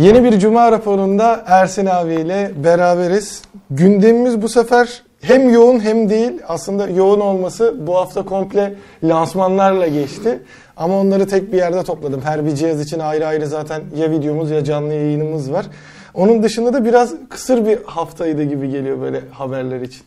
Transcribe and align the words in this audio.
Yeni 0.00 0.24
bir 0.24 0.38
Cuma 0.38 0.72
raporunda 0.72 1.44
Ersin 1.46 1.86
abiyle 1.86 2.50
beraberiz. 2.64 3.42
Gündemimiz 3.70 4.42
bu 4.42 4.48
sefer 4.48 5.02
hem 5.20 5.50
yoğun 5.50 5.80
hem 5.80 6.10
değil. 6.10 6.32
Aslında 6.48 6.88
yoğun 6.88 7.20
olması 7.20 7.74
bu 7.86 7.96
hafta 7.96 8.24
komple 8.24 8.74
lansmanlarla 9.04 9.88
geçti. 9.88 10.42
Ama 10.76 11.00
onları 11.00 11.28
tek 11.28 11.52
bir 11.52 11.56
yerde 11.56 11.82
topladım. 11.82 12.20
Her 12.24 12.46
bir 12.46 12.54
cihaz 12.54 12.80
için 12.80 12.98
ayrı 12.98 13.26
ayrı 13.26 13.46
zaten 13.46 13.82
ya 13.96 14.10
videomuz 14.10 14.50
ya 14.50 14.64
canlı 14.64 14.94
yayınımız 14.94 15.52
var. 15.52 15.66
Onun 16.14 16.42
dışında 16.42 16.72
da 16.72 16.84
biraz 16.84 17.14
kısır 17.28 17.66
bir 17.66 17.78
haftaydı 17.84 18.42
gibi 18.42 18.70
geliyor 18.70 19.00
böyle 19.00 19.20
haberler 19.32 19.80
için. 19.80 20.02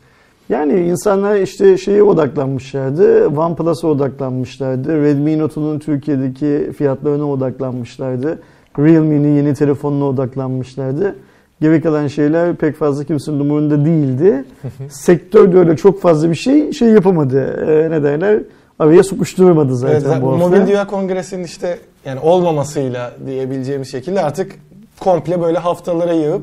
Yani 0.49 0.73
insanlar 0.73 1.35
işte 1.35 1.77
şeye 1.77 2.03
odaklanmışlardı. 2.03 3.27
OnePlus'a 3.27 3.87
odaklanmışlardı. 3.87 5.03
Redmi 5.03 5.39
Note'un 5.39 5.79
Türkiye'deki 5.79 6.71
fiyatlarına 6.77 7.29
odaklanmışlardı. 7.29 8.39
Realme'nin 8.79 9.35
yeni 9.35 9.53
telefonuna 9.53 10.05
odaklanmışlardı. 10.05 11.15
Geri 11.61 11.81
kalan 11.81 12.07
şeyler 12.07 12.55
pek 12.55 12.75
fazla 12.75 13.03
kimsenin 13.03 13.39
umurunda 13.39 13.85
değildi. 13.85 14.45
Sektör 14.89 15.53
de 15.53 15.57
öyle 15.57 15.75
çok 15.77 16.01
fazla 16.01 16.29
bir 16.29 16.35
şey 16.35 16.71
şey 16.71 16.89
yapamadı. 16.89 17.65
Ee, 17.67 17.91
ne 17.91 18.03
derler? 18.03 18.39
Araya 18.79 19.03
sokuşturmadı 19.03 19.75
zaten 19.75 19.95
Evet, 19.95 20.21
bu 20.21 20.31
hafta. 20.31 20.47
Mobil 20.47 20.67
Dünya 20.67 20.87
Kongresi'nin 20.87 21.43
işte 21.43 21.77
yani 22.05 22.19
olmamasıyla 22.19 23.11
diyebileceğimiz 23.25 23.91
şekilde 23.91 24.21
artık 24.21 24.51
komple 24.99 25.41
böyle 25.41 25.57
haftalara 25.57 26.13
yığıp 26.13 26.41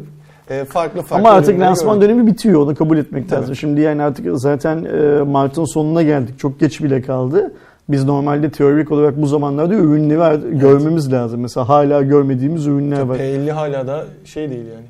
e, 0.51 0.65
farklı 0.65 1.03
farklı 1.03 1.29
Ama 1.29 1.37
artık 1.37 1.61
lansman 1.61 2.01
gördük. 2.01 2.09
dönemi 2.11 2.27
bitiyor. 2.27 2.61
Onu 2.61 2.75
kabul 2.75 2.99
etmek 2.99 3.29
Tabii. 3.29 3.41
lazım. 3.41 3.57
Şimdi 3.57 3.81
yani 3.81 4.03
artık 4.03 4.27
zaten 4.39 4.85
e, 4.85 5.23
Mart'ın 5.23 5.65
sonuna 5.65 6.03
geldik. 6.03 6.39
Çok 6.39 6.61
geç 6.61 6.83
bile 6.83 7.03
kaldı. 7.03 7.53
Biz 7.93 8.05
normalde 8.05 8.51
teorik 8.51 8.93
olarak 8.93 9.23
bu 9.23 9.27
zamanlarda 9.27 9.75
ürünleri 9.75 10.59
görmemiz 10.59 11.13
lazım. 11.13 11.41
Mesela 11.41 11.69
hala 11.69 12.03
görmediğimiz 12.03 12.67
ürünler 12.67 13.01
var. 13.01 13.19
P50 13.19 13.51
hala 13.51 13.87
da 13.87 14.05
şey 14.25 14.51
değil 14.51 14.67
yani. 14.75 14.87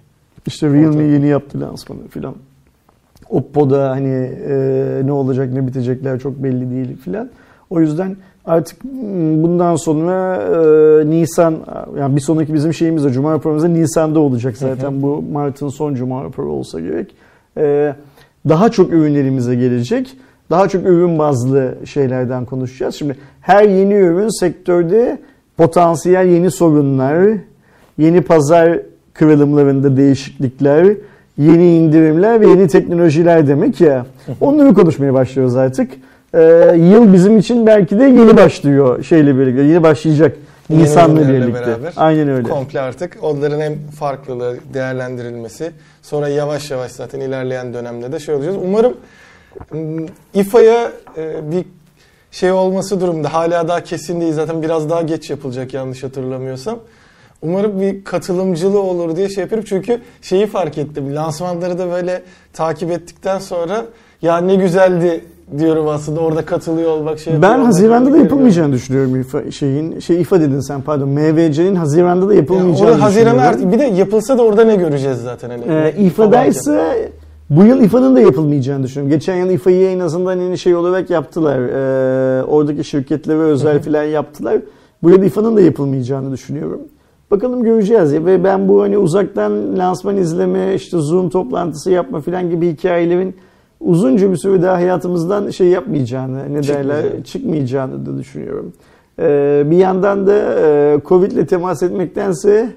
İşte 0.47 0.73
Realme 0.73 1.05
yeni 1.05 1.27
yaptı 1.27 1.61
lansmanı 1.61 2.09
filan. 2.09 2.35
Oppo'da 3.31 3.91
hani 3.91 4.31
e, 4.49 5.03
ne 5.05 5.13
olacak 5.13 5.53
ne 5.53 5.67
bitecekler 5.67 6.19
çok 6.19 6.43
belli 6.43 6.71
değil 6.71 6.97
filan. 6.97 7.31
O 7.71 7.81
yüzden 7.81 8.17
artık 8.45 8.85
mm, 8.85 9.43
bundan 9.43 9.77
sonra 9.77 10.37
e, 10.37 11.11
Nisan 11.11 11.57
yani 11.99 12.17
bir 12.17 12.21
sonraki 12.21 12.55
bizim 12.55 12.75
şeyimiz 12.75 13.05
de 13.05 13.11
Cuma 13.11 13.33
raporumuz 13.33 13.63
da 13.63 13.69
Nisan'da 13.69 14.21
olacak 14.21 14.57
zaten. 14.57 15.03
Bu 15.03 15.25
Mart'ın 15.33 15.69
son 15.69 15.95
Cuma 15.95 16.25
raporu 16.25 16.53
olsa 16.53 16.81
gerek. 16.81 17.15
E, 17.57 17.95
daha 18.49 18.71
çok 18.71 18.93
ürünlerimize 18.93 19.55
gelecek. 19.55 20.17
Daha 20.51 20.69
çok 20.69 20.87
ürün 20.87 21.19
bazlı 21.19 21.75
şeylerden 21.85 22.45
konuşacağız. 22.45 22.95
Şimdi 22.95 23.17
her 23.41 23.65
yeni 23.65 23.95
ürün 23.95 24.41
sektörde 24.41 25.19
potansiyel 25.57 26.27
yeni 26.27 26.51
sorunlar, 26.51 27.29
yeni 27.99 28.21
pazar 28.21 28.79
kırılımlarında 29.15 29.97
değişiklikler, 29.97 30.87
yeni 31.39 31.77
indirimler 31.77 32.41
ve 32.41 32.47
yeni 32.47 32.69
teknolojiler 32.69 33.49
demek 33.49 33.81
ya. 33.81 34.07
Onları 34.41 34.75
konuşmaya 34.75 35.15
başlıyoruz 35.15 35.57
artık. 35.57 35.91
Ee, 36.35 36.41
yıl 36.77 37.13
bizim 37.13 37.39
için 37.39 37.67
belki 37.67 37.99
de 37.99 38.05
yeni 38.05 38.37
başlıyor 38.37 39.03
şeyle 39.03 39.39
birlikte. 39.39 39.63
Yeni 39.63 39.83
başlayacak 39.83 40.37
ürünlerle 40.71 41.43
birlikte. 41.43 41.67
beraber 41.67 41.93
Aynen 41.97 42.29
öyle. 42.29 42.49
Komple 42.49 42.81
artık 42.81 43.17
onların 43.23 43.61
hem 43.61 43.75
farklılığı 43.99 44.57
değerlendirilmesi 44.75 45.71
sonra 46.03 46.29
yavaş 46.29 46.71
yavaş 46.71 46.91
zaten 46.91 47.21
ilerleyen 47.21 47.75
dönemde 47.75 48.13
de 48.13 48.19
şey 48.19 48.35
olacağız. 48.35 48.57
Umarım 48.65 48.91
ım, 48.93 48.99
İFA'ya 50.35 50.93
e, 51.17 51.53
bir 51.53 51.65
şey 52.31 52.53
olması 52.53 53.01
durumda 53.01 53.33
hala 53.33 53.69
daha 53.69 53.85
kesin 53.85 54.21
değil 54.21 54.33
zaten 54.33 54.63
biraz 54.63 54.91
daha 54.91 55.03
geç 55.03 55.31
yapılacak 55.31 55.75
yanlış 55.75 56.03
hatırlamıyorsam. 56.03 56.79
Umarım 57.43 57.81
bir 57.81 58.05
katılımcılığı 58.05 58.81
olur 58.81 59.17
diye 59.17 59.29
şey 59.29 59.43
yapıyorum 59.43 59.67
çünkü 59.69 60.01
şeyi 60.23 60.47
fark 60.47 60.79
ettim 60.79 61.17
lansmanları 61.17 61.79
da 61.79 61.91
böyle 61.91 62.23
takip 62.53 62.91
ettikten 62.91 63.39
sonra 63.39 63.85
ya 64.23 64.39
ne 64.39 64.55
güzeldi 64.55 65.25
diyorum 65.59 65.89
aslında 65.89 66.21
orada 66.21 66.45
katılıyor 66.45 66.91
olmak 66.91 67.19
şey 67.19 67.43
Ben 67.43 67.59
Haziran'da 67.59 68.13
da 68.13 68.17
yapılmayacağını 68.19 68.73
düşünüyorum 68.73 69.21
İFA, 69.21 69.51
şeyin. 69.51 70.01
Şey 70.01 70.21
İFA 70.21 70.41
dedin 70.41 70.61
sen 70.61 70.83
pardon. 70.83 71.09
MVC'nin 71.09 71.75
Haziran'da 71.75 72.29
da 72.29 72.35
Yani 72.35 72.41
yapılmayacağını 72.41 72.91
orada 72.91 73.03
Haziran'a 73.03 73.43
artık 73.43 73.73
bir 73.73 73.79
de 73.79 73.85
yapılsa 73.85 74.39
da 74.39 74.43
orada 74.43 74.65
ne 74.65 74.77
göreceğiz 74.77 75.19
zaten 75.19 75.51
hani. 75.51 75.65
Ee, 75.69 75.91
İFA 75.91 76.03
İFA'da 76.03 76.45
ise 76.45 77.11
bu 77.51 77.65
yıl 77.65 77.81
İFA'nın 77.81 78.17
da 78.17 78.21
yapılmayacağını 78.21 78.85
düşünüyorum. 78.85 79.11
Geçen 79.11 79.37
yıl 79.37 79.51
İFA'yı 79.51 79.89
en 79.91 79.99
azından 79.99 80.39
hani 80.39 80.59
şey 80.59 80.75
olarak 80.75 81.11
yaptılar. 81.11 81.59
Ee, 81.59 82.45
oradaki 82.45 82.85
şirketlere 82.85 83.39
özel 83.39 83.83
filan 83.83 84.05
yaptılar. 84.05 84.57
Bu 85.03 85.11
yıl 85.11 85.23
İFA'nın 85.23 85.57
da 85.57 85.61
yapılmayacağını 85.61 86.33
düşünüyorum. 86.33 86.81
Bakalım 87.31 87.63
göreceğiz 87.63 88.13
ya 88.13 88.25
ve 88.25 88.45
ben 88.45 88.69
bu 88.69 88.83
hani 88.83 88.99
uzaktan 88.99 89.79
lansman 89.79 90.17
izleme, 90.17 90.75
işte 90.75 90.99
Zoom 90.99 91.31
toplantısı 91.31 91.91
yapma 91.91 92.21
filan 92.21 92.51
gibi 92.51 92.73
hikayelerin 92.73 93.35
uzunca 93.81 94.31
bir 94.31 94.37
süre 94.37 94.63
daha 94.63 94.75
hayatımızdan 94.77 95.51
şey 95.51 95.67
yapmayacağını, 95.69 96.39
ne 96.55 96.63
derler, 96.63 96.63
Çıkmayacağını. 96.63 97.25
çıkmayacağını 97.25 98.07
da 98.07 98.19
düşünüyorum. 98.19 98.73
Ee, 99.19 99.63
bir 99.67 99.77
yandan 99.77 100.27
da 100.27 100.35
e, 100.35 101.01
Covid'le 101.05 101.47
temas 101.49 101.83
etmektense 101.83 102.73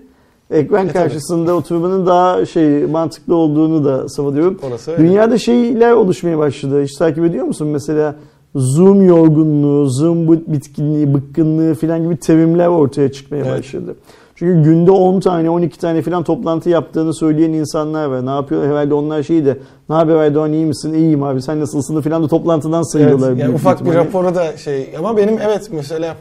ekran 0.54 0.88
E, 0.88 0.92
tabii. 0.92 0.94
karşısında 1.04 1.54
oturmanın 1.56 2.06
daha 2.06 2.46
şey 2.46 2.86
mantıklı 2.86 3.36
olduğunu 3.36 3.86
da 3.86 4.10
savunuyorum. 4.10 4.60
Dünyada 4.98 5.38
şeyler 5.38 5.92
oluşmaya 5.92 6.38
başladı. 6.38 6.84
Hiç 6.84 6.96
takip 6.96 7.26
ediyor 7.26 7.46
musun? 7.46 7.68
Mesela 7.68 8.16
Zoom 8.56 9.06
yorgunluğu, 9.06 9.90
Zoom 9.90 10.32
bitkinliği, 10.32 11.14
bıkkınlığı 11.14 11.76
falan 11.76 12.04
gibi 12.04 12.18
terimler 12.18 12.68
ortaya 12.68 13.12
çıkmaya 13.12 13.46
Evet. 13.46 13.60
başladı. 13.60 13.96
Çünkü 14.36 14.64
günde 14.70 14.92
10 14.92 15.20
tane, 15.20 15.50
12 15.50 15.80
tane 15.80 16.02
falan 16.02 16.24
toplantı 16.24 16.70
yaptığını 16.70 17.14
söyleyen 17.14 17.54
insanlar 17.54 18.06
var. 18.06 18.26
Ne 18.26 18.30
yapıyor? 18.30 18.64
Herhalde 18.68 18.94
onlar 18.94 19.24
şey 19.24 19.46
de, 19.46 19.58
ne 19.90 19.96
haber 19.96 20.16
Erdoğan 20.16 20.54
iyi 20.54 20.66
misin? 20.66 20.94
İyiyim 20.94 21.24
abi 21.24 21.42
sen 21.42 21.60
nasılsın 21.60 22.02
falan 22.02 22.24
da 22.24 22.28
toplantıdan 22.28 22.78
Evet, 22.78 22.92
sayıyorlar. 22.92 23.30
yani 23.30 23.40
büyük 23.40 23.56
ufak 23.56 23.86
bir 23.86 23.94
raporu 23.94 24.36
da 24.36 24.58
şey 24.58 24.90
ama 25.00 25.18
benim 25.18 25.38
evet 25.42 25.70
mesela 25.72 26.16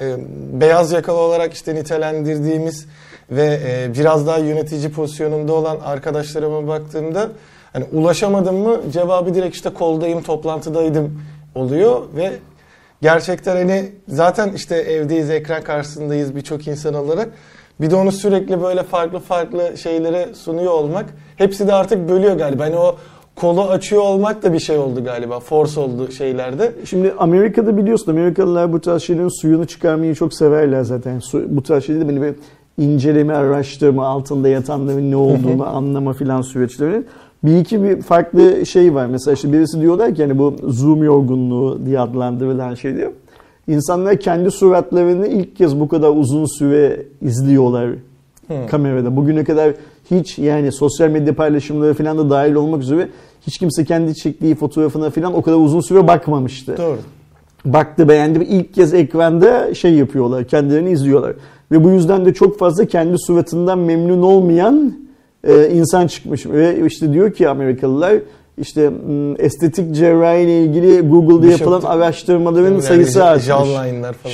e, 0.00 0.16
beyaz 0.60 0.92
yakalı 0.92 1.16
olarak 1.18 1.52
işte 1.52 1.74
nitelendirdiğimiz 1.74 2.86
ve 3.30 3.60
e, 3.66 3.94
biraz 3.94 4.26
daha 4.26 4.38
yönetici 4.38 4.90
pozisyonunda 4.92 5.52
olan 5.52 5.76
arkadaşlarıma 5.84 6.68
baktığımda 6.68 7.28
hani 7.72 7.84
ulaşamadım 7.92 8.56
mı 8.56 8.80
cevabı 8.92 9.34
direkt 9.34 9.54
işte 9.56 9.70
koldayım 9.70 10.22
toplantıdaydım 10.22 11.22
oluyor 11.54 12.02
ve 12.16 12.32
gerçekten 13.02 13.56
hani 13.56 13.92
zaten 14.08 14.52
işte 14.52 14.76
evdeyiz 14.76 15.30
ekran 15.30 15.62
karşısındayız 15.62 16.36
birçok 16.36 16.68
insan 16.68 16.94
olarak 16.94 17.28
bir 17.80 17.90
de 17.90 17.96
onu 17.96 18.12
sürekli 18.12 18.62
böyle 18.62 18.82
farklı 18.82 19.18
farklı 19.18 19.78
şeylere 19.78 20.34
sunuyor 20.34 20.72
olmak 20.72 21.06
hepsi 21.36 21.68
de 21.68 21.74
artık 21.74 22.08
bölüyor 22.08 22.36
galiba. 22.36 22.64
Hani 22.64 22.76
o 22.76 22.96
kolu 23.36 23.62
açıyor 23.62 24.02
olmak 24.02 24.42
da 24.42 24.52
bir 24.52 24.58
şey 24.58 24.78
oldu 24.78 25.04
galiba. 25.04 25.40
Force 25.40 25.80
oldu 25.80 26.12
şeylerde. 26.12 26.72
Şimdi 26.84 27.14
Amerika'da 27.18 27.76
biliyorsun 27.76 28.12
Amerikalılar 28.12 28.72
bu 28.72 28.80
tarz 28.80 29.02
şeylerin 29.02 29.40
suyunu 29.40 29.66
çıkarmayı 29.66 30.14
çok 30.14 30.34
severler 30.34 30.82
zaten. 30.82 31.18
Su, 31.18 31.56
bu 31.56 31.62
tarz 31.62 31.86
şeyleri 31.86 32.20
böyle 32.20 32.34
inceleme, 32.78 33.34
araştırma, 33.34 34.06
altında 34.06 34.48
yatanların 34.48 35.10
ne 35.10 35.16
olduğunu 35.16 35.66
anlama 35.66 36.12
filan 36.12 36.42
süreçleri. 36.42 37.02
Bir 37.44 37.56
iki 37.56 37.82
bir 37.82 38.02
farklı 38.02 38.66
şey 38.66 38.94
var. 38.94 39.06
Mesela 39.06 39.34
işte 39.34 39.52
birisi 39.52 39.80
diyorlar 39.80 40.14
ki 40.14 40.22
hani 40.22 40.38
bu 40.38 40.56
Zoom 40.62 41.04
yorgunluğu 41.04 41.86
diye 41.86 42.00
adlandırılan 42.00 42.74
şey 42.74 42.96
diyor. 42.96 43.12
İnsanlar 43.68 44.20
kendi 44.20 44.50
suratlarını 44.50 45.26
ilk 45.26 45.56
kez 45.56 45.80
bu 45.80 45.88
kadar 45.88 46.10
uzun 46.16 46.58
süre 46.58 47.02
izliyorlar 47.22 47.90
kamerada. 48.70 49.16
Bugüne 49.16 49.44
kadar 49.44 49.72
hiç 50.10 50.38
yani 50.38 50.72
sosyal 50.72 51.08
medya 51.08 51.34
paylaşımları 51.34 51.94
falan 51.94 52.18
da 52.18 52.30
dahil 52.30 52.54
olmak 52.54 52.82
üzere 52.82 53.08
hiç 53.46 53.58
kimse 53.58 53.84
kendi 53.84 54.14
çektiği 54.14 54.54
fotoğrafına 54.54 55.10
falan 55.10 55.34
o 55.34 55.42
kadar 55.42 55.56
uzun 55.56 55.80
süre 55.80 56.08
bakmamıştı. 56.08 56.76
Doğru. 56.76 56.98
Baktı 57.64 58.08
beğendi 58.08 58.44
ilk 58.44 58.74
kez 58.74 58.94
ekranda 58.94 59.74
şey 59.74 59.94
yapıyorlar 59.94 60.44
kendilerini 60.44 60.90
izliyorlar. 60.90 61.34
Ve 61.72 61.84
bu 61.84 61.90
yüzden 61.90 62.26
de 62.26 62.34
çok 62.34 62.58
fazla 62.58 62.84
kendi 62.86 63.18
suratından 63.18 63.78
memnun 63.78 64.22
olmayan 64.22 64.92
e, 65.44 65.68
insan 65.70 66.06
çıkmış. 66.06 66.46
Ve 66.46 66.86
işte 66.86 67.12
diyor 67.12 67.32
ki 67.32 67.48
Amerikalılar 67.48 68.14
işte 68.58 68.90
estetik 69.38 69.94
cerrahi 69.94 70.40
ile 70.42 70.62
ilgili 70.64 71.00
Google'da 71.08 71.42
Bir 71.42 71.48
şey 71.48 71.50
yapılan 71.58 71.80
yok. 71.80 71.90
araştırmaların 71.90 72.70
Yani 72.70 72.82
sayısı 72.82 73.24
artmış. 73.24 73.46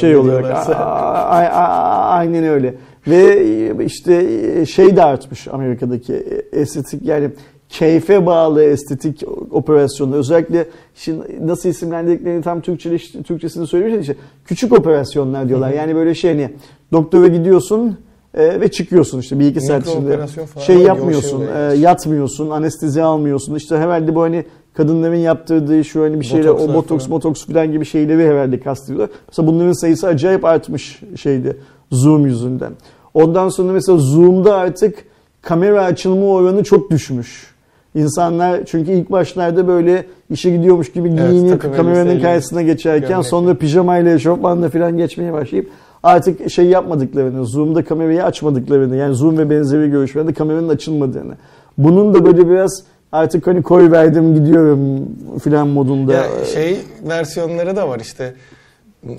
Şey 0.01 0.17
olarak 0.17 0.43
diyorlarsa. 0.45 0.73
a- 0.75 1.39
a- 1.39 1.51
a- 1.65 2.09
aynen 2.11 2.45
öyle. 2.45 2.75
Ve 3.09 3.85
işte 3.85 4.27
şey 4.67 4.97
de 4.97 5.05
artmış 5.05 5.49
Amerika'daki 5.49 6.13
estetik 6.53 7.03
yani 7.05 7.31
keyfe 7.75 8.27
bağlı 8.27 8.65
estetik 8.65 9.23
operasyonlar. 9.51 10.19
Özellikle 10.19 10.67
şimdi 10.95 11.47
nasıl 11.47 11.69
isimlendirdiklerini 11.69 12.43
tam 12.43 12.61
Türkçe, 12.61 12.99
Türkçesini 13.23 13.67
söylemişler 13.67 14.01
işte 14.01 14.17
küçük 14.45 14.73
operasyonlar 14.73 15.49
diyorlar. 15.49 15.73
Yani 15.73 15.95
böyle 15.95 16.15
şey 16.15 16.31
hani 16.31 16.51
doktora 16.93 17.27
gidiyorsun 17.27 17.99
e, 18.35 18.61
ve 18.61 18.71
çıkıyorsun 18.71 19.21
işte 19.21 19.39
bir 19.39 19.47
iki 19.47 19.61
saat 19.61 19.89
içinde. 19.89 20.21
Şey 20.67 20.79
yapmıyorsun, 20.79 21.47
şey 21.47 21.79
e, 21.79 21.81
yatmıyorsun, 21.81 22.51
anestezi 22.51 23.03
almıyorsun. 23.03 23.55
İşte 23.55 23.77
herhalde 23.77 24.15
bu 24.15 24.23
hani 24.23 24.45
kadınların 24.75 25.17
yaptırdığı 25.17 25.85
şu 25.85 26.03
hani 26.03 26.21
bir 26.21 26.25
şeyler, 26.25 26.49
o 26.49 26.75
botoks, 26.75 27.05
falan. 27.05 27.17
botoks 27.17 27.47
falan 27.47 27.73
gibi 27.73 27.85
şeyleri 27.85 28.29
herhalde 28.29 28.61
kastediyorlar. 28.61 29.11
Mesela 29.29 29.49
bunların 29.49 29.73
sayısı 29.73 30.07
acayip 30.07 30.45
artmış 30.45 31.01
şeydi 31.17 31.57
Zoom 31.91 32.27
yüzünden. 32.27 32.73
Ondan 33.15 33.49
sonra 33.49 33.73
mesela 33.73 33.99
Zoom'da 33.99 34.55
artık 34.55 35.05
kamera 35.43 35.85
açılma 35.85 36.27
oranı 36.27 36.65
çok 36.65 36.91
düşmüş. 36.91 37.54
İnsanlar 37.95 38.65
çünkü 38.67 38.93
ilk 38.93 39.11
başlarda 39.13 39.69
böyle 39.69 40.07
işe 40.31 40.51
gidiyormuş 40.51 40.93
gibi 40.93 41.09
Evet, 41.09 41.31
giyinip 41.31 41.51
takım 41.51 41.77
kameranın 41.77 42.21
karşısına 42.21 42.63
geçerken 42.63 43.09
gömlekle. 43.09 43.29
sonra 43.29 43.55
pijamayla 43.55 44.15
eşofmanla 44.15 44.69
falan 44.69 44.97
geçmeye 44.97 45.33
başlayıp 45.33 45.71
artık 46.03 46.51
şey 46.51 46.67
yapmadıklarını, 46.67 47.47
Zoom'da 47.47 47.85
kamerayı 47.85 48.25
açmadıklarını 48.25 48.97
yani 48.97 49.15
Zoom 49.15 49.39
ve 49.39 49.51
benzeri 49.51 49.91
görüşmelerde 49.91 50.33
kameranın 50.33 50.69
açılmadığını. 50.69 51.35
Bunun 51.79 52.15
da 52.15 52.27
böyle 52.27 52.49
biraz 52.51 52.83
artık 53.13 53.47
hani 53.47 53.63
koy 53.63 53.91
verdim 53.91 54.35
gidiyorum 54.35 55.09
filan 55.45 55.69
modunda. 55.69 56.13
Ya 56.13 56.25
şey 56.55 56.79
versiyonları 57.09 57.77
da 57.77 57.89
var 57.89 58.01
işte 58.01 58.35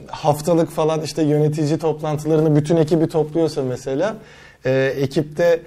haftalık 0.07 0.69
falan 0.69 1.01
işte 1.01 1.23
yönetici 1.23 1.77
toplantılarını 1.77 2.55
bütün 2.55 2.75
ekibi 2.75 3.07
topluyorsa 3.07 3.63
mesela 3.63 4.15
e, 4.65 4.93
ekipte 4.99 5.59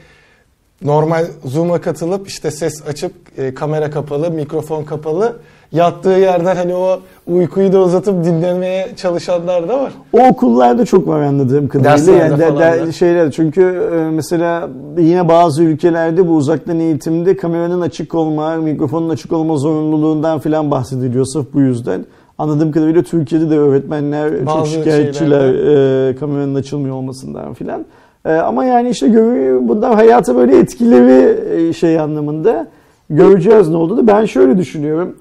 normal 0.85 1.25
Zoom'a 1.45 1.81
katılıp 1.81 2.29
işte 2.29 2.51
ses 2.51 2.89
açıp 2.89 3.13
e, 3.39 3.55
kamera 3.55 3.91
kapalı, 3.91 4.31
mikrofon 4.31 4.85
kapalı 4.85 5.37
yattığı 5.73 6.09
yerden 6.11 6.57
hani 6.57 6.75
o 6.75 7.01
uykuyu 7.27 7.73
da 7.73 7.81
uzatıp 7.81 8.25
dinlemeye 8.25 8.89
çalışanlar 8.97 9.69
da 9.69 9.81
var. 9.83 9.93
O 10.13 10.27
okullarda 10.29 10.85
çok 10.85 11.09
var 11.09 11.21
anladığım 11.23 11.69
kadarıyla. 11.69 11.93
Derslerde 11.97 12.19
Yani 12.23 12.39
de- 12.39 12.47
falan 12.49 12.79
de- 12.79 12.87
da. 12.87 12.93
şeyler 12.93 13.31
çünkü 13.31 13.91
e, 13.95 14.11
mesela 14.11 14.69
yine 14.99 15.29
bazı 15.29 15.63
ülkelerde 15.63 16.29
bu 16.29 16.33
uzaktan 16.33 16.81
eğitimde 16.81 17.37
kameranın 17.37 17.81
açık 17.81 18.15
olma, 18.15 18.57
mikrofonun 18.57 19.09
açık 19.09 19.33
olma 19.33 19.57
zorunluluğundan 19.57 20.39
filan 20.39 20.71
bahsediliyor 20.71 21.25
sırf 21.25 21.47
bu 21.55 21.61
yüzden. 21.61 22.05
Anladığım 22.39 22.73
kadarıyla 22.73 23.03
Türkiye'de 23.03 23.51
de 23.51 23.59
öğretmenler 23.59 24.31
çok 24.39 24.47
Bazı 24.47 24.71
şikayetçiler 24.71 25.55
e, 26.11 26.17
kameranın 26.17 26.55
açılmıyor 26.55 26.95
olmasından 26.97 27.55
filan. 27.55 27.85
E, 28.29 28.33
ama 28.33 28.65
yani 28.65 28.91
işte 28.91 29.07
gö- 29.07 29.69
bundan 29.69 29.93
hayata 29.93 30.37
böyle 30.37 30.59
etkileri 30.59 31.41
e, 31.69 31.73
şey 31.73 32.01
anlamında 32.01 32.67
göreceğiz 33.11 33.69
ne 33.69 33.77
olduğunu. 33.77 34.07
Ben 34.07 34.25
şöyle 34.25 34.59
düşünüyorum. 34.59 35.17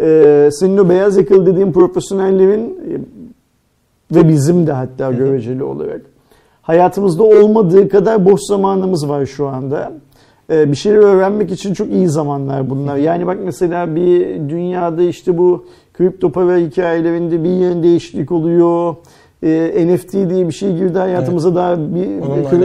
E, 0.00 0.48
senin 0.52 0.78
o 0.78 0.88
beyaz 0.88 1.16
yakalı 1.16 1.46
dediğin 1.46 1.72
profesyonellerin 1.72 2.64
e, 2.70 4.16
ve 4.16 4.28
bizim 4.28 4.66
de 4.66 4.72
hatta 4.72 5.12
göreceli 5.12 5.62
olarak 5.62 6.00
hayatımızda 6.62 7.22
olmadığı 7.22 7.88
kadar 7.88 8.24
boş 8.24 8.40
zamanımız 8.40 9.08
var 9.08 9.26
şu 9.26 9.46
anda. 9.48 9.92
Ee, 10.50 10.70
bir 10.70 10.76
şeyler 10.76 10.98
öğrenmek 10.98 11.50
için 11.50 11.74
çok 11.74 11.88
iyi 11.88 12.08
zamanlar 12.08 12.70
bunlar. 12.70 12.96
Yani 12.96 13.26
bak 13.26 13.38
mesela 13.44 13.96
bir 13.96 14.26
dünyada 14.48 15.02
işte 15.02 15.38
bu 15.38 15.64
kripto 15.94 16.32
para 16.32 16.56
hikayelerinde 16.56 17.44
bir 17.44 17.50
yeni 17.50 17.82
değişiklik 17.82 18.32
oluyor. 18.32 18.96
Ee, 19.42 19.86
NFT 19.86 20.12
diye 20.12 20.48
bir 20.48 20.52
şey 20.52 20.76
girdi 20.76 20.98
hayatımıza 20.98 21.54
daha 21.54 21.76
bir 21.78 22.20
Onunla 22.20 22.48
kri- 22.50 22.64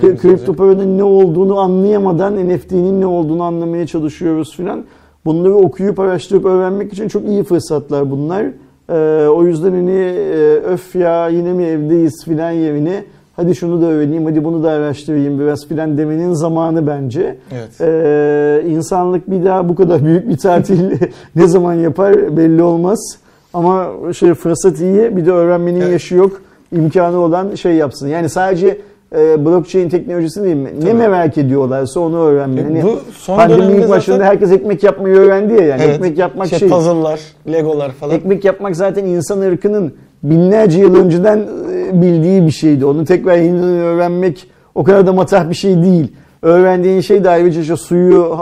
kri- 0.00 0.16
kripto 0.16 0.52
paranın 0.54 0.98
ne 0.98 1.02
olduğunu 1.04 1.58
anlayamadan 1.58 2.48
NFT'nin 2.48 3.00
ne 3.00 3.06
olduğunu 3.06 3.42
anlamaya 3.42 3.86
çalışıyoruz 3.86 4.56
filan. 4.56 4.84
Bunları 5.24 5.54
okuyup 5.54 5.98
araştırıp 6.00 6.44
öğrenmek 6.44 6.92
için 6.92 7.08
çok 7.08 7.24
iyi 7.28 7.42
fırsatlar 7.44 8.10
bunlar. 8.10 8.44
Ee, 8.90 9.28
o 9.28 9.44
yüzden 9.44 9.70
hani 9.70 9.90
e, 9.90 10.56
öf 10.56 10.94
ya 10.96 11.28
yine 11.28 11.52
mi 11.52 11.64
evdeyiz 11.64 12.24
filan 12.24 12.50
yerine 12.50 13.04
hadi 13.36 13.54
şunu 13.54 13.82
da 13.82 13.86
öğreneyim 13.86 14.24
hadi 14.24 14.44
bunu 14.44 14.62
da 14.62 14.70
araştırayım 14.70 15.40
biraz 15.40 15.66
filan 15.68 15.98
demenin 15.98 16.32
zamanı 16.32 16.86
bence. 16.86 17.36
Evet. 17.52 17.80
Ee, 17.80 18.62
insanlık 18.68 19.30
bir 19.30 19.44
daha 19.44 19.68
bu 19.68 19.74
kadar 19.74 20.04
büyük 20.04 20.28
bir 20.28 20.36
tatil 20.36 20.90
ne 21.36 21.46
zaman 21.46 21.74
yapar 21.74 22.36
belli 22.36 22.62
olmaz. 22.62 23.18
Ama 23.54 23.88
şey 24.12 24.34
fırsat 24.34 24.80
iyi 24.80 25.16
bir 25.16 25.26
de 25.26 25.32
öğrenmenin 25.32 25.80
Evet. 25.80 25.92
yaşı 25.92 26.14
yok 26.14 26.40
imkanı 26.72 27.18
olan 27.18 27.54
şey 27.54 27.74
yapsın. 27.74 28.08
Yani 28.08 28.28
sadece 28.28 28.78
e, 29.16 29.44
blockchain 29.44 29.88
teknolojisi 29.88 30.42
değil 30.44 30.56
mi? 30.56 30.70
Ne 30.78 30.80
Tabii. 30.80 30.94
merak 30.94 31.38
ediyorlarsa 31.38 32.00
onu 32.00 32.18
öğrenmeyi. 32.18 32.66
Hani 32.66 32.82
Bu 32.82 32.98
son 33.12 33.36
pandemi 33.36 33.62
dönemde 33.62 33.82
ilk 33.82 33.88
başında 33.88 34.16
zaten- 34.16 34.30
herkes 34.30 34.52
ekmek 34.52 34.82
yapmayı 34.82 35.16
öğrendi 35.16 35.52
ya 35.52 35.60
yani. 35.66 35.82
Evet. 35.84 35.94
Ekmek 35.94 36.18
yapmak 36.18 36.46
işte 36.46 36.58
şey. 36.58 36.68
puzzle'lar, 36.68 37.20
legolar 37.52 37.90
falan. 37.90 38.14
Ekmek 38.14 38.44
yapmak 38.44 38.76
zaten 38.76 39.04
insan 39.04 39.40
ırkının 39.40 39.92
binlerce 40.22 40.80
yıl 40.80 40.94
önceden 40.96 41.38
e, 41.72 42.02
bildiği 42.02 42.46
bir 42.46 42.50
şeydi. 42.52 42.84
Onu 42.86 43.04
tekrar 43.04 43.36
yeniden 43.36 43.64
öğrenmek 43.64 44.48
o 44.74 44.84
kadar 44.84 45.06
da 45.06 45.12
matah 45.12 45.50
bir 45.50 45.54
şey 45.54 45.82
değil. 45.82 46.12
Öğrendiğin 46.42 47.00
şey 47.00 47.24
de 47.24 47.30
ayrıca 47.30 47.60
işte 47.60 47.76
suyu, 47.76 48.36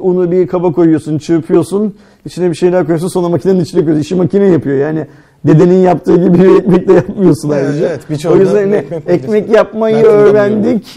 unu 0.00 0.30
bir 0.30 0.46
kaba 0.46 0.72
koyuyorsun, 0.72 1.18
çırpıyorsun, 1.18 1.94
içine 2.24 2.50
bir 2.50 2.54
şeyler 2.54 2.80
koyuyorsun, 2.80 3.08
sonra 3.08 3.28
makinenin 3.28 3.60
içine 3.60 3.80
koyuyorsun. 3.80 4.02
İşi 4.02 4.14
makine 4.14 4.44
yapıyor. 4.44 4.76
Yani 4.76 5.06
dedenin 5.46 5.82
yaptığı 5.82 6.16
gibi 6.16 6.38
bir 6.38 6.58
ekmek 6.58 6.88
de 6.88 6.92
yapmıyorsun 6.92 7.50
Evet, 7.50 7.64
ayrıca. 7.66 7.86
evet, 7.88 8.10
birçoğu 8.10 8.32
o 8.32 8.36
yüzden 8.36 8.54
hani 8.54 8.74
ekmek 8.74 9.08
ekmek, 9.08 9.48
yapmayı 9.48 9.96
Ben 9.96 10.04
öğrendik. 10.04 10.96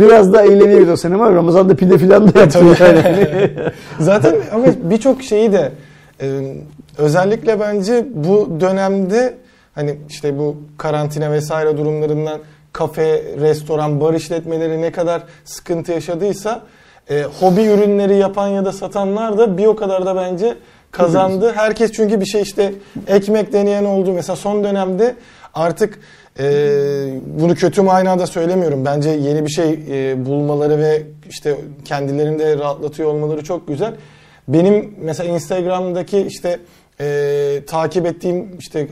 Biraz 0.00 0.32
da 0.32 0.42
eğleniyoruz 0.42 1.00
sen 1.00 1.12
ama 1.12 1.32
Ramazan'da 1.32 1.76
pide 1.76 1.98
filan 1.98 2.34
da 2.34 2.40
yapıyor 2.40 2.78
yani. 2.80 3.50
Zaten 4.00 4.34
ama 4.52 4.64
birçok 4.82 5.22
şeyi 5.22 5.52
de 5.52 5.72
e, 6.20 6.26
özellikle 6.98 7.60
bence 7.60 8.06
bu 8.14 8.60
dönemde 8.60 9.34
hani 9.74 9.96
işte 10.08 10.38
bu 10.38 10.56
karantina 10.78 11.32
vesaire 11.32 11.78
durumlarından 11.78 12.40
kafe, 12.72 13.22
restoran, 13.40 14.00
bar 14.00 14.14
işletmeleri 14.14 14.82
ne 14.82 14.92
kadar 14.92 15.22
sıkıntı 15.44 15.92
yaşadıysa 15.92 16.62
e, 17.10 17.22
hobi 17.40 17.62
ürünleri 17.62 18.16
yapan 18.16 18.48
ya 18.48 18.64
da 18.64 18.72
satanlar 18.72 19.38
da 19.38 19.58
bir 19.58 19.66
o 19.66 19.76
kadar 19.76 20.06
da 20.06 20.16
bence 20.16 20.56
kazandı. 20.90 21.52
Herkes 21.56 21.92
çünkü 21.92 22.20
bir 22.20 22.26
şey 22.26 22.42
işte 22.42 22.72
ekmek 23.06 23.52
deneyen 23.52 23.84
oldu. 23.84 24.12
Mesela 24.12 24.36
son 24.36 24.64
dönemde 24.64 25.14
artık 25.54 25.98
e, 26.38 26.44
bunu 27.40 27.54
kötü 27.54 27.82
manada 27.82 28.26
söylemiyorum. 28.26 28.84
Bence 28.84 29.10
yeni 29.10 29.46
bir 29.46 29.50
şey 29.50 29.80
e, 29.90 30.26
bulmaları 30.26 30.78
ve 30.78 31.02
işte 31.28 31.56
kendilerini 31.84 32.38
de 32.38 32.58
rahatlatıyor 32.58 33.08
olmaları 33.08 33.44
çok 33.44 33.68
güzel. 33.68 33.94
Benim 34.48 34.94
mesela 35.00 35.30
Instagram'daki 35.34 36.20
işte 36.20 36.58
e, 37.00 37.60
takip 37.66 38.06
ettiğim 38.06 38.58
işte 38.58 38.88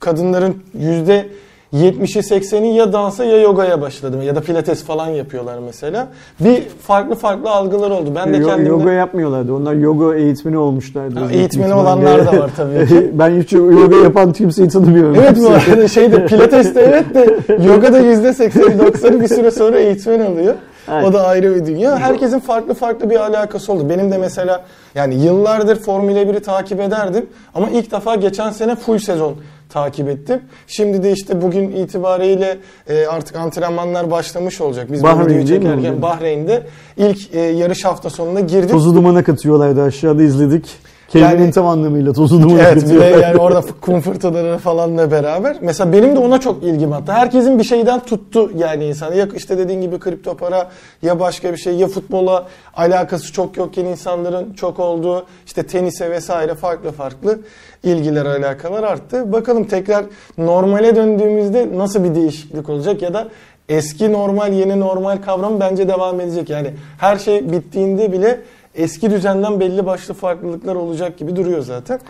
kadınların 0.00 0.62
yüzde 0.78 1.28
70'i 1.74 2.22
80'i 2.22 2.74
ya 2.74 2.92
dansa 2.92 3.24
ya 3.24 3.40
yogaya 3.40 3.80
başladı 3.80 4.24
ya 4.24 4.36
da 4.36 4.40
pilates 4.40 4.84
falan 4.84 5.06
yapıyorlar 5.06 5.58
mesela. 5.66 6.08
Bir 6.40 6.62
farklı 6.82 7.14
farklı 7.14 7.50
algılar 7.50 7.90
oldu. 7.90 8.12
Ben 8.14 8.34
de 8.34 8.36
Yo- 8.36 8.46
kendimde 8.48 8.68
Yoga 8.68 8.92
yapmıyorlardı. 8.92 9.54
Onlar 9.54 9.74
yoga 9.74 10.14
eğitmeni 10.14 10.58
olmuşlardı. 10.58 11.20
Ha, 11.20 11.32
eğitmeni 11.32 11.74
olanlar 11.74 12.26
da 12.26 12.38
var 12.38 12.50
tabii 12.56 12.86
ki. 12.88 13.10
ben 13.18 13.40
hiç 13.40 13.52
yoga 13.52 13.96
yapan 13.96 14.32
kimseyi 14.32 14.68
tanımıyorum. 14.68 15.14
Evet 15.14 15.36
bu 15.40 15.48
arada 15.48 15.88
şeyde 15.98 16.26
pilateste 16.26 16.80
evet 16.80 17.14
de 17.14 17.38
yogada 17.66 17.98
yüzde 17.98 18.28
80-90'ı 18.28 19.20
bir 19.20 19.28
süre 19.28 19.50
sonra 19.50 19.78
eğitmen 19.78 20.20
alıyor. 20.20 20.54
Evet. 20.92 21.04
O 21.04 21.12
da 21.12 21.26
ayrı 21.26 21.54
bir 21.54 21.66
dünya. 21.66 21.98
Herkesin 21.98 22.38
farklı 22.38 22.74
farklı 22.74 23.10
bir 23.10 23.16
alakası 23.16 23.72
oldu. 23.72 23.88
Benim 23.88 24.12
de 24.12 24.18
mesela 24.18 24.64
yani 24.94 25.14
yıllardır 25.14 25.76
Formula 25.76 26.22
1'i 26.22 26.40
takip 26.40 26.80
ederdim 26.80 27.26
ama 27.54 27.70
ilk 27.70 27.92
defa 27.92 28.14
geçen 28.14 28.50
sene 28.50 28.76
full 28.76 28.98
sezon 28.98 29.36
takip 29.68 30.08
ettim. 30.08 30.40
Şimdi 30.66 31.02
de 31.02 31.12
işte 31.12 31.42
bugün 31.42 31.70
itibariyle 31.70 32.58
e, 32.88 33.06
artık 33.06 33.36
antrenmanlar 33.36 34.10
başlamış 34.10 34.60
olacak. 34.60 34.92
Biz 34.92 35.02
bu 35.02 35.06
Bahreyn 35.06 35.26
videoyu 35.26 35.46
çekerken 35.46 35.78
bugün? 35.78 36.02
Bahreyn'de 36.02 36.62
ilk 36.96 37.34
e, 37.34 37.40
yarış 37.40 37.84
hafta 37.84 38.10
sonuna 38.10 38.40
girdik. 38.40 38.70
Tozu 38.70 38.94
dumana 38.94 39.24
katıyorlardı 39.24 39.82
aşağıda 39.82 40.22
izledik. 40.22 40.87
Kelimenin 41.08 41.40
Yani- 41.40 41.50
tam 41.50 41.66
anlamıyla 41.66 42.12
tozu 42.12 42.42
dumana 42.42 42.62
Evet 42.62 42.90
bir 42.90 43.00
de 43.00 43.04
yani 43.04 43.36
orada 43.36 43.62
kum 43.80 44.00
fırtınaları 44.00 44.58
falanla 44.58 45.10
beraber. 45.10 45.56
Mesela 45.60 45.92
benim 45.92 46.16
de 46.16 46.18
ona 46.18 46.40
çok 46.40 46.62
ilgim 46.62 46.92
attı. 46.92 47.12
Herkesin 47.12 47.58
bir 47.58 47.64
şeyden 47.64 48.00
tuttu 48.00 48.50
yani 48.56 48.84
insan. 48.84 49.12
Ya 49.12 49.28
işte 49.36 49.58
dediğin 49.58 49.80
gibi 49.80 49.98
kripto 49.98 50.36
para 50.36 50.68
ya 51.02 51.20
başka 51.20 51.52
bir 51.52 51.56
şey 51.56 51.74
ya 51.74 51.88
futbola 51.88 52.46
alakası 52.76 53.32
çok 53.32 53.56
yokken 53.56 53.84
insanların 53.84 54.52
çok 54.52 54.78
olduğu 54.80 55.26
işte 55.46 55.62
tenise 55.62 56.10
vesaire 56.10 56.54
farklı 56.54 56.92
farklı 56.92 57.38
ilgiler 57.82 58.26
alakalar 58.26 58.82
arttı. 58.82 59.32
Bakalım 59.32 59.64
tekrar 59.64 60.04
normale 60.38 60.96
döndüğümüzde 60.96 61.68
nasıl 61.74 62.04
bir 62.04 62.14
değişiklik 62.14 62.68
olacak 62.68 63.02
ya 63.02 63.14
da 63.14 63.28
eski 63.68 64.12
normal 64.12 64.52
yeni 64.52 64.80
normal 64.80 65.16
kavramı 65.16 65.60
bence 65.60 65.88
devam 65.88 66.20
edecek. 66.20 66.50
Yani 66.50 66.70
her 66.98 67.16
şey 67.16 67.52
bittiğinde 67.52 68.12
bile 68.12 68.40
eski 68.74 69.10
düzenden 69.10 69.60
belli 69.60 69.86
başlı 69.86 70.14
farklılıklar 70.14 70.74
olacak 70.74 71.18
gibi 71.18 71.36
duruyor 71.36 71.62
zaten. 71.62 72.00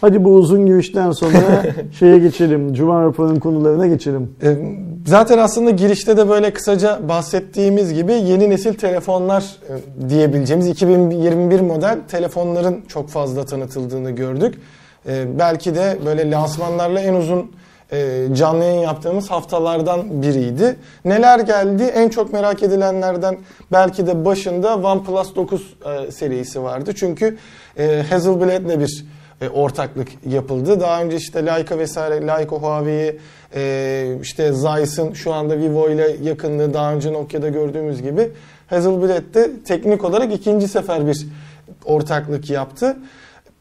Hadi 0.00 0.24
bu 0.24 0.30
uzun 0.34 0.66
girişten 0.66 1.10
sonra 1.10 1.62
şeye 1.98 2.18
geçelim. 2.18 2.74
Cuma 2.74 3.04
raporunun 3.04 3.40
konularına 3.40 3.86
geçelim. 3.86 4.36
E, 4.42 4.56
Zaten 5.06 5.38
aslında 5.38 5.70
girişte 5.70 6.16
de 6.16 6.28
böyle 6.28 6.52
kısaca 6.52 7.08
bahsettiğimiz 7.08 7.94
gibi 7.94 8.12
yeni 8.12 8.50
nesil 8.50 8.74
telefonlar 8.74 9.44
e, 10.02 10.08
diyebileceğimiz 10.10 10.66
2021 10.68 11.60
model 11.60 11.98
telefonların 12.08 12.80
çok 12.88 13.08
fazla 13.08 13.44
tanıtıldığını 13.44 14.10
gördük. 14.10 14.54
E, 15.08 15.38
Belki 15.38 15.74
de 15.74 15.98
böyle 16.06 16.30
lansmanlarla 16.30 17.00
en 17.00 17.14
uzun 17.14 17.50
e, 17.92 18.26
canlı 18.32 18.64
yayın 18.64 18.80
yaptığımız 18.80 19.30
haftalardan 19.30 20.22
biriydi. 20.22 20.76
Neler 21.04 21.38
geldi? 21.38 21.82
En 21.82 22.08
çok 22.08 22.32
merak 22.32 22.62
edilenlerden 22.62 23.38
belki 23.72 24.06
de 24.06 24.24
başında 24.24 24.76
OnePlus 24.76 25.36
9 25.36 25.74
e, 26.06 26.10
serisi 26.10 26.62
vardı. 26.62 26.92
Çünkü 26.96 27.38
e, 27.78 28.04
Hasselblad'le 28.10 28.80
bir 28.80 29.04
e, 29.40 29.48
ortaklık 29.48 30.08
yapıldı. 30.26 30.80
Daha 30.80 31.02
önce 31.02 31.16
işte 31.16 31.46
Leica 31.46 31.78
vesaire, 31.78 32.26
Leica 32.26 32.50
Huawei, 32.50 33.18
e, 33.54 34.16
işte 34.22 34.52
Zeiss'in 34.52 35.12
şu 35.12 35.32
anda 35.34 35.58
Vivo 35.58 35.90
ile 35.90 36.16
yakınlığı 36.22 36.74
daha 36.74 36.92
önce 36.92 37.12
Nokia'da 37.12 37.48
gördüğümüz 37.48 38.02
gibi 38.02 38.30
Hasselblad 38.66 39.34
de 39.34 39.50
teknik 39.64 40.04
olarak 40.04 40.32
ikinci 40.32 40.68
sefer 40.68 41.06
bir 41.06 41.26
ortaklık 41.84 42.50
yaptı. 42.50 42.96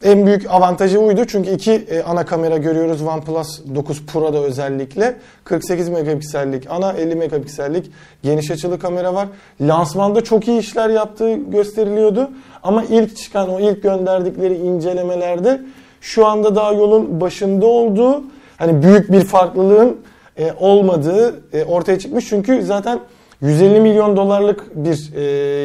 En 0.04 0.26
büyük 0.26 0.52
avantajı 0.52 1.02
buydu 1.02 1.26
çünkü 1.28 1.50
iki 1.50 1.72
e, 1.74 2.04
ana 2.04 2.26
kamera 2.26 2.58
görüyoruz 2.58 3.02
OnePlus 3.02 3.62
9 3.76 4.06
Pro'da 4.06 4.38
özellikle. 4.38 5.16
48 5.44 5.90
megapiksellik 5.90 6.72
ana 6.72 6.94
50 6.94 7.16
megapiksellik 7.16 7.92
geniş 8.24 8.52
açılı 8.52 8.80
kamera 8.80 9.14
var. 9.14 9.28
Lansmanda 9.62 10.24
çok 10.24 10.48
iyi 10.48 10.60
işler 10.60 10.90
yaptığı 10.90 11.34
gösteriliyordu. 11.34 12.30
Ama 12.64 12.84
ilk 12.84 13.18
çıkan 13.18 13.50
o 13.50 13.60
ilk 13.60 13.84
gönderdikleri 13.84 14.56
incelemelerde 14.56 15.62
şu 16.02 16.26
anda 16.26 16.56
daha 16.56 16.74
yolun 16.74 17.22
başında 17.22 17.66
olduğu 17.66 18.24
hani 18.58 18.84
büyük 18.84 19.12
bir 19.12 19.22
farklılığın 19.22 19.98
e, 20.38 20.54
olmadığı 20.60 21.42
e, 21.54 21.64
ortaya 21.64 22.00
çıkmış. 22.00 22.30
Çünkü 22.30 22.62
zaten 22.62 23.00
150 23.42 23.80
milyon 23.80 24.18
dolarlık 24.18 24.76
bir 24.76 25.14
e, 25.16 25.22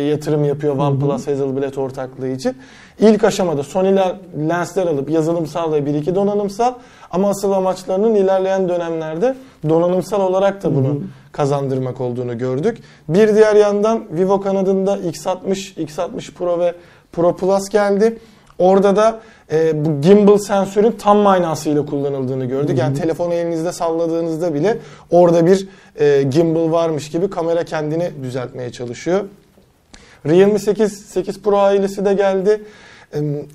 yatırım 0.09 0.45
yapıyor 0.45 0.77
OnePlus 0.77 1.13
Hasselblad 1.13 1.77
ortaklığı 1.77 2.29
için. 2.29 2.57
İlk 2.99 3.25
aşamada 3.25 3.63
Sony 3.63 3.97
lensler 4.49 4.87
alıp 4.87 5.11
yazılımsal 5.11 5.73
ve 5.73 5.87
bir 5.87 5.95
iki 5.95 6.15
donanımsal 6.15 6.75
ama 7.11 7.31
asıl 7.31 7.53
amaçlarının 7.53 8.15
ilerleyen 8.15 8.69
dönemlerde 8.69 9.37
donanımsal 9.69 10.21
olarak 10.21 10.63
da 10.63 10.75
bunu 10.75 11.01
kazandırmak 11.33 12.01
olduğunu 12.01 12.39
gördük. 12.39 12.79
Bir 13.09 13.35
diğer 13.35 13.57
yandan 13.57 14.05
Vivo 14.11 14.41
kanadında 14.41 14.97
X60, 14.97 15.87
X60 15.87 16.33
Pro 16.33 16.59
ve 16.59 16.75
Pro 17.13 17.37
Plus 17.37 17.69
geldi. 17.69 18.19
Orada 18.59 18.97
da 18.97 19.21
e, 19.53 19.85
bu 19.85 20.01
gimbal 20.01 20.39
sensörün 20.39 20.93
tam 20.93 21.19
manasıyla 21.19 21.87
kullanıldığını 21.87 22.45
gördük. 22.45 22.79
Yani 22.79 22.99
telefonu 22.99 23.35
elinizde 23.35 23.73
salladığınızda 23.73 24.55
bile 24.55 24.79
orada 25.11 25.47
bir 25.47 25.69
e, 25.97 26.23
gimbal 26.23 26.73
varmış 26.73 27.11
gibi 27.11 27.31
kamera 27.31 27.65
kendini 27.65 28.11
düzeltmeye 28.23 28.73
çalışıyor. 28.73 29.25
Realme 30.27 30.59
8, 30.59 31.07
8 31.07 31.43
Pro 31.43 31.59
ailesi 31.59 32.05
de 32.05 32.15
geldi. 32.15 32.63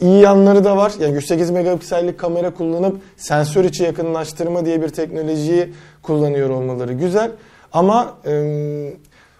İyi 0.01 0.21
yanları 0.21 0.63
da 0.63 0.77
var. 0.77 0.93
Yani 0.99 1.13
108 1.13 1.49
megapiksellik 1.49 2.17
kamera 2.19 2.53
kullanıp 2.53 2.97
sensör 3.17 3.63
içi 3.63 3.83
yakınlaştırma 3.83 4.65
diye 4.65 4.81
bir 4.81 4.89
teknolojiyi 4.89 5.73
kullanıyor 6.01 6.49
olmaları 6.49 6.93
güzel. 6.93 7.31
Ama 7.73 8.17
e, 8.25 8.93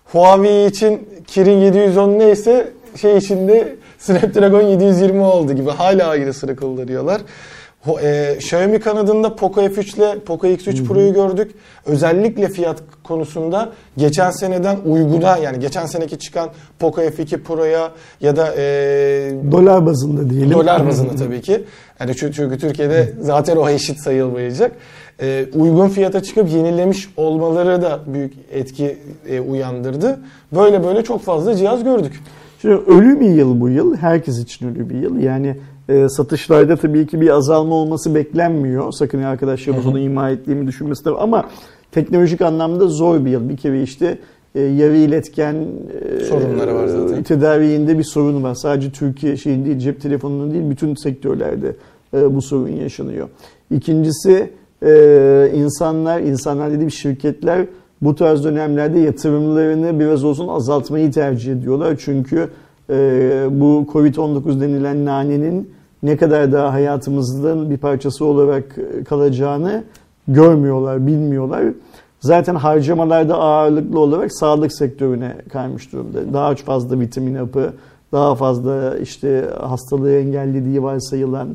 Huawei 0.06 0.68
için 0.68 1.10
Kirin 1.28 1.58
710 1.58 2.20
neyse 2.20 2.74
şey 2.96 3.18
içinde 3.18 3.76
Snapdragon 3.98 4.62
720 4.62 5.22
oldu 5.22 5.54
gibi 5.54 5.70
hala 5.70 6.08
aynısını 6.08 6.56
kullanıyorlar. 6.56 7.22
E, 8.02 8.36
Xiaomi 8.38 8.80
kanadında 8.80 9.36
Poco 9.36 9.62
F3 9.62 9.96
ile 9.96 10.20
Poco 10.20 10.48
X3 10.48 10.84
Pro'yu 10.84 11.14
gördük. 11.14 11.52
Özellikle 11.86 12.50
fiyat 12.50 12.84
konusunda 13.04 13.70
geçen 13.98 14.32
seneden 14.32 14.78
uyguna 14.86 15.38
yani 15.38 15.60
geçen 15.60 15.86
seneki 15.86 16.20
çıkan 16.20 16.50
Poco 16.80 17.02
F2 17.02 17.42
Pro'ya 17.42 17.92
ya 18.22 18.36
da 18.36 18.54
e, 18.58 18.62
dolar 19.52 19.86
bazında 19.86 20.30
diyelim. 20.30 20.52
Dolar 20.52 20.88
bazında 20.88 21.16
tabii 21.16 21.42
ki. 21.42 21.64
Yani 22.00 22.16
çünkü, 22.16 22.34
çünkü 22.34 22.58
Türkiye'de 22.58 23.14
zaten 23.22 23.58
o 23.58 23.70
eşit 23.70 24.00
sayılmayacak. 24.00 24.72
E, 25.22 25.46
uygun 25.54 25.90
fiyata 25.90 26.24
çıkıp 26.24 26.50
yenilemiş 26.50 27.10
olmaları 27.18 27.82
da 27.82 28.00
büyük 28.08 28.34
etki 28.52 28.98
e, 29.30 29.40
uyandırdı. 29.40 30.20
Böyle 30.56 30.84
böyle 30.84 31.04
çok 31.04 31.22
fazla 31.22 31.56
cihaz 31.56 31.84
gördük. 31.84 32.22
Şimdi 32.62 32.76
ölü 32.76 33.20
bir 33.20 33.30
yıl 33.30 33.62
bu 33.62 33.70
yıl. 33.70 33.98
Herkes 33.98 34.40
için 34.40 34.68
ölü 34.68 34.90
bir 34.90 34.96
yıl. 34.96 35.20
Yani 35.20 35.58
e, 35.90 36.10
satışlarda 36.10 36.76
tabii 36.76 37.08
ki 37.08 37.22
bir 37.22 37.30
azalma 37.30 37.76
olması 37.76 38.16
beklenmiyor. 38.16 38.92
Sakın 38.92 39.24
arkadaşlarımız 39.24 39.86
onu 39.86 40.00
ima 40.00 40.30
ettiğimi 40.30 40.68
düşünmesinler. 40.68 41.16
Ama 41.20 41.50
teknolojik 41.92 42.42
anlamda 42.42 42.88
zor 42.88 43.26
bir 43.26 43.32
yıl. 43.32 43.50
Bir 43.50 43.58
kere 43.58 43.84
işte 43.84 44.18
e, 44.56 44.62
yarı 44.62 44.98
iletken 44.98 45.56
e, 45.56 46.24
sorunları 46.24 46.76
var 46.76 46.88
zaten. 46.88 47.24
Tedaviğinde 47.24 47.98
bir 47.98 48.04
sorun 48.04 48.44
var. 48.44 48.56
Sadece 48.56 48.92
Türkiye 48.92 49.38
şeyin 49.38 49.66
değil, 49.66 49.80
cep 49.80 50.02
telefonunun 50.02 50.52
değil, 50.52 50.70
bütün 50.70 50.96
sektörlerde 50.96 51.76
e, 52.14 52.36
bu 52.36 52.42
sorun 52.42 52.68
yaşanıyor. 52.68 53.30
İkincisi 53.72 54.50
e, 54.86 55.52
insanlar, 55.56 56.20
insanlar 56.20 56.72
dediğim 56.72 56.92
şirketler 56.92 57.66
bu 58.02 58.16
tarz 58.16 58.44
dönemlerde 58.44 59.00
yatırımlarını 59.00 60.00
biraz 60.00 60.24
olsun 60.24 60.48
azaltmayı 60.48 61.12
tercih 61.12 61.52
ediyorlar. 61.52 61.96
Çünkü 62.00 62.50
e, 62.90 62.96
bu 63.52 63.86
Covid-19 63.94 64.62
denilen 64.62 65.06
nanenin 65.06 65.77
ne 66.04 66.18
kadar 66.18 66.52
daha 66.52 66.74
hayatımızın 66.74 67.70
bir 67.70 67.78
parçası 67.78 68.26
olarak 68.26 68.76
kalacağını 69.10 69.84
görmüyorlar, 70.28 71.08
bilmiyorlar. 71.08 71.64
Zaten 72.20 72.56
harcamalarda 72.56 73.36
ağırlıklı 73.36 74.00
olarak 74.00 74.34
sağlık 74.34 74.74
sektörüne 74.74 75.36
kaymış 75.54 75.94
durumda. 75.94 76.34
Daha 76.34 76.56
fazla 76.56 77.00
vitamin 77.00 77.36
hapı, 77.36 77.74
daha 78.12 78.36
fazla 78.36 78.98
işte 78.98 79.46
hastalığı 79.60 80.12
engellediği 80.12 80.84
varsayılan 80.84 81.48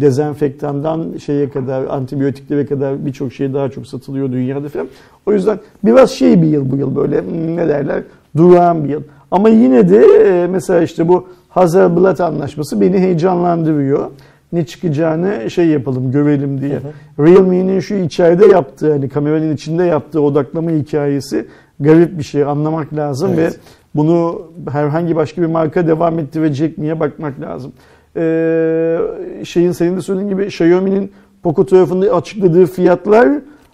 dezenfektandan 0.00 1.18
şeye 1.24 1.50
kadar, 1.50 1.84
antibiyotiklere 1.84 2.66
kadar 2.66 3.06
birçok 3.06 3.32
şey 3.32 3.54
daha 3.54 3.68
çok 3.68 3.86
satılıyor 3.86 4.32
dünyada 4.32 4.68
falan. 4.68 4.88
O 5.26 5.32
yüzden 5.32 5.58
biraz 5.84 6.10
şey 6.10 6.42
bir 6.42 6.46
yıl 6.46 6.70
bu 6.70 6.76
yıl 6.76 6.96
böyle 6.96 7.22
ne 7.56 7.68
derler 7.68 8.02
durağan 8.36 8.84
bir 8.84 8.88
yıl. 8.88 9.02
Ama 9.30 9.48
yine 9.48 9.88
de 9.88 9.98
e, 9.98 10.46
mesela 10.46 10.82
işte 10.82 11.08
bu 11.08 11.28
Hazel-Blatt 11.54 12.20
anlaşması 12.20 12.80
beni 12.80 12.98
heyecanlandırıyor. 12.98 14.10
Ne 14.52 14.66
çıkacağını 14.66 15.50
şey 15.50 15.66
yapalım, 15.66 16.12
görelim 16.12 16.60
diye. 16.60 16.80
Realme'nin 17.18 17.80
şu 17.80 17.94
içeride 17.94 18.46
yaptığı, 18.46 18.92
hani 18.92 19.08
kameranın 19.08 19.54
içinde 19.54 19.84
yaptığı 19.84 20.20
odaklama 20.20 20.70
hikayesi 20.70 21.46
garip 21.80 22.18
bir 22.18 22.22
şey. 22.22 22.44
Anlamak 22.44 22.94
lazım 22.94 23.30
evet. 23.34 23.52
ve 23.52 23.56
bunu 23.94 24.42
herhangi 24.70 25.16
başka 25.16 25.42
bir 25.42 25.46
marka 25.46 25.86
devam 25.86 26.18
ettirecek 26.18 26.78
miye 26.78 27.00
bakmak 27.00 27.40
lazım. 27.40 27.72
Ee, 28.16 28.98
şeyin 29.44 29.72
senin 29.72 29.96
de 29.96 30.00
söylediğin 30.00 30.30
gibi 30.30 30.44
Xiaomi'nin 30.44 31.12
Poco 31.42 31.66
tarafında 31.66 32.14
açıkladığı 32.14 32.66
fiyatlar 32.66 33.28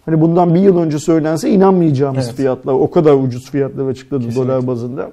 hani 0.05 0.21
bundan 0.21 0.55
bir 0.55 0.61
yıl 0.61 0.79
önce 0.79 0.99
söylense 0.99 1.51
inanmayacağımız 1.51 2.27
evet. 2.27 2.37
fiyatlar. 2.37 2.73
O 2.73 2.91
kadar 2.91 3.15
ucuz 3.15 3.51
fiyatlar 3.51 3.89
açıkladı 3.89 4.25
Kesinlikle. 4.25 4.49
dolar 4.53 4.67
bazında. 4.67 5.11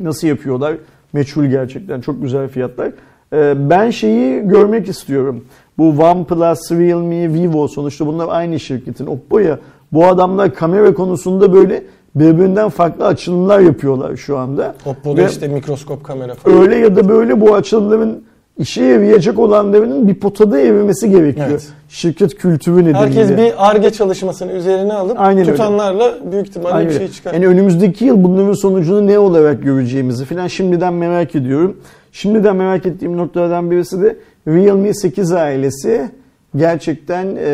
Nasıl 0.00 0.28
yapıyorlar? 0.28 0.76
Meçhul 1.14 1.44
gerçekten. 1.44 2.00
Çok 2.00 2.22
güzel 2.22 2.48
fiyatlar. 2.48 2.92
Ee, 3.32 3.70
ben 3.70 3.90
şeyi 3.90 4.48
görmek 4.48 4.88
istiyorum. 4.88 5.44
Bu 5.78 5.88
OnePlus, 5.88 6.72
Realme, 6.72 7.34
Vivo 7.34 7.68
sonuçta 7.68 8.06
bunlar 8.06 8.28
aynı 8.30 8.60
şirketin. 8.60 9.06
Oppo 9.06 9.38
ya. 9.38 9.58
Bu 9.92 10.06
adamlar 10.06 10.54
kamera 10.54 10.94
konusunda 10.94 11.52
böyle 11.52 11.82
birbirinden 12.14 12.68
farklı 12.68 13.06
açılımlar 13.06 13.60
yapıyorlar 13.60 14.16
şu 14.16 14.38
anda. 14.38 14.74
Oppo'da 14.86 15.22
Ve 15.22 15.26
işte 15.26 15.48
mikroskop 15.48 16.04
kamera 16.04 16.34
falan. 16.34 16.60
Öyle 16.60 16.76
ya 16.76 16.96
da 16.96 17.08
böyle 17.08 17.40
bu 17.40 17.54
açılımların 17.54 18.24
işe 18.58 18.84
yarayacak 18.84 19.38
olanlarının 19.38 20.08
bir 20.08 20.14
potada 20.14 20.60
evrilmesi 20.60 21.10
gerekiyor. 21.10 21.48
Evet. 21.50 21.68
Şirket 21.88 22.34
kültürü 22.34 22.76
nedeniyle. 22.76 22.98
Herkes 22.98 23.30
bir 23.36 23.68
ARGE 23.70 23.90
çalışmasını 23.90 24.52
üzerine 24.52 24.92
alıp 24.92 25.20
Aynen 25.20 25.44
tutanlarla 25.44 26.04
öyle. 26.04 26.32
büyük 26.32 26.48
ihtimalle 26.48 26.74
Aynen 26.74 26.90
bir 26.90 26.98
şey 26.98 27.08
çıkar. 27.08 27.34
Yani 27.34 27.46
önümüzdeki 27.46 28.04
yıl 28.04 28.24
bunların 28.24 28.52
sonucunu 28.52 29.06
ne 29.06 29.18
olarak 29.18 29.62
göreceğimizi 29.62 30.24
falan 30.24 30.46
şimdiden 30.46 30.94
merak 30.94 31.34
ediyorum. 31.34 31.76
Şimdiden 32.12 32.56
merak 32.56 32.86
ettiğim 32.86 33.16
noktalardan 33.16 33.70
birisi 33.70 34.02
de 34.02 34.16
Realme 34.48 34.94
8 34.94 35.32
ailesi 35.32 36.10
gerçekten 36.56 37.36
e, 37.38 37.50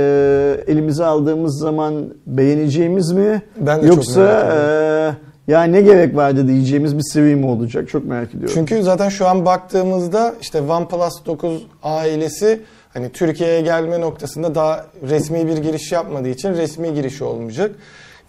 elimize 0.67 1.05
aldığımız 1.05 1.59
zaman 1.59 1.95
beğeneceğimiz 2.27 3.13
mi? 3.13 3.43
Ben 3.57 3.83
de 3.83 3.87
Yoksa 3.87 4.13
çok 4.13 4.17
merak 4.19 4.45
ediyorum. 4.45 5.17
E, 5.17 5.30
ya 5.51 5.63
ne 5.63 5.81
gerek 5.81 6.17
vardı 6.17 6.49
diyeceğimiz 6.49 6.99
bir 6.99 7.03
seviye 7.03 7.35
mi 7.35 7.47
olacak? 7.47 7.89
Çok 7.89 8.05
merak 8.05 8.29
ediyorum. 8.29 8.55
Çünkü 8.55 8.83
zaten 8.83 9.09
şu 9.09 9.27
an 9.27 9.45
baktığımızda 9.45 10.35
işte 10.41 10.61
OnePlus 10.61 11.27
9 11.27 11.67
ailesi 11.83 12.61
hani 12.95 13.09
Türkiye'ye 13.13 13.61
gelme 13.61 14.01
noktasında 14.01 14.55
daha 14.55 14.87
resmi 15.09 15.47
bir 15.47 15.57
giriş 15.57 15.93
yapmadığı 15.93 16.29
için 16.29 16.53
resmi 16.53 16.95
girişi 16.95 17.25
olmayacak. 17.25 17.71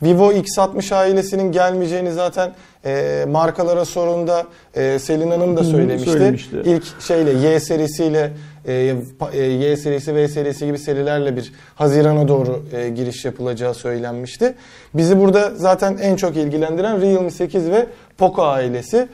Vivo 0.03 0.31
X60 0.31 0.95
ailesinin 0.95 1.51
gelmeyeceğini 1.51 2.11
zaten 2.11 2.51
e, 2.85 3.25
markalara 3.27 3.85
sorunda 3.85 4.43
e, 4.75 4.99
Selin 4.99 5.31
Hanım 5.31 5.57
da 5.57 5.63
söylemişti. 5.63 6.09
söylemişti. 6.11 6.61
İlk 6.65 7.01
şeyle 7.01 7.47
Y 7.47 7.59
serisiyle 7.59 8.31
Y 8.65 9.77
serisi 9.77 10.15
V 10.15 10.27
serisi 10.27 10.65
gibi 10.65 10.77
serilerle 10.77 11.35
bir 11.35 11.53
Haziran'a 11.75 12.27
doğru 12.27 12.63
e, 12.73 12.89
giriş 12.89 13.25
yapılacağı 13.25 13.73
söylenmişti. 13.73 14.53
Bizi 14.93 15.19
burada 15.19 15.51
zaten 15.55 15.97
en 15.97 16.15
çok 16.15 16.37
ilgilendiren 16.37 17.01
Realme 17.01 17.31
8 17.31 17.71
ve 17.71 17.85
Poco 18.17 18.43
ailesi. 18.43 19.07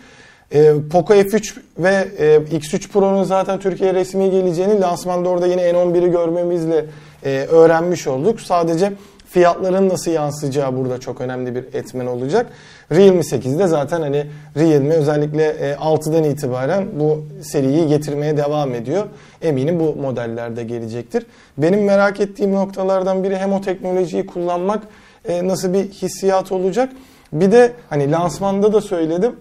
E, 0.51 0.73
Poco 0.91 1.13
F3 1.13 1.57
ve 1.77 2.07
e, 2.17 2.57
X3 2.57 2.87
Pro'nun 2.87 3.23
zaten 3.23 3.59
Türkiye'ye 3.59 3.93
resmi 3.93 4.31
geleceğini 4.31 4.81
lansmanda 4.81 5.29
orada 5.29 5.47
yine 5.47 5.61
N11'i 5.61 6.11
görmemizle 6.11 6.85
e, 7.25 7.29
öğrenmiş 7.29 8.07
olduk. 8.07 8.41
Sadece 8.41 8.93
fiyatların 9.29 9.89
nasıl 9.89 10.11
yansıyacağı 10.11 10.77
burada 10.77 10.99
çok 10.99 11.21
önemli 11.21 11.55
bir 11.55 11.63
etmen 11.73 12.05
olacak. 12.05 12.47
Realme 12.91 13.21
8'de 13.21 13.67
zaten 13.67 14.01
hani 14.01 14.25
Realme 14.57 14.93
özellikle 14.93 15.73
6'dan 15.73 16.23
e, 16.23 16.29
itibaren 16.29 16.87
bu 16.99 17.25
seriyi 17.41 17.87
getirmeye 17.87 18.37
devam 18.37 18.75
ediyor. 18.75 19.05
Eminim 19.41 19.79
bu 19.79 19.95
modeller 19.95 20.55
de 20.55 20.63
gelecektir. 20.63 21.25
Benim 21.57 21.83
merak 21.83 22.19
ettiğim 22.19 22.53
noktalardan 22.53 23.23
biri 23.23 23.37
hem 23.37 23.53
o 23.53 23.61
teknolojiyi 23.61 24.25
kullanmak 24.25 24.83
e, 25.25 25.47
nasıl 25.47 25.73
bir 25.73 25.89
hissiyat 25.89 26.51
olacak. 26.51 26.93
Bir 27.33 27.51
de 27.51 27.73
hani 27.89 28.11
lansmanda 28.11 28.73
da 28.73 28.81
söyledim. 28.81 29.35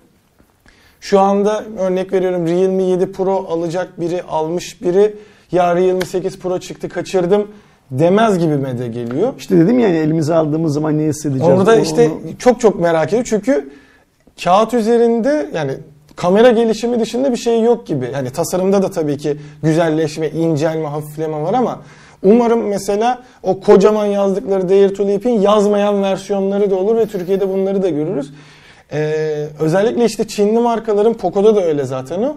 Şu 1.00 1.20
anda 1.20 1.64
örnek 1.78 2.12
veriyorum 2.12 2.46
Realme 2.46 2.82
7 2.82 3.12
Pro 3.12 3.46
alacak 3.48 4.00
biri 4.00 4.22
almış 4.22 4.82
biri 4.82 5.16
ya 5.52 5.76
Realme 5.76 6.04
8 6.04 6.38
Pro 6.38 6.60
çıktı 6.60 6.88
kaçırdım 6.88 7.48
demez 7.90 8.38
gibi 8.38 8.78
de 8.78 8.88
geliyor. 8.88 9.32
İşte 9.38 9.58
dedim 9.58 9.78
ya 9.78 9.88
elimize 9.88 10.34
aldığımız 10.34 10.74
zaman 10.74 10.98
ne 10.98 11.02
hissedeceğiz? 11.02 11.52
Orada 11.52 11.74
onu, 11.74 11.80
işte 11.80 12.08
onu... 12.08 12.38
çok 12.38 12.60
çok 12.60 12.80
merak 12.80 13.08
ediyorum 13.08 13.26
çünkü 13.30 13.70
kağıt 14.44 14.74
üzerinde 14.74 15.50
yani 15.54 15.72
kamera 16.16 16.50
gelişimi 16.50 17.00
dışında 17.00 17.32
bir 17.32 17.36
şey 17.36 17.62
yok 17.62 17.86
gibi. 17.86 18.10
Yani 18.14 18.30
tasarımda 18.30 18.82
da 18.82 18.90
tabii 18.90 19.18
ki 19.18 19.36
güzelleşme, 19.62 20.28
incelme, 20.28 20.88
hafifleme 20.88 21.42
var 21.42 21.54
ama 21.54 21.80
umarım 22.22 22.66
mesela 22.68 23.22
o 23.42 23.60
kocaman 23.60 24.06
yazdıkları 24.06 24.68
Dare 24.68 24.94
to 24.94 25.08
Leap'in 25.08 25.40
yazmayan 25.40 26.02
versiyonları 26.02 26.70
da 26.70 26.76
olur 26.76 26.96
ve 26.96 27.06
Türkiye'de 27.06 27.48
bunları 27.48 27.82
da 27.82 27.88
görürüz. 27.88 28.32
Ee, 28.92 29.46
özellikle 29.60 30.04
işte 30.04 30.28
Çinli 30.28 30.58
markaların 30.58 31.14
Poco'da 31.14 31.56
da 31.56 31.64
öyle 31.64 31.84
zaten 31.84 32.22
o. 32.22 32.36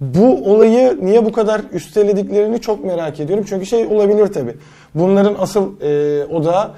Bu 0.00 0.52
olayı 0.52 0.98
niye 1.02 1.24
bu 1.24 1.32
kadar 1.32 1.60
üstelediklerini 1.72 2.60
çok 2.60 2.84
merak 2.84 3.20
ediyorum. 3.20 3.44
Çünkü 3.48 3.66
şey 3.66 3.86
olabilir 3.86 4.26
tabi. 4.26 4.54
Bunların 4.94 5.34
asıl 5.38 5.80
e, 5.80 6.24
odağı 6.24 6.70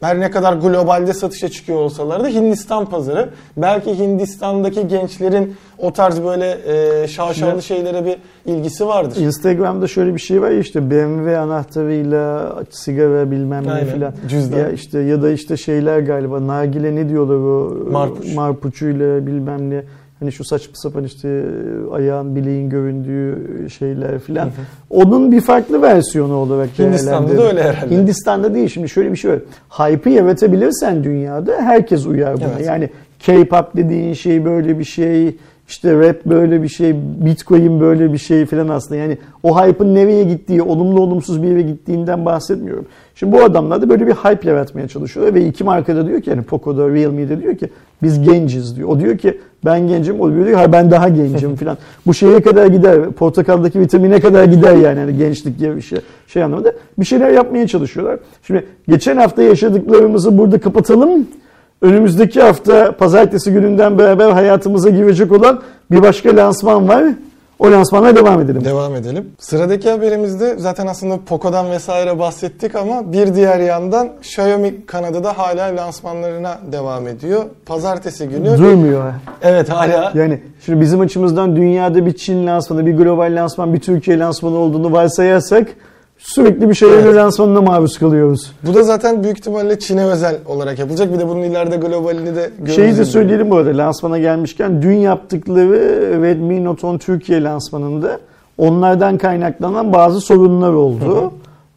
her 0.00 0.20
ne 0.20 0.30
kadar 0.30 0.52
globalde 0.52 1.14
satışa 1.14 1.48
çıkıyor 1.48 1.78
olsalar 1.78 2.24
da 2.24 2.28
Hindistan 2.28 2.86
pazarı. 2.86 3.28
Belki 3.56 3.98
Hindistan'daki 3.98 4.88
gençlerin 4.88 5.56
o 5.78 5.92
tarz 5.92 6.22
böyle 6.22 6.58
e, 6.66 7.08
şaşalı 7.08 7.62
şeylere 7.62 8.04
bir 8.04 8.16
ilgisi 8.52 8.86
vardır. 8.86 9.16
Instagram'da 9.16 9.88
şöyle 9.88 10.14
bir 10.14 10.20
şey 10.20 10.42
var 10.42 10.50
ya 10.50 10.58
işte 10.58 10.90
BMW 10.90 11.38
anahtarıyla 11.38 12.54
sigara 12.70 13.30
bilmem 13.30 13.66
ne 13.66 13.84
filan. 13.84 14.14
Cüzdan. 14.28 14.58
Ya 14.58 14.70
işte 14.70 14.98
ya 14.98 15.22
da 15.22 15.30
işte 15.30 15.56
şeyler 15.56 15.98
galiba 15.98 16.46
nargile 16.46 16.94
ne 16.94 17.08
diyorlar 17.08 17.34
o 17.34 17.90
marpuç. 17.90 18.34
marpuçuyla 18.34 19.26
bilmem 19.26 19.70
ne 19.70 19.82
Hani 20.24 20.32
şu 20.32 20.44
saçma 20.44 20.74
sapan 20.74 21.04
işte 21.04 21.44
ayağın 21.92 22.36
bileğin 22.36 22.70
göründüğü 22.70 23.36
şeyler 23.70 24.18
filan. 24.18 24.50
Onun 24.90 25.32
bir 25.32 25.40
farklı 25.40 25.82
versiyonu 25.82 26.34
olarak 26.34 26.78
Hindistan'da 26.78 27.36
da 27.36 27.42
öyle 27.42 27.62
herhalde. 27.62 27.96
Hindistan'da 27.96 28.54
değil. 28.54 28.68
Şimdi 28.68 28.88
şöyle 28.88 29.12
bir 29.12 29.16
şey 29.16 29.30
var. 29.30 29.38
Hype'ı 29.70 30.12
yaratabilirsen 30.12 31.04
dünyada 31.04 31.52
herkes 31.52 32.06
uyar 32.06 32.36
buna. 32.36 32.48
Evet. 32.56 32.66
Yani 32.66 32.90
K-pop 33.18 33.76
dediğin 33.76 34.14
şey 34.14 34.44
böyle 34.44 34.78
bir 34.78 34.84
şey. 34.84 35.36
İşte 35.68 35.98
rap 35.98 36.24
böyle 36.26 36.62
bir 36.62 36.68
şey, 36.68 36.94
bitcoin 36.96 37.80
böyle 37.80 38.12
bir 38.12 38.18
şey 38.18 38.46
falan 38.46 38.68
aslında. 38.68 39.00
Yani 39.00 39.18
o 39.42 39.62
hype'ın 39.62 39.94
nereye 39.94 40.24
gittiği, 40.24 40.62
olumlu 40.62 41.00
olumsuz 41.00 41.42
bir 41.42 41.48
yere 41.48 41.62
gittiğinden 41.62 42.24
bahsetmiyorum. 42.24 42.86
Şimdi 43.14 43.32
bu 43.32 43.42
adamlar 43.42 43.82
da 43.82 43.88
böyle 43.88 44.06
bir 44.06 44.12
hype 44.12 44.48
yaratmaya 44.48 44.88
çalışıyorlar 44.88 45.34
ve 45.34 45.46
iki 45.46 45.64
markada 45.64 46.06
diyor 46.06 46.22
ki 46.22 46.30
yani 46.30 46.42
Poco'da, 46.42 46.88
Realme'de 46.88 47.42
diyor 47.42 47.56
ki 47.56 47.68
biz 48.02 48.22
genciz 48.22 48.76
diyor. 48.76 48.88
O 48.88 49.00
diyor 49.00 49.18
ki 49.18 49.40
ben 49.64 49.88
gencim, 49.88 50.20
o 50.20 50.32
diyor 50.32 50.46
ki 50.46 50.72
ben 50.72 50.90
daha 50.90 51.08
gencim 51.08 51.56
falan. 51.56 51.78
Bu 52.06 52.14
şeye 52.14 52.42
kadar 52.42 52.66
gider, 52.66 53.10
portakaldaki 53.10 53.80
vitamine 53.80 54.20
kadar 54.20 54.44
gider 54.44 54.76
yani, 54.76 54.98
yani 54.98 55.16
gençlik 55.18 55.58
gibi 55.58 55.76
bir 55.76 55.82
şey, 55.82 55.98
şey 56.26 56.42
anlamında. 56.42 56.72
Bir 56.98 57.04
şeyler 57.04 57.30
yapmaya 57.30 57.66
çalışıyorlar. 57.66 58.18
Şimdi 58.42 58.66
geçen 58.88 59.16
hafta 59.16 59.42
yaşadıklarımızı 59.42 60.38
burada 60.38 60.60
kapatalım. 60.60 61.26
Önümüzdeki 61.84 62.42
hafta 62.42 62.96
pazartesi 62.96 63.52
gününden 63.52 63.98
beraber 63.98 64.30
hayatımıza 64.30 64.90
girecek 64.90 65.32
olan 65.32 65.60
bir 65.90 66.02
başka 66.02 66.36
lansman 66.36 66.88
var. 66.88 67.04
O 67.58 67.72
lansmana 67.72 68.16
devam 68.16 68.40
edelim. 68.40 68.64
Devam 68.64 68.94
edelim. 68.94 69.32
Sıradaki 69.38 69.90
haberimizde 69.90 70.54
zaten 70.58 70.86
aslında 70.86 71.18
Poco'dan 71.26 71.70
vesaire 71.70 72.18
bahsettik 72.18 72.74
ama 72.74 73.12
bir 73.12 73.34
diğer 73.34 73.58
yandan 73.58 74.08
Xiaomi 74.20 74.86
Kanada'da 74.86 75.38
hala 75.38 75.76
lansmanlarına 75.76 76.58
devam 76.72 77.08
ediyor. 77.08 77.44
Pazartesi 77.66 78.28
günü. 78.28 78.58
Durmuyor. 78.58 79.12
Evet 79.42 79.68
hala. 79.68 80.12
Yani 80.14 80.40
şimdi 80.64 80.80
bizim 80.80 81.00
açımızdan 81.00 81.56
dünyada 81.56 82.06
bir 82.06 82.12
Çin 82.12 82.46
lansmanı, 82.46 82.86
bir 82.86 82.96
global 82.96 83.32
lansman, 83.36 83.74
bir 83.74 83.80
Türkiye 83.80 84.18
lansmanı 84.18 84.56
olduğunu 84.56 84.92
varsayarsak 84.92 85.68
sürekli 86.18 86.68
bir 86.68 86.74
şeylerin 86.74 87.06
evet. 87.06 87.16
lansmanına 87.16 87.60
maruz 87.60 87.98
kalıyoruz. 87.98 88.52
Bu 88.62 88.74
da 88.74 88.82
zaten 88.82 89.22
büyük 89.22 89.38
ihtimalle 89.38 89.78
Çin'e 89.78 90.04
özel 90.04 90.38
olarak 90.46 90.78
yapılacak. 90.78 91.12
Bir 91.12 91.18
de 91.18 91.28
bunun 91.28 91.42
ileride 91.42 91.76
globalini 91.76 92.36
de 92.36 92.50
görürüz. 92.58 92.76
Şeyi 92.76 92.96
de 92.96 93.04
söyleyelim 93.04 93.50
bu 93.50 93.56
arada 93.56 93.76
lansmana 93.76 94.18
gelmişken 94.18 94.82
dün 94.82 94.96
yaptıkları 94.96 95.78
Redmi 96.22 96.64
Note 96.64 96.86
10 96.86 96.98
Türkiye 96.98 97.42
lansmanında 97.42 98.20
onlardan 98.58 99.18
kaynaklanan 99.18 99.92
bazı 99.92 100.20
sorunlar 100.20 100.72
oldu. 100.72 101.16
Hı 101.16 101.26
hı. 101.26 101.30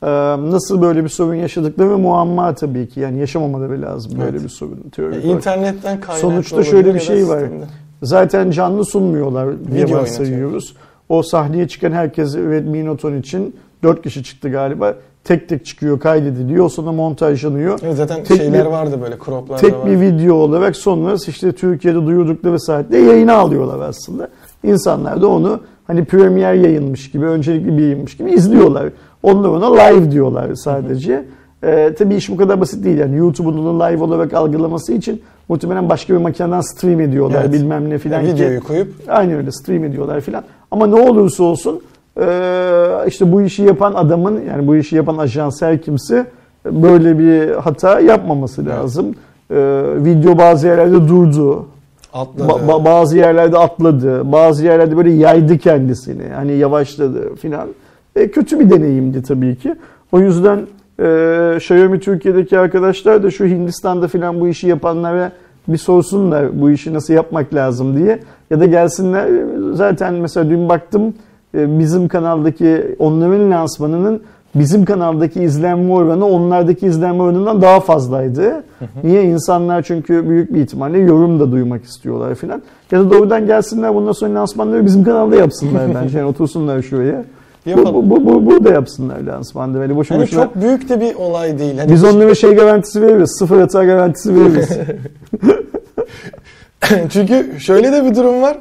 Ee, 0.03 0.07
nasıl 0.51 0.81
böyle 0.81 1.03
bir 1.03 1.09
sorun 1.09 1.35
yaşadıkları 1.35 1.97
muamma 1.97 2.55
tabii 2.55 2.89
ki. 2.89 2.99
Yani 2.99 3.19
yaşamamaları 3.19 3.81
lazım 3.81 4.11
böyle 4.19 4.29
evet. 4.29 4.43
bir 4.43 4.49
sorun. 4.49 4.79
Teorik 4.91 5.25
e, 5.25 5.27
internetten 5.27 5.99
kaynaklı 5.99 6.29
Sonuçta 6.29 6.63
şöyle 6.63 6.95
bir 6.95 6.99
şey 6.99 7.27
var. 7.27 7.39
Sistemde. 7.39 7.65
Zaten 8.03 8.51
canlı 8.51 8.85
sunmuyorlar 8.85 9.49
diye 9.71 9.91
varsayıyoruz. 9.91 10.75
O 11.09 11.23
sahneye 11.23 11.67
çıkan 11.67 11.91
herkes 11.91 12.35
Redmi 12.35 12.85
Note 12.85 13.07
10 13.07 13.13
için 13.13 13.55
4 13.83 14.01
kişi 14.01 14.23
çıktı 14.23 14.49
galiba. 14.49 14.95
Tek 15.23 15.49
tek 15.49 15.65
çıkıyor, 15.65 15.99
kaydediliyor, 15.99 16.69
sonra 16.69 16.91
montajlanıyor. 16.91 17.79
Evet, 17.83 17.95
zaten 17.95 18.23
tek 18.23 18.37
şeyler 18.37 18.65
bir, 18.65 18.71
vardı 18.71 18.99
böyle 19.01 19.15
croplar 19.25 19.57
Tek 19.57 19.85
bir 19.85 20.01
video 20.01 20.35
olarak 20.35 20.75
sonra 20.75 21.15
işte 21.27 21.51
Türkiye'de 21.51 22.05
duyurdukları 22.05 22.59
saatte 22.59 22.97
yayına 22.97 23.33
alıyorlar 23.33 23.89
aslında. 23.89 24.27
İnsanlar 24.63 25.21
da 25.21 25.27
onu 25.27 25.59
hani 25.87 26.05
premier 26.05 26.53
yayınmış 26.53 27.11
gibi, 27.11 27.25
öncelikli 27.25 27.77
bir 27.77 27.81
yayınmış 27.81 28.17
gibi 28.17 28.31
izliyorlar. 28.31 28.89
Onlar 29.23 29.49
ona 29.49 29.81
live 29.81 30.11
diyorlar 30.11 30.55
sadece. 30.55 31.25
Ee, 31.63 31.95
tabii 31.97 32.15
iş 32.15 32.29
bu 32.29 32.37
kadar 32.37 32.61
basit 32.61 32.83
değil 32.83 32.97
yani 32.97 33.17
YouTube'un 33.17 33.57
onu 33.57 33.79
live 33.79 34.03
olarak 34.03 34.33
algılaması 34.33 34.93
için 34.93 35.21
muhtemelen 35.49 35.89
başka 35.89 36.13
bir 36.13 36.19
makineden 36.19 36.61
stream 36.61 37.01
ediyorlar 37.01 37.41
evet. 37.41 37.53
bilmem 37.53 37.89
ne 37.89 37.97
filan. 37.97 38.21
Yani 38.21 38.33
videoyu 38.33 38.63
koyup. 38.63 38.93
Aynı 39.07 39.37
öyle 39.37 39.51
stream 39.51 39.83
ediyorlar 39.83 40.21
filan. 40.21 40.43
Ama 40.71 40.87
ne 40.87 40.95
olursa 40.95 41.43
olsun 41.43 41.81
işte 43.07 43.31
bu 43.31 43.41
işi 43.41 43.63
yapan 43.63 43.93
adamın 43.93 44.41
yani 44.49 44.67
bu 44.67 44.75
işi 44.75 44.95
yapan 44.95 45.17
ajans 45.17 45.61
her 45.61 45.81
kimse 45.81 46.25
böyle 46.65 47.19
bir 47.19 47.51
hata 47.55 47.99
yapmaması 47.99 48.65
lazım. 48.65 49.15
Ee, 49.51 49.55
video 49.95 50.37
bazı 50.37 50.67
yerlerde 50.67 51.07
durdu. 51.07 51.65
Atladı. 52.13 52.51
Ba- 52.51 52.85
bazı 52.85 53.17
yerlerde 53.17 53.57
atladı. 53.57 54.31
Bazı 54.31 54.65
yerlerde 54.65 54.97
böyle 54.97 55.11
yaydı 55.11 55.57
kendisini. 55.57 56.23
Hani 56.35 56.51
yavaşladı 56.51 57.35
filan. 57.35 57.67
E, 58.15 58.31
kötü 58.31 58.59
bir 58.59 58.69
deneyimdi 58.69 59.23
tabii 59.23 59.55
ki. 59.55 59.75
O 60.11 60.19
yüzden 60.19 60.59
e, 60.99 61.53
Xiaomi 61.55 61.99
Türkiye'deki 61.99 62.59
arkadaşlar 62.59 63.23
da 63.23 63.31
şu 63.31 63.45
Hindistan'da 63.45 64.07
filan 64.07 64.39
bu 64.39 64.47
işi 64.47 64.67
yapanlara 64.67 65.31
bir 65.67 65.77
sorsunlar 65.77 66.61
bu 66.61 66.71
işi 66.71 66.93
nasıl 66.93 67.13
yapmak 67.13 67.53
lazım 67.53 67.97
diye. 67.97 68.19
Ya 68.49 68.59
da 68.59 68.65
gelsinler 68.65 69.29
zaten 69.73 70.13
mesela 70.13 70.49
dün 70.49 70.69
baktım 70.69 71.13
bizim 71.53 72.07
kanaldaki 72.07 72.95
onların 72.99 73.51
lansmanının 73.51 74.21
bizim 74.55 74.85
kanaldaki 74.85 75.43
izlenme 75.43 75.93
oranı 75.93 76.25
onlardaki 76.25 76.85
izlenme 76.85 77.23
oranından 77.23 77.61
daha 77.61 77.79
fazlaydı. 77.79 78.63
Niye? 79.03 79.23
insanlar 79.23 79.81
çünkü 79.81 80.29
büyük 80.29 80.53
bir 80.53 80.61
ihtimalle 80.61 80.99
yorum 80.99 81.39
da 81.39 81.51
duymak 81.51 81.83
istiyorlar 81.83 82.35
filan. 82.35 82.61
Ya 82.91 82.99
da 82.99 83.11
doğrudan 83.11 83.47
gelsinler 83.47 83.95
bundan 83.95 84.11
sonra 84.11 84.33
lansmanları 84.33 84.85
bizim 84.85 85.03
kanalda 85.03 85.35
yapsınlar 85.35 85.95
bence. 85.95 86.17
Yani 86.17 86.27
otursunlar 86.27 86.81
şuraya. 86.81 87.23
Bu, 87.75 87.93
bu, 87.93 88.09
bu, 88.09 88.25
bu, 88.25 88.45
burada 88.45 88.69
yapsınlar 88.69 89.19
lansmanda. 89.19 89.79
Böyle 89.79 89.95
boşu 89.95 90.13
yani 90.13 90.23
boşuna... 90.23 90.43
çok 90.43 90.61
büyük 90.61 90.89
de 90.89 91.01
bir 91.01 91.15
olay 91.15 91.59
değil. 91.59 91.77
Hani 91.77 91.91
Biz 91.91 92.03
onlara 92.03 92.35
şey 92.35 92.55
garantisi 92.55 93.01
veririz. 93.01 93.35
Sıfır 93.39 93.59
hata 93.59 93.85
garantisi 93.85 94.35
veririz. 94.35 94.69
Çünkü 97.09 97.59
şöyle 97.59 97.91
de 97.91 98.05
bir 98.05 98.15
durum 98.15 98.41
var. 98.41 98.57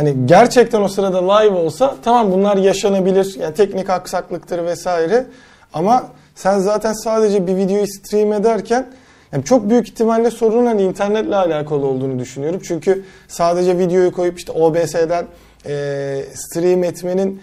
Hani 0.00 0.14
gerçekten 0.26 0.80
o 0.80 0.88
sırada 0.88 1.32
live 1.32 1.54
olsa 1.54 1.96
tamam 2.02 2.32
bunlar 2.32 2.56
yaşanabilir. 2.56 3.36
Yani 3.40 3.54
teknik 3.54 3.90
aksaklıktır 3.90 4.64
vesaire. 4.64 5.26
Ama 5.74 6.06
sen 6.34 6.58
zaten 6.58 6.92
sadece 6.92 7.46
bir 7.46 7.56
videoyu 7.56 7.86
stream 7.86 8.32
ederken 8.32 8.86
yani 9.32 9.44
çok 9.44 9.70
büyük 9.70 9.88
ihtimalle 9.88 10.30
sorunun 10.30 10.66
hani 10.66 10.82
internetle 10.82 11.36
alakalı 11.36 11.86
olduğunu 11.86 12.18
düşünüyorum. 12.18 12.60
Çünkü 12.64 13.04
sadece 13.28 13.78
videoyu 13.78 14.12
koyup 14.12 14.38
işte 14.38 14.52
OBS'den 14.52 15.24
e, 15.66 16.24
stream 16.34 16.84
etmenin 16.84 17.40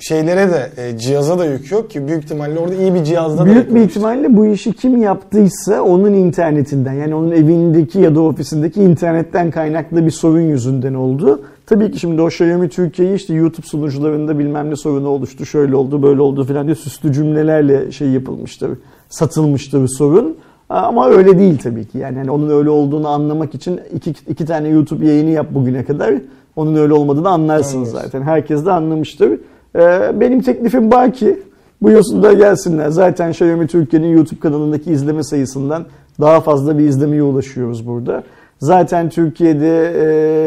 şeylere 0.00 0.50
de 0.50 0.70
e, 0.76 0.98
cihaza 0.98 1.38
da 1.38 1.44
yük 1.44 1.72
yok 1.72 1.90
ki 1.90 2.08
büyük 2.08 2.24
ihtimalle 2.24 2.58
orada 2.58 2.74
iyi 2.74 2.94
bir 2.94 3.04
cihazda 3.04 3.44
büyük 3.44 3.56
da 3.56 3.74
Büyük 3.74 3.74
bir 3.74 3.90
ihtimalle 3.90 4.36
bu 4.36 4.46
işi 4.46 4.72
kim 4.72 5.02
yaptıysa 5.02 5.82
onun 5.82 6.12
internetinden 6.12 6.92
yani 6.92 7.14
onun 7.14 7.30
evindeki 7.30 8.00
ya 8.00 8.14
da 8.14 8.20
ofisindeki 8.20 8.82
internetten 8.82 9.50
kaynaklı 9.50 10.06
bir 10.06 10.10
sorun 10.10 10.40
yüzünden 10.40 10.94
oldu. 10.94 11.42
Tabii 11.70 11.90
ki 11.90 12.00
şimdi 12.00 12.22
o 12.22 12.28
Xiaomi 12.28 12.68
Türkiye'yi 12.68 13.14
işte 13.14 13.34
YouTube 13.34 13.66
sunucularında 13.66 14.38
bilmem 14.38 14.70
ne 14.70 14.76
sorunu 14.76 15.08
oluştu, 15.08 15.46
şöyle 15.46 15.76
oldu, 15.76 16.02
böyle 16.02 16.20
oldu 16.20 16.44
falan 16.44 16.66
diye 16.66 16.74
süslü 16.74 17.12
cümlelerle 17.12 17.92
şey 17.92 18.08
yapılmıştır. 18.08 18.70
satılmıştır 19.08 19.88
sorun. 19.88 20.36
Ama 20.68 21.08
öyle 21.08 21.38
değil 21.38 21.58
tabii 21.58 21.84
ki. 21.84 21.98
Yani 21.98 22.18
hani 22.18 22.30
onun 22.30 22.50
öyle 22.50 22.70
olduğunu 22.70 23.08
anlamak 23.08 23.54
için 23.54 23.80
iki, 23.94 24.10
iki 24.28 24.46
tane 24.46 24.68
YouTube 24.68 25.06
yayını 25.06 25.30
yap 25.30 25.46
bugüne 25.50 25.84
kadar. 25.84 26.14
Onun 26.56 26.74
öyle 26.74 26.92
olmadığını 26.92 27.28
anlarsınız 27.28 27.88
Anlıyoruz. 27.88 28.12
zaten. 28.12 28.22
Herkes 28.22 28.66
de 28.66 28.72
anlamıştır. 28.72 29.40
Ee, 29.76 30.20
benim 30.20 30.42
teklifim 30.42 30.90
baki. 30.90 31.42
Buyursunlar 31.82 32.32
gelsinler. 32.32 32.88
Zaten 32.88 33.30
Xiaomi 33.30 33.66
Türkiye'nin 33.66 34.08
YouTube 34.08 34.40
kanalındaki 34.40 34.92
izleme 34.92 35.22
sayısından 35.22 35.86
daha 36.20 36.40
fazla 36.40 36.78
bir 36.78 36.84
izlemeye 36.84 37.22
ulaşıyoruz 37.22 37.86
burada. 37.86 38.22
Zaten 38.60 39.08
Türkiye'de 39.08 39.92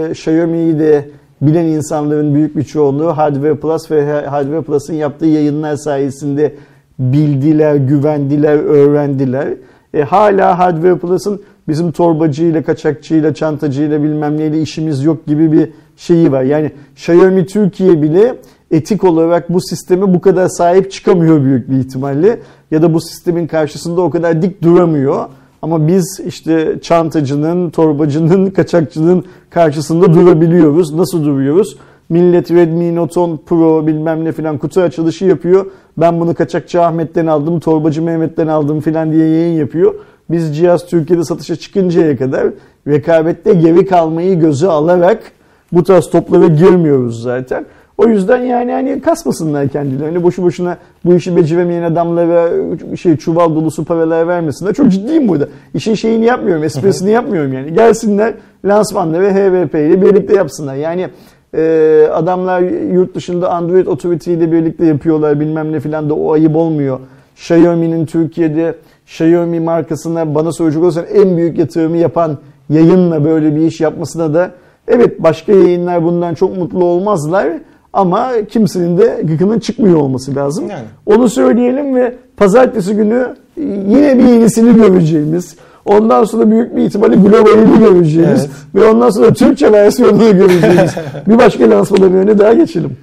e, 0.07 0.11
Xiaomi'yi 0.11 0.79
de 0.79 1.09
bilen 1.41 1.65
insanların 1.65 2.35
büyük 2.35 2.57
bir 2.57 2.63
çoğunluğu 2.63 3.17
Hardware 3.17 3.55
Plus 3.55 3.91
ve 3.91 4.25
Hardware 4.25 4.61
Plus'ın 4.61 4.93
yaptığı 4.93 5.25
yayınlar 5.25 5.75
sayesinde 5.75 6.55
bildiler, 6.99 7.75
güvendiler, 7.75 8.57
öğrendiler. 8.57 9.47
E, 9.93 10.01
hala 10.01 10.59
Hardware 10.59 10.97
Plus'ın 10.97 11.41
bizim 11.67 11.91
torbacıyla, 11.91 12.63
kaçakçıyla, 12.63 13.33
çantacıyla 13.33 14.03
bilmem 14.03 14.37
neyle 14.37 14.61
işimiz 14.61 15.03
yok 15.03 15.25
gibi 15.27 15.51
bir 15.51 15.69
şeyi 15.97 16.31
var. 16.31 16.43
Yani 16.43 16.71
Xiaomi 16.95 17.45
Türkiye 17.45 18.01
bile 18.01 18.35
etik 18.71 19.03
olarak 19.03 19.53
bu 19.53 19.61
sisteme 19.61 20.13
bu 20.13 20.21
kadar 20.21 20.47
sahip 20.47 20.91
çıkamıyor 20.91 21.43
büyük 21.43 21.69
bir 21.69 21.77
ihtimalle. 21.77 22.39
Ya 22.71 22.81
da 22.81 22.93
bu 22.93 23.01
sistemin 23.01 23.47
karşısında 23.47 24.01
o 24.01 24.09
kadar 24.09 24.41
dik 24.41 24.61
duramıyor. 24.61 25.25
Ama 25.63 25.87
biz 25.87 26.21
işte 26.25 26.79
çantacının, 26.81 27.69
torbacının, 27.69 28.45
kaçakçının 28.55 29.25
karşısında 29.49 30.13
durabiliyoruz. 30.13 30.93
Nasıl 30.93 31.25
duruyoruz? 31.25 31.77
Millet 32.09 32.51
Redmi 32.51 32.95
Note 32.95 33.19
10 33.19 33.37
Pro 33.45 33.87
bilmem 33.87 34.25
ne 34.25 34.31
filan 34.31 34.57
kutu 34.57 34.81
açılışı 34.81 35.25
yapıyor. 35.25 35.65
Ben 35.97 36.19
bunu 36.19 36.35
kaçakçı 36.35 36.81
Ahmet'ten 36.81 37.27
aldım, 37.27 37.59
torbacı 37.59 38.01
Mehmet'ten 38.01 38.47
aldım 38.47 38.81
filan 38.81 39.11
diye 39.11 39.27
yayın 39.27 39.59
yapıyor. 39.59 39.95
Biz 40.29 40.57
cihaz 40.57 40.85
Türkiye'de 40.85 41.23
satışa 41.23 41.55
çıkıncaya 41.55 42.17
kadar 42.17 42.47
rekabette 42.87 43.53
geri 43.53 43.85
kalmayı 43.85 44.39
göze 44.39 44.67
alarak 44.67 45.23
bu 45.71 45.83
tarz 45.83 46.09
toplara 46.09 46.47
girmiyoruz 46.47 47.21
zaten. 47.21 47.65
O 47.97 48.07
yüzden 48.07 48.41
yani 48.41 48.71
hani 48.71 49.01
kasmasınlar 49.01 49.67
kendilerini. 49.67 50.23
Boşu 50.23 50.43
boşuna 50.43 50.77
bu 51.05 51.15
işi 51.15 51.35
beceremeyen 51.35 51.83
adamlara 51.83 52.49
şey 52.95 53.17
çuval 53.17 53.55
dolusu 53.55 53.85
paralar 53.85 54.27
vermesinler. 54.27 54.73
Çok 54.73 54.91
ciddiyim 54.91 55.27
burada. 55.27 55.47
İşin 55.73 55.93
şeyini 55.93 56.25
yapmıyorum, 56.25 56.63
esprisini 56.63 57.11
yapmıyorum 57.11 57.53
yani. 57.53 57.73
Gelsinler 57.73 58.33
lansmanla 58.65 59.21
ve 59.21 59.33
HVP 59.33 59.75
ile 59.75 60.01
birlikte 60.01 60.35
yapsınlar. 60.35 60.75
Yani 60.75 61.09
e, 61.55 62.07
adamlar 62.13 62.61
yurt 62.93 63.15
dışında 63.15 63.51
Android 63.51 63.87
Authority 63.87 64.33
ile 64.33 64.51
birlikte 64.51 64.85
yapıyorlar 64.85 65.39
bilmem 65.39 65.71
ne 65.71 65.79
filan 65.79 66.09
da 66.09 66.13
o 66.13 66.33
ayıp 66.33 66.55
olmuyor. 66.55 66.99
Xiaomi'nin 67.35 68.05
Türkiye'de 68.05 68.75
Xiaomi 69.05 69.59
markasına 69.59 70.35
bana 70.35 70.51
soracak 70.51 70.83
olursan 70.83 71.05
en 71.13 71.37
büyük 71.37 71.57
yatırımı 71.57 71.97
yapan 71.97 72.37
yayınla 72.69 73.25
böyle 73.25 73.55
bir 73.55 73.61
iş 73.61 73.81
yapmasına 73.81 74.33
da 74.33 74.51
evet 74.87 75.23
başka 75.23 75.51
yayınlar 75.51 76.03
bundan 76.03 76.33
çok 76.33 76.57
mutlu 76.57 76.85
olmazlar 76.85 77.47
ama 77.93 78.31
kimsenin 78.49 78.97
de 78.97 79.21
gıkının 79.23 79.59
çıkmıyor 79.59 79.97
olması 79.99 80.35
lazım. 80.35 80.69
Yani. 80.69 80.85
Onu 81.05 81.29
söyleyelim 81.29 81.95
ve 81.95 82.15
pazartesi 82.37 82.95
günü 82.95 83.35
yine 83.57 84.17
bir 84.17 84.23
yenisini 84.23 84.75
göreceğimiz, 84.75 85.55
ondan 85.85 86.23
sonra 86.23 86.51
büyük 86.51 86.75
bir 86.75 86.81
ihtimalle 86.81 87.15
globalini 87.15 87.79
göreceğimiz 87.79 88.39
Evet. 88.39 88.49
ve 88.75 88.85
ondan 88.85 89.09
sonra 89.09 89.33
Türkçe 89.33 89.71
versiyonunu 89.71 90.37
göreceğimiz 90.37 90.91
bir 91.27 91.37
başka 91.37 91.69
lansmana 91.69 92.13
bir 92.13 92.17
öne 92.17 92.39
daha 92.39 92.53
geçelim. 92.53 92.97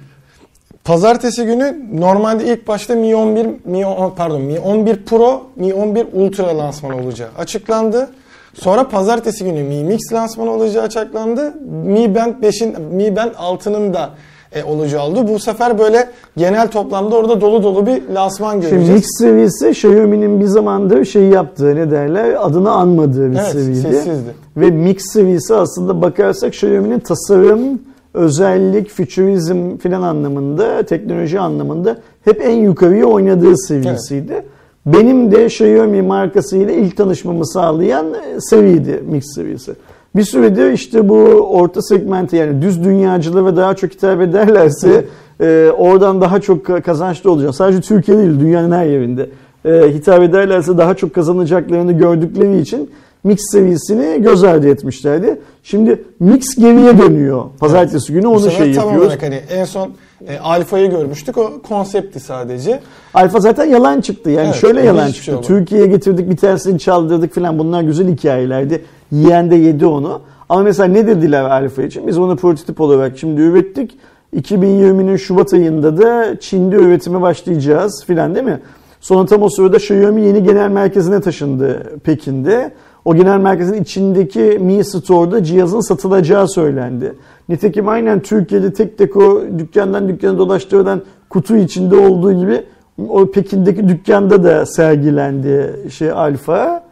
Pazartesi 0.83 1.45
günü 1.45 1.75
normalde 1.93 2.53
ilk 2.53 2.67
başta 2.67 2.95
Mi 2.95 3.15
11, 3.15 3.47
Mi 3.65 3.85
10, 3.85 4.13
pardon 4.15 4.41
Mi 4.41 4.59
11 4.59 4.95
Pro, 4.95 5.43
Mi 5.55 5.73
11 5.73 6.07
Ultra 6.13 6.57
lansmanı 6.57 6.95
olacağı 6.95 7.29
açıklandı. 7.37 8.09
Sonra 8.53 8.89
pazartesi 8.89 9.45
günü 9.45 9.63
Mi 9.63 9.83
Mix 9.83 10.13
lansmanı 10.13 10.51
olacağı 10.51 10.83
açıklandı. 10.83 11.53
Mi 11.85 12.15
Band 12.15 12.33
5'in, 12.43 12.81
Mi 12.81 13.15
Band 13.15 13.31
6'nın 13.31 13.93
da 13.93 14.09
e, 14.51 14.63
olacağı 14.63 15.05
oldu. 15.05 15.27
Bu 15.27 15.39
sefer 15.39 15.79
böyle 15.79 16.09
genel 16.37 16.67
toplamda 16.67 17.15
orada 17.15 17.41
dolu 17.41 17.63
dolu 17.63 17.85
bir 17.85 18.01
lansman 18.13 18.51
Şimdi 18.51 18.69
göreceğiz. 18.69 18.89
mix 18.89 19.05
seviyesi 19.19 19.69
Xiaomi'nin 19.69 20.39
bir 20.39 20.45
zamandır 20.45 21.05
şey 21.05 21.23
yaptığı 21.23 21.75
ne 21.75 21.91
derler 21.91 22.45
adını 22.45 22.71
anmadığı 22.71 23.31
bir 23.31 23.35
Evet, 23.37 23.51
seviyeydi. 23.51 23.81
sessizdi. 23.81 24.33
Ve 24.57 24.71
mix 24.71 24.97
seviyesi 25.13 25.55
aslında 25.55 26.01
bakarsak 26.01 26.53
Xiaomi'nin 26.53 26.99
tasarım, 26.99 27.81
özellik, 28.13 28.89
futurizm 28.89 29.77
filan 29.77 30.01
anlamında, 30.01 30.83
teknoloji 30.83 31.39
anlamında 31.39 31.97
hep 32.25 32.41
en 32.45 32.55
yukarıya 32.55 33.05
oynadığı 33.05 33.57
seviyesiydi. 33.57 34.43
Benim 34.85 35.31
de 35.31 35.45
Xiaomi 35.45 36.01
markasıyla 36.01 36.73
ilk 36.73 36.97
tanışmamı 36.97 37.47
sağlayan 37.47 38.05
e, 38.13 38.39
seviydi 38.39 39.03
mix 39.07 39.23
seviyesi. 39.35 39.71
Bir 40.15 40.23
süredir 40.23 40.71
işte 40.71 41.09
bu 41.09 41.15
orta 41.51 41.81
segmenti 41.81 42.35
yani 42.35 42.61
düz 42.61 42.83
dünyacılara 42.83 43.55
daha 43.57 43.75
çok 43.75 43.91
hitap 43.91 44.21
ederlerse 44.21 45.05
e, 45.41 45.69
oradan 45.77 46.21
daha 46.21 46.41
çok 46.41 46.83
kazançlı 46.85 47.31
olacak. 47.31 47.55
Sadece 47.55 47.81
Türkiye 47.81 48.17
değil 48.17 48.39
dünyanın 48.39 48.71
her 48.71 48.85
yerinde 48.85 49.29
e, 49.65 49.93
hitap 49.93 50.21
ederlerse 50.23 50.77
daha 50.77 50.93
çok 50.95 51.15
kazanacaklarını 51.15 51.91
gördükleri 51.91 52.59
için 52.59 52.89
mix 53.23 53.39
seviyesini 53.51 54.21
göz 54.21 54.43
ardı 54.43 54.67
etmişlerdi. 54.69 55.41
Şimdi 55.63 56.03
mix 56.19 56.55
geriye 56.55 56.97
dönüyor. 56.97 57.43
Pazartesi 57.59 58.13
günü 58.13 58.25
Bu 58.25 58.29
onu 58.29 58.51
şey 58.51 58.73
tam 58.73 58.83
yapıyoruz. 58.85 59.07
olarak 59.07 59.23
hani 59.23 59.35
en 59.51 59.65
son 59.65 59.91
e, 60.27 60.39
Alfa'yı 60.39 60.89
görmüştük. 60.89 61.37
O 61.37 61.51
konseptti 61.67 62.19
sadece. 62.19 62.79
Alfa 63.13 63.39
zaten 63.39 63.65
yalan 63.65 64.01
çıktı. 64.01 64.29
Yani 64.29 64.45
Evet, 64.45 64.55
şöyle 64.55 64.81
yalan 64.81 65.05
şey 65.05 65.13
çıktı. 65.13 65.31
olmadı. 65.31 65.47
Türkiye'ye 65.47 65.87
getirdik 65.87 66.29
bir 66.29 66.37
tanesini 66.37 66.79
çaldırdık 66.79 67.35
falan. 67.35 67.59
Bunlar 67.59 67.81
güzel 67.81 68.07
hikayelerdi. 68.07 68.81
Yiyen 69.11 69.51
de 69.51 69.55
yedi 69.55 69.85
onu. 69.85 70.21
Ama 70.49 70.63
mesela 70.63 70.87
ne 70.87 71.07
dediler 71.07 71.43
Alfa 71.43 71.83
için? 71.83 72.07
Biz 72.07 72.17
onu 72.17 72.35
prototip 72.35 72.81
olarak 72.81 73.17
şimdi 73.17 73.41
ürettik. 73.41 73.97
2020'nin 74.35 75.15
Şubat 75.15 75.53
ayında 75.53 75.97
da 75.97 76.39
Çin'de 76.39 76.75
üretime 76.75 77.21
başlayacağız 77.21 78.03
filan 78.07 78.35
değil 78.35 78.45
mi? 78.45 78.59
Sonra 79.01 79.25
tam 79.25 79.41
o 79.41 79.49
sırada 79.49 79.77
Xiaomi 79.77 80.21
yeni 80.21 80.43
genel 80.43 80.69
merkezine 80.69 81.21
taşındı 81.21 81.99
Pekin'de. 82.03 82.71
O 83.05 83.15
genel 83.15 83.39
merkezin 83.39 83.81
içindeki 83.81 84.39
Mi 84.39 84.85
Store'da 84.85 85.43
cihazın 85.43 85.79
satılacağı 85.79 86.47
söylendi. 86.49 87.13
Nitekim 87.49 87.87
aynen 87.87 88.19
Türkiye'de 88.19 88.73
tek 88.73 88.97
tek 88.97 89.17
o 89.17 89.41
dükkandan 89.59 90.09
dükkana 90.09 90.37
dolaştırılan 90.37 91.01
kutu 91.29 91.55
içinde 91.55 91.95
olduğu 91.95 92.33
gibi 92.33 92.63
o 93.09 93.31
Pekin'deki 93.31 93.89
dükkanda 93.89 94.43
da 94.43 94.65
sergilendi 94.65 95.75
şey 95.91 96.11
Alfa. 96.11 96.90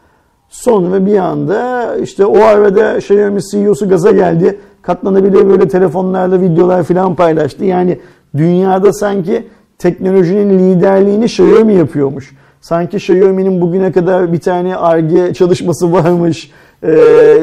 Sonra 0.50 1.06
bir 1.06 1.18
anda 1.18 1.96
işte 2.04 2.26
o 2.26 2.44
arada 2.44 2.98
Xiaomi 2.98 3.42
CEO'su 3.52 3.90
gaza 3.90 4.12
geldi. 4.12 4.60
Katlanabilir 4.82 5.50
böyle 5.50 5.68
telefonlarla 5.68 6.42
videolar 6.42 6.84
falan 6.84 7.16
paylaştı. 7.16 7.66
Yani 7.66 8.00
dünyada 8.38 8.94
sanki 8.94 9.48
teknolojinin 9.78 10.60
liderliğini 10.60 11.26
Xiaomi 11.26 11.74
yapıyormuş. 11.74 12.32
Sanki 12.62 12.98
Xiaomi'nin 12.98 13.62
bugüne 13.62 13.92
kadar 13.92 14.34
bir 14.34 14.40
tane 14.40 14.76
ARGE 14.76 15.34
çalışması 15.34 15.94
varmış, 15.94 16.52
e, 16.84 16.90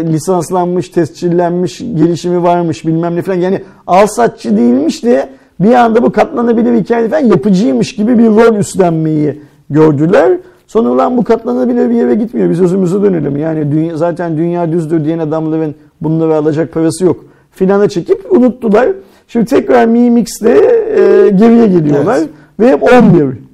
lisanslanmış, 0.04 0.88
tescillenmiş 0.88 1.78
gelişimi 1.78 2.42
varmış 2.42 2.86
bilmem 2.86 3.16
ne 3.16 3.22
falan. 3.22 3.38
Yani 3.38 3.62
al 3.86 4.06
satçı 4.06 4.56
değilmiş 4.56 5.04
de 5.04 5.28
bir 5.60 5.74
anda 5.74 6.02
bu 6.02 6.12
katlanabilir 6.12 6.80
hikaye 6.80 7.08
falan 7.08 7.24
yapıcıymış 7.24 7.96
gibi 7.96 8.18
bir 8.18 8.26
rol 8.26 8.56
üstlenmeyi 8.56 9.40
gördüler. 9.70 10.38
Sonra 10.66 10.88
ulan 10.88 11.16
bu 11.16 11.24
katlanabilir 11.24 11.90
bir 11.90 11.94
yere 11.94 12.14
gitmiyor. 12.14 12.50
Biz 12.50 12.60
özümüze 12.60 13.02
dönelim. 13.02 13.36
Yani 13.36 13.72
dünya, 13.72 13.96
zaten 13.96 14.36
dünya 14.36 14.72
düzdür 14.72 15.04
diyen 15.04 15.18
adamların 15.18 15.74
bunları 16.00 16.36
alacak 16.36 16.72
parası 16.72 17.04
yok. 17.04 17.24
Filana 17.50 17.88
çekip 17.88 18.32
unuttular. 18.32 18.88
Şimdi 19.28 19.46
tekrar 19.46 19.86
Mi 19.86 20.10
Mix'le 20.10 20.42
e, 20.42 21.30
geriye 21.34 21.66
geliyorlar. 21.66 22.18
Evet. 22.18 22.28
Ve 22.60 22.68
hep 22.68 22.82
11. 22.82 23.46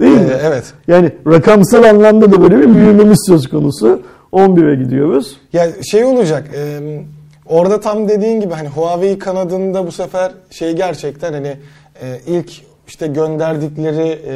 Değil 0.00 0.16
mi? 0.16 0.28
Ee, 0.30 0.40
evet. 0.42 0.64
Yani 0.88 1.12
rakamsal 1.26 1.82
anlamda 1.82 2.32
da 2.32 2.42
böyle 2.42 2.58
bir 2.58 2.74
büyümemiz 2.74 3.18
söz 3.26 3.48
konusu. 3.48 4.02
11'e 4.32 4.84
gidiyoruz. 4.84 5.36
Ya 5.52 5.66
şey 5.90 6.04
olacak. 6.04 6.44
e, 6.56 6.80
orada 7.46 7.80
tam 7.80 8.08
dediğin 8.08 8.40
gibi 8.40 8.54
hani 8.54 8.68
Huawei 8.68 9.18
kanadında 9.18 9.86
bu 9.86 9.92
sefer 9.92 10.32
şey 10.50 10.72
gerçekten 10.72 11.32
hani 11.32 11.56
e, 12.02 12.20
ilk 12.26 12.52
işte 12.90 13.06
gönderdikleri 13.06 14.18
e, 14.26 14.34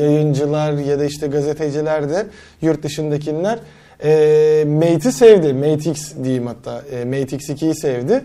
yayıncılar 0.00 0.72
ya 0.72 0.98
da 0.98 1.04
işte 1.04 1.26
gazeteciler 1.26 2.10
de 2.10 2.26
yurt 2.62 2.82
dışındakiler 2.82 3.58
e, 4.04 4.64
Mate'i 4.64 5.12
sevdi. 5.12 5.52
Mate 5.52 5.90
X 5.90 6.12
diyeyim 6.24 6.46
hatta. 6.46 6.82
E, 6.92 7.04
Mate 7.04 7.36
X2'yi 7.36 7.74
sevdi. 7.74 8.24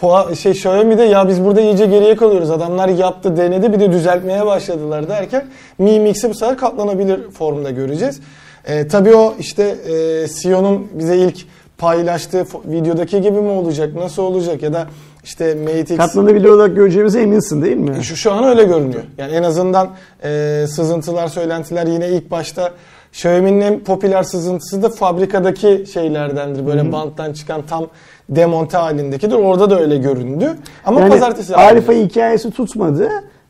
Hua, 0.00 0.34
şey 0.34 0.52
Xiaomi 0.52 0.98
de 0.98 1.02
ya 1.02 1.28
biz 1.28 1.44
burada 1.44 1.60
iyice 1.60 1.86
geriye 1.86 2.16
kalıyoruz. 2.16 2.50
Adamlar 2.50 2.88
yaptı, 2.88 3.36
denedi 3.36 3.72
bir 3.72 3.80
de 3.80 3.92
düzeltmeye 3.92 4.46
başladılar 4.46 5.08
derken 5.08 5.46
Mi 5.78 6.00
Mix'i 6.00 6.30
bu 6.30 6.34
sefer 6.34 6.56
katlanabilir 6.56 7.30
formda 7.30 7.70
göreceğiz. 7.70 8.20
E, 8.66 8.88
tabii 8.88 9.14
o 9.14 9.34
işte 9.38 9.62
e, 9.64 10.28
Sion'un 10.28 10.88
bize 10.94 11.16
ilk 11.16 11.46
paylaştığı 11.78 12.44
videodaki 12.64 13.20
gibi 13.20 13.40
mi 13.40 13.50
olacak, 13.50 13.94
nasıl 13.94 14.22
olacak 14.22 14.62
ya 14.62 14.72
da 14.72 14.86
işte 15.24 15.54
Mate. 15.54 15.96
Katlanabilir 15.96 16.48
olarak 16.48 16.76
göreceğimize 16.76 17.20
eminsin 17.20 17.62
değil 17.62 17.76
mi? 17.76 17.96
Şu, 18.02 18.16
şu 18.16 18.32
an 18.32 18.44
öyle 18.44 18.64
görünüyor. 18.64 19.02
Yani 19.18 19.32
en 19.32 19.42
azından 19.42 19.88
e, 20.24 20.64
sızıntılar, 20.68 21.28
söylentiler 21.28 21.86
yine 21.86 22.08
ilk 22.08 22.30
başta 22.30 22.72
Xiaomi'nin 23.12 23.60
en 23.60 23.80
popüler 23.84 24.22
sızıntısı 24.22 24.82
da 24.82 24.88
fabrikadaki 24.88 25.84
şeylerdendir. 25.92 26.66
Böyle 26.66 26.80
Hı 26.80 26.86
hı. 26.86 26.92
banttan 26.92 27.32
çıkan 27.32 27.62
tam 27.62 27.86
demonte 28.28 28.76
halindekidir. 28.76 29.34
Orada 29.34 29.70
da 29.70 29.80
öyle 29.80 29.96
göründü. 29.96 30.50
Ama 30.84 31.00
Yani 31.00 31.10
pazartesi 31.10 31.56
Arifa 31.56 31.92
hikayesi 31.92 32.50
tutmadı. 32.50 33.08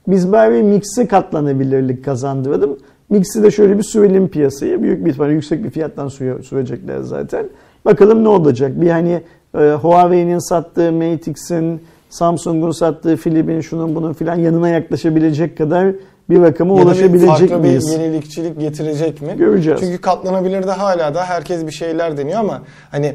Biz 0.08 0.32
bari 0.32 0.62
Mix'i 0.62 1.08
katlanabilirlik 1.08 2.04
kazandırdım. 2.04 2.78
Mix'i 3.10 3.42
de 3.42 3.50
şöyle 3.50 3.78
bir 3.78 3.82
sürelim 3.82 4.28
piyasayı. 4.28 4.82
Büyük 4.82 5.04
bir 5.04 5.10
ihtimalle 5.10 5.32
yüksek 5.32 5.64
bir 5.64 5.70
fiyattan 5.70 6.08
süre- 6.08 6.42
sürecekler 6.42 7.00
zaten. 7.00 7.46
Bakalım 7.84 8.24
ne 8.24 8.28
olacak? 8.28 8.80
Bir 8.80 8.90
hani 8.90 9.22
e, 9.54 9.58
Huawei'nin 9.58 10.48
sattığı 10.48 10.92
Mate 10.92 11.30
X'in, 11.30 11.82
Samsung'un 12.10 12.70
sattığı 12.70 13.16
Philip'in 13.16 13.60
şunun 13.60 13.94
bunun 13.94 14.12
filan 14.12 14.38
yanına 14.38 14.68
yaklaşabilecek 14.68 15.58
kadar 15.58 15.92
bir 16.30 16.42
rakama 16.42 16.76
Ya 16.76 16.82
ulaşabilecek 16.84 17.28
farklı 17.28 17.58
miyiz? 17.58 17.86
bir 17.88 17.92
yenilikçilik 17.92 18.60
getirecek 18.60 19.22
mi? 19.22 19.34
Göreceğiz. 19.36 19.80
Çünkü 19.80 20.00
katlanabilir 20.00 20.66
de 20.66 20.70
hala 20.72 21.14
da 21.14 21.24
herkes 21.24 21.66
bir 21.66 21.72
şeyler 21.72 22.16
deniyor 22.16 22.40
ama 22.40 22.62
hani 22.90 23.14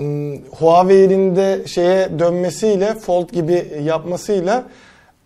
ım, 0.00 0.36
Huawei'nin 0.50 1.36
de 1.36 1.62
şeye 1.66 2.18
dönmesiyle 2.18 2.94
Fold 2.94 3.30
gibi 3.30 3.64
yapmasıyla 3.82 4.64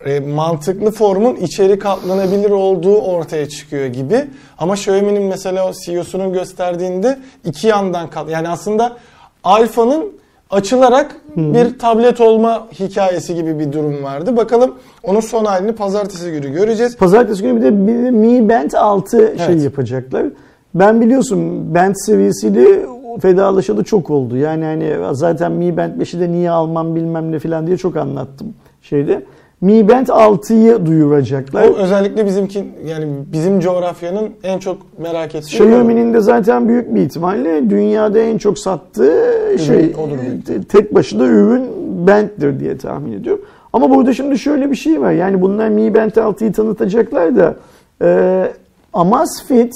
e, 0.07 0.20
mantıklı 0.20 0.90
formun 0.90 1.37
içeri 1.37 1.79
katlanabilir 1.79 2.51
olduğu 2.51 2.96
ortaya 2.98 3.48
çıkıyor 3.48 3.87
gibi. 3.87 4.24
Ama 4.59 4.74
Xiaomi'nin 4.74 5.22
mesela 5.22 5.68
o 5.68 5.72
CEO'sunun 5.85 6.33
gösterdiğinde 6.33 7.18
iki 7.44 7.66
yandan 7.66 8.11
kat 8.11 8.31
yani 8.31 8.48
aslında 8.48 8.96
Alfa'nın 9.44 10.17
açılarak 10.50 11.16
bir 11.37 11.78
tablet 11.78 12.20
olma 12.20 12.66
hikayesi 12.80 13.34
gibi 13.34 13.58
bir 13.58 13.72
durum 13.72 14.02
vardı. 14.02 14.37
Bakalım 14.37 14.74
onun 15.02 15.20
son 15.20 15.44
halini 15.44 15.72
pazartesi 15.72 16.30
günü 16.30 16.52
göreceğiz. 16.52 16.96
Pazartesi 16.96 17.42
günü 17.42 17.56
bir 17.56 17.62
de 17.62 17.87
bir 17.87 18.11
Mi 18.11 18.48
Band 18.48 18.70
6 18.72 19.16
şey 19.18 19.28
Evet. 19.46 19.62
yapacaklar. 19.64 20.26
Ben 20.74 21.00
biliyorsun 21.00 21.74
Band 21.74 21.94
seviyesiyle 21.94 22.87
fedalaşalı 23.20 23.84
çok 23.84 24.11
oldu. 24.11 24.37
Yani 24.37 24.64
hani 24.64 24.96
zaten 25.12 25.52
Mi 25.52 25.76
Band 25.76 26.00
5'i 26.00 26.20
de 26.20 26.32
niye 26.32 26.50
almam 26.50 26.96
bilmem 26.96 27.32
ne 27.32 27.38
falan 27.38 27.66
diye 27.66 27.76
çok 27.76 27.96
anlattım 27.96 28.54
şeyde. 28.82 29.22
Mi 29.61 29.88
Band 29.88 30.07
6'yı 30.07 30.87
duyuracaklar. 30.87 31.68
O 31.68 31.75
özellikle 31.77 32.27
bizimki 32.27 32.64
yani 32.87 33.07
bizim 33.33 33.61
coğrafyanın 33.61 34.31
en 34.42 34.59
çok 34.59 34.77
merak 34.99 35.35
ettiği 35.35 35.47
Xiaomi'nin 35.47 36.14
de 36.14 36.21
zaten 36.21 36.68
büyük 36.68 36.94
bir 36.94 37.01
ihtimalle 37.01 37.71
dünyada 37.71 38.18
en 38.18 38.38
çok 38.38 38.59
sattığı 38.59 39.33
şey 39.66 39.94
odur 39.99 40.18
büyük 40.23 40.47
te- 40.47 40.62
tek 40.62 40.94
başına 40.94 41.25
ürün 41.25 41.62
Band'dir 42.07 42.61
diye 42.61 42.79
tahmin 42.79 43.12
ediyorum. 43.12 43.44
Ama 43.73 43.90
burada 43.90 44.12
şimdi 44.12 44.38
şöyle 44.38 44.71
bir 44.71 44.77
şey 44.77 45.01
var. 45.01 45.12
Yani 45.12 45.40
bunlar 45.40 45.68
Mi 45.68 45.94
Band 45.94 46.11
6'yı 46.11 46.53
tanıtacaklar 46.53 47.37
da 47.37 47.57
e, 48.03 48.53
Amazfit 48.92 49.75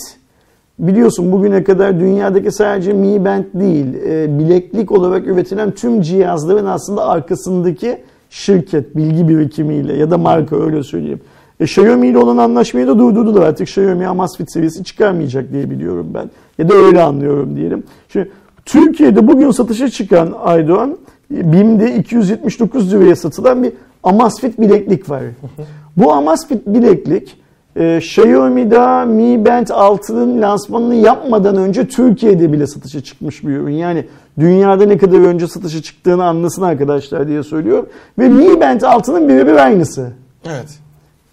biliyorsun 0.79 1.33
bugüne 1.33 1.65
kadar 1.65 2.01
dünyadaki 2.01 2.53
sadece 2.53 2.93
Mi 2.93 3.25
Band 3.25 3.45
değil 3.55 3.87
e, 4.07 4.39
bileklik 4.39 4.93
olarak 4.93 5.27
üretilen 5.27 5.71
tüm 5.71 6.01
cihazların 6.03 6.67
aslında 6.67 7.09
arkasındaki 7.09 7.99
şirket 8.33 8.97
bilgi 8.97 9.29
birikimiyle 9.29 9.97
ya 9.97 10.11
da 10.11 10.19
marka 10.19 10.57
öyle 10.57 10.83
söyleyeyim. 10.83 11.21
E, 11.61 11.65
Xiaomi 11.65 12.09
ile 12.09 12.19
olan 12.19 12.37
anlaşmayı 12.37 12.87
da 12.87 12.99
durdurdular. 12.99 13.43
Artık 13.43 13.69
Xiaomi 13.69 14.07
Amazfit 14.07 14.53
seviyesi 14.53 14.85
çıkarmayacak 14.85 15.53
diye 15.53 15.71
biliyorum 15.71 16.07
ben. 16.15 16.31
Ya 16.59 16.69
da 16.69 16.75
öyle 16.75 17.03
anlıyorum 17.03 17.57
diyelim. 17.57 17.85
Şimdi 18.09 18.31
Türkiye'de 18.65 19.29
bugün 19.29 19.51
satışa 19.51 19.89
çıkan 19.89 20.35
Aydoğan 20.45 20.97
BİM'de 21.31 21.95
279 21.97 22.93
liraya 22.93 23.17
satılan 23.17 23.63
bir 23.63 23.73
Amazfit 24.03 24.61
bileklik 24.61 25.11
var. 25.11 25.23
Bu 25.97 26.13
Amazfit 26.13 26.67
bileklik 26.67 27.37
e, 27.77 27.97
Xiaomi'da 27.97 29.05
Mi 29.05 29.45
Band 29.45 29.67
6'nın 29.67 30.43
lansmanını 30.43 30.95
yapmadan 30.95 31.57
önce 31.57 31.89
Türkiye'de 31.89 32.53
bile 32.53 32.67
satışa 32.67 33.01
çıkmış 33.01 33.45
bir 33.45 33.53
ürün. 33.53 33.73
Yani 33.73 34.05
dünyada 34.41 34.85
ne 34.85 34.99
kadar 34.99 35.19
önce 35.19 35.47
satışa 35.47 35.83
çıktığını 35.83 36.25
anlasın 36.25 36.63
arkadaşlar 36.63 37.29
diye 37.29 37.43
söylüyorum. 37.43 37.89
Ve 38.19 38.29
Mi 38.29 38.61
Band 38.61 38.81
6'nın 38.81 39.29
birebir 39.29 39.55
aynısı. 39.57 40.13
Evet. 40.47 40.79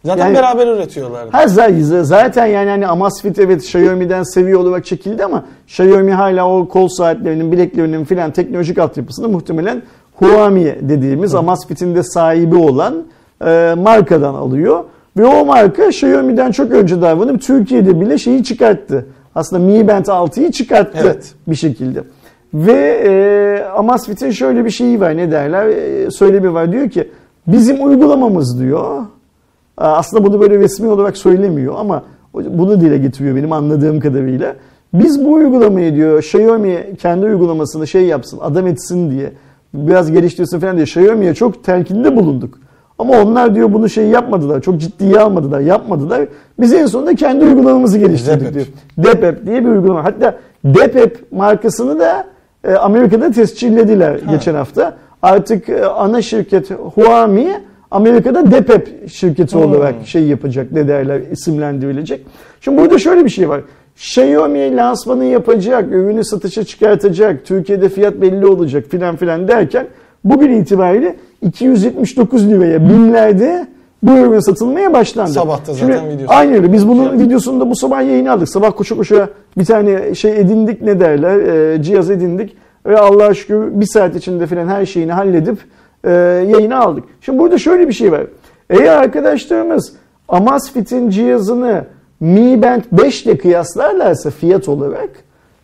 Zaten 0.06 0.26
Yani- 0.26 0.36
beraber 0.36 0.68
üretiyorlar. 0.68 1.28
Her 1.32 1.48
zaten 2.04 2.46
yani 2.46 2.70
hani 2.70 2.88
Amazfit 2.88 3.40
evet 3.40 3.62
Xiaomi'den 3.64 4.24
seviye 4.24 4.58
olarak 4.58 4.86
çekildi 4.86 5.26
ama 5.26 5.46
Xiaomi 5.68 6.12
hala 6.14 6.50
o 6.50 6.68
kol 6.68 6.88
saatlerinin, 6.88 7.52
bileklerinin 7.52 8.06
filan 8.06 8.32
teknolojik 8.32 8.78
altyapısını 8.78 9.30
muhtemelen 9.30 9.82
Huami 10.16 10.76
dediğimiz 10.82 11.36
Amazfit'in 11.36 11.96
de 11.96 12.04
sahibi 12.04 12.56
olan 12.56 13.04
e, 13.46 13.76
markadan 13.78 14.34
alıyor. 14.34 14.84
Ve 15.18 15.26
o 15.26 15.46
marka 15.46 15.86
Xiaomi'den 15.86 16.52
çok 16.52 16.72
önce 16.72 17.02
davranıp 17.02 17.42
Türkiye'de 17.42 18.02
bile 18.02 18.18
şeyi 18.18 18.44
çıkarttı. 18.44 19.06
Aslında 19.36 19.64
Mi 19.66 19.88
Band 19.88 20.06
6'yı 20.06 20.52
çıkarttı 20.52 20.98
Evet. 21.02 21.34
bir 21.48 21.56
şekilde. 21.56 22.04
Ve 22.54 23.02
e, 23.06 23.64
Amazfit'in 23.66 24.32
şöyle 24.32 24.66
bir 24.66 24.70
şeyi 24.70 25.00
var 25.00 25.18
ne 25.18 25.32
derler 25.32 25.68
e, 25.68 26.12
söylemi 26.12 26.54
var 26.54 26.72
diyor 26.72 26.90
ki 26.90 27.10
bizim 27.48 27.88
uygulamamız 27.88 28.60
diyor 28.60 29.04
aslında 29.78 30.26
bunu 30.26 30.42
böyle 30.42 30.60
resmi 30.60 30.90
olarak 30.90 31.18
söylemiyor 31.18 31.76
ama 31.78 32.04
bunu 32.34 32.82
dile 32.82 32.98
getiriyor 32.98 33.36
benim 33.36 33.52
anladığım 33.52 34.00
kadarıyla. 34.00 34.56
Biz 34.94 35.26
bu 35.26 35.34
uygulamayı 35.34 35.96
diyor 35.96 36.20
Xiaomi 36.20 36.96
kendi 37.02 37.26
uygulamasını 37.26 37.88
şey 37.88 38.06
yapsın 38.06 38.40
adam 38.42 38.68
etsin 38.68 39.12
diye 39.12 39.32
biraz 39.74 40.12
geliştirsin 40.12 40.60
falan 40.60 40.76
diye 40.76 40.84
Xiaomi'ye 40.84 41.34
çok 41.34 41.64
telkinde 41.64 42.16
bulunduk. 42.16 42.60
Ama 43.00 43.22
onlar 43.22 43.56
diyor 43.56 43.74
bunu 43.74 43.90
şey 43.90 44.08
yapmadılar. 44.08 44.62
Çok 44.62 44.78
ciddiye 44.78 45.20
almadılar, 45.20 45.60
yapmadılar. 45.60 46.28
Biz 46.60 46.74
en 46.74 46.86
sonunda 46.86 47.16
kendi 47.16 47.46
uygulamamızı 47.46 47.98
geliştirdik 47.98 48.42
Depep. 48.42 48.54
diyor. 48.54 48.68
Depep 48.98 49.46
diye 49.46 49.66
bir 49.66 49.70
uygulama. 49.70 50.04
Hatta 50.04 50.38
Depep 50.66 51.32
markasını 51.32 52.00
da 52.00 52.26
e, 52.64 52.74
Amerika'da 52.74 53.32
tescillediler 53.32 54.20
geçen 54.30 54.56
hafta. 54.56 54.98
Artık 55.22 55.70
e, 55.70 55.86
ana 55.86 56.22
şirket 56.22 56.72
Huami 56.72 57.48
Amerika'da 57.92 58.52
Depep 58.52 59.10
şirketi 59.10 59.56
Hmm. 59.56 59.62
olarak 59.64 59.96
şey 60.06 60.24
yapacak 60.24 60.72
ne 60.72 60.88
derler 60.88 61.22
isimlendirilecek. 61.32 62.26
Şimdi 62.62 62.82
burada 62.82 63.00
şöyle 63.00 63.26
bir 63.26 63.30
şey 63.30 63.50
var. 63.50 63.62
Xiaomi 63.96 64.76
lansmanı 64.76 65.26
yapacak, 65.26 65.92
ürünü 65.92 66.24
satışa 66.24 66.64
çıkartacak, 66.64 67.46
Türkiye'de 67.46 67.90
fiyat 67.90 68.22
belli 68.22 68.46
olacak 68.46 68.86
filan 68.90 69.16
filan 69.16 69.48
derken 69.48 69.88
bugün 70.24 70.52
itibariyle 70.52 71.16
279 71.42 72.50
liraya 72.50 72.90
BİM'lerde 72.90 73.68
bu 74.04 74.12
ürün 74.12 74.40
satılmaya 74.40 74.94
başlandı. 74.94 75.32
Sabahta 75.32 75.74
Şimdi, 75.74 75.94
zaten 75.94 76.10
videosu. 76.10 76.34
Aynen 76.34 76.54
öyle. 76.54 76.74
Biz 76.74 76.88
bunun 76.88 77.10
Fiyat. 77.10 77.20
videosunu 77.20 77.60
da 77.60 77.70
bu 77.70 77.76
sabah 77.76 78.02
yayına 78.02 78.34
aldık. 78.34 78.50
Sabah 78.50 78.72
koşa 78.76 78.96
koşa 78.96 79.30
bir 79.58 79.66
tane 79.66 80.16
şey 80.16 80.40
edindik 80.40 80.82
ne 80.82 81.00
derler 81.00 81.40
e, 81.40 81.84
cihaz 81.84 82.10
edindik. 82.10 82.58
Ve 82.86 83.00
Allah'a 83.00 83.34
şükür 83.34 83.80
bir 83.80 83.86
saat 83.86 84.16
içinde 84.16 84.48
falan 84.48 84.68
her 84.68 84.86
şeyini 84.86 85.12
halledip 85.12 85.58
e, 86.04 86.12
yayına 86.50 86.80
aldık. 86.80 87.04
Şimdi 87.22 87.40
burada 87.40 87.58
şöyle 87.58 87.88
bir 87.88 87.94
şey 87.94 88.12
var. 88.12 88.22
Eğer 88.70 88.98
arkadaşlarımız 88.98 89.94
Amazfit'in 90.28 91.10
cihazını 91.10 91.86
Mi 92.20 92.62
Band 92.62 92.82
5 92.92 93.26
ile 93.26 93.38
kıyaslarlarsa 93.38 94.30
fiyat 94.30 94.70
olarak 94.70 95.10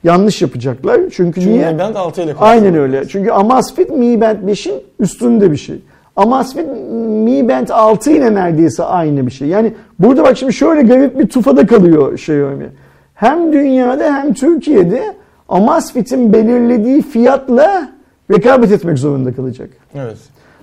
yanlış 0.04 0.42
yapacaklar. 0.42 0.96
Çünkü, 0.98 1.42
Çünkü 1.42 1.50
niye? 1.50 1.72
Mi 1.72 1.80
Band 1.80 1.96
6 1.96 2.22
ile 2.22 2.34
Aynen 2.40 2.76
öyle. 2.76 3.08
Çünkü 3.08 3.32
Amazfit 3.32 3.90
Mi 3.90 4.22
Band 4.22 4.38
5'in 4.38 4.84
üstünde 5.00 5.52
bir 5.52 5.58
şey. 5.58 5.82
Amazfit 6.16 6.66
Mi 6.98 7.50
Band 7.50 7.68
6 7.70 8.12
ile 8.12 8.34
neredeyse 8.34 8.84
aynı 8.84 9.26
bir 9.26 9.32
şey. 9.32 9.48
Yani 9.48 9.74
burada 10.00 10.24
bak 10.24 10.38
şimdi 10.38 10.54
şöyle 10.54 10.82
garip 10.82 11.20
bir 11.20 11.28
tufada 11.28 11.66
kalıyor 11.66 12.14
Xiaomi. 12.14 12.70
Hem 13.14 13.54
dünyada 13.54 14.04
hem 14.04 14.34
Türkiye'de 14.34 15.04
Amazfit'in 15.50 16.34
belirlediği 16.34 17.02
fiyatla 17.02 17.90
rekabet 18.32 18.72
etmek 18.72 19.00
zorunda 19.00 19.34
kalacak. 19.34 19.70
Evet. 19.96 20.18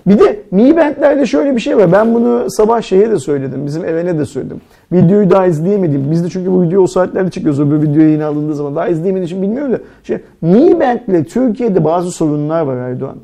Bir 0.07 0.19
de 0.19 0.41
Mi 0.51 0.77
Band'lerde 0.77 1.27
şöyle 1.27 1.57
bir 1.57 1.61
şey 1.61 1.77
var. 1.77 1.93
Ben 1.93 2.15
bunu 2.15 2.51
sabah 2.51 2.83
şeye 2.83 3.11
de 3.11 3.19
söyledim. 3.19 3.67
Bizim 3.67 3.85
evene 3.85 4.19
de 4.19 4.25
söyledim. 4.25 4.61
Videoyu 4.93 5.31
daha 5.31 5.47
izleyemedim. 5.47 6.11
Biz 6.11 6.25
de 6.25 6.29
çünkü 6.29 6.53
bu 6.53 6.62
video 6.62 6.83
o 6.83 6.87
saatlerde 6.87 7.31
çıkıyoruz. 7.31 7.61
Öbür 7.61 7.83
video 7.83 8.03
yayına 8.03 8.27
alındığı 8.27 8.55
zaman. 8.55 8.77
Daha 8.77 8.88
izleyemediğim 8.88 9.27
için 9.27 9.43
bilmiyorum 9.43 9.73
da. 9.73 9.79
Şey, 10.05 10.19
Mi 10.41 10.81
Band 10.81 10.99
ile 11.09 11.25
Türkiye'de 11.25 11.85
bazı 11.85 12.11
sorunlar 12.11 12.62
var 12.62 12.77
Erdoğan. 12.77 13.17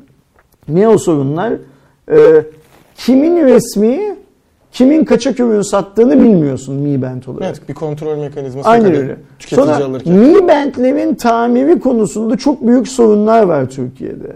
Ne 0.69 0.87
o 0.87 0.97
sorunlar? 0.97 1.53
Ee, 2.09 2.43
kimin 2.95 3.45
resmi, 3.45 4.15
kimin 4.71 5.05
kaçak 5.05 5.39
ürün 5.39 5.61
sattığını 5.61 6.23
bilmiyorsun 6.23 6.75
Mi 6.75 7.01
Band 7.01 7.23
olarak. 7.23 7.43
Evet 7.45 7.69
bir 7.69 7.73
kontrol 7.73 8.17
mekanizması 8.17 8.69
Aynen 8.69 8.95
öyle. 8.95 9.17
tüketici 9.39 9.65
Sonra 9.65 9.85
alırken. 9.85 10.13
Mi 10.13 10.47
Band'lerin 10.47 11.15
tamiri 11.15 11.79
konusunda 11.79 12.37
çok 12.37 12.67
büyük 12.67 12.87
sorunlar 12.87 13.43
var 13.43 13.69
Türkiye'de. 13.69 14.35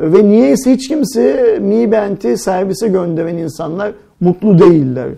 Ve 0.00 0.24
niyeyse 0.24 0.72
hiç 0.72 0.88
kimse 0.88 1.58
Mi 1.60 1.92
Band'i 1.92 2.38
servise 2.38 2.88
gönderen 2.88 3.36
insanlar 3.36 3.92
mutlu 4.20 4.58
değiller. 4.58 5.08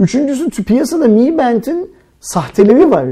Üçüncüsü 0.00 0.64
piyasada 0.64 1.08
Mi 1.08 1.38
Band'in 1.38 1.90
sahteleri 2.20 2.90
var. 2.90 3.06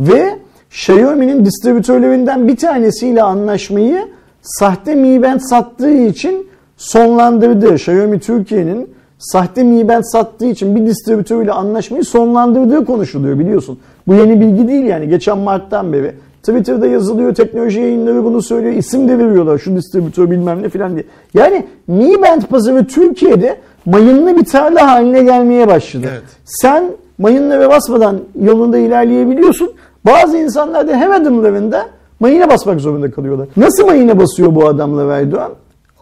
Ve 0.00 0.38
Xiaomi'nin 0.70 1.44
distribütörlerinden 1.44 2.48
bir 2.48 2.56
tanesiyle 2.56 3.22
anlaşmayı 3.22 4.08
sahte 4.42 4.94
Mi 4.94 5.22
Band 5.22 5.40
sattığı 5.40 5.92
için 5.92 6.46
sonlandırdı. 6.76 7.74
Xiaomi 7.74 8.20
Türkiye'nin 8.20 8.94
sahte 9.18 9.62
Mi 9.64 9.88
Band 9.88 10.02
sattığı 10.04 10.46
için 10.46 10.76
bir 10.76 10.86
distribütörüyle 10.86 11.52
anlaşmayı 11.52 12.04
sonlandırdığı 12.04 12.84
konuşuluyor 12.84 13.38
biliyorsun. 13.38 13.78
Bu 14.06 14.14
yeni 14.14 14.40
bilgi 14.40 14.68
değil 14.68 14.84
yani 14.84 15.08
geçen 15.08 15.38
Mart'tan 15.38 15.92
beri. 15.92 16.14
Twitter'da 16.42 16.86
yazılıyor, 16.86 17.34
teknoloji 17.34 17.80
yayınları 17.80 18.24
bunu 18.24 18.42
söylüyor, 18.42 18.74
isim 18.74 19.08
de 19.08 19.18
veriyorlar 19.18 19.58
şu 19.58 19.76
distribütör 19.76 20.30
bilmem 20.30 20.62
ne 20.62 20.68
filan 20.68 20.92
diye. 20.92 21.04
Yani 21.34 21.66
Mi 21.86 22.22
Band 22.22 22.42
pazarı 22.42 22.86
Türkiye'de 22.86 23.56
mayınlı 23.86 24.36
bir 24.36 24.44
tarla 24.44 24.92
haline 24.92 25.22
gelmeye 25.22 25.68
başladı. 25.68 26.06
Evet. 26.10 26.22
Sen 26.44 26.84
mayınlara 27.18 27.70
basmadan 27.70 28.18
yolunda 28.42 28.78
ilerleyebiliyorsun. 28.78 29.72
Bazı 30.06 30.36
insanlar 30.36 30.88
da 30.88 30.96
her 30.96 31.10
adımlarında 31.10 31.86
mayına 32.20 32.50
basmak 32.50 32.80
zorunda 32.80 33.10
kalıyorlar. 33.10 33.48
Nasıl 33.56 33.86
mayına 33.86 34.18
basıyor 34.18 34.54
bu 34.54 34.66
adamlar 34.66 35.20
Erdoğan? 35.20 35.52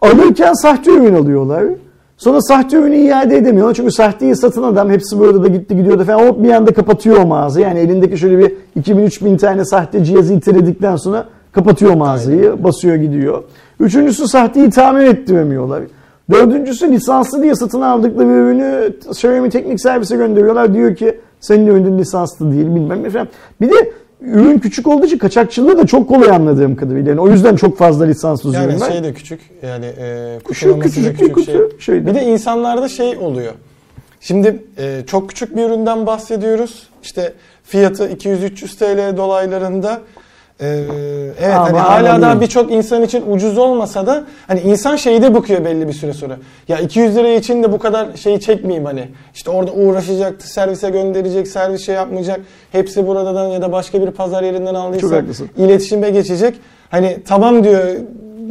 Alırken 0.03 0.53
sahte 0.53 0.91
ürün 0.91 1.15
alıyorlar. 1.15 1.63
Sonra 2.17 2.41
sahte 2.41 2.77
ürünü 2.77 2.95
iade 2.95 3.37
edemiyorlar. 3.37 3.73
Çünkü 3.73 3.91
sahteyi 3.91 4.35
satın 4.35 4.63
adam 4.63 4.89
hepsi 4.89 5.19
burada 5.19 5.43
da 5.43 5.47
gitti 5.47 5.75
gidiyordu 5.75 6.03
falan. 6.03 6.27
Hop 6.27 6.43
bir 6.43 6.51
anda 6.51 6.73
kapatıyor 6.73 7.17
o 7.17 7.25
mağaza. 7.25 7.61
Yani 7.61 7.79
elindeki 7.79 8.17
şöyle 8.17 8.37
bir 8.37 8.51
2000-3000 8.81 9.37
tane 9.37 9.65
sahte 9.65 10.03
cihazı 10.03 10.33
iteledikten 10.33 10.95
sonra 10.95 11.25
kapatıyor 11.51 11.93
mağazayı. 11.93 12.63
Basıyor 12.63 12.95
gidiyor. 12.95 13.43
Üçüncüsü 13.79 14.27
sahteyi 14.27 14.69
tamir 14.69 15.03
ettiremiyorlar. 15.03 15.83
Dördüncüsü 16.31 16.91
lisanslı 16.91 17.43
diye 17.43 17.55
satın 17.55 17.81
aldıkları 17.81 18.27
ürünü 18.27 18.93
Xiaomi 19.09 19.49
teknik 19.49 19.81
servise 19.81 20.15
gönderiyorlar. 20.15 20.73
Diyor 20.73 20.95
ki 20.95 21.19
senin 21.39 21.67
ürünün 21.67 21.99
lisanslı 21.99 22.51
değil 22.51 22.65
bilmem 22.65 23.03
ne 23.03 23.09
falan. 23.09 23.27
Bir 23.61 23.69
de 23.69 23.91
ürün 24.21 24.59
küçük 24.59 24.87
olduğu 24.87 25.05
için 25.05 25.17
kaçakçılığı 25.17 25.77
da 25.77 25.85
çok 25.87 26.09
kolay 26.09 26.29
anladığım 26.29 26.75
kadarıyla. 26.75 27.09
Yani 27.09 27.21
o 27.21 27.29
yüzden 27.29 27.55
çok 27.55 27.77
fazla 27.77 28.05
lisanslı 28.05 28.49
ürün 28.49 28.59
Yani 28.59 28.79
var. 28.81 28.91
şey 28.91 29.03
de 29.03 29.13
küçük 29.13 29.41
yani 29.63 29.85
e, 29.85 30.39
da 30.43 30.79
küçücük 30.79 31.13
bir 31.13 31.33
küçük 31.33 31.45
şey. 31.45 31.55
kutu 31.55 31.81
şeydi. 31.81 32.05
Bir 32.05 32.15
de 32.15 32.23
insanlarda 32.23 32.87
şey 32.87 33.17
oluyor. 33.17 33.53
Şimdi 34.19 34.63
e, 34.77 35.01
çok 35.07 35.29
küçük 35.29 35.55
bir 35.57 35.63
üründen 35.63 36.05
bahsediyoruz. 36.07 36.87
İşte 37.03 37.33
fiyatı 37.63 38.07
200-300 38.09 38.77
TL 38.77 39.17
dolaylarında. 39.17 40.01
E, 40.61 40.67
evet 41.41 41.55
Ama 41.55 41.65
hani 41.65 41.77
hala 41.77 42.05
daha 42.05 42.15
anladım. 42.15 42.41
birçok 42.41 42.71
insan 42.71 43.03
için 43.03 43.23
ucuz 43.31 43.57
olmasa 43.57 44.07
da 44.07 44.23
hani 44.47 44.59
insan 44.59 44.95
şeyi 44.95 45.21
de 45.21 45.33
bakıyor 45.33 45.65
belli 45.65 45.87
bir 45.87 45.93
süre 45.93 46.13
sonra. 46.13 46.37
Ya 46.67 46.79
200 46.79 47.15
lira 47.15 47.29
için 47.29 47.63
de 47.63 47.71
bu 47.71 47.79
kadar 47.79 48.07
şeyi 48.15 48.39
çekmeyeyim 48.39 48.85
hani. 48.85 49.07
İşte 49.33 49.51
orada 49.51 49.71
uğraşacaktı, 49.71 50.47
servise 50.49 50.89
gönderecek, 50.89 51.47
servis 51.47 51.85
şey 51.85 51.95
yapmayacak. 51.95 52.39
Hepsi 52.71 53.07
buradan 53.07 53.47
ya 53.47 53.61
da 53.61 53.71
başka 53.71 54.01
bir 54.01 54.11
pazar 54.11 54.43
yerinden 54.43 54.75
aldıysa 54.75 55.21
iletişime 55.57 56.09
geçecek. 56.09 56.55
Hani 56.89 57.17
tamam 57.27 57.63
diyor 57.63 57.83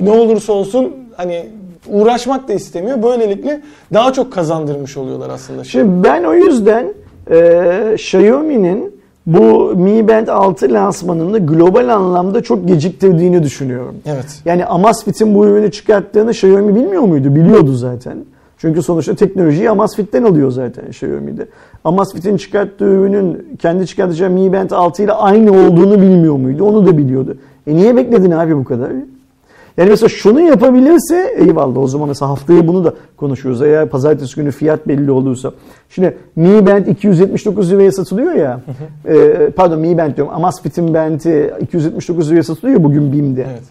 ne 0.01 0.11
olursa 0.11 0.53
olsun 0.53 0.97
hani 1.17 1.47
uğraşmak 1.88 2.49
da 2.49 2.53
istemiyor. 2.53 3.03
Böylelikle 3.03 3.61
daha 3.95 4.12
çok 4.12 4.33
kazandırmış 4.33 4.97
oluyorlar 4.97 5.31
aslında. 5.31 5.65
Şimdi 5.65 6.05
ben 6.05 6.25
o 6.25 6.35
yüzden 6.35 6.95
e, 7.31 7.93
Xiaomi'nin 7.95 8.91
bu 9.27 9.75
Mi 9.77 10.09
Band 10.09 10.29
6 10.29 10.73
lansmanını 10.73 11.47
global 11.47 11.89
anlamda 11.89 12.43
çok 12.43 12.69
geciktirdiğini 12.69 13.43
düşünüyorum. 13.43 13.95
Evet. 14.07 14.43
Yani 14.45 14.67
Amazfit'in 14.67 15.35
bu 15.35 15.47
ürünü 15.47 15.71
çıkarttığını 15.71 16.31
Xiaomi 16.31 16.75
bilmiyor 16.75 17.03
muydu? 17.03 17.35
Biliyordu 17.35 17.73
zaten. 17.73 18.17
Çünkü 18.59 18.83
sonuçta 18.83 19.15
teknolojiyi 19.15 19.71
Amazfit'ten 19.71 20.23
alıyor 20.23 20.51
zaten 20.51 20.85
Xiaomi'de. 20.87 21.47
Amazfit'in 21.85 22.37
çıkarttığı 22.37 22.85
ürünün 22.85 23.57
kendi 23.59 23.87
çıkartacağı 23.87 24.31
Mi 24.31 24.53
Band 24.53 24.71
6 24.71 25.03
ile 25.03 25.13
aynı 25.13 25.53
olduğunu 25.53 26.01
bilmiyor 26.01 26.37
muydu? 26.37 26.65
Onu 26.65 26.87
da 26.87 26.99
biliyordu. 26.99 27.37
E 27.67 27.75
niye 27.75 27.97
bekledin 27.97 28.31
abi 28.31 28.57
bu 28.57 28.65
kadar? 28.65 28.93
Yani 29.77 29.91
mesela 29.91 30.09
şunu 30.09 30.41
yapabilirse 30.41 31.35
eyvallah 31.39 31.79
o 31.79 31.87
zaman 31.87 32.09
mesela 32.09 32.31
haftaya 32.31 32.69
bunu 32.69 32.85
da 32.85 32.95
konuşuyoruz. 33.17 33.63
Eğer 33.63 33.89
pazartesi 33.89 34.37
günü 34.37 34.51
fiyat 34.51 34.89
belli 34.89 35.11
olursa. 35.11 35.53
Şimdi 35.91 36.17
Mi 36.37 36.67
Band 36.67 36.87
279 36.87 37.73
liraya 37.73 37.93
satılıyor 37.93 38.33
ya. 38.35 38.61
e, 39.09 39.51
pardon 39.51 39.79
Mi 39.79 39.99
Band 39.99 40.17
diyorum. 40.17 40.35
Amazfit'in 40.35 40.95
Band'i 40.95 41.51
279 41.61 42.31
liraya 42.31 42.43
satılıyor 42.43 42.83
bugün 42.83 43.13
BİM'de. 43.13 43.47
Evet. 43.51 43.63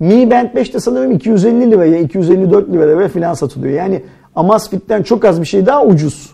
Mi 0.00 0.30
Band 0.30 0.48
5 0.54 0.74
de 0.74 0.80
sanırım 0.80 1.10
250 1.12 1.70
liraya, 1.70 1.98
254 1.98 2.72
liraya 2.72 3.08
filan 3.08 3.34
satılıyor. 3.34 3.74
Yani 3.74 4.02
Amazfit'ten 4.36 5.02
çok 5.02 5.24
az 5.24 5.40
bir 5.40 5.46
şey 5.46 5.66
daha 5.66 5.84
ucuz. 5.84 6.30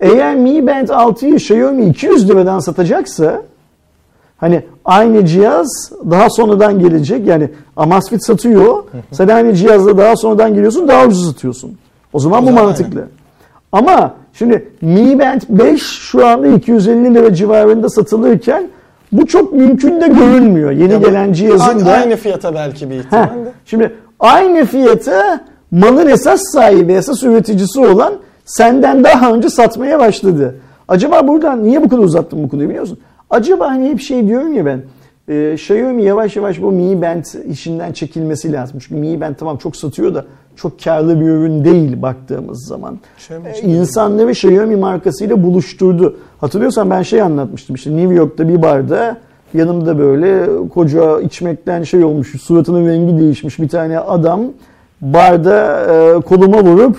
Eğer 0.00 0.36
Mi 0.36 0.66
Band 0.66 0.88
6'yı 0.88 1.34
Xiaomi 1.34 1.86
200 1.86 2.28
liradan 2.28 2.58
satacaksa 2.58 3.42
hani 4.38 4.62
aynı 4.84 5.26
cihaz 5.26 5.92
daha 6.10 6.30
sonradan 6.30 6.78
gelecek. 6.78 7.26
Yani 7.26 7.50
Amazfit 7.76 8.24
satıyor. 8.24 8.84
Sen 9.12 9.28
aynı 9.28 9.54
cihazla 9.54 9.98
daha 9.98 10.16
sonradan 10.16 10.54
geliyorsun 10.54 10.88
daha 10.88 11.06
ucuz 11.06 11.26
satıyorsun. 11.26 11.78
O 12.12 12.18
zaman 12.18 12.46
bu 12.46 12.50
mantıklı. 12.50 13.08
Ama 13.72 14.14
şimdi 14.32 14.68
Mi 14.80 15.18
Band 15.18 15.40
5 15.48 15.82
şu 15.82 16.26
anda 16.26 16.46
250 16.46 17.14
lira 17.14 17.34
civarında 17.34 17.88
satılırken 17.88 18.68
bu 19.12 19.26
çok 19.26 19.52
mümkün 19.52 20.00
de 20.00 20.08
görünmüyor. 20.08 20.70
Yeni 20.70 20.92
Ya 20.92 20.98
gelen 20.98 21.32
cihazın 21.32 21.86
da 21.86 21.92
aynı 21.92 22.16
fiyata 22.16 22.54
belki 22.54 22.90
bir 22.90 22.94
ihtimalle. 22.94 23.52
Şimdi 23.64 23.92
aynı 24.20 24.64
fiyatı 24.64 25.40
malın 25.70 26.06
esas 26.06 26.40
sahibi, 26.52 26.92
esas 26.92 27.22
üreticisi 27.22 27.80
olan 27.80 28.12
senden 28.44 29.04
daha 29.04 29.32
önce 29.32 29.48
satmaya 29.48 29.98
başladı. 29.98 30.54
Acaba 30.88 31.28
buradan 31.28 31.62
niye 31.62 31.82
bu 31.82 31.88
kadar 31.88 32.02
uzattım 32.02 32.42
bu 32.42 32.48
konuyu 32.48 32.68
biliyor 32.68 32.82
musun? 32.82 32.98
Acaba 33.30 33.70
hani 33.70 33.90
hep 33.90 34.00
şey 34.00 34.28
diyorum 34.28 34.52
ya 34.52 34.66
ben. 34.66 34.82
E, 35.28 35.52
Xiaomi 35.54 36.04
yavaş 36.04 36.36
yavaş 36.36 36.62
bu 36.62 36.72
Mi 36.72 37.02
Band 37.02 37.24
işinden 37.50 37.92
çekilmesi 37.92 38.52
lazım. 38.52 38.78
Çünkü 38.78 39.00
Mi 39.00 39.20
Band 39.20 39.34
tamam 39.34 39.56
çok 39.56 39.76
satıyor 39.76 40.14
da 40.14 40.24
çok 40.56 40.84
karlı 40.84 41.20
bir 41.20 41.24
ürün 41.26 41.64
değil 41.64 42.02
baktığımız 42.02 42.66
zaman. 42.66 42.98
Xiaomi 43.18 43.48
E, 43.48 43.60
insanları 43.60 44.30
Xiaomi 44.30 44.76
markasıyla 44.76 45.42
buluşturdu. 45.42 46.16
Hatırlıyorsan 46.40 46.90
ben 46.90 47.02
şey 47.02 47.22
anlatmıştım 47.22 47.76
işte 47.76 47.96
New 47.96 48.14
York'ta 48.14 48.48
bir 48.48 48.62
barda 48.62 49.16
yanımda 49.54 49.98
böyle 49.98 50.46
koca 50.68 51.20
içmekten 51.20 51.82
şey 51.82 52.04
olmuş 52.04 52.42
suratının 52.42 52.88
rengi 52.88 53.18
değişmiş 53.18 53.58
bir 53.58 53.68
tane 53.68 53.98
adam 53.98 54.40
barda 55.00 55.86
e, 55.92 56.20
koluma 56.20 56.64
vurup 56.64 56.96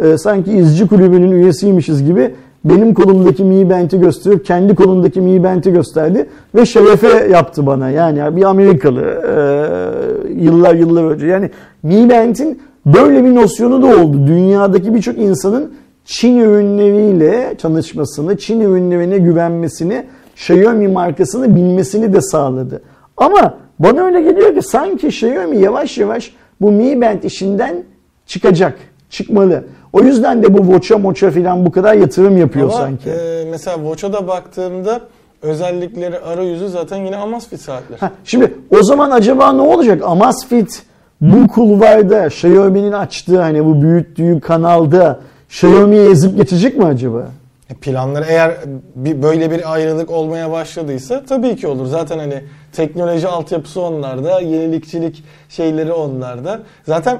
e, 0.00 0.18
sanki 0.18 0.52
izci 0.52 0.86
kulübünün 0.86 1.30
üyesiymişiz 1.30 2.04
gibi 2.04 2.34
benim 2.70 2.94
kolumdaki 2.94 3.44
Mi 3.44 3.70
Band'i 3.70 4.00
gösterip 4.00 4.44
kendi 4.44 4.74
kolundaki 4.74 5.20
Mi 5.20 5.44
Band'i 5.44 5.72
gösterdi 5.72 6.26
ve 6.54 6.66
şerefe 6.66 7.28
yaptı 7.28 7.66
bana. 7.66 7.90
Yani 7.90 8.36
bir 8.36 8.42
Amerikalı 8.42 9.02
e, 9.02 10.42
yıllar 10.44 10.74
yıllar 10.74 11.04
önce. 11.04 11.26
Yani 11.26 11.50
Mi 11.82 12.10
Band'in 12.10 12.60
böyle 12.86 13.24
bir 13.24 13.34
nosyonu 13.34 13.82
da 13.82 13.86
oldu. 13.86 14.26
Dünyadaki 14.26 14.94
birçok 14.94 15.18
insanın 15.18 15.72
Çin 16.04 16.38
ürünleriyle 16.38 17.54
tanışmasını, 17.56 18.38
Çin 18.38 18.60
ürünlerine 18.60 19.18
güvenmesini, 19.18 20.06
Xiaomi 20.34 20.88
markasını 20.88 21.56
bilmesini 21.56 22.12
de 22.12 22.20
sağladı. 22.20 22.82
Ama 23.16 23.58
bana 23.78 24.02
öyle 24.02 24.22
geliyor 24.22 24.54
ki 24.54 24.62
sanki 24.62 25.06
Xiaomi 25.06 25.58
yavaş 25.58 25.98
yavaş 25.98 26.34
bu 26.60 26.72
Mi 26.72 27.00
Band 27.00 27.22
işinden 27.22 27.84
çıkacak, 28.26 28.78
çıkmalı. 29.10 29.64
O 29.92 30.00
yüzden 30.00 30.42
de 30.42 30.54
bu 30.54 30.58
Watch'a 30.58 30.98
moça 30.98 31.30
falan 31.30 31.66
bu 31.66 31.70
kadar 31.72 31.94
yatırım 31.94 32.36
yapıyor 32.38 32.68
Ama 32.68 32.78
sanki. 32.78 33.10
e, 33.10 33.44
mesela 33.50 33.76
Watch'a 33.76 34.12
da 34.12 34.28
baktığımda 34.28 35.00
özellikleri 35.42 36.18
arayüzü 36.18 36.68
zaten 36.68 36.96
yine 36.96 37.16
Amazfit 37.16 37.60
saatler. 37.60 37.98
Ha, 37.98 38.10
şimdi 38.24 38.54
o 38.70 38.82
zaman 38.82 39.10
acaba 39.10 39.52
ne 39.52 39.60
olacak? 39.62 40.02
Amazfit 40.04 40.82
bu 41.20 41.48
kulvarda 41.48 42.26
Xiaomi'nin 42.26 42.92
açtığı 42.92 43.40
hani 43.40 43.64
bu 43.64 43.82
büyüttüğü 43.82 44.40
kanalda 44.40 45.20
Xiaomi'yi 45.48 46.10
ezip 46.10 46.36
geçecek 46.36 46.78
mi 46.78 46.84
acaba? 46.84 47.26
E, 47.70 47.74
Planları 47.74 48.24
eğer 48.28 48.52
bir 48.94 49.22
böyle 49.22 49.50
bir 49.50 49.72
ayrılık 49.72 50.10
olmaya 50.10 50.50
başladıysa 50.52 51.22
tabii 51.28 51.56
ki 51.56 51.66
olur. 51.66 51.86
Zaten 51.86 52.18
hani 52.18 52.44
teknoloji 52.72 53.28
altyapısı 53.28 53.80
onlarda, 53.80 54.40
yenilikçilik 54.40 55.24
şeyleri 55.48 55.92
onlarda. 55.92 56.60
Zaten 56.86 57.18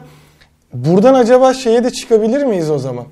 buradan 0.73 1.15
acaba 1.15 1.55
şeye 1.55 1.85
de 1.85 1.91
çıkabilir 1.91 2.45
miyiz 2.45 2.71
o 2.71 2.79
zaman? 2.79 3.05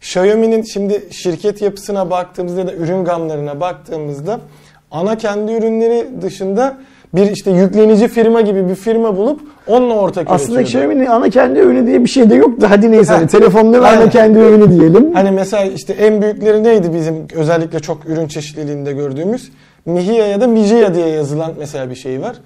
Xiaomi'nin 0.00 0.62
şimdi 0.62 1.02
şirket 1.10 1.62
yapısına 1.62 2.10
baktığımızda 2.10 2.60
ya 2.60 2.66
da 2.66 2.72
ürün 2.74 3.04
gamlarına 3.04 3.60
baktığımızda 3.60 4.40
ana 4.90 5.18
kendi 5.18 5.52
ürünleri 5.52 6.06
dışında 6.22 6.76
bir 7.14 7.30
işte 7.30 7.50
yüklenici 7.50 8.08
firma 8.08 8.40
gibi 8.40 8.68
bir 8.68 8.74
firma 8.74 9.16
bulup 9.16 9.40
onunla 9.66 9.94
ortak 9.94 10.26
Aslında 10.30 10.60
üretiyordu. 10.60 10.86
Xiaomi'nin 10.86 11.10
ana 11.10 11.30
kendi 11.30 11.58
ürünü 11.58 11.86
diye 11.86 12.04
bir 12.04 12.08
şey 12.08 12.30
de 12.30 12.34
yok 12.34 12.60
da 12.60 12.70
hadi 12.70 12.92
neyse 12.92 13.12
Ha, 13.12 13.18
hani 13.18 13.28
telefonları 13.28 13.80
ana 13.80 13.88
aynen. 13.88 14.10
kendi 14.10 14.38
ürünü 14.38 14.80
diyelim. 14.80 15.14
Hani 15.14 15.30
mesela 15.30 15.64
işte 15.64 15.92
en 15.92 16.22
büyükleri 16.22 16.64
neydi 16.64 16.92
bizim 16.94 17.26
özellikle 17.34 17.80
çok 17.80 18.06
ürün 18.06 18.28
çeşitliliğinde 18.28 18.92
gördüğümüz? 18.92 19.50
Mihia 19.86 20.26
ya 20.26 20.40
da 20.40 20.46
Mijia 20.46 20.94
diye 20.94 21.08
yazılan 21.08 21.52
mesela 21.58 21.90
bir 21.90 21.94
şey 21.94 22.20
var. 22.20 22.36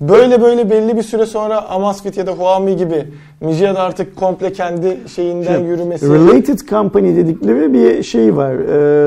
Böyle 0.00 0.42
böyle 0.42 0.70
belli 0.70 0.96
bir 0.96 1.02
süre 1.02 1.26
sonra 1.26 1.68
Amazfit 1.68 2.16
ya 2.16 2.26
da 2.26 2.32
Huami 2.32 2.76
gibi 2.76 3.04
Mijia 3.40 3.74
da 3.74 3.80
artık 3.80 4.16
komple 4.16 4.52
kendi 4.52 4.98
şeyinden 5.14 5.58
Şey, 5.58 5.66
yürümesi. 5.66 6.08
Related 6.08 6.58
company 6.58 7.16
dedikleri 7.16 7.72
bir 7.72 8.02
şey 8.02 8.36
var, 8.36 8.54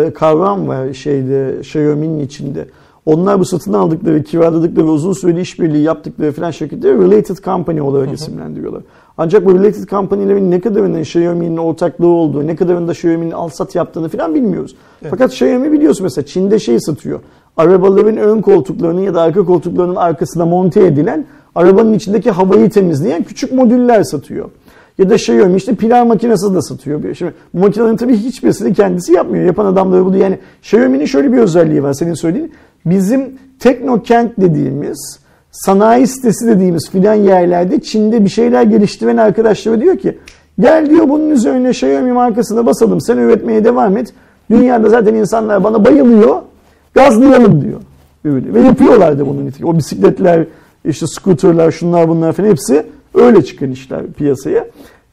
e, 0.05 0.13
kavram 0.13 0.67
var 0.67 0.93
şeyde 0.93 1.55
Xiaomi'nin 1.59 2.19
içinde. 2.19 2.65
Onlar 3.05 3.39
bu 3.39 3.45
satın 3.45 3.73
aldıkları, 3.73 4.23
kiraladıkları 4.23 4.85
uzun 4.85 5.13
süreli 5.13 5.41
işbirliği 5.41 5.83
yaptıkları 5.83 6.31
falan 6.31 6.51
şirketleri 6.51 6.97
related 6.97 7.37
company 7.37 7.81
olarak 7.81 8.13
isimlendiriyorlar. 8.13 8.83
Ancak 9.17 9.45
bu 9.45 9.53
related 9.55 9.83
company'lerin 9.83 10.51
ne 10.51 10.61
kadarının 10.61 10.99
Xiaomi'nin 10.99 11.57
ortaklığı 11.57 12.07
olduğu, 12.07 12.47
ne 12.47 12.55
kadarında 12.55 12.91
Xiaomi'nin 12.91 13.31
al 13.31 13.49
sat 13.49 13.75
yaptığını 13.75 14.09
falan 14.09 14.35
bilmiyoruz. 14.35 14.75
Fakat 15.09 15.31
Xiaomi 15.31 15.71
biliyorsun 15.71 16.03
mesela 16.03 16.25
Çin'de 16.25 16.59
şey 16.59 16.79
satıyor. 16.79 17.19
Arabaların 17.57 18.17
ön 18.17 18.41
koltuklarının 18.41 19.01
ya 19.01 19.13
da 19.13 19.21
arka 19.21 19.45
koltuklarının 19.45 19.95
arkasına 19.95 20.45
monte 20.45 20.85
edilen 20.85 21.25
arabanın 21.55 21.93
içindeki 21.93 22.31
havayı 22.31 22.69
temizleyen 22.69 23.23
küçük 23.23 23.51
modüller 23.53 24.03
satıyor. 24.03 24.49
Ya 24.97 25.09
da 25.09 25.15
Xiaomi 25.15 25.55
işte 25.55 25.75
pilav 25.75 26.05
makinesi 26.05 26.55
de 26.55 26.61
satıyor. 26.61 27.15
Şimdi 27.15 27.33
bu 27.53 27.59
makinelerin 27.59 27.97
tabii 27.97 28.17
hiçbirisini 28.17 28.73
kendisi 28.73 29.13
yapmıyor. 29.13 29.45
Yapan 29.45 29.65
adamları 29.65 30.05
bunu 30.05 30.17
yani 30.17 30.39
Xiaomi'nin 30.61 31.05
şöyle 31.05 31.33
bir 31.33 31.37
özelliği 31.37 31.83
var 31.83 31.93
senin 31.93 32.13
söylediğin. 32.13 32.51
Bizim 32.85 33.33
teknokent 33.59 34.31
dediğimiz 34.37 35.19
sanayi 35.51 36.07
sitesi 36.07 36.47
dediğimiz 36.47 36.89
filan 36.89 37.13
yerlerde 37.13 37.81
Çin'de 37.81 38.25
bir 38.25 38.29
şeyler 38.29 38.63
geliştiren 38.63 39.17
arkadaşlara 39.17 39.81
diyor 39.81 39.97
ki 39.97 40.17
gel 40.59 40.89
diyor 40.89 41.09
bunun 41.09 41.29
üzerine 41.29 41.69
Xiaomi 41.69 42.11
markasını 42.11 42.65
basalım 42.65 43.01
sen 43.01 43.17
üretmeye 43.17 43.63
devam 43.63 43.97
et. 43.97 44.13
Dünyada 44.51 44.89
zaten 44.89 45.15
insanlar 45.15 45.63
bana 45.63 45.85
bayılıyor 45.85 46.35
gazlayalım 46.93 47.61
diyor. 47.61 47.79
Öyle. 48.25 48.53
Ve 48.53 48.61
yapıyorlar 48.61 49.19
da 49.19 49.27
bunun 49.27 49.45
nitekim. 49.45 49.67
O 49.67 49.77
bisikletler, 49.77 50.45
işte 50.85 51.05
scooterlar, 51.07 51.71
şunlar 51.71 52.09
bunlar 52.09 52.33
falan 52.33 52.49
hepsi 52.49 52.85
öyle 53.15 53.45
çıkan 53.45 53.71
işler 53.71 54.01
piyasaya. 54.17 54.67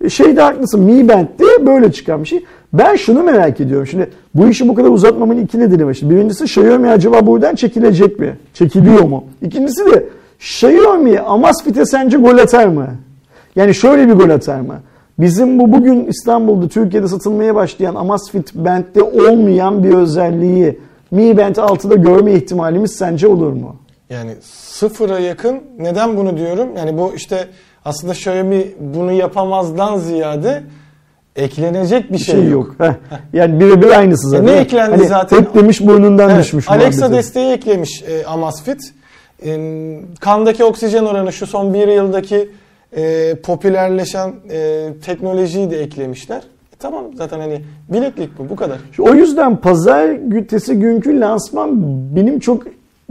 E 0.05 0.09
şey 0.09 0.37
de 0.37 0.41
haklısın 0.41 0.81
Mi 0.81 1.09
Band 1.09 1.27
de 1.27 1.67
böyle 1.67 1.93
çıkan 1.93 2.23
bir 2.23 2.29
şey. 2.29 2.45
Ben 2.73 2.97
şunu 2.97 3.23
merak 3.23 3.61
ediyorum. 3.61 3.87
Şimdi 3.87 4.11
bu 4.35 4.49
işi 4.49 4.69
bu 4.69 4.75
kadar 4.75 4.89
uzatmamın 4.89 5.39
iki 5.39 5.61
nedeni 5.61 5.87
var. 5.87 5.95
Şimdi 5.95 6.15
birincisi 6.15 6.45
Xiaomi 6.45 6.91
acaba 6.91 7.27
buradan 7.27 7.55
çekilecek 7.55 8.19
mi? 8.19 8.37
Çekiliyor 8.55 9.03
mu? 9.03 9.25
İkincisi 9.43 9.87
de 9.87 10.07
Xiaomi 10.39 11.21
Amazfit'e 11.21 11.87
sence 11.87 12.17
gol 12.17 12.39
atar 12.39 12.67
mı? 12.67 12.87
Yani 13.57 13.75
şöyle 13.75 14.09
bir 14.09 14.13
gol 14.13 14.31
atar 14.31 14.61
mı? 14.61 14.75
Bizim 15.19 15.59
bu 15.59 15.73
bugün 15.73 16.05
İstanbul'da 16.05 16.69
Türkiye'de 16.69 17.09
satılmaya 17.09 17.55
başlayan 17.55 17.95
Amazfit 17.95 18.55
Band'de 18.55 19.03
olmayan 19.03 19.85
bir 19.85 19.95
özelliği 19.95 20.79
Mi 21.11 21.37
Band 21.37 21.57
6'da 21.57 21.95
görme 21.95 22.33
ihtimalimiz 22.33 22.97
sence 22.97 23.27
olur 23.29 23.53
mu? 23.53 23.77
Yani 24.11 24.31
sıfıra 24.53 25.19
yakın. 25.19 25.63
Neden 25.79 26.17
bunu 26.17 26.37
diyorum? 26.37 26.69
Yani 26.77 26.99
bu 26.99 27.13
işte 27.17 27.49
aslında 27.85 28.13
Xiaomi 28.13 28.67
bunu 28.81 29.13
yapamazdan 29.13 29.99
ziyade 29.99 30.63
eklenecek 31.37 32.13
bir 32.13 32.19
şey, 32.19 32.35
şey 32.35 32.49
yok. 32.49 32.75
Heh. 32.79 32.93
Yani 33.33 33.61
birebir 33.61 33.99
aynısı 33.99 34.29
zaten. 34.29 34.47
E 34.47 34.53
ne 34.53 34.57
eklendi 34.61 34.97
hani 34.97 35.07
zaten? 35.07 35.41
Hep 35.41 35.55
demiş 35.55 35.81
burnundan 35.81 36.31
Evet, 36.31 36.45
düşmüş. 36.45 36.71
Alexa 36.71 37.01
muhabbeti. 37.01 37.19
desteği 37.19 37.53
eklemiş 37.53 38.03
e, 38.03 38.25
Amazfit. 38.27 38.81
E, 39.47 40.01
kandaki 40.21 40.65
oksijen 40.65 41.05
oranı 41.05 41.33
şu 41.33 41.47
son 41.47 41.75
bir 41.75 41.89
yıldaki 41.89 42.51
e, 42.97 43.35
popülerleşen 43.43 44.35
e, 44.51 44.89
teknolojiyi 45.05 45.71
de 45.71 45.83
eklemişler. 45.83 46.43
Tamam 46.79 47.05
zaten 47.15 47.41
hani 47.41 47.61
bileklik 47.93 48.39
bu 48.39 48.49
bu 48.51 48.57
kadar. 48.57 48.79
O 48.99 49.15
yüzden 49.15 49.57
pazar 49.57 50.13
gütesi 50.13 50.75
günkü 50.79 51.21
lansman 51.21 51.71
benim 52.17 52.39
çok 52.39 52.63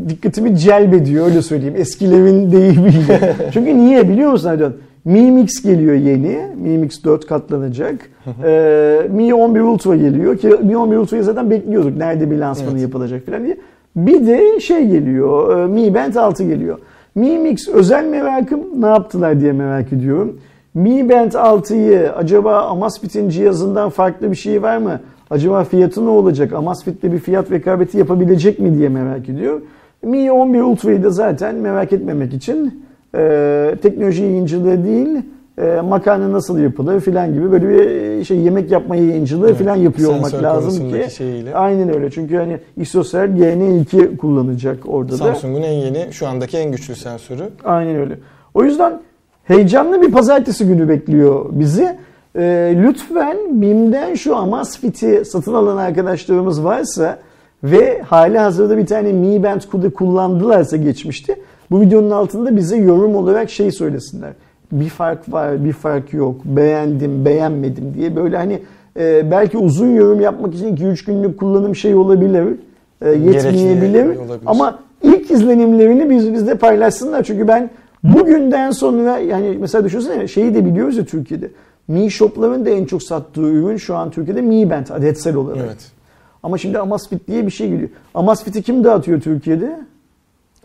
dikkatimi 0.09 0.57
celbediyor 0.57 1.25
öyle 1.25 1.41
söyleyeyim. 1.41 1.75
Eskilerin 1.77 2.51
deyimiyle. 2.51 3.35
Çünkü 3.53 3.77
niye 3.77 4.09
biliyor 4.09 4.31
musun 4.31 4.49
Erdoğan? 4.49 4.73
Mi 5.05 5.31
Mix 5.31 5.61
geliyor 5.63 5.93
yeni. 5.95 6.39
Mi 6.55 6.77
Mix 6.77 7.03
4 7.03 7.27
katlanacak. 7.27 8.09
ee, 8.43 9.01
Mi 9.11 9.33
11 9.33 9.59
Ultra 9.59 9.95
geliyor 9.95 10.37
ki 10.37 10.47
Mi 10.47 10.77
11 10.77 10.97
Ultra'yı 10.97 11.23
zaten 11.23 11.49
bekliyorduk. 11.51 11.97
Nerede 11.97 12.31
bir 12.31 12.37
lansmanı 12.37 12.71
Evet. 12.71 12.81
yapılacak 12.81 13.25
falan 13.25 13.45
diye. 13.45 13.57
Bir 13.95 14.27
de 14.27 14.59
şey 14.59 14.87
geliyor. 14.87 15.59
e, 15.59 15.67
Mi 15.67 15.93
Band 15.95 16.15
6 16.15 16.43
geliyor. 16.43 16.77
Mi 17.15 17.37
Mix 17.37 17.67
özel 17.67 18.05
merakım 18.05 18.59
ne 18.81 18.85
yaptılar 18.87 19.41
diye 19.41 19.51
merak 19.51 19.93
ediyorum. 19.93 20.39
Mi 20.77 21.09
Band 21.09 21.31
6'yı 21.31 22.13
acaba 22.13 22.61
Amazfit'in 22.61 23.29
cihazından 23.29 23.89
farklı 23.89 24.31
bir 24.31 24.35
şey 24.35 24.61
var 24.61 24.77
mı? 24.77 24.99
Acaba 25.29 25.63
fiyatı 25.63 26.05
ne 26.05 26.09
olacak? 26.09 26.53
Amazfit'le 26.53 27.03
bir 27.03 27.19
fiyat 27.19 27.51
rekabeti 27.51 27.97
yapabilecek 27.97 28.59
mi 28.59 28.77
diye 28.77 28.89
merak 28.89 29.29
ediyorum. 29.29 29.63
Mi 30.03 30.31
11 30.31 30.61
Ultra'yı 30.61 31.03
da 31.03 31.09
zaten 31.09 31.55
merak 31.55 31.93
etmemek 31.93 32.33
için 32.33 32.83
e, 33.15 33.75
teknoloji 33.81 34.23
yayıncılığı 34.23 34.83
değil 34.85 35.21
e, 35.57 35.81
makarna 35.81 36.31
nasıl 36.31 36.59
yapılır 36.59 36.99
filan 36.99 37.33
gibi 37.33 37.51
böyle 37.51 37.69
bir 37.69 38.23
şey 38.23 38.37
yemek 38.37 38.71
yapma 38.71 38.95
yayıncılığı 38.95 39.47
Evet, 39.47 39.57
filan 39.57 39.75
yapıyor 39.75 40.11
olmak 40.13 40.43
lazım 40.43 40.91
ki. 40.91 41.15
şeyiyle. 41.15 41.55
Aynen 41.55 41.95
öyle. 41.95 42.11
Çünkü 42.11 42.35
hani 42.35 42.57
Isocell 42.77 43.29
GN2 43.29 44.17
kullanacak 44.17 44.77
orada 44.87 45.11
da. 45.11 45.17
Samsung'un 45.17 45.61
en 45.61 45.71
yeni 45.73 46.13
şu 46.13 46.27
andaki 46.27 46.57
en 46.57 46.71
güçlü 46.71 46.95
sensörü. 46.95 47.43
Aynen 47.65 47.95
öyle. 47.95 48.19
O 48.53 48.63
yüzden 48.63 48.99
heyecanlı 49.47 50.01
bir 50.01 50.11
pazartesi 50.11 50.67
günü 50.67 50.89
bekliyor 50.89 51.45
bizi. 51.51 51.97
Ee, 52.35 52.75
lütfen 52.77 53.37
BİM'den 53.61 54.13
şu 54.13 54.35
Amazfit'i 54.35 55.25
satın 55.25 55.53
alan 55.53 55.77
arkadaşlarımız 55.77 56.63
varsa 56.63 57.17
ve 57.63 58.01
hali 58.01 58.37
hazırda 58.37 58.77
bir 58.77 58.85
tane 58.85 59.13
Mi 59.13 59.43
Band 59.43 59.61
Q'da 59.61 59.89
kullandılarsa 59.89 60.77
geçmişti. 60.77 61.35
Bu 61.71 61.81
videonun 61.81 62.11
altında 62.11 62.55
bize 62.55 62.77
yorum 62.77 63.15
olarak 63.15 63.49
şey 63.49 63.71
söylesinler. 63.71 64.31
Bir 64.71 64.89
fark 64.89 65.33
var, 65.33 65.65
bir 65.65 65.73
fark 65.73 66.13
yok, 66.13 66.35
beğendim, 66.45 67.25
beğenmedim 67.25 67.93
diye 67.97 68.15
böyle 68.15 68.37
hani 68.37 68.59
e, 68.99 69.31
belki 69.31 69.57
uzun 69.57 69.95
yorum 69.95 70.21
yapmak 70.21 70.53
için 70.53 70.75
2-3 70.75 71.05
günlük 71.05 71.39
kullanım 71.39 71.75
şey 71.75 71.95
olabilir, 71.95 72.47
e, 73.01 73.09
yetmeyebilir 73.09 74.05
olabilir. 74.05 74.39
ama 74.45 74.79
ilk 75.03 75.31
izlenimlerini 75.31 76.09
biz 76.09 76.33
bizde 76.33 76.55
paylaşsınlar. 76.55 77.23
Çünkü 77.23 77.47
ben 77.47 77.69
bugünden 78.13 78.71
sonra 78.71 79.17
yani 79.17 79.57
mesela 79.59 79.83
düşünsene 79.83 80.27
şeyi 80.27 80.55
de 80.55 80.65
biliyoruz 80.65 80.97
ya 80.97 81.05
Türkiye'de. 81.05 81.51
Mi 81.87 82.11
Shop'ların 82.11 82.65
da 82.65 82.69
en 82.69 82.85
çok 82.85 83.03
sattığı 83.03 83.41
ürün 83.41 83.77
şu 83.77 83.95
an 83.95 84.11
Türkiye'de 84.11 84.41
Mi 84.41 84.69
Band 84.69 84.87
adetsel 84.87 85.35
olarak. 85.35 85.57
Evet. 85.65 85.91
Ama 86.43 86.57
şimdi 86.57 86.79
Amazfit 86.79 87.27
diye 87.27 87.45
bir 87.45 87.51
şey 87.51 87.69
geliyor. 87.69 87.89
Amazfit'i 88.13 88.63
kim 88.63 88.83
dağıtıyor 88.83 89.21
Türkiye'de? 89.21 89.79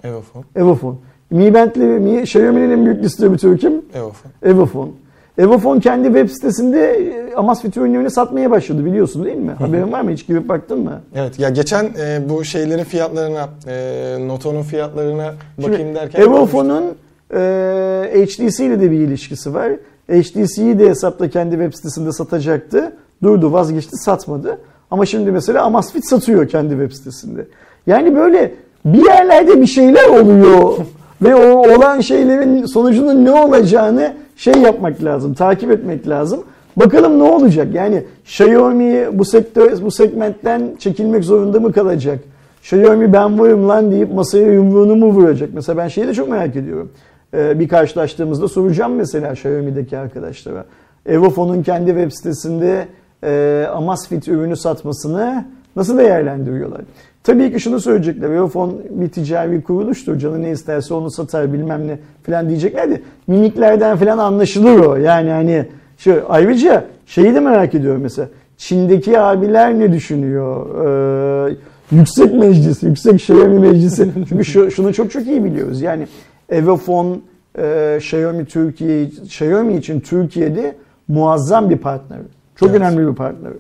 Evofon. 0.05 0.45
Evofon. 0.57 0.99
Mi 1.31 1.55
Band'le 1.55 2.01
Mi, 2.01 2.21
Xiaomi'nin 2.21 2.71
en 2.71 2.87
büyük 2.87 3.03
distribütörü 3.03 3.59
kim? 3.59 3.83
Evofon. 3.95 4.31
Evofon. 4.43 4.93
Evofon 5.39 5.81
kendi 5.81 6.07
web 6.07 6.29
sitesinde 6.29 6.81
e, 6.81 7.35
Amazfit 7.35 7.77
ürünlerini 7.77 8.11
satmaya 8.11 8.51
başladı 8.51 8.85
biliyorsun 8.85 9.25
değil 9.25 9.37
mi? 9.37 9.53
Haberin 9.59 9.93
var 9.93 10.01
mı? 10.01 10.11
Hiç 10.11 10.27
girip 10.27 10.49
baktın 10.49 10.79
mı? 10.79 11.01
Evet 11.15 11.39
ya 11.39 11.49
geçen 11.49 11.85
e, 11.85 12.29
bu 12.29 12.45
şeylerin 12.45 12.85
fiyatlarına, 12.85 13.49
e, 13.69 14.29
Noto'nun 14.29 14.63
fiyatlarına 14.63 15.35
bakayım 15.59 15.81
Şimdi 15.81 15.95
derken 15.95 16.23
Evofon'un 16.23 16.85
e, 17.33 18.27
HTC 18.27 18.67
ile 18.67 18.81
de 18.81 18.91
bir 18.91 18.99
ilişkisi 18.99 19.55
var. 19.55 19.73
HTC'yi 20.11 20.79
de 20.79 20.89
hesapta 20.89 21.31
kendi 21.31 21.51
web 21.51 21.75
sitesinde 21.75 22.13
satacaktı. 22.13 22.93
Durdu 23.23 23.53
vazgeçti 23.53 23.97
satmadı. 23.97 24.59
Ama 24.91 25.07
şimdi 25.07 25.33
mesela 25.33 25.63
Amazfit 25.63 26.09
satıyor 26.09 26.49
kendi 26.49 26.71
web 26.71 26.93
sitesinde. 26.93 27.47
Yani 27.87 28.17
böyle 28.17 28.55
bir 28.85 29.05
yerlerde 29.05 29.61
bir 29.61 29.67
şeyler 29.67 30.09
oluyor. 30.09 30.77
Ve 31.23 31.35
o 31.35 31.77
olan 31.77 32.01
şeylerin 32.01 32.67
sonucunun 32.67 33.25
ne 33.25 33.31
olacağını 33.31 34.13
şey 34.37 34.55
yapmak 34.55 35.05
lazım, 35.05 35.35
takip 35.35 35.71
etmek 35.71 36.09
lazım. 36.09 36.45
Bakalım 36.77 37.19
ne 37.19 37.23
olacak? 37.23 37.69
Yani 37.75 38.03
Xiaomi 38.25 39.19
bu 39.19 39.25
sektör 39.25 39.83
bu 39.83 39.91
segmentten 39.91 40.63
çekilmek 40.79 41.25
zorunda 41.25 41.61
mı 41.61 41.73
kalacak? 41.73 42.19
Xiaomi 42.63 43.13
ben 43.13 43.39
varım 43.39 43.69
lan 43.69 43.91
deyip 43.91 44.15
masaya 44.15 44.53
yumruğunu 44.53 44.97
mu 44.97 45.07
vuracak? 45.07 45.51
Mesela 45.55 45.79
ben 45.79 45.89
şeyi 45.89 46.07
de 46.07 46.15
çok 46.15 46.29
merak 46.29 46.57
ediyorum. 46.57 46.91
Ee, 47.35 47.61
bir 47.61 47.69
karşılaştığımızda 47.69 48.49
soracağım 48.49 48.95
mesela 48.95 49.33
Xiaomi'deki 49.33 49.99
arkadaşlara. 49.99 50.65
Evofon'un 51.07 51.63
kendi 51.63 51.91
web 51.91 52.11
sitesinde 52.11 52.89
e, 53.25 53.67
Amazfit 53.73 54.29
ürünü 54.29 54.57
satmasını 54.57 55.45
nasıl 55.77 55.99
değerlendiriyorlar? 55.99 56.81
Tabii 57.25 57.53
ki 57.53 57.61
şunu 57.61 57.81
söyleyecekler. 57.81 58.31
Evofon 58.31 58.81
bir 58.91 59.09
ticari 59.09 59.63
kuruluştur. 59.63 60.19
Canı 60.19 60.43
ne 60.43 60.51
isterse 60.51 60.95
onu 60.95 61.11
satar 61.11 61.53
bilmem 61.53 61.89
ne 61.89 61.99
falan 62.27 62.49
diyecekler 62.49 62.91
de 62.91 63.03
mimiklerden 63.27 63.97
falan 63.97 64.19
anlaşılır 64.19 64.79
o. 64.79 64.97
Yani 64.97 65.31
hani 65.31 65.67
şu 65.99 66.23
ayrıca 66.29 66.85
şeyi 67.07 67.35
de 67.35 67.41
merak 67.41 67.75
ediyorum 67.75 68.03
mesela. 68.03 68.29
Çin'deki 68.57 69.21
abiler 69.21 69.79
ne 69.79 69.93
düşünüyor? 69.93 70.67
Ee, 71.49 71.57
yüksek 71.93 72.35
meclis, 72.35 72.83
yüksek 72.83 73.15
Xiaomi 73.15 73.59
meclisi. 73.59 74.11
Çünkü 74.29 74.45
şu, 74.45 74.71
şunu 74.71 74.95
çok 74.95 75.11
çok 75.11 75.27
iyi 75.27 75.45
biliyoruz. 75.45 75.83
Yani 75.83 76.07
Evofon, 76.53 77.23
e, 77.59 77.95
Xiaomi 78.01 78.45
Türkiye, 78.45 79.03
Xiaomi 79.05 79.77
için 79.77 80.01
Türkiye'de 80.01 80.77
muazzam 81.09 81.71
bir 81.71 81.77
partner. 81.79 82.19
Çok 82.57 82.69
Evet. 82.69 82.81
önemli 82.81 83.11
bir 83.11 83.15
partner. 83.15 83.53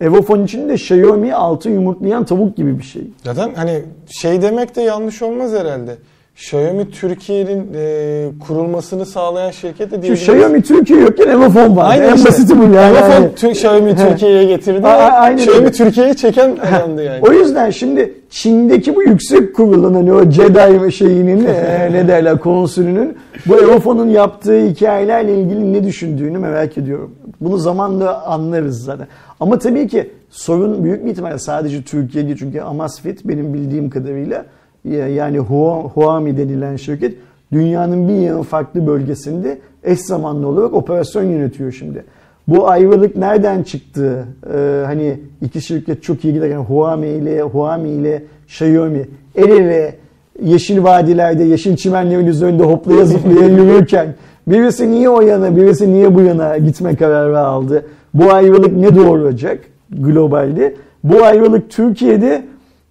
Evofon 0.00 0.44
için 0.44 0.68
de 0.68 0.74
Xiaomi 0.74 1.34
altı 1.34 1.68
yumurtlayan 1.70 2.24
tavuk 2.24 2.56
gibi 2.56 2.78
bir 2.78 2.84
şey. 2.84 3.02
Zaten 3.24 3.54
hani 3.54 3.82
şey 4.20 4.42
demek 4.42 4.76
de 4.76 4.82
yanlış 4.82 5.22
olmaz 5.22 5.52
herhalde. 5.52 5.96
Xiaomi 6.38 6.90
Türkiye'nin 6.90 7.68
e, 7.74 8.26
kurulmasını 8.46 9.06
sağlayan 9.06 9.50
şirket 9.50 9.90
de 9.90 10.02
diyebiliriz. 10.02 10.28
Xiaomi 10.28 10.62
Türkiye 10.62 11.00
yokken 11.00 11.28
Evofon 11.28 11.76
var. 11.76 11.90
Aynen 11.90 12.08
en 12.08 12.14
işte. 12.14 12.28
basiti 12.28 12.58
bu 12.58 12.62
yani. 12.62 12.92
Vodafone 12.92 13.14
Yani- 13.14 13.52
Xiaomi 13.52 13.96
Türkiye'ye 13.96 14.44
getirdi. 14.44 14.86
A- 14.86 15.12
aynen 15.12 15.36
Xiaomi. 15.36 15.72
Türkiye'ye 15.72 16.14
çeken 16.14 16.56
adamdı 16.56 17.02
yani. 17.04 17.20
O 17.28 17.32
yüzden 17.32 17.70
şimdi 17.70 18.14
Çin'deki 18.30 18.96
bu 18.96 19.02
yüksek 19.02 19.56
kurulun 19.56 19.94
hani 19.94 20.12
o 20.12 20.30
Jedi 20.30 20.92
şeyinin 20.92 21.44
e, 21.46 21.88
ne 21.92 22.08
derler 22.08 22.38
konsülünün 22.38 23.16
bu 23.46 23.56
Evofon'un 23.56 24.08
yaptığı 24.08 24.66
hikayelerle 24.66 25.40
ilgili 25.40 25.72
ne 25.72 25.84
düşündüğünü 25.84 26.38
merak 26.38 26.78
ediyorum. 26.78 27.14
Bunu 27.40 27.58
zamanla 27.58 28.24
anlarız 28.24 28.84
zaten. 28.84 29.06
Ama 29.40 29.58
tabii 29.58 29.88
ki 29.88 30.10
sorun 30.30 30.84
büyük 30.84 31.04
bir 31.04 31.10
ihtimalle 31.10 31.38
sadece 31.38 31.82
Türkiye'de 31.82 32.36
çünkü 32.36 32.60
Amazfit 32.60 33.24
benim 33.24 33.54
bildiğim 33.54 33.90
kadarıyla 33.90 34.44
yani 34.84 35.38
Hua- 35.38 35.82
Huami 35.82 36.36
denilen 36.36 36.76
şirket 36.76 37.14
dünyanın 37.52 38.08
bir 38.08 38.14
yığın 38.14 38.42
farklı 38.42 38.86
bölgesinde 38.86 39.58
eş 39.84 40.00
zamanlı 40.00 40.46
olarak 40.48 40.74
operasyon 40.74 41.22
yönetiyor 41.24 41.72
şimdi. 41.72 42.04
Bu 42.48 42.68
ayrılık 42.68 43.16
nereden 43.16 43.62
çıktı? 43.62 44.24
Ee, 44.54 44.82
hani 44.86 45.20
iki 45.42 45.60
şirket 45.60 46.02
çok 46.02 46.24
iyi 46.24 46.34
giderken 46.34 46.58
Huami 46.58 47.08
ile 47.08 47.42
Huami 47.42 47.88
ile 47.88 48.22
Xiaomi 48.46 49.06
el 49.36 49.48
ele 49.50 49.94
yeşil 50.42 50.82
vadilerde, 50.84 51.44
yeşil 51.44 51.76
çimenlerin 51.76 52.26
üzerinde 52.26 52.62
hoplaya 52.62 53.04
zıplaya 53.04 53.46
yürürken 53.56 54.14
birisi 54.46 54.90
niye 54.90 55.08
o 55.08 55.20
yana, 55.20 55.56
birisi 55.56 55.92
niye 55.92 56.14
bu 56.14 56.20
yana 56.20 56.58
gitme 56.58 56.96
kararı 56.96 57.38
aldı? 57.38 57.86
Bu 58.14 58.32
ayrılık 58.32 58.76
ne 58.76 58.96
doğuracak 58.96 59.58
globalde? 59.90 60.74
Bu 61.04 61.24
ayrılık 61.24 61.70
Türkiye'de 61.70 62.42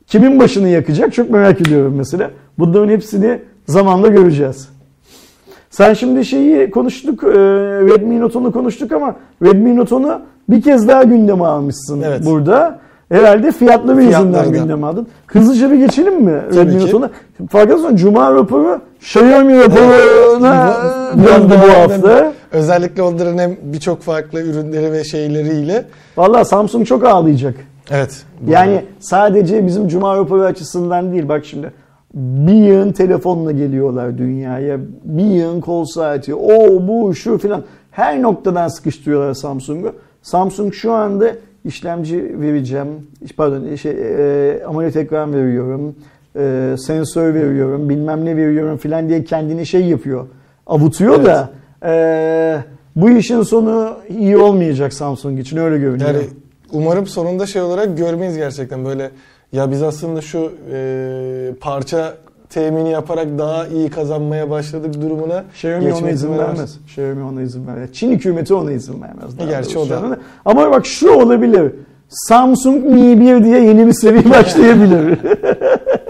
kimin 0.07 0.39
başını 0.39 0.67
yakacak? 0.67 1.13
Çok 1.13 1.29
merak 1.29 1.61
ediyorum 1.61 1.93
mesela. 1.97 2.31
Bunların 2.59 2.89
hepsini 2.89 3.39
zamanla 3.67 4.07
göreceğiz. 4.07 4.69
Sen 5.69 5.93
şimdi 5.93 6.25
şeyi 6.25 6.71
konuştuk, 6.71 7.23
e, 7.23 7.27
Redmi 7.87 8.19
Note 8.21 8.39
10'u 8.39 8.51
konuştuk 8.51 8.91
ama 8.91 9.15
Redmi 9.43 9.75
Note 9.75 9.95
10'u 9.95 10.21
bir 10.49 10.61
kez 10.61 10.87
daha 10.87 11.03
gündeme 11.03 11.43
almışsın 11.45 12.01
Evet. 12.01 12.25
burada. 12.25 12.79
Herhalde 13.09 13.51
fiyatları 13.51 14.01
yüzünden 14.03 14.21
Fiyatlardan. 14.31 14.53
gündeme 14.53 14.87
aldın. 14.87 15.07
Hızlıca 15.27 15.71
bir 15.71 15.75
geçelim 15.75 16.23
mi 16.23 16.41
Tabii 16.49 16.59
Redmi. 16.59 16.79
Note 16.81 16.91
10'a? 16.97 17.09
Farkındaysan 17.49 17.95
Cuma 17.95 18.33
raporu 18.33 18.81
Xiaomi 18.99 19.57
raporuna 19.59 20.77
döndü 21.15 21.53
bu 21.63 21.69
hafta. 21.73 22.33
Özellikle 22.51 23.01
onların 23.01 23.37
hem 23.37 23.57
birçok 23.63 24.01
farklı 24.01 24.41
ürünleri 24.41 24.91
ve 24.91 25.03
şeyleriyle. 25.03 25.85
Valla 26.17 26.45
Samsung 26.45 26.87
çok 26.87 27.05
ağlayacak. 27.05 27.55
Evet. 27.91 28.25
Yani 28.47 28.83
sadece 28.99 29.67
bizim 29.67 29.87
Cuma 29.87 30.17
raporu 30.17 30.41
açısından 30.41 31.11
değil 31.11 31.29
bak 31.29 31.45
şimdi. 31.45 31.73
Bir 32.13 32.53
yığın 32.53 32.91
telefonla 32.91 33.51
geliyorlar 33.51 34.17
dünyaya. 34.17 34.77
Bir 35.03 35.23
yığın 35.23 35.61
kol 35.61 35.85
saati. 35.85 36.35
O 36.35 36.87
bu 36.87 37.15
şu 37.15 37.37
filan. 37.37 37.63
Her 37.91 38.21
noktadan 38.21 38.67
sıkıştırıyorlar 38.67 39.33
Samsung'u. 39.33 39.93
Samsung 40.21 40.73
şu 40.73 40.91
anda 40.91 41.31
işlemci 41.65 42.41
vereceğim. 42.41 42.87
Pardon 43.37 43.75
şey, 43.75 43.91
e, 43.91 44.63
AMOLED 44.63 44.95
ekran 44.95 45.33
veriyorum. 45.33 45.95
E, 46.35 46.75
sensör 46.77 47.33
veriyorum. 47.33 47.89
Bilmem 47.89 48.25
ne 48.25 48.37
veriyorum 48.37 48.77
filan 48.77 49.09
diye 49.09 49.23
kendini 49.23 49.65
şey 49.65 49.85
yapıyor. 49.85 50.27
Avutuyor 50.67 51.25
da 51.25 51.49
e, 51.85 52.57
bu 52.95 53.09
işin 53.09 53.41
sonu 53.41 53.93
iyi 54.09 54.37
olmayacak 54.37 54.93
Samsung 54.93 55.39
için 55.39 55.57
öyle 55.57 55.77
görünüyor. 55.77 56.09
Yani 56.09 56.25
umarım 56.71 57.07
sonunda 57.07 57.45
şey 57.45 57.61
olarak 57.61 57.97
görmeyiz 57.97 58.37
gerçekten 58.37 58.85
böyle 58.85 59.11
ya 59.51 59.71
biz 59.71 59.83
aslında 59.83 60.21
şu 60.21 60.51
e, 60.73 61.51
parça 61.61 62.13
temini 62.49 62.91
yaparak 62.91 63.27
daha 63.37 63.67
iyi 63.67 63.89
kazanmaya 63.89 64.49
başladık 64.49 65.01
durumuna 65.01 65.43
Xiaomi 65.53 65.93
ona 65.93 66.09
izin 66.09 66.37
vermez. 66.37 66.77
Xiaomi 66.85 67.23
ona 67.23 67.41
izin 67.41 67.67
vermez. 67.67 67.93
Çin 67.93 68.11
hükümeti 68.11 68.53
ona 68.53 68.71
izin 68.71 69.01
vermez. 69.01 69.39
daha 69.39 69.49
Gerçi 69.49 69.79
o 69.79 69.89
da. 69.89 70.17
Ama 70.45 70.71
bak 70.71 70.85
şu 70.85 71.11
olabilir. 71.11 71.71
Samsung 72.09 72.85
Mi 72.85 73.21
1 73.21 73.43
diye 73.43 73.63
yeni 73.63 73.87
bir 73.87 73.93
seri 73.93 74.29
başlayabilir. 74.29 75.19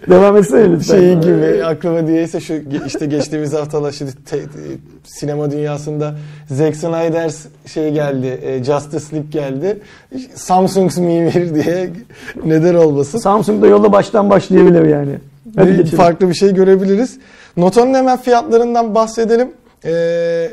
Devam 0.08 0.36
etsene 0.36 0.72
lütfen. 0.72 0.96
Şeyi 0.96 1.20
gibi 1.20 1.64
aklıma 1.64 2.06
diyeyse 2.06 2.40
şu 2.40 2.54
işte 2.86 3.06
geçtiğimiz 3.06 3.52
haftalar 3.54 3.92
şimdi 3.92 4.12
te- 4.12 4.42
te- 4.42 4.48
sinema 5.04 5.50
dünyasında 5.50 6.14
Zack 6.50 6.76
Snyder 6.76 7.32
şey 7.66 7.92
geldi, 7.92 8.40
e, 8.42 8.64
Justice 8.64 9.04
League 9.16 9.30
geldi. 9.30 9.78
Samsung 10.34 10.96
Mi 10.98 11.32
1 11.34 11.54
diye 11.54 11.90
neden 12.44 12.74
olmasın. 12.74 13.18
Samsung 13.18 13.62
da 13.62 13.66
yola 13.66 13.92
baştan 13.92 14.30
başlayabilir 14.30 14.84
yani. 14.84 15.12
Hadi 15.56 15.68
bir 15.68 15.76
geçelim. 15.76 15.96
farklı 15.98 16.28
bir 16.28 16.34
şey 16.34 16.54
görebiliriz. 16.54 17.18
Noton'un 17.56 17.94
hemen 17.94 18.18
fiyatlarından 18.18 18.94
bahsedelim. 18.94 19.48
Ee, 19.84 20.50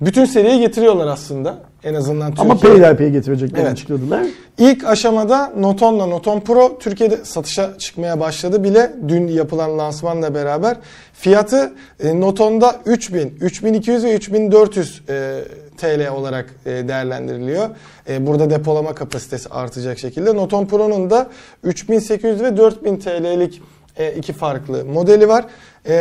bütün 0.00 0.24
seriyi 0.24 0.60
getiriyorlar 0.60 1.06
aslında. 1.06 1.58
En 1.84 1.94
azından 1.94 2.32
Ama 2.38 2.54
Türkiye. 2.54 2.72
peyderpey 2.72 3.10
getireceklerini 3.10 3.62
Evet. 3.62 3.72
açıkladılar. 3.72 4.22
İlk 4.58 4.84
aşamada 4.84 5.52
Noton'la 5.58 6.06
Noton 6.06 6.40
Pro 6.40 6.78
Türkiye'de 6.78 7.24
satışa 7.24 7.78
çıkmaya 7.78 8.20
başladı 8.20 8.64
bile 8.64 8.92
dün 9.08 9.26
yapılan 9.28 9.78
lansmanla 9.78 10.34
beraber. 10.34 10.76
Fiyatı 11.12 11.72
e, 12.00 12.20
Noton'da 12.20 12.76
3000, 12.86 13.38
3200 13.40 14.04
ve 14.04 14.14
3400 14.14 15.02
e, 15.08 15.44
TL 15.76 16.08
olarak 16.08 16.54
e, 16.66 16.70
değerlendiriliyor. 16.70 17.68
E, 18.08 18.26
burada 18.26 18.50
depolama 18.50 18.94
kapasitesi 18.94 19.48
artacak 19.48 19.98
şekilde. 19.98 20.36
Noton 20.36 20.66
Pro'nun 20.66 21.10
da 21.10 21.26
3800 21.64 22.42
ve 22.42 22.56
4000 22.56 22.96
TL'lik 22.96 23.62
e, 24.00 24.12
iki 24.12 24.32
farklı 24.32 24.84
modeli 24.84 25.28
var. 25.28 25.44
E, 25.86 25.92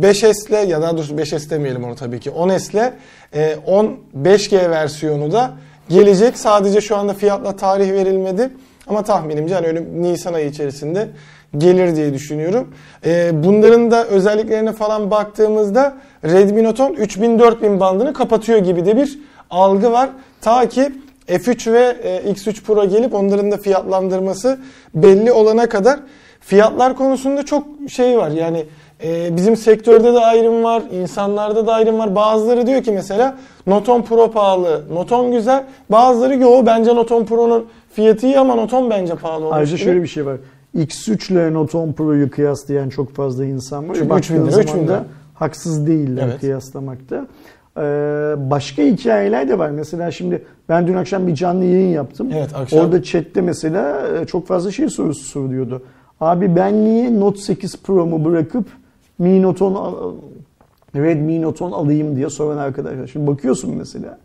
5S'le 0.00 0.66
ya 0.66 0.82
daha 0.82 0.96
doğrusu 0.96 1.14
5S 1.14 1.50
demeyelim 1.50 1.84
onu 1.84 1.94
tabii 1.96 2.20
ki 2.20 2.30
10S'le 2.30 2.92
e, 3.34 3.56
10 3.66 3.98
5G 4.22 4.70
versiyonu 4.70 5.32
da 5.32 5.52
gelecek. 5.88 6.38
Sadece 6.38 6.80
şu 6.80 6.96
anda 6.96 7.14
fiyatla 7.14 7.56
tarih 7.56 7.92
verilmedi. 7.92 8.50
Ama 8.86 9.02
tahminimce 9.02 9.54
hani 9.54 9.66
öyle 9.66 9.84
Nisan 9.94 10.34
ayı 10.34 10.48
içerisinde 10.48 11.08
gelir 11.58 11.96
diye 11.96 12.14
düşünüyorum. 12.14 12.74
E, 13.06 13.30
bunların 13.44 13.90
da 13.90 14.06
özelliklerine 14.06 14.72
falan 14.72 15.10
baktığımızda 15.10 15.96
Redmi 16.24 16.64
Note 16.64 16.82
10 16.82 16.94
3000-4000 16.94 17.80
bandını 17.80 18.12
kapatıyor 18.12 18.58
gibi 18.58 18.86
de 18.86 18.96
bir 18.96 19.18
algı 19.50 19.92
var. 19.92 20.10
Ta 20.40 20.68
ki 20.68 20.92
F3 21.28 21.72
ve 21.72 21.96
e, 22.02 22.32
X3 22.32 22.62
Pro 22.62 22.88
gelip 22.88 23.14
onların 23.14 23.50
da 23.50 23.56
fiyatlandırması 23.56 24.58
belli 24.94 25.32
olana 25.32 25.68
kadar 25.68 26.00
fiyatlar 26.40 26.96
konusunda 26.96 27.44
çok 27.44 27.64
şey 27.88 28.18
var. 28.18 28.30
Yani 28.30 28.64
e, 29.04 29.36
bizim 29.36 29.56
sektörde 29.56 30.14
de 30.14 30.18
ayrım 30.18 30.64
var, 30.64 30.82
insanlarda 30.92 31.66
da 31.66 31.72
ayrım 31.72 31.98
var. 31.98 32.14
Bazıları 32.14 32.66
diyor 32.66 32.82
ki 32.82 32.92
mesela 32.92 33.36
Noton 33.66 34.02
Pro 34.02 34.30
pahalı, 34.30 34.82
Noton 34.92 35.32
güzel. 35.32 35.64
Bazıları 35.90 36.36
yo 36.36 36.62
bence 36.66 36.94
Noton 36.94 37.24
Pro'nun 37.24 37.64
fiyatı 37.92 38.26
iyi 38.26 38.38
ama 38.38 38.54
Noton 38.54 38.90
bence 38.90 39.14
pahalı 39.14 39.44
olmuş. 39.44 39.56
Ayrıca 39.56 39.76
gibi. 39.76 39.84
şöyle 39.84 40.02
bir 40.02 40.08
şey 40.08 40.26
var. 40.26 40.36
X3 40.76 41.32
ile 41.32 41.54
Note 41.54 41.78
10 41.78 41.92
Pro'yu 41.92 42.30
kıyaslayan 42.30 42.88
çok 42.88 43.14
fazla 43.14 43.44
insan 43.44 43.88
var. 43.88 43.94
Çünkü 43.94 44.08
Baktığın 44.10 44.34
3000 44.34 44.42
lira, 44.46 44.50
zaman 44.50 44.62
3000 44.64 44.88
da 44.88 44.92
lira. 44.92 45.04
haksız 45.34 45.86
değiller 45.86 46.22
Evet. 46.26 46.40
kıyaslamakta. 46.40 47.26
Ee, 47.76 47.80
başka 48.50 48.82
hikayeler 48.82 49.48
de 49.48 49.58
var. 49.58 49.70
Mesela 49.70 50.10
şimdi 50.10 50.44
ben 50.68 50.86
dün 50.86 50.94
akşam 50.94 51.26
bir 51.26 51.34
canlı 51.34 51.64
yayın 51.64 51.88
yaptım. 51.92 52.28
Evet, 52.34 52.50
akşam. 52.54 52.78
Orada 52.80 53.02
chatte 53.02 53.40
mesela 53.40 54.06
e, 54.22 54.24
çok 54.26 54.46
fazla 54.46 54.70
şey 54.70 54.88
sorusu 54.88 55.24
soruluyordu. 55.24 55.82
Abi 56.20 56.56
ben 56.56 56.84
niye 56.84 57.20
Note 57.20 57.38
8 57.40 57.76
Pro'mu 57.82 58.24
bırakıp 58.24 58.66
Mi 59.18 59.42
Note 59.42 59.64
10 59.64 59.74
al- 59.74 60.12
Redmi 60.96 61.42
Note 61.42 61.64
10 61.64 61.72
alayım 61.72 62.16
diye 62.16 62.30
soran 62.30 62.58
arkadaşlar. 62.58 63.06
Şimdi 63.06 63.26
bakıyorsun 63.26 63.74
mesela. 63.76 64.18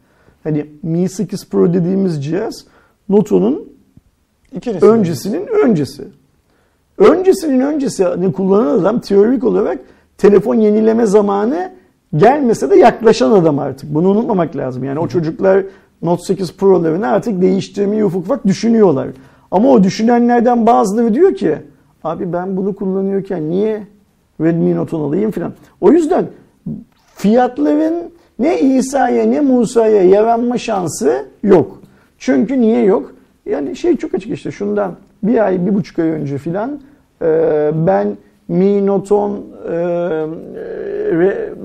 Hani 0.43 0.65
Mi 0.83 1.09
8 1.09 1.49
Pro 1.49 1.73
dediğimiz 1.73 2.25
cihaz 2.25 2.65
Note 3.09 3.35
10'un 3.35 3.69
İkincisi. 4.55 4.85
öncesinin 4.85 5.47
öncesi. 5.65 6.03
Öncesinin 6.97 7.59
öncesi 7.59 8.05
ne 8.17 8.31
kullanan 8.31 8.79
adam 8.79 8.99
teorik 8.99 9.43
olarak 9.43 9.79
telefon 10.17 10.55
yenileme 10.55 11.05
zamanı 11.05 11.71
gelmese 12.15 12.69
de 12.69 12.75
yaklaşan 12.75 13.31
adam 13.31 13.59
artık. 13.59 13.93
Bunu 13.93 14.09
unutmamak 14.09 14.55
lazım. 14.55 14.83
Yani 14.83 14.99
o 14.99 15.07
çocuklar 15.07 15.63
Note 16.01 16.23
8 16.23 16.53
Pro'larını 16.57 17.07
artık 17.07 17.41
değiştirmeyi 17.41 18.05
ufak 18.05 18.21
ufak 18.21 18.47
düşünüyorlar. 18.47 19.07
Ama 19.51 19.69
o 19.69 19.83
düşünenlerden 19.83 20.65
bazıları 20.65 21.13
diyor 21.13 21.35
ki 21.35 21.57
abi 22.03 22.33
ben 22.33 22.57
bunu 22.57 22.75
kullanıyorken 22.75 23.49
niye 23.49 23.83
Redmi 24.41 24.75
Note 24.75 24.95
10 24.95 25.01
alayım 25.01 25.31
filan. 25.31 25.53
O 25.81 25.91
yüzden 25.91 26.25
fiyatların 27.15 27.95
ne 28.39 28.59
İsa'ya 28.59 29.25
ne 29.25 29.41
Musa'ya 29.41 30.03
yaranma 30.03 30.57
şansı 30.57 31.25
yok. 31.43 31.81
Çünkü 32.17 32.61
niye 32.61 32.83
yok? 32.83 33.13
Yani 33.45 33.75
şey 33.75 33.97
çok 33.97 34.13
açık 34.13 34.31
işte 34.31 34.51
şundan 34.51 34.95
bir 35.23 35.45
ay, 35.45 35.65
bir 35.65 35.75
buçuk 35.75 35.99
ay 35.99 36.09
önce 36.09 36.37
filan 36.37 36.79
e, 37.21 37.71
ben 37.73 38.17
Mi 38.47 38.85
Note 38.85 39.13
10 39.13 39.31
e, 39.31 39.69
re- 41.11 41.55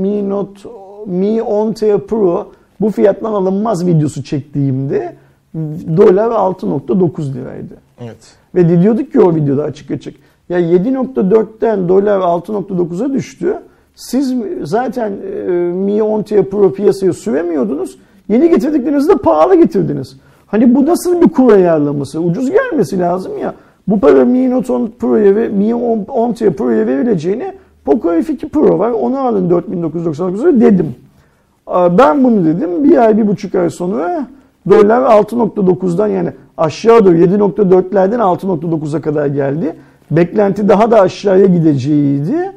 Mi 0.00 0.28
Note 0.28 0.68
Mi 1.06 1.38
10T 1.38 1.98
Pro 1.98 2.52
bu 2.80 2.90
fiyattan 2.90 3.32
alınmaz 3.32 3.86
videosu 3.86 4.24
çektiğimde 4.24 5.14
dolar 5.96 6.30
6.9 6.30 7.34
liraydı. 7.34 7.74
Evet. 8.00 8.36
Ve 8.58 8.82
diyorduk 8.82 9.12
ki 9.12 9.20
o 9.20 9.34
videoda 9.34 9.62
açık 9.62 9.90
açık. 9.90 10.14
Ya 10.48 10.60
7.4'ten 10.60 11.88
dolar 11.88 12.20
6.9'a 12.20 13.12
düştü. 13.12 13.54
Siz 13.94 14.34
zaten 14.62 15.10
e, 15.10 15.50
Mi 15.52 15.92
10T 15.92 16.42
Pro 16.42 16.72
piyasaya 16.72 17.12
süremiyordunuz. 17.12 17.98
Yeni 18.28 18.50
getirdiklerinizde 18.50 19.14
pahalı 19.14 19.54
getirdiniz. 19.54 20.16
Hani 20.46 20.74
bu 20.74 20.86
nasıl 20.86 21.22
bir 21.22 21.28
kur 21.28 21.52
ayarlaması? 21.52 22.20
Ucuz 22.20 22.50
gelmesi 22.50 22.98
lazım 22.98 23.38
ya. 23.38 23.54
Bu 23.88 24.00
para 24.00 24.24
Mi 24.24 24.50
Note 24.50 24.72
10 24.72 24.92
Pro'ya 24.98 25.36
ve 25.36 25.48
Mi 25.48 25.64
10T 25.64 26.50
Pro'ya 26.50 26.86
verileceğini 26.86 27.52
Poco 27.84 28.08
F2 28.08 28.48
Pro 28.48 28.78
var. 28.78 28.90
Onu 28.90 29.18
alın 29.18 29.50
4999 29.50 30.44
lira 30.44 30.60
dedim. 30.60 30.94
Ben 31.98 32.24
bunu 32.24 32.44
dedim. 32.44 32.84
Bir 32.84 32.96
ay, 32.96 33.18
bir 33.18 33.26
buçuk 33.26 33.54
ay 33.54 33.70
sonra 33.70 34.26
dolar 34.70 35.02
6.9'dan 35.02 36.06
yani 36.06 36.32
aşağı 36.58 37.04
doğru 37.04 37.16
7.4'lerden 37.16 38.18
6.9'a 38.18 39.00
kadar 39.00 39.26
geldi. 39.26 39.76
Beklenti 40.10 40.68
daha 40.68 40.90
da 40.90 41.00
aşağıya 41.00 41.46
gideceğiydi. 41.46 42.52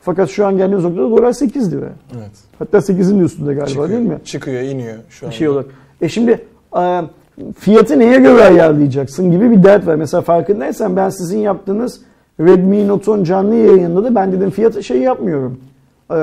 Fakat 0.00 0.30
şu 0.30 0.46
an 0.46 0.56
geldiğimiz 0.56 0.84
noktada 0.84 1.10
dolar 1.10 1.32
8 1.32 1.72
lira. 1.72 1.88
Evet. 2.16 2.30
Hatta 2.58 2.78
8'in 2.78 3.20
de 3.20 3.24
üstünde 3.24 3.54
galiba 3.54 3.66
Çıkıyor, 3.66 3.88
değil 3.88 4.00
mi? 4.00 4.18
Çıkıyor, 4.24 4.62
iniyor 4.62 4.96
şu 5.08 5.26
an. 5.26 5.30
Şey 5.30 5.48
olarak. 5.48 5.66
E 6.00 6.08
şimdi 6.08 6.40
e, 6.78 7.00
fiyatı 7.58 7.98
neye 7.98 8.18
göre 8.18 8.44
ayarlayacaksın 8.44 9.30
gibi 9.30 9.50
bir 9.50 9.62
dert 9.62 9.86
var. 9.86 9.94
Mesela 9.94 10.20
farkındaysan 10.20 10.96
ben 10.96 11.08
sizin 11.08 11.38
yaptığınız 11.38 12.00
Redmi 12.40 12.88
Note 12.88 13.10
10 13.10 13.24
canlı 13.24 13.54
yayında 13.54 14.04
da 14.04 14.14
ben 14.14 14.32
dedim 14.32 14.50
fiyatı 14.50 14.82
şey 14.82 14.98
yapmıyorum. 14.98 15.60
E, 16.10 16.18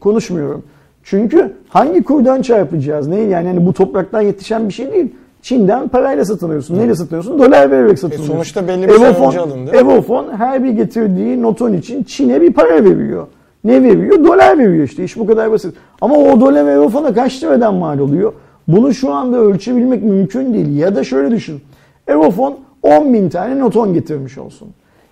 konuşmuyorum. 0.00 0.62
Çünkü 1.04 1.52
hangi 1.68 2.02
kurdan 2.02 2.42
çarpacağız? 2.42 3.08
Ne 3.08 3.20
yani 3.20 3.48
hani 3.48 3.66
bu 3.66 3.72
topraktan 3.72 4.20
yetişen 4.20 4.68
bir 4.68 4.74
şey 4.74 4.92
değil. 4.92 5.14
Çin'den 5.48 5.88
parayla 5.88 6.24
satın 6.24 6.46
alıyorsun. 6.46 6.78
Neyle 6.78 6.94
satın 6.94 7.16
alıyorsun? 7.16 7.38
Dolar 7.38 7.70
vererek 7.70 7.98
satın 7.98 8.12
E 8.12 8.14
alıyorsun. 8.14 8.34
sonuçta 8.34 8.68
belli 8.68 8.88
bir 8.88 8.92
süre 8.92 9.26
önce 9.26 9.40
alındı. 9.40 9.70
Evofon 9.70 10.26
her 10.36 10.64
bir 10.64 10.70
getirdiği 10.70 11.42
Noton 11.42 11.72
için 11.72 12.02
Çin'e 12.02 12.40
bir 12.40 12.52
para 12.52 12.84
veriyor. 12.84 13.26
Ne 13.64 13.82
veriyor? 13.82 14.24
Dolar 14.24 14.58
veriyor 14.58 14.84
işte. 14.84 15.04
İş 15.04 15.16
bu 15.16 15.26
kadar 15.26 15.50
basit. 15.50 15.74
Ama 16.00 16.16
o 16.16 16.40
dolar 16.40 16.66
ve 16.66 16.70
Evofona 16.70 17.14
kaç 17.14 17.42
liradan 17.42 17.74
mal 17.74 17.98
oluyor? 17.98 18.32
Bunu 18.68 18.94
şu 18.94 19.12
anda 19.12 19.38
ölçebilmek 19.38 20.02
mümkün 20.02 20.54
değil. 20.54 20.76
Ya 20.76 20.96
da 20.96 21.04
şöyle 21.04 21.30
düşün. 21.30 21.60
Evofon 22.08 22.56
10 22.82 23.14
bin 23.14 23.28
tane 23.28 23.58
Noton 23.60 23.94
getirmiş 23.94 24.38
olsun. 24.38 24.68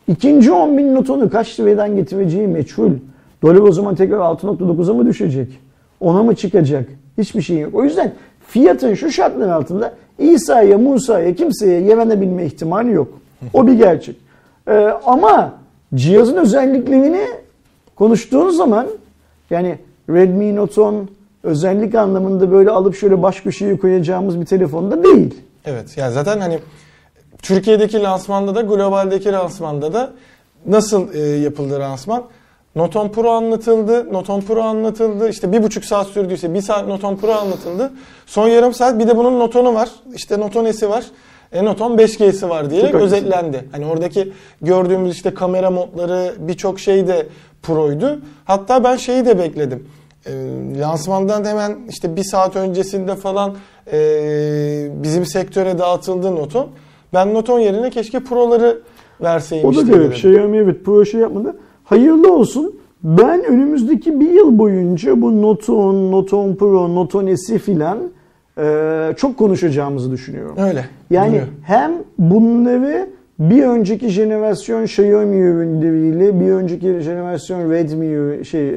İkinci 0.09 0.53
10 0.53 0.79
bin 0.79 0.95
Noton'u 0.95 1.31
kaç 1.31 1.61
liradan 1.61 1.97
getireceği 1.97 2.47
meçhul. 2.47 2.91
Dolar 3.43 3.55
o 3.57 3.73
zaman 3.73 3.95
tekrar 3.95 4.19
6.9'a 4.19 4.95
mı 4.95 5.07
düşecek? 5.07 5.49
Ona 6.01 6.23
mı 6.23 6.35
çıkacak? 6.35 6.89
Hiçbir 7.19 7.43
şey 7.43 7.59
yok. 7.59 7.75
O 7.75 7.85
yüzden 7.85 8.13
fiyatın 8.49 8.95
şu 8.95 9.11
şartlar 9.11 9.49
altında 9.49 9.93
İsa'ya, 10.19 10.79
Musa'ya, 10.79 11.35
kimseye 11.35 11.81
yevenebilme 11.81 12.47
ihtimali 12.47 12.93
yok. 12.93 13.09
O 13.55 13.67
bir 13.67 13.73
gerçek. 13.73 14.17
Ee, 14.69 14.73
ama 15.07 15.55
cihazın 15.95 16.37
özelliklerini 16.37 17.27
konuştuğun 17.97 18.51
zaman 18.51 18.87
yani 19.51 19.79
Redmi 20.11 20.57
Note 20.57 20.81
10 20.81 21.09
özellik 21.43 21.95
anlamında 21.95 22.53
böyle 22.53 22.71
alıp 22.71 22.97
şöyle 22.97 23.23
baş 23.23 23.41
köşeye 23.41 23.79
koyacağımız 23.79 24.41
bir 24.41 24.47
telefonda 24.47 25.05
değil. 25.05 25.35
Evet 25.65 25.97
yani 25.97 26.13
zaten 26.13 26.41
hani 26.41 26.59
Türkiye'deki 27.43 28.03
lansmanda 28.03 28.55
da 28.55 28.61
globaldeki 28.61 29.33
lansmanda 29.33 29.93
da 29.93 30.11
nasıl 30.67 31.15
e, 31.15 31.19
yapıldı 31.19 31.81
lansman? 31.81 32.23
Note 32.77 32.99
10 32.99 33.09
Pro 33.09 33.31
anlatıldı, 33.31 34.13
Note 34.13 34.33
10 34.33 34.41
Pro 34.41 34.63
anlatıldı. 34.63 35.29
İşte 35.29 35.53
bir 35.53 35.63
buçuk 35.63 35.85
saat 35.85 36.07
sürdüyse 36.07 36.55
bir 36.55 36.61
saat 36.61 36.89
Note 36.89 37.07
10 37.07 37.17
Pro 37.17 37.33
anlatıldı. 37.33 37.93
Son 38.27 38.49
yarım 38.49 38.75
saat 38.75 38.99
bir 38.99 39.09
de 39.09 39.17
bunun 39.17 39.41
Note 39.41 39.59
10'u 39.59 39.75
var. 39.75 39.89
İşte 40.15 40.41
Note 40.41 40.59
10S'i 40.59 40.89
var. 40.89 41.05
E, 41.53 41.65
Note 41.65 41.85
10 41.85 41.97
5G'si 41.99 42.49
var 42.49 42.71
diye 42.71 42.81
Çok 42.81 42.95
özetlendi. 42.95 43.65
Hani 43.73 43.87
oradaki 43.87 44.33
gördüğümüz 44.63 45.13
işte 45.15 45.35
kamera 45.35 45.71
modları 45.71 46.35
birçok 46.39 46.81
şey 46.81 47.07
de 47.07 47.27
Pro'ydu. 47.63 48.21
Hatta 48.45 48.85
ben 48.85 48.97
şeyi 48.97 49.27
de 49.27 49.39
bekledim. 49.39 49.89
E, 50.27 50.33
lansmandan 50.81 51.45
hemen 51.45 51.79
işte 51.89 52.17
bir 52.17 52.25
saat 52.25 52.57
öncesinde 52.57 53.15
falan 53.15 53.57
e, 53.93 53.99
bizim 55.03 55.27
sektöre 55.27 55.79
dağıtıldı 55.79 56.37
Note 56.37 56.59
10. 56.59 56.69
Ben 57.15 57.35
Note 57.35 57.53
10 57.53 57.59
yerine 57.59 57.91
keşke 57.91 58.25
Pro'ları 58.25 58.81
verseymiş 59.21 59.79
O 59.79 59.81
da 59.81 59.87
garip. 59.87 60.01
dedim. 60.01 60.13
Xiaomi 60.13 60.57
evet 60.57 60.85
Pro 60.85 61.05
şey 61.05 61.21
yapmadı. 61.21 61.57
Hayırlı 61.87 62.35
olsun. 62.35 62.75
Ben 63.05 63.45
önümüzdeki 63.45 64.21
bir 64.21 64.31
yıl 64.31 64.59
boyunca 64.59 65.23
bu 65.23 65.43
Note 65.43 65.73
10, 65.73 66.13
Note 66.13 66.37
10 66.37 66.55
Pro, 66.55 66.95
Note 66.95 67.19
10 67.19 67.35
S'i 67.35 67.59
filan 67.59 67.99
e, 68.59 69.13
çok 69.17 69.37
konuşacağımızı 69.39 70.11
düşünüyorum. 70.11 70.57
Öyle. 70.59 70.85
Yani 71.11 71.29
duruyor. 71.31 71.47
hem 71.63 71.93
bunları 72.19 73.09
bir 73.39 73.63
önceki 73.63 74.09
jenerasyon 74.09 74.83
Xiaomi 74.83 75.37
ürünleriyle, 75.37 76.41
bir 76.41 76.53
önceki 76.53 77.01
jenerasyon 77.01 77.71
Redmi 77.71 78.45
şey 78.45 78.69
e, 78.69 78.73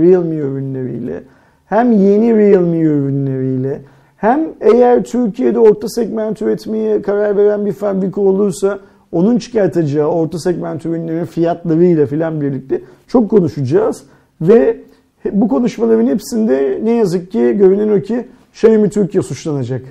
Realme 0.00 0.34
ürünleriyle, 0.34 1.22
hem 1.66 1.92
yeni 1.92 2.36
Realme 2.36 2.78
ürünleriyle, 2.78 3.80
hem 4.16 4.40
eğer 4.60 5.04
Türkiye'de 5.04 5.58
orta 5.58 5.88
segment 5.88 6.42
üretmeye 6.42 7.02
karar 7.02 7.36
veren 7.36 7.66
bir 7.66 7.72
fabrika 7.72 8.20
olursa 8.20 8.78
onun 9.12 9.38
çıkartacağı 9.38 10.06
orta 10.06 10.38
segment 10.38 10.86
ürünlerin 10.86 11.24
fiyatlarıyla 11.24 12.06
filan 12.06 12.40
birlikte 12.40 12.80
çok 13.08 13.30
konuşacağız 13.30 14.02
ve 14.40 14.76
bu 15.32 15.48
konuşmaların 15.48 16.06
hepsinde 16.06 16.80
ne 16.82 16.90
yazık 16.90 17.32
ki 17.32 17.38
görünen 17.38 17.98
o 17.98 18.02
ki 18.02 18.28
Xiaomi 18.52 18.90
Türkiye 18.90 19.22
suçlanacak. 19.22 19.82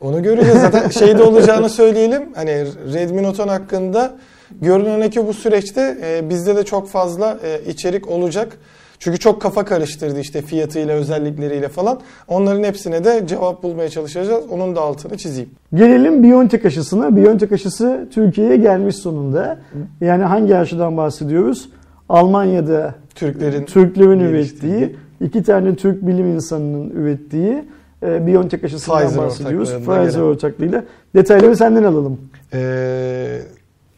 Onu 0.00 0.22
göreceğiz. 0.22 0.60
Zaten 0.60 0.88
şeyde 0.98 1.22
olacağını 1.22 1.68
söyleyelim. 1.68 2.22
Hani 2.34 2.66
Redmi 2.92 3.22
Note 3.22 3.42
10 3.42 3.48
hakkında 3.48 4.14
görünen 4.60 5.08
o 5.08 5.10
ki 5.10 5.26
bu 5.26 5.34
süreçte 5.34 5.98
e, 6.02 6.30
bizde 6.30 6.56
de 6.56 6.64
çok 6.64 6.88
fazla 6.88 7.38
e, 7.44 7.70
içerik 7.70 8.08
olacak. 8.08 8.58
Çünkü 9.02 9.18
çok 9.18 9.42
kafa 9.42 9.64
karıştırdı 9.64 10.20
işte 10.20 10.42
fiyatıyla, 10.42 10.94
özellikleriyle 10.94 11.68
falan. 11.68 12.00
Onların 12.28 12.62
hepsine 12.64 13.04
de 13.04 13.26
cevap 13.26 13.62
bulmaya 13.62 13.88
çalışacağız. 13.88 14.44
Onun 14.50 14.76
da 14.76 14.80
altını 14.80 15.16
çizeyim. 15.16 15.50
Gelelim 15.74 16.22
BioNTech 16.22 16.66
aşısına. 16.66 17.16
BioNTech 17.16 17.52
aşısı 17.52 18.08
Türkiye'ye 18.12 18.56
gelmiş 18.56 18.96
sonunda. 18.96 19.58
Yani 20.00 20.22
hangi 20.22 20.56
aşıdan 20.56 20.96
bahsediyoruz? 20.96 21.68
Almanya'da 22.08 22.94
Türklerin 23.14 23.64
Türklerin 23.64 24.20
ürettiği, 24.20 24.96
iki 25.20 25.42
tane 25.42 25.74
Türk 25.76 26.06
bilim 26.06 26.26
insanının 26.26 26.90
ürettiği 26.90 27.64
e, 28.02 28.26
BioNTech 28.26 28.64
aşısından 28.64 28.98
Pfizer 29.02 29.22
bahsediyoruz. 29.22 29.74
Pfizer 29.74 30.02
gelen. 30.04 30.20
ortaklığıyla. 30.20 30.84
Detayları 31.14 31.56
senden 31.56 31.82
alalım. 31.82 32.20
Ee, 32.54 33.38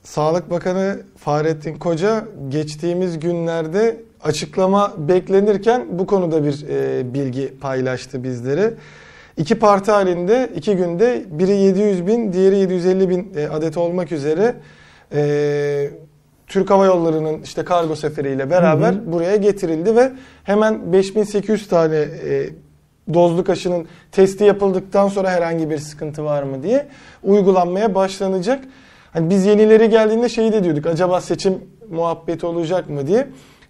Sağlık 0.02 0.50
Bakanı 0.50 0.96
Fahrettin 1.16 1.78
Koca 1.78 2.24
geçtiğimiz 2.48 3.20
günlerde 3.20 3.96
açıklama 4.24 4.94
beklenirken 4.98 5.86
bu 5.90 6.06
konuda 6.06 6.44
bir 6.44 6.66
e, 6.68 7.14
bilgi 7.14 7.54
paylaştı 7.60 8.24
bizlere. 8.24 8.74
İki 9.36 9.58
parti 9.58 9.90
halinde 9.90 10.50
iki 10.56 10.76
günde 10.76 11.24
biri 11.30 11.52
700 11.52 12.06
bin 12.06 12.32
diğeri 12.32 12.58
750 12.58 13.08
bin 13.08 13.32
e, 13.36 13.48
adet 13.48 13.76
olmak 13.76 14.12
üzere 14.12 14.54
e, 15.12 15.90
Türk 16.46 16.70
Hava 16.70 16.86
Yolları'nın 16.86 17.42
işte 17.42 17.64
kargo 17.64 17.96
seferiyle 17.96 18.50
beraber 18.50 18.92
Hı 18.92 18.96
hı. 18.96 19.12
buraya 19.12 19.36
getirildi 19.36 19.96
ve 19.96 20.12
hemen 20.44 20.92
5800 20.92 21.68
tane 21.68 21.96
e, 21.96 22.48
dozluk 23.14 23.50
aşının 23.50 23.86
testi 24.12 24.44
yapıldıktan 24.44 25.08
sonra 25.08 25.30
herhangi 25.30 25.70
bir 25.70 25.78
sıkıntı 25.78 26.24
var 26.24 26.42
mı 26.42 26.62
diye 26.62 26.86
uygulanmaya 27.22 27.94
başlanacak. 27.94 28.64
Hani 29.12 29.30
biz 29.30 29.46
yenileri 29.46 29.90
geldiğinde 29.90 30.28
şeyi 30.28 30.52
de 30.52 30.64
diyorduk 30.64 30.86
acaba 30.86 31.20
seçim 31.20 31.58
muhabbeti 31.90 32.46
olacak 32.46 32.90
mı 32.90 33.06
diye. 33.06 33.26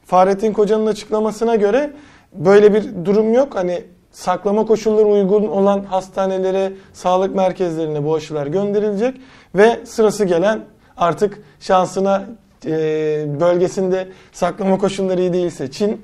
Fahrettin 0.06 0.52
Koca'nın 0.52 0.86
açıklamasına 0.86 1.54
göre 1.54 1.92
böyle 2.32 2.74
bir 2.74 3.04
durum 3.04 3.34
yok. 3.34 3.54
Hani 3.54 3.84
saklama 4.10 4.66
koşulları 4.66 5.06
uygun 5.06 5.46
olan 5.46 5.84
hastanelere, 5.84 6.72
sağlık 6.92 7.34
merkezlerine 7.34 8.04
bu 8.04 8.14
aşılar 8.14 8.46
gönderilecek 8.46 9.20
ve 9.54 9.80
sırası 9.84 10.24
gelen 10.24 10.60
artık 10.96 11.42
şansına 11.60 12.24
e, 12.66 12.70
bölgesinde 13.40 14.08
saklama 14.32 14.78
koşulları 14.78 15.20
iyi 15.20 15.32
değilse 15.32 15.70
Çin, 15.70 16.02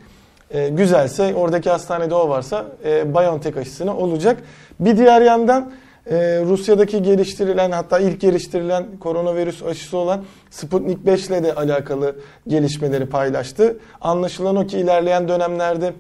e, 0.51 0.69
güzelse 0.69 1.35
oradaki 1.35 1.71
hastanede 1.71 2.15
o 2.15 2.29
varsa 2.29 2.67
e, 2.85 3.15
BioNTech 3.15 3.57
aşısına 3.57 3.97
olacak. 3.97 4.43
Bir 4.81 4.97
diğer 4.97 5.23
yandan 5.23 5.73
e, 6.11 6.17
Rusya'daki 6.45 7.03
geliştirilen 7.03 7.71
hatta 7.71 7.99
ilk 7.99 8.21
geliştirilen 8.21 8.87
koronavirüs 9.01 9.63
aşısı 9.63 9.97
olan 9.97 10.25
Sputnik 10.51 11.07
5 11.07 11.27
ile 11.27 11.43
de 11.43 11.55
alakalı 11.55 12.17
gelişmeleri 12.49 13.07
paylaştı. 13.07 13.79
Anlaşılan 14.01 14.57
o 14.57 14.67
ki 14.67 14.79
ilerleyen 14.79 15.29
dönemlerde 15.29 15.93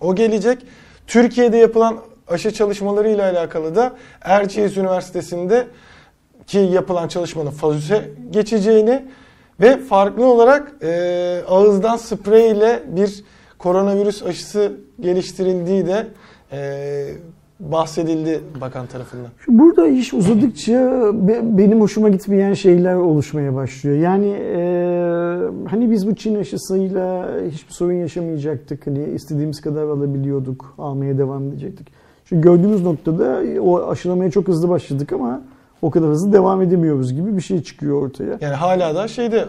o 0.00 0.14
gelecek. 0.14 0.58
Türkiye'de 1.06 1.56
yapılan 1.56 1.98
aşı 2.28 2.50
çalışmaları 2.50 3.08
ile 3.08 3.22
alakalı 3.22 3.74
da 3.74 3.92
Erciyes 4.20 4.76
Üniversitesi'nde 4.76 5.66
ki 6.46 6.58
yapılan 6.58 7.08
çalışmanın 7.08 7.50
fazüse 7.50 8.10
geçeceğini 8.30 9.04
ve 9.60 9.78
farklı 9.78 10.26
olarak 10.26 10.72
e, 10.82 11.42
ağızdan 11.48 11.96
sprey 11.96 12.50
ile 12.50 12.82
bir 12.86 13.24
koronavirüs 13.58 14.22
aşısı 14.22 14.72
geliştirildiği 15.00 15.86
de 15.86 16.06
e, 16.52 17.14
bahsedildi 17.70 18.40
bakan 18.60 18.86
tarafından. 18.86 19.26
Burada 19.48 19.88
iş 19.88 20.14
uzadıkça 20.14 21.10
benim 21.42 21.80
hoşuma 21.80 22.08
gitmeyen 22.08 22.54
şeyler 22.54 22.94
oluşmaya 22.94 23.54
başlıyor. 23.54 23.96
Yani 23.96 24.28
e, 24.28 24.62
hani 25.68 25.90
biz 25.90 26.06
bu 26.06 26.14
Çin 26.14 26.34
aşısıyla 26.34 27.28
hiçbir 27.50 27.72
sorun 27.72 27.92
yaşamayacaktık. 27.92 28.86
Hani 28.86 29.04
istediğimiz 29.04 29.60
kadar 29.60 29.82
alabiliyorduk, 29.82 30.74
almaya 30.78 31.18
devam 31.18 31.48
edecektik. 31.48 31.88
Çünkü 32.24 32.42
gördüğümüz 32.42 32.82
noktada 32.82 33.42
o 33.60 33.88
aşılamaya 33.88 34.30
çok 34.30 34.48
hızlı 34.48 34.68
başladık 34.68 35.12
ama 35.12 35.42
o 35.82 35.90
kadar 35.90 36.08
hızlı 36.08 36.32
devam 36.32 36.62
edemiyoruz 36.62 37.14
gibi 37.14 37.36
bir 37.36 37.42
şey 37.42 37.62
çıkıyor 37.62 38.02
ortaya. 38.02 38.38
Yani 38.40 38.54
hala 38.54 38.94
da 38.94 39.08
şeyde 39.08 39.44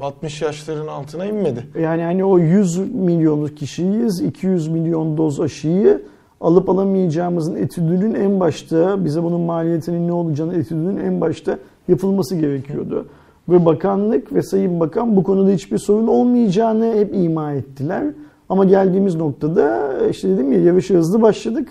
60 0.00 0.42
yaşların 0.42 0.86
altına 0.86 1.26
inmedi. 1.26 1.66
Yani 1.80 2.02
hani 2.02 2.24
o 2.24 2.38
100 2.38 2.78
milyonluk 2.94 3.56
kişiyiz, 3.56 4.20
200 4.20 4.68
milyon 4.68 5.16
doz 5.16 5.40
aşıyı 5.40 6.02
alıp 6.42 6.68
alamayacağımızın 6.68 7.56
etüdünün 7.56 8.14
en 8.14 8.40
başta 8.40 9.04
bize 9.04 9.22
bunun 9.22 9.40
maliyetinin 9.40 10.08
ne 10.08 10.12
olacağını 10.12 10.54
etüdünün 10.54 10.96
en 10.96 11.20
başta 11.20 11.58
yapılması 11.88 12.36
gerekiyordu. 12.36 13.06
Ve 13.48 13.64
bakanlık 13.64 14.34
ve 14.34 14.42
sayın 14.42 14.80
bakan 14.80 15.16
bu 15.16 15.22
konuda 15.22 15.50
hiçbir 15.50 15.78
sorun 15.78 16.06
olmayacağını 16.06 16.94
hep 16.94 17.14
ima 17.14 17.52
ettiler. 17.52 18.04
Ama 18.48 18.64
geldiğimiz 18.64 19.14
noktada 19.14 19.92
işte 20.10 20.28
dedim 20.28 20.52
ya 20.52 20.60
yarışa 20.60 20.94
hızlı 20.94 21.22
başladık 21.22 21.68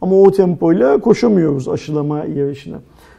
ama 0.00 0.16
o 0.16 0.30
tempoyla 0.30 1.00
koşamıyoruz 1.00 1.68
aşılama 1.68 2.18
yarışına. 2.18 2.76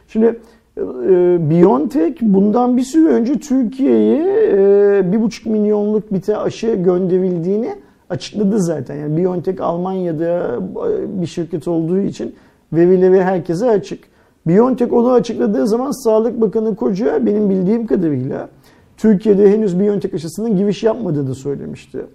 Şimdi 0.08 0.40
e, 0.76 1.50
BioNTech 1.50 2.22
bundan 2.22 2.76
bir 2.76 2.82
süre 2.82 3.08
önce 3.08 3.38
Türkiye'ye 3.38 4.48
e, 4.52 5.12
bir 5.12 5.22
buçuk 5.22 5.46
milyonluk 5.46 6.12
bir 6.12 6.44
aşı 6.44 6.74
gönderildiğini 6.74 7.74
açıkladı 8.10 8.62
zaten. 8.62 8.94
Yani 8.94 9.16
BioNTech 9.16 9.60
Almanya'da 9.60 10.58
e, 10.88 11.20
bir 11.20 11.26
şirket 11.26 11.68
olduğu 11.68 11.98
için 11.98 12.34
verileri 12.72 13.22
herkese 13.22 13.70
açık. 13.70 14.04
BioNTech 14.46 14.92
onu 14.92 15.12
açıkladığı 15.12 15.66
zaman 15.66 16.04
Sağlık 16.04 16.40
Bakanı 16.40 16.76
Koca 16.76 17.26
benim 17.26 17.50
bildiğim 17.50 17.86
kadarıyla 17.86 18.48
Türkiye'de 18.96 19.50
henüz 19.50 19.80
BioNTech 19.80 20.14
aşısının 20.14 20.56
giriş 20.56 20.82
yapmadığını 20.82 21.34
söylemişti. 21.34 22.06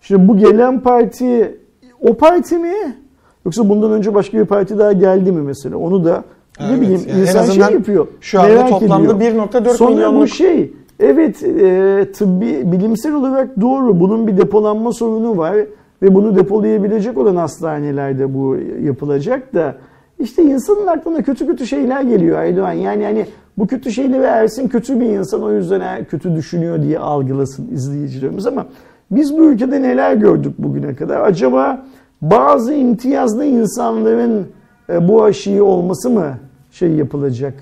Şimdi 0.00 0.28
bu 0.28 0.36
gelen 0.36 0.80
parti 0.80 1.58
o 2.00 2.14
parti 2.14 2.58
mi? 2.58 2.96
Yoksa 3.44 3.68
bundan 3.68 3.92
önce 3.92 4.14
başka 4.14 4.38
bir 4.38 4.44
parti 4.44 4.78
daha 4.78 4.92
geldi 4.92 5.32
mi 5.32 5.42
mesela? 5.42 5.76
Onu 5.76 6.04
da 6.04 6.24
evet, 6.60 6.70
ne 6.70 6.80
bileyim 6.80 7.02
yani 7.08 7.20
insan 7.20 7.44
şey 7.44 7.62
yapıyor. 7.62 8.06
Şu 8.20 8.40
anda 8.40 8.66
toplamda 8.66 9.12
1.4 9.12 9.74
Sonra 9.74 9.90
milyonluk... 9.90 10.22
bu 10.22 10.26
şey 10.26 10.72
Evet 11.00 11.42
e, 11.42 12.06
tıbbi 12.12 12.72
bilimsel 12.72 13.14
olarak 13.14 13.60
doğru. 13.60 14.00
Bunun 14.00 14.26
bir 14.26 14.36
depolanma 14.36 14.92
sorunu 14.92 15.38
var 15.38 15.56
ve 16.02 16.14
bunu 16.14 16.36
depolayabilecek 16.36 17.18
olan 17.18 17.36
hastanelerde 17.36 18.34
bu 18.34 18.56
yapılacak 18.82 19.54
da 19.54 19.76
işte 20.18 20.42
insanın 20.42 20.86
aklına 20.86 21.22
kötü 21.22 21.46
kötü 21.46 21.66
şeyler 21.66 22.02
geliyor 22.02 22.38
Aydoğan. 22.38 22.72
Yani 22.72 23.04
hani 23.04 23.26
bu 23.58 23.66
kötü 23.66 23.92
şeyleri 23.92 24.22
Ersin 24.22 24.68
kötü 24.68 25.00
bir 25.00 25.06
insan 25.06 25.42
o 25.42 25.52
yüzden 25.52 26.04
kötü 26.04 26.36
düşünüyor 26.36 26.82
diye 26.82 26.98
algılasın 26.98 27.68
izleyicilerimiz 27.72 28.46
ama 28.46 28.66
biz 29.10 29.38
bu 29.38 29.44
ülkede 29.44 29.82
neler 29.82 30.14
gördük 30.14 30.54
bugüne 30.58 30.94
kadar? 30.94 31.20
Acaba 31.20 31.86
bazı 32.22 32.74
imtiyazlı 32.74 33.44
insanların 33.44 34.46
e, 34.90 35.08
bu 35.08 35.24
aşıyı 35.24 35.64
olması 35.64 36.10
mı 36.10 36.34
şey 36.70 36.90
yapılacak, 36.90 37.54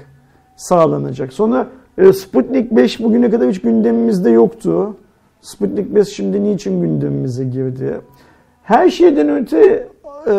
sağlanacak? 0.57 1.33
Sonra 1.33 1.67
e, 1.99 2.13
Sputnik 2.13 2.71
5 2.71 3.01
bugüne 3.01 3.31
kadar 3.31 3.49
hiç 3.49 3.61
gündemimizde 3.61 4.31
yoktu. 4.31 4.97
Sputnik 5.41 5.95
5 5.95 6.09
şimdi 6.09 6.45
niçin 6.45 6.81
gündemimize 6.81 7.45
girdi? 7.45 8.01
Her 8.63 8.91
şeyden 8.91 9.29
öte 9.29 9.89
e, 10.27 10.35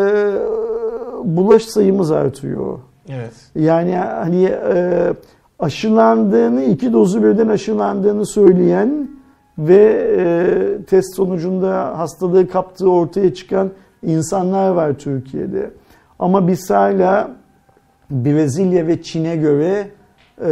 bulaş 1.24 1.62
sayımız 1.62 2.10
artıyor. 2.10 2.78
Evet. 3.08 3.32
Yani 3.54 3.96
hani 3.96 4.44
e, 4.44 5.12
aşılandığını, 5.58 6.64
iki 6.64 6.92
dozu 6.92 7.22
birden 7.22 7.48
aşılandığını 7.48 8.26
söyleyen 8.26 9.08
ve 9.58 10.08
e, 10.18 10.84
test 10.84 11.16
sonucunda 11.16 11.98
hastalığı 11.98 12.48
kaptığı 12.48 12.90
ortaya 12.90 13.34
çıkan 13.34 13.70
insanlar 14.02 14.70
var 14.70 14.92
Türkiye'de. 14.98 15.70
Ama 16.18 16.48
biz 16.48 16.70
hala 16.70 17.30
Brezilya 18.10 18.86
ve 18.86 19.02
Çin'e 19.02 19.36
göre 19.36 19.88
e, 20.44 20.50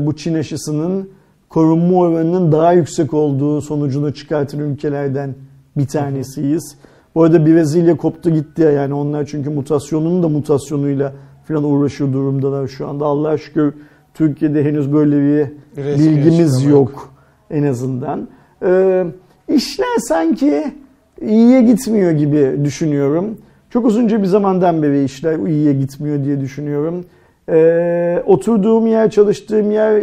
bu 0.00 0.16
Çin 0.16 0.34
aşısının 0.34 1.08
korunma 1.48 1.96
oranının 1.98 2.52
daha 2.52 2.72
yüksek 2.72 3.14
olduğu 3.14 3.60
sonucunu 3.60 4.14
çıkartan 4.14 4.60
ülkelerden 4.60 5.34
bir 5.76 5.86
tanesiyiz. 5.86 6.76
Bu 7.14 7.22
arada 7.22 7.46
Brezilya 7.46 7.96
koptu 7.96 8.30
gitti 8.30 8.62
ya 8.62 8.70
yani 8.70 8.94
onlar 8.94 9.26
çünkü 9.26 9.50
mutasyonun 9.50 10.22
da 10.22 10.28
mutasyonuyla 10.28 11.12
falan 11.48 11.64
uğraşıyor 11.64 12.12
durumdalar 12.12 12.68
şu 12.68 12.88
anda. 12.88 13.04
Allah'a 13.04 13.38
şükür 13.38 13.74
Türkiye'de 14.14 14.64
henüz 14.64 14.92
böyle 14.92 15.16
bir 15.16 15.52
Resmi 15.84 16.06
bilgimiz 16.06 16.64
yok 16.64 17.12
en 17.50 17.62
azından. 17.62 18.28
Ee, 18.62 19.04
işler 19.48 19.96
sanki 19.98 20.64
iyiye 21.20 21.62
gitmiyor 21.62 22.10
gibi 22.12 22.64
düşünüyorum. 22.64 23.38
Çok 23.70 23.86
uzunca 23.86 24.22
bir 24.22 24.26
zamandan 24.26 24.82
beri 24.82 25.04
işler 25.04 25.38
iyiye 25.38 25.72
gitmiyor 25.72 26.24
diye 26.24 26.40
düşünüyorum. 26.40 27.04
Ee, 27.48 28.22
oturduğum 28.26 28.86
yer, 28.86 29.10
çalıştığım 29.10 29.70
yer 29.70 30.02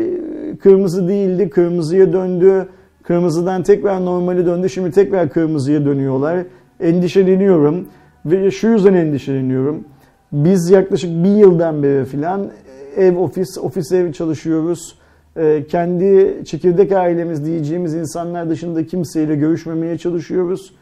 kırmızı 0.59 1.07
değildi. 1.07 1.49
Kırmızıya 1.49 2.13
döndü. 2.13 2.67
Kırmızıdan 3.03 3.63
tekrar 3.63 4.05
normale 4.05 4.45
döndü. 4.45 4.69
Şimdi 4.69 4.91
tekrar 4.91 5.29
kırmızıya 5.29 5.85
dönüyorlar. 5.85 6.45
Endişeleniyorum. 6.79 7.87
Ve 8.25 8.51
şu 8.51 8.67
yüzden 8.67 8.93
endişeleniyorum. 8.93 9.83
Biz 10.31 10.69
yaklaşık 10.69 11.23
bir 11.23 11.35
yıldan 11.35 11.83
beri 11.83 12.05
filan 12.05 12.51
ev 12.97 13.17
ofis, 13.17 13.57
ofis 13.57 13.91
ev 13.91 14.11
çalışıyoruz. 14.11 14.95
Ee, 15.37 15.63
kendi 15.69 16.41
çekirdek 16.45 16.91
ailemiz 16.91 17.45
diyeceğimiz 17.45 17.93
insanlar 17.93 18.49
dışında 18.49 18.85
kimseyle 18.85 19.35
görüşmemeye 19.35 19.97
çalışıyoruz. 19.97 20.73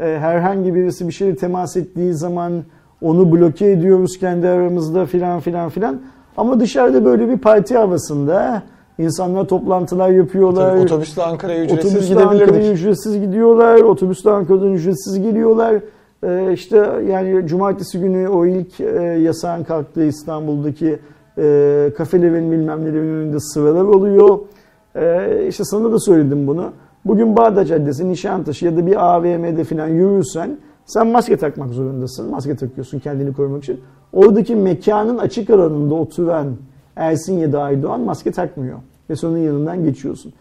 Ee, 0.00 0.04
herhangi 0.04 0.74
birisi 0.74 1.08
bir 1.08 1.12
şeyle 1.12 1.36
temas 1.36 1.76
ettiği 1.76 2.14
zaman 2.14 2.64
onu 3.02 3.32
bloke 3.32 3.70
ediyoruz 3.70 4.18
kendi 4.18 4.48
aramızda 4.48 5.06
filan 5.06 5.40
filan 5.40 5.68
filan. 5.68 6.00
Ama 6.36 6.60
dışarıda 6.60 7.04
böyle 7.04 7.28
bir 7.28 7.38
parti 7.38 7.76
havasında 7.76 8.62
insanlar 8.98 9.44
toplantılar 9.44 10.10
yapıyorlar. 10.10 10.70
Tabii, 10.70 10.80
otobüsle 10.80 11.22
Ankara'ya 11.22 11.64
ücretsiz 11.64 11.94
otobüsle. 11.94 12.24
Ankara'ya 12.24 12.72
ücretsiz 12.72 13.20
gidiyorlar. 13.20 13.80
Otobüsle 13.80 14.30
Ankara'dan 14.30 14.72
ücretsiz 14.72 15.22
geliyorlar. 15.22 15.74
Ee, 16.24 16.52
işte 16.52 16.76
yani 17.10 17.46
cumartesi 17.46 18.00
günü 18.00 18.28
o 18.28 18.46
ilk 18.46 18.80
e, 18.80 18.84
yasağın 19.22 19.64
kalktığı 19.64 20.04
İstanbul'daki 20.04 20.98
e, 21.38 21.92
kafelerin 21.96 22.52
bilmem 22.52 22.84
nelerin 22.84 23.14
önünde 23.14 23.40
sıralar 23.40 23.84
oluyor. 23.84 24.38
E, 24.94 25.46
işte 25.48 25.64
sana 25.64 25.92
da 25.92 26.00
söyledim 26.00 26.46
bunu. 26.46 26.72
Bugün 27.04 27.36
Bağdat 27.36 27.68
Caddesi, 27.68 28.08
Nişantaşı 28.08 28.64
ya 28.64 28.76
da 28.76 28.86
bir 28.86 29.14
AVM'de 29.14 29.64
falan 29.64 29.88
yürürsen 29.88 30.56
sen 30.86 31.06
maske 31.06 31.36
takmak 31.36 31.70
zorundasın. 31.70 32.30
Maske 32.30 32.56
takıyorsun 32.56 32.98
kendini 32.98 33.32
korumak 33.32 33.62
için. 33.62 33.80
Oradaki 34.12 34.56
mekanın 34.56 35.18
açık 35.18 35.50
alanında 35.50 35.94
oturan 35.94 36.56
Ersin 36.96 37.38
ya 37.38 37.52
da 37.52 37.62
Aydoğan 37.62 38.00
maske 38.00 38.32
takmıyor. 38.32 38.78
Ve 39.10 39.16
sonun 39.16 39.38
yanından 39.38 39.84
geçiyorsun. 39.84 40.32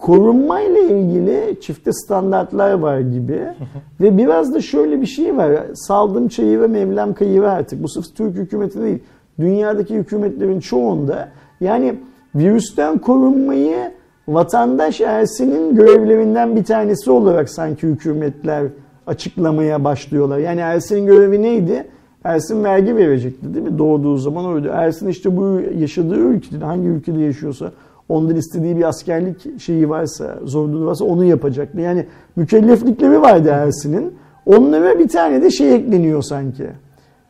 Korunmayla 0.00 0.80
ilgili 0.80 1.60
çifte 1.60 1.92
standartlar 1.92 2.72
var 2.72 3.00
gibi. 3.00 3.40
ve 4.00 4.18
biraz 4.18 4.54
da 4.54 4.60
şöyle 4.60 5.00
bir 5.00 5.06
şey 5.06 5.36
var. 5.36 5.52
Saldım 5.74 6.28
çayı 6.28 6.60
ve 6.60 6.66
Mevlam 6.66 7.14
kayı 7.14 7.50
artık. 7.50 7.82
Bu 7.82 7.88
sırf 7.88 8.16
Türk 8.16 8.36
hükümeti 8.36 8.82
değil. 8.82 8.98
Dünyadaki 9.38 9.94
hükümetlerin 9.94 10.60
çoğunda 10.60 11.28
yani 11.60 11.94
virüsten 12.34 12.98
korunmayı 12.98 13.92
vatandaş 14.28 15.00
Ersin'in 15.00 15.76
görevlerinden 15.76 16.56
bir 16.56 16.64
tanesi 16.64 17.10
olarak 17.10 17.50
sanki 17.50 17.86
hükümetler 17.86 18.66
açıklamaya 19.06 19.84
başlıyorlar. 19.84 20.38
Yani 20.38 20.60
Ersin'in 20.60 21.06
görevi 21.06 21.42
neydi? 21.42 21.86
Ersin 22.24 22.64
vergi 22.64 22.96
verecekti 22.96 23.54
değil 23.54 23.66
mi? 23.66 23.78
Doğduğu 23.78 24.16
zaman 24.16 24.54
öyle. 24.54 24.68
Ersin 24.68 25.08
işte 25.08 25.36
bu 25.36 25.60
yaşadığı 25.78 26.18
ülkede 26.18 26.64
hangi 26.64 26.88
ülkede 26.88 27.20
yaşıyorsa 27.20 27.72
ondan 28.08 28.36
istediği 28.36 28.76
bir 28.76 28.82
askerlik 28.82 29.60
şeyi 29.60 29.88
varsa, 29.88 30.38
zorunluluğu 30.44 30.86
varsa 30.86 31.04
onu 31.04 31.24
yapacaktı. 31.24 31.80
Yani 31.80 32.06
mükelleflikleri 32.36 33.22
vardı 33.22 33.48
Ersin'in. 33.48 34.14
Onlara 34.46 34.98
bir 34.98 35.08
tane 35.08 35.42
de 35.42 35.50
şey 35.50 35.74
ekleniyor 35.74 36.22
sanki. 36.22 36.66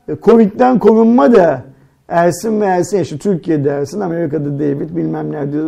E, 0.08 0.16
Covid'den 0.22 0.78
korunma 0.78 1.32
da 1.32 1.62
Ersin 2.08 2.60
ve 2.60 2.64
Ersin 2.64 3.00
işte 3.00 3.18
Türkiye'de 3.18 3.70
Ersin, 3.70 4.00
Amerika'da 4.00 4.58
David 4.58 4.96
bilmem 4.96 5.32
nerede 5.32 5.58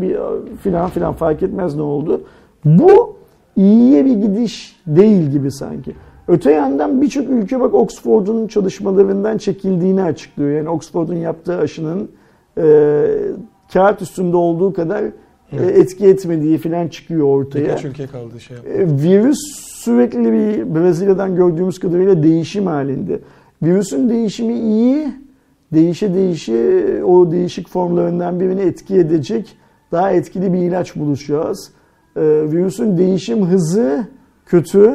bir 0.00 0.16
filan 0.62 0.90
filan 0.90 1.12
fark 1.12 1.42
etmez 1.42 1.76
ne 1.76 1.82
oldu. 1.82 2.20
Bu 2.64 3.17
iyiye 3.58 4.04
bir 4.04 4.14
gidiş 4.14 4.76
değil 4.86 5.30
gibi 5.30 5.52
sanki. 5.52 5.94
Öte 6.28 6.52
yandan 6.52 7.02
birçok 7.02 7.30
ülke 7.30 7.60
bak 7.60 7.74
Oxford'un 7.74 8.46
çalışmalarından 8.46 9.38
çekildiğini 9.38 10.02
açıklıyor. 10.02 10.50
Yani 10.50 10.68
Oxford'un 10.68 11.14
yaptığı 11.14 11.58
aşının 11.58 12.10
e, 12.58 13.04
kağıt 13.72 14.02
üstünde 14.02 14.36
olduğu 14.36 14.72
kadar 14.72 15.02
e, 15.02 15.12
evet. 15.52 15.78
etki 15.78 16.06
etmediği 16.06 16.58
falan 16.58 16.88
çıkıyor 16.88 17.26
ortaya. 17.26 17.64
Birkaç 17.64 17.84
ülke 17.84 18.06
kaldı 18.06 18.40
şey 18.40 18.56
e, 18.56 18.86
Virüs 18.86 19.38
sürekli 19.84 20.32
bir 20.32 20.74
Brezilya'dan 20.74 21.36
gördüğümüz 21.36 21.78
kadarıyla 21.78 22.22
değişim 22.22 22.66
halinde. 22.66 23.20
virüsün 23.62 24.08
değişimi 24.08 24.54
iyi, 24.54 25.08
değişe 25.72 26.14
değişe 26.14 27.04
o 27.04 27.30
değişik 27.30 27.68
formlarından 27.68 28.40
birini 28.40 28.60
etki 28.60 28.96
edecek 28.96 29.56
daha 29.92 30.12
etkili 30.12 30.52
bir 30.52 30.58
ilaç 30.58 30.96
bulacağız. 30.96 31.72
Ee, 32.18 32.52
virüsün 32.52 32.98
değişim 32.98 33.46
hızı 33.46 34.06
kötü. 34.46 34.94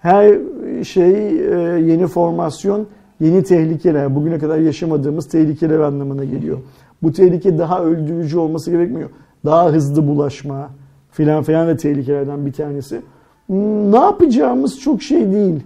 Her 0.00 0.38
şey 0.82 1.12
e, 1.28 1.80
yeni 1.80 2.06
formasyon, 2.06 2.86
yeni 3.20 3.42
tehlikeler, 3.42 4.14
bugüne 4.14 4.38
kadar 4.38 4.58
yaşamadığımız 4.58 5.28
tehlikeler 5.28 5.78
anlamına 5.78 6.24
geliyor. 6.24 6.58
Bu 7.02 7.12
tehlike 7.12 7.58
daha 7.58 7.82
öldürücü 7.82 8.38
olması 8.38 8.70
gerekmiyor. 8.70 9.10
Daha 9.44 9.72
hızlı 9.72 10.06
bulaşma 10.06 10.70
filan 11.10 11.42
filan 11.42 11.68
da 11.68 11.76
tehlikelerden 11.76 12.46
bir 12.46 12.52
tanesi. 12.52 13.00
Hmm, 13.46 13.92
Ne 13.92 13.98
yapacağımız 13.98 14.80
çok 14.80 15.02
şey 15.02 15.32
değil. 15.32 15.60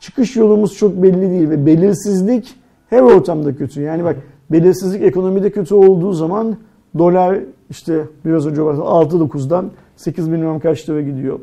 Çıkış 0.00 0.36
yolumuz 0.36 0.74
çok 0.74 1.02
belli 1.02 1.30
değil 1.30 1.50
ve 1.50 1.66
belirsizlik 1.66 2.54
her 2.90 3.02
ortamda 3.02 3.56
kötü. 3.56 3.80
Yani 3.80 4.04
bak 4.04 4.16
belirsizlik 4.50 5.02
ekonomide 5.02 5.50
kötü 5.50 5.74
olduğu 5.74 6.12
zaman 6.12 6.56
dolar 6.98 7.38
işte 7.70 8.04
biraz 8.24 8.46
önce 8.46 8.64
bahsettim 8.64 8.86
6-9'dan 9.20 9.70
8 9.96 10.32
bilmem 10.32 10.60
kaç 10.60 10.88
lira 10.88 11.00
gidiyor. 11.00 11.40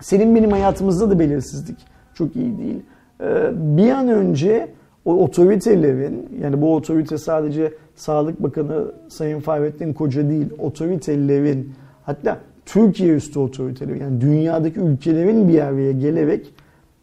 Senin 0.00 0.36
benim 0.36 0.50
hayatımızda 0.50 1.10
da 1.10 1.18
belirsizlik 1.18 1.78
çok 2.14 2.36
iyi 2.36 2.58
değil. 2.58 2.82
Ee, 3.20 3.50
bir 3.54 3.90
an 3.90 4.08
önce 4.08 4.68
o 5.04 5.24
otoritelerin 5.24 6.28
yani 6.42 6.62
bu 6.62 6.74
otorite 6.74 7.18
sadece 7.18 7.72
Sağlık 7.94 8.42
Bakanı 8.42 8.92
Sayın 9.08 9.40
Fahrettin 9.40 9.92
Koca 9.92 10.30
değil 10.30 10.46
otoritelerin 10.58 11.72
hatta 12.02 12.38
Türkiye 12.66 13.14
üstü 13.14 13.38
otoriteleri 13.38 13.98
yani 13.98 14.20
dünyadaki 14.20 14.80
ülkelerin 14.80 15.48
bir 15.48 15.60
araya 15.60 15.92
gelerek 15.92 16.54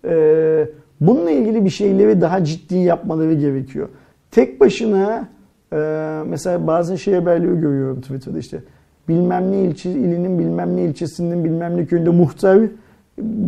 e, 0.06 0.70
bununla 1.02 1.32
ilgili 1.32 1.66
bir 1.66 1.70
şeyleri 1.70 2.22
daha 2.22 2.44
ciddi 2.44 2.78
yapmaları 2.78 3.34
gerekiyor. 3.34 3.90
Tek 4.32 4.60
başına 4.60 5.28
e, 5.74 5.78
mesela 6.26 6.68
bazen 6.68 6.96
şey 6.96 7.14
haberleri 7.14 7.62
görüyorum 7.62 8.02
Twitter'da 8.02 8.40
işte 8.40 8.64
bilmem 9.10 9.52
ne 9.52 9.62
ilçe, 9.62 9.92
ilinin 9.92 10.40
bilmem 10.40 10.76
ne 10.76 10.84
ilçesinin 10.84 11.44
bilmem 11.44 11.78
ne 11.78 11.86
köyünde 11.86 12.10
muhtar 12.10 12.60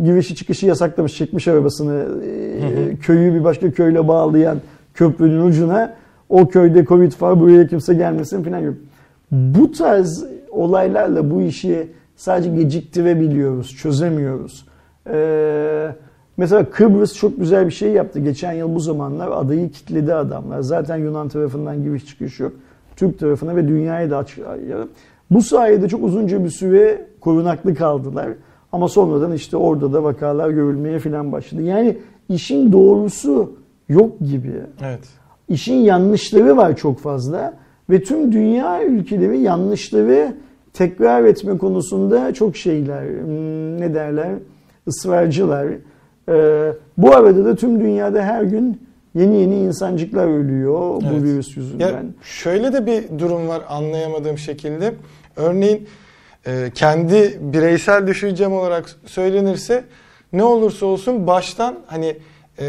girişi 0.04 0.34
çıkışı 0.34 0.66
yasaklamış 0.66 1.16
çekmiş 1.16 1.48
arabasını 1.48 2.06
e, 2.24 2.96
köyü 2.96 3.34
bir 3.34 3.44
başka 3.44 3.70
köyle 3.70 4.08
bağlayan 4.08 4.58
köprünün 4.94 5.46
ucuna 5.46 5.94
o 6.28 6.48
köyde 6.48 6.84
Covid 6.84 7.12
var 7.20 7.40
buraya 7.40 7.66
kimse 7.66 7.94
gelmesin 7.94 8.42
falan 8.42 8.58
yok. 8.58 8.74
Bu 9.30 9.72
tarz 9.72 10.24
olaylarla 10.50 11.30
bu 11.30 11.42
işi 11.42 11.88
sadece 12.16 12.50
geciktirebiliyoruz, 12.50 13.76
çözemiyoruz. 13.76 14.66
Ee, 15.10 15.88
mesela 16.36 16.70
Kıbrıs 16.70 17.14
çok 17.14 17.38
güzel 17.38 17.66
bir 17.66 17.72
şey 17.72 17.92
yaptı. 17.92 18.20
Geçen 18.20 18.52
yıl 18.52 18.74
bu 18.74 18.80
zamanlar 18.80 19.30
adayı 19.32 19.70
kitledi 19.70 20.14
adamlar. 20.14 20.60
Zaten 20.60 20.96
Yunan 20.96 21.28
tarafından 21.28 21.82
giriş 21.82 22.06
çıkış 22.06 22.40
yok. 22.40 22.52
Türk 22.96 23.18
tarafına 23.18 23.56
ve 23.56 23.68
dünyaya 23.68 24.10
da 24.10 24.18
açık. 24.18 24.44
Bu 25.34 25.42
sayede 25.42 25.88
çok 25.88 26.04
uzunca 26.04 26.44
bir 26.44 26.50
süre 26.50 27.06
korunaklı 27.20 27.74
kaldılar. 27.74 28.28
Ama 28.72 28.88
sonradan 28.88 29.32
işte 29.32 29.56
orada 29.56 29.92
da 29.92 30.04
vakalar 30.04 30.50
görülmeye 30.50 30.98
falan 30.98 31.32
başladı. 31.32 31.62
Yani 31.62 31.96
işin 32.28 32.72
doğrusu 32.72 33.52
yok 33.88 34.20
gibi. 34.20 34.52
Evet. 34.82 35.00
İşin 35.48 35.74
yanlışları 35.74 36.56
var 36.56 36.76
çok 36.76 36.98
fazla 36.98 37.54
ve 37.90 38.02
tüm 38.02 38.32
dünya 38.32 38.84
ülkeleri 38.84 39.38
yanlışları 39.40 40.34
tekrar 40.72 41.24
etme 41.24 41.58
konusunda 41.58 42.34
çok 42.34 42.56
şeyler 42.56 43.04
hmm, 43.04 43.80
ne 43.80 43.94
derler 43.94 44.30
ısrarcılar. 44.88 45.66
Ee, 46.28 46.72
bu 46.98 47.14
arada 47.14 47.44
da 47.44 47.56
tüm 47.56 47.80
dünyada 47.80 48.22
her 48.22 48.42
gün 48.42 48.80
yeni 49.14 49.36
yeni 49.36 49.56
insancıklar 49.56 50.26
ölüyor 50.26 51.02
Evet. 51.04 51.12
bu 51.20 51.24
virüs 51.24 51.56
Ya 51.56 51.62
yüzünden. 51.62 52.06
şöyle 52.22 52.72
de 52.72 52.86
bir 52.86 53.18
durum 53.18 53.48
var 53.48 53.62
anlayamadığım 53.68 54.38
şekilde. 54.38 54.94
Örneğin 55.36 55.88
e, 56.46 56.70
kendi 56.74 57.38
bireysel 57.40 58.06
düşüncem 58.06 58.52
olarak 58.52 58.96
söylenirse 59.06 59.84
ne 60.32 60.44
olursa 60.44 60.86
olsun 60.86 61.26
baştan 61.26 61.78
hani 61.86 62.16
e, 62.58 62.66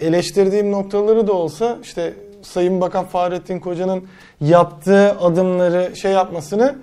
eleştirdiğim 0.00 0.72
noktaları 0.72 1.26
da 1.26 1.32
olsa 1.32 1.78
işte 1.82 2.14
Sayın 2.42 2.80
Bakan 2.80 3.04
Fahrettin 3.04 3.58
Koca'nın 3.58 4.04
yaptığı 4.40 5.10
adımları 5.10 5.96
şey 5.96 6.12
yapmasını 6.12 6.74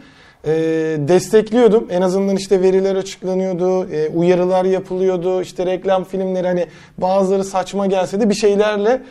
e, 0.46 0.52
destekliyordum. 1.00 1.88
En 1.90 2.02
azından 2.02 2.36
işte 2.36 2.62
veriler 2.62 2.96
açıklanıyordu, 2.96 3.88
uyarılar 4.14 4.66
yapılıyordu, 4.66 5.42
işte 5.42 5.66
reklam 5.66 6.04
filmleri 6.04 6.48
hani 6.48 6.68
bazıları 6.98 7.44
saçma 7.44 7.88
gelse 7.88 8.20
de 8.20 8.30
bir 8.30 8.36
şeylerle 8.36 9.02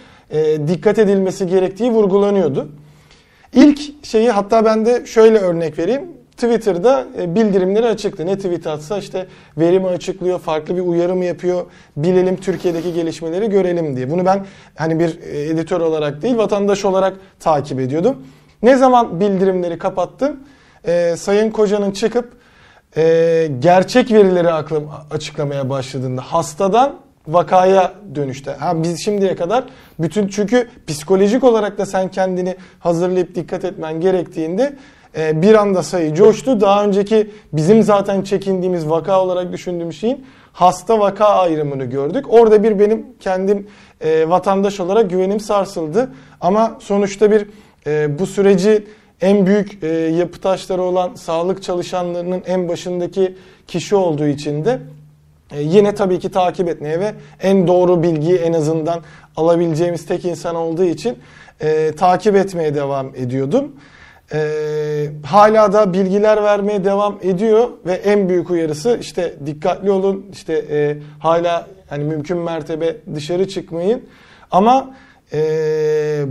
dikkat 0.69 0.99
edilmesi 0.99 1.47
gerektiği 1.47 1.91
vurgulanıyordu. 1.91 2.69
İlk 3.53 4.05
şeyi 4.07 4.31
hatta 4.31 4.65
ben 4.65 4.87
de 4.87 5.07
şöyle 5.07 5.39
örnek 5.39 5.79
vereyim. 5.79 6.17
Twitter'da 6.37 7.07
e, 7.21 7.35
bildirimleri 7.35 7.87
açıktı. 7.87 8.27
Ne 8.27 8.37
tweet 8.37 8.67
atsa 8.67 8.99
işte 8.99 9.27
verimi 9.59 9.87
açıklıyor, 9.87 10.39
farklı 10.39 10.77
bir 10.77 10.81
uyarı 10.81 11.15
mı 11.15 11.25
yapıyor, 11.25 11.65
bilelim 11.97 12.37
Türkiye'deki 12.37 12.93
gelişmeleri 12.93 13.51
görelim 13.51 13.97
diye. 13.97 14.11
Bunu 14.11 14.27
ben 14.27 14.47
hani 14.75 14.99
bir 14.99 15.21
e, 15.23 15.43
editör 15.43 15.81
olarak 15.81 16.23
değil 16.23 16.37
vatandaş 16.37 16.85
olarak 16.85 17.17
takip 17.41 17.81
ediyordum. 17.81 18.17
Ne 18.63 18.77
zaman 18.77 19.21
bildirimleri 19.21 19.79
kapattım, 19.79 20.37
e, 20.85 21.17
Sayın 21.17 21.51
Koca'nın 21.51 21.91
çıkıp 21.91 22.33
e, 22.97 23.49
gerçek 23.59 24.13
verileri 24.13 24.53
açıklamaya 25.11 25.71
başladığında 25.71 26.23
hastadan 26.23 27.06
vakaya 27.29 27.93
dönüşte. 28.15 28.53
Ha 28.53 28.83
biz 28.83 29.05
şimdiye 29.05 29.37
kadar 29.37 29.65
bütün 29.99 30.29
çünkü 30.29 30.69
psikolojik 30.87 31.45
olarak 31.45 31.79
da 31.79 31.87
sen 31.87 32.11
kendini 32.11 32.57
hazırlayıp 32.79 33.35
dikkat 33.35 33.65
etmen 33.65 34.01
gerektiğinde 34.01 34.77
e, 35.17 35.43
bir 35.43 35.55
anda 35.55 35.83
sayı 35.83 36.15
coştu. 36.15 36.61
Daha 36.61 36.85
önceki 36.85 37.31
bizim 37.53 37.83
zaten 37.83 38.23
çekindiğimiz 38.23 38.91
vaka 38.91 39.23
olarak 39.23 39.53
düşündüğümüz 39.53 40.01
şeyin 40.01 40.27
hasta 40.53 40.99
vaka 40.99 41.27
ayrımını 41.27 41.85
gördük. 41.85 42.25
Orada 42.29 42.63
bir 42.63 42.79
benim 42.79 43.07
kendim 43.21 43.67
e, 44.01 44.29
vatandaş 44.29 44.81
olarak 44.81 45.11
güvenim 45.11 45.41
sarsıldı. 45.41 46.11
Ama 46.41 46.79
sonuçta 46.81 47.31
bir 47.31 47.47
e, 47.87 48.19
bu 48.19 48.27
süreci 48.27 48.85
en 49.21 49.47
büyük 49.47 49.85
e, 49.85 49.87
yapı 49.89 50.41
taşları 50.41 50.83
olan 50.83 51.15
sağlık 51.15 51.63
çalışanlarının 51.63 52.43
en 52.47 52.69
başındaki 52.69 53.37
kişi 53.67 53.97
olduğu 53.97 54.27
için 54.27 54.65
de 54.65 54.81
e, 55.51 55.63
yine 55.63 55.95
tabii 55.95 56.19
ki 56.19 56.31
takip 56.31 56.69
etmeye 56.69 57.01
ve 57.01 57.15
en 57.43 57.67
doğru 57.67 58.03
bilgiyi 58.03 58.37
en 58.37 58.53
azından 58.53 59.01
alabileceğimiz 59.37 60.07
tek 60.07 60.25
insan 60.25 60.57
olduğu 60.57 60.85
için 60.85 61.19
e, 61.61 61.93
takip 61.93 62.37
etmeye 62.37 62.75
devam 62.75 63.07
ediyordum. 63.17 63.73
E, 64.33 65.09
hala 65.25 65.73
da 65.73 65.93
bilgiler 65.93 66.43
vermeye 66.43 66.85
devam 66.85 67.19
ediyor 67.23 67.69
ve 67.87 67.93
en 67.93 68.29
büyük 68.29 68.51
uyarısı 68.51 68.99
işte 69.01 69.35
dikkatli 69.47 69.91
olun 69.91 70.27
işte 70.33 70.65
e, 70.71 70.97
hala 71.19 71.67
hani 71.89 72.05
mümkün 72.05 72.39
mertebe 72.39 72.97
dışarı 73.15 73.49
çıkmayın 73.49 74.03
ama 74.51 74.95
e, 75.33 76.25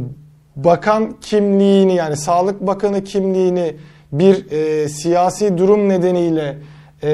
bakan 0.55 1.16
kimliğini 1.22 1.95
yani 1.95 2.18
Sağlık 2.18 2.61
Bakanı 2.61 3.03
kimliğini 3.03 3.76
bir 4.11 4.51
e, 4.51 4.89
siyasi 4.89 5.57
durum 5.57 5.89
nedeniyle 5.89 6.57
e, 7.03 7.11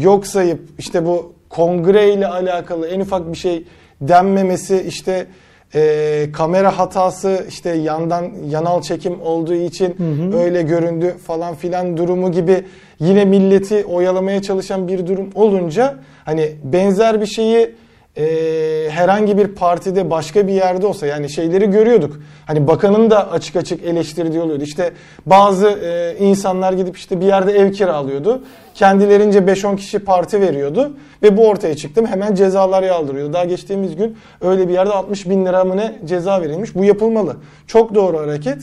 yok 0.00 0.26
sayıp 0.26 0.60
işte 0.78 1.06
bu 1.06 1.35
kongre 1.56 2.12
ile 2.12 2.26
alakalı 2.26 2.88
en 2.88 3.00
ufak 3.00 3.32
bir 3.32 3.36
şey 3.36 3.64
denmemesi 4.00 4.84
işte 4.88 5.26
e, 5.74 6.28
kamera 6.32 6.78
hatası 6.78 7.46
işte 7.48 7.70
yandan 7.70 8.32
yanal 8.48 8.82
çekim 8.82 9.22
olduğu 9.22 9.54
için 9.54 9.96
öyle 10.34 10.62
göründü 10.62 11.14
falan 11.26 11.54
filan 11.54 11.96
durumu 11.96 12.32
gibi 12.32 12.64
yine 13.00 13.24
milleti 13.24 13.84
oyalamaya 13.84 14.42
çalışan 14.42 14.88
bir 14.88 15.06
durum 15.06 15.30
olunca 15.34 15.94
hani 16.24 16.52
benzer 16.64 17.20
bir 17.20 17.26
şeyi 17.26 17.74
e, 18.16 18.90
herhangi 18.90 19.38
bir 19.38 19.48
partide 19.48 20.10
başka 20.10 20.46
bir 20.46 20.52
yerde 20.52 20.86
olsa 20.86 21.06
yani 21.06 21.30
şeyleri 21.30 21.70
görüyorduk. 21.70 22.20
Hani 22.46 22.66
bakanın 22.66 23.10
da 23.10 23.30
açık 23.30 23.56
açık 23.56 23.84
eleştirdiği 23.84 24.42
oluyordu. 24.42 24.62
İşte 24.62 24.92
bazı 25.26 25.68
e, 25.68 26.16
insanlar 26.18 26.72
gidip 26.72 26.96
işte 26.96 27.20
bir 27.20 27.26
yerde 27.26 27.52
ev 27.52 27.72
kiralıyordu. 27.72 28.42
Kendilerince 28.74 29.38
5-10 29.38 29.76
kişi 29.76 29.98
parti 29.98 30.40
veriyordu 30.40 30.96
ve 31.22 31.36
bu 31.36 31.48
ortaya 31.48 31.76
çıktı. 31.76 32.06
Hemen 32.06 32.34
cezalar 32.34 32.82
yağdırıyordu. 32.82 33.32
Daha 33.32 33.44
geçtiğimiz 33.44 33.96
gün 33.96 34.16
öyle 34.40 34.68
bir 34.68 34.72
yerde 34.72 34.92
60 34.92 35.28
bin 35.28 35.46
lira 35.46 35.64
mı 35.64 35.76
ne 35.76 35.98
ceza 36.04 36.42
verilmiş. 36.42 36.74
Bu 36.74 36.84
yapılmalı. 36.84 37.36
Çok 37.66 37.94
doğru 37.94 38.18
hareket. 38.18 38.58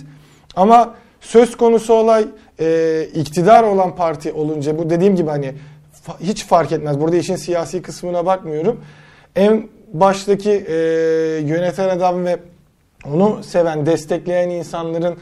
Ama 0.56 0.94
söz 1.22 1.58
konusu 1.58 1.94
olay 1.94 2.26
e, 2.60 3.08
iktidar 3.16 3.64
olan 3.64 3.96
parti 3.96 4.34
olunca 4.34 4.78
bu 4.78 4.90
dediğim 4.90 5.16
gibi 5.16 5.30
hani 5.30 5.54
hiç 6.20 6.46
fark 6.46 6.72
etmez. 6.72 7.00
Burada 7.00 7.16
işin 7.16 7.36
siyasi 7.36 7.82
kısmına 7.82 8.26
bakmıyorum. 8.26 8.80
En 9.36 9.68
baştaki 9.94 10.52
e, 10.52 10.76
yöneten 11.46 11.90
adam 11.90 12.26
ve 12.26 12.40
onu 13.06 13.44
seven, 13.44 13.86
destekleyen 13.86 14.50
insanların 14.50 15.18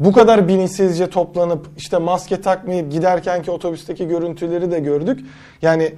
bu 0.00 0.12
kadar 0.12 0.48
bilinçsizce 0.48 1.10
toplanıp 1.10 1.66
işte 1.76 1.98
maske 1.98 2.40
takmayıp 2.40 2.92
giderkenki 2.92 3.50
otobüsteki 3.50 4.08
görüntüleri 4.08 4.70
de 4.70 4.80
gördük. 4.80 5.20
Yani 5.62 5.92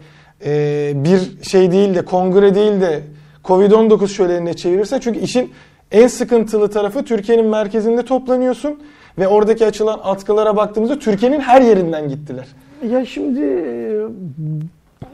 e, 0.45 0.93
bir 0.95 1.43
şey 1.43 1.73
değil 1.73 1.95
de 1.95 2.05
kongre 2.05 2.55
değil 2.55 2.81
de 2.81 3.01
Covid-19 3.45 4.09
şölenine 4.09 4.55
çevirirse 4.55 5.01
çünkü 5.01 5.19
işin 5.19 5.53
en 5.93 6.07
sıkıntılı 6.07 6.71
tarafı 6.71 7.05
Türkiye'nin 7.05 7.47
merkezinde 7.47 8.05
toplanıyorsun 8.05 8.83
ve 9.19 9.29
oradaki 9.29 9.67
açılan 9.67 10.01
atkılara 10.03 10.57
baktığımızda 10.57 10.99
Türkiye'nin 10.99 11.41
her 11.41 11.61
yerinden 11.63 12.09
gittiler. 12.09 12.47
Ya 12.91 13.07
şimdi 13.07 13.41
e, 13.41 14.07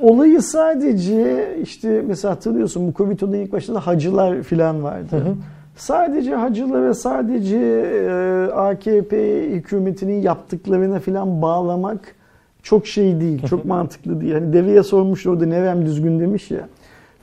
olayı 0.01 0.42
sadece 0.42 1.49
işte 1.62 2.03
mesela 2.07 2.34
hatırlıyorsun 2.34 2.88
bu 2.88 3.03
Covid-19 3.03 3.36
ilk 3.36 3.53
başta 3.53 3.74
da 3.74 3.86
hacılar 3.86 4.42
falan 4.42 4.82
vardı. 4.82 5.07
Hı 5.11 5.16
hı. 5.16 5.34
Sadece 5.76 6.34
hacılar 6.34 6.88
ve 6.88 6.95
sadece 6.95 7.59
e, 7.59 8.53
AKP 8.53 9.49
hükümetinin 9.51 10.22
yaptıklarına 10.22 11.01
falan 11.01 11.42
bağlamak 11.42 12.14
çok 12.62 12.86
şey 12.86 13.20
değil, 13.20 13.47
çok 13.47 13.64
mantıklı 13.74 14.20
değil. 14.20 14.32
Hani 14.34 14.53
deveye 14.53 14.82
sormuş 14.82 15.26
orada 15.26 15.47
Nevem 15.47 15.86
düzgün 15.86 16.20
demiş 16.20 16.51
ya. 16.51 16.68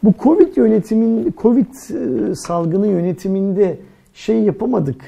Bu 0.04 0.14
Covid 0.24 0.58
yönetimin, 0.58 1.34
Covid 1.42 1.68
e, 1.68 2.36
salgını 2.36 2.88
yönetiminde 2.88 3.78
şey 4.14 4.40
yapamadık. 4.40 5.02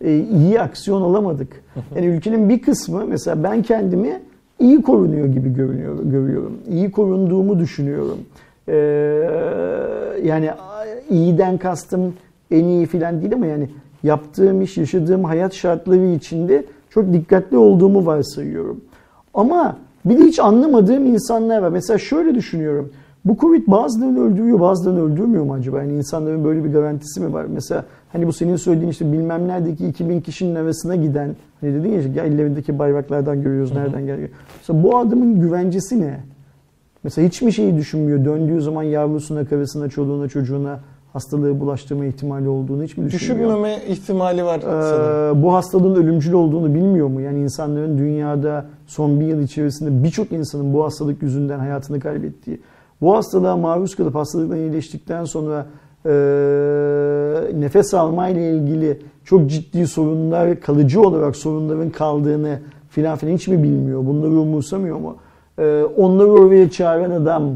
E, 0.00 0.18
iyi 0.18 0.60
aksiyon 0.60 1.02
alamadık. 1.02 1.62
Yani 1.96 2.06
ülkenin 2.06 2.48
bir 2.48 2.62
kısmı 2.62 3.04
mesela 3.06 3.42
ben 3.42 3.62
kendimi 3.62 4.20
iyi 4.60 4.82
korunuyor 4.82 5.26
gibi 5.26 5.54
görünüyorum, 5.54 6.10
görüyorum. 6.10 6.58
İyi 6.68 6.90
korunduğumu 6.90 7.58
düşünüyorum. 7.58 8.18
Ee, 8.68 8.74
yani 10.24 10.50
iyiden 11.10 11.58
kastım 11.58 12.14
en 12.50 12.64
iyi 12.64 12.86
filan 12.86 13.20
değil 13.20 13.34
ama 13.34 13.46
yani 13.46 13.68
yaptığım 14.02 14.62
iş, 14.62 14.76
yaşadığım 14.76 15.24
hayat 15.24 15.54
şartları 15.54 16.06
içinde 16.06 16.64
çok 16.90 17.12
dikkatli 17.12 17.56
olduğumu 17.56 18.06
varsayıyorum. 18.06 18.80
Ama 19.34 19.76
bir 20.04 20.18
de 20.18 20.22
hiç 20.22 20.38
anlamadığım 20.38 21.06
insanlar 21.06 21.62
var. 21.62 21.68
Mesela 21.68 21.98
şöyle 21.98 22.34
düşünüyorum. 22.34 22.92
Bu 23.24 23.36
Covid 23.36 23.66
bazılarını 23.66 24.20
öldürüyor, 24.20 24.60
bazılarını 24.60 25.04
öldürmüyor 25.04 25.44
mu 25.44 25.54
acaba? 25.54 25.82
Yani 25.82 25.92
insanların 25.92 26.44
böyle 26.44 26.64
bir 26.64 26.72
garantisi 26.72 27.20
mi 27.20 27.32
var? 27.32 27.44
Mesela 27.44 27.84
hani 28.12 28.26
bu 28.26 28.32
senin 28.32 28.56
söylediğin 28.56 28.90
işte 28.90 29.12
bilmem 29.12 29.48
neredeki 29.48 29.86
2000 29.86 30.20
kişinin 30.20 30.54
arasına 30.54 30.96
giden 30.96 31.36
hani 31.60 31.74
dedin 31.74 31.92
ya 31.92 31.98
işte 31.98 32.20
ellerindeki 32.20 32.78
bayraklardan 32.78 33.42
görüyoruz 33.42 33.72
nereden 33.72 34.06
geliyor. 34.06 34.28
Mesela 34.58 34.82
bu 34.82 34.98
adamın 34.98 35.40
güvencesi 35.40 36.00
ne? 36.00 36.20
Mesela 37.04 37.28
hiç 37.28 37.42
mi 37.42 37.52
şeyi 37.52 37.76
düşünmüyor? 37.76 38.24
Döndüğü 38.24 38.60
zaman 38.60 38.82
yavrusuna, 38.82 39.44
karısına, 39.44 39.88
çoluğuna, 39.88 40.28
çocuğuna 40.28 40.80
hastalığı 41.12 41.60
bulaştırma 41.60 42.04
ihtimali 42.04 42.48
olduğunu 42.48 42.82
hiç 42.82 42.96
mi 42.96 43.04
düşünmüyor? 43.04 43.48
Düşünmeme 43.48 43.78
ihtimali 43.88 44.44
var 44.44 44.58
ee, 44.60 45.42
Bu 45.42 45.54
hastalığın 45.54 45.94
ölümcül 45.94 46.32
olduğunu 46.32 46.74
bilmiyor 46.74 47.08
mu? 47.08 47.20
Yani 47.20 47.40
insanların 47.40 47.98
dünyada 47.98 48.66
son 48.86 49.20
bir 49.20 49.26
yıl 49.26 49.40
içerisinde 49.40 50.02
birçok 50.04 50.32
insanın 50.32 50.74
bu 50.74 50.84
hastalık 50.84 51.22
yüzünden 51.22 51.58
hayatını 51.58 52.00
kaybettiği, 52.00 52.60
bu 53.00 53.16
hastalığa 53.16 53.56
maruz 53.56 53.94
kalıp 53.96 54.14
hastalıktan 54.14 54.58
iyileştikten 54.58 55.24
sonra 55.24 55.66
e, 56.06 56.10
nefes 57.60 57.94
almayla 57.94 58.42
ilgili 58.42 58.98
çok 59.24 59.50
ciddi 59.50 59.86
sorunlar, 59.86 60.60
kalıcı 60.60 61.00
olarak 61.00 61.36
sorunların 61.36 61.90
kaldığını 61.90 62.58
filan 62.90 63.16
filan 63.16 63.32
hiç 63.32 63.48
mi 63.48 63.62
bilmiyor? 63.62 64.06
Bunları 64.06 64.30
umursamıyor 64.30 64.98
mu? 64.98 65.16
E, 65.58 65.82
onları 65.96 66.32
oraya 66.32 66.70
çağıran 66.70 67.10
adam 67.10 67.52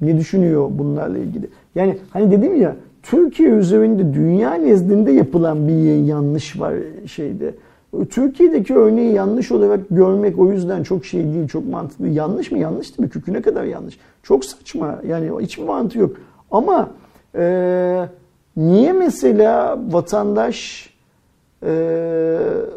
ne 0.00 0.18
düşünüyor 0.18 0.70
bunlarla 0.70 1.18
ilgili? 1.18 1.48
Yani 1.74 1.98
hani 2.10 2.30
dedim 2.30 2.60
ya 2.60 2.76
Türkiye 3.02 3.48
üzerinde 3.48 4.14
dünya 4.14 4.54
nezdinde 4.54 5.12
yapılan 5.12 5.68
bir 5.68 6.04
yanlış 6.04 6.60
var 6.60 6.74
şeyde. 7.06 7.54
Türkiye'deki 8.10 8.74
örneği 8.74 9.14
yanlış 9.14 9.52
olarak 9.52 9.80
görmek 9.90 10.38
o 10.38 10.52
yüzden 10.52 10.82
çok 10.82 11.04
şey 11.04 11.24
değil, 11.24 11.48
çok 11.48 11.68
mantıklı. 11.68 12.08
Yanlış 12.08 12.50
mı? 12.50 12.58
Yanlış 12.58 12.88
değil 12.88 13.00
mi? 13.00 13.10
Küküne 13.10 13.42
kadar 13.42 13.64
yanlış. 13.64 13.98
Çok 14.22 14.44
saçma. 14.44 15.00
Yani 15.06 15.30
hiçbir 15.40 15.64
mantığı 15.64 15.98
yok. 15.98 16.16
Ama 16.50 16.90
e, 17.34 18.08
niye 18.56 18.92
mesela 18.92 19.78
vatandaş 19.90 20.90
e, 21.62 21.72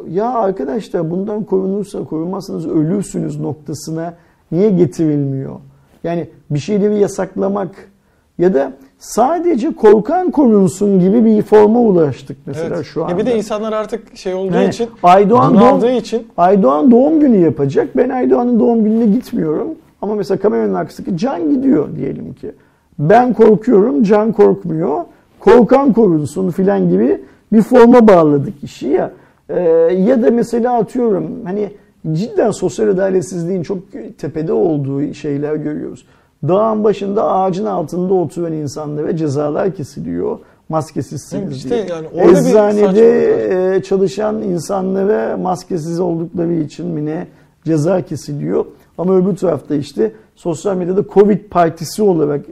ya 0.09 0.30
arkadaşlar 0.34 1.12
bundan 1.12 1.43
korunursa 1.43 2.03
korunmazsanız 2.03 2.68
ölürsünüz 2.68 3.39
noktasına 3.39 4.14
niye 4.51 4.70
getirilmiyor? 4.70 5.55
Yani 6.03 6.30
bir 6.49 6.59
şeyleri 6.59 6.99
yasaklamak 6.99 7.89
ya 8.38 8.53
da 8.53 8.74
sadece 9.02 9.74
korkan 9.74 10.32
korunsun 10.32 10.99
gibi 10.99 11.26
bir 11.26 11.41
forma 11.41 11.80
ulaştık 11.80 12.38
mesela 12.45 12.76
evet. 12.76 12.86
şu 12.86 13.04
anda. 13.04 13.12
Ya 13.12 13.18
bir 13.18 13.26
de 13.26 13.38
insanlar 13.38 13.74
artık 13.74 14.18
şey 14.18 14.34
olduğu 14.34 14.56
yani, 14.56 14.70
için, 14.70 14.89
Aydoğan 15.04 15.60
doğum, 15.60 15.97
için. 15.97 16.28
Aydoğan 16.38 16.91
doğum 16.91 17.20
günü 17.20 17.38
yapacak. 17.38 17.97
Ben 17.97 18.10
Aydoğan'ın 18.10 18.60
doğum 18.60 18.84
gününe 18.84 19.06
gitmiyorum. 19.06 19.68
Ama 20.02 20.16
mesela 20.16 20.39
kameranın 20.39 20.74
arkasındaki 20.74 21.18
Can 21.18 21.49
gidiyor 21.49 21.95
diyelim 21.95 22.34
ki. 22.34 22.52
Ben 22.99 23.34
korkuyorum, 23.34 24.04
Can 24.04 24.32
korkmuyor. 24.32 25.04
Korkan 25.39 25.93
korunsun 25.93 26.52
filan 26.52 26.89
gibi 26.89 27.22
bir 27.54 27.62
forma 27.62 28.08
bağladık 28.08 28.64
işi 28.64 28.88
ya. 28.88 29.12
Ee, 29.49 29.60
ya 29.97 30.24
da 30.24 30.32
mesela 30.32 30.78
atıyorum 30.78 31.32
hani 31.43 31.70
cidden 32.12 32.52
sosyal 32.52 32.88
adaletsizliğin 32.88 33.64
çok 33.64 33.78
tepede 34.18 34.54
olduğu 34.54 35.14
şeyler 35.14 35.56
görüyoruz. 35.56 36.06
Dağın 36.48 36.84
başında 36.84 37.32
ağacın 37.32 37.66
altında 37.66 38.14
oturan 38.14 38.54
insanlara 38.54 39.18
cezalar 39.18 39.76
kesiliyor. 39.76 40.39
Maskesizsiniz 40.70 41.58
işte 41.58 41.70
diye. 41.70 41.86
Yani 41.86 42.08
orada 42.08 42.50
Eczanede 42.50 43.76
e, 43.76 43.84
çalışan 43.84 44.42
insanlara 44.42 45.38
maskesiz 45.38 46.00
oldukları 46.00 46.54
için 46.54 46.88
mi 46.88 47.06
ne 47.06 47.28
ceza 47.66 48.02
kesiliyor. 48.02 48.66
Ama 48.98 49.16
öbür 49.16 49.36
tarafta 49.36 49.76
işte 49.76 50.12
sosyal 50.36 50.76
medyada 50.76 51.04
Covid 51.14 51.50
partisi 51.50 52.04
olarak 52.04 52.46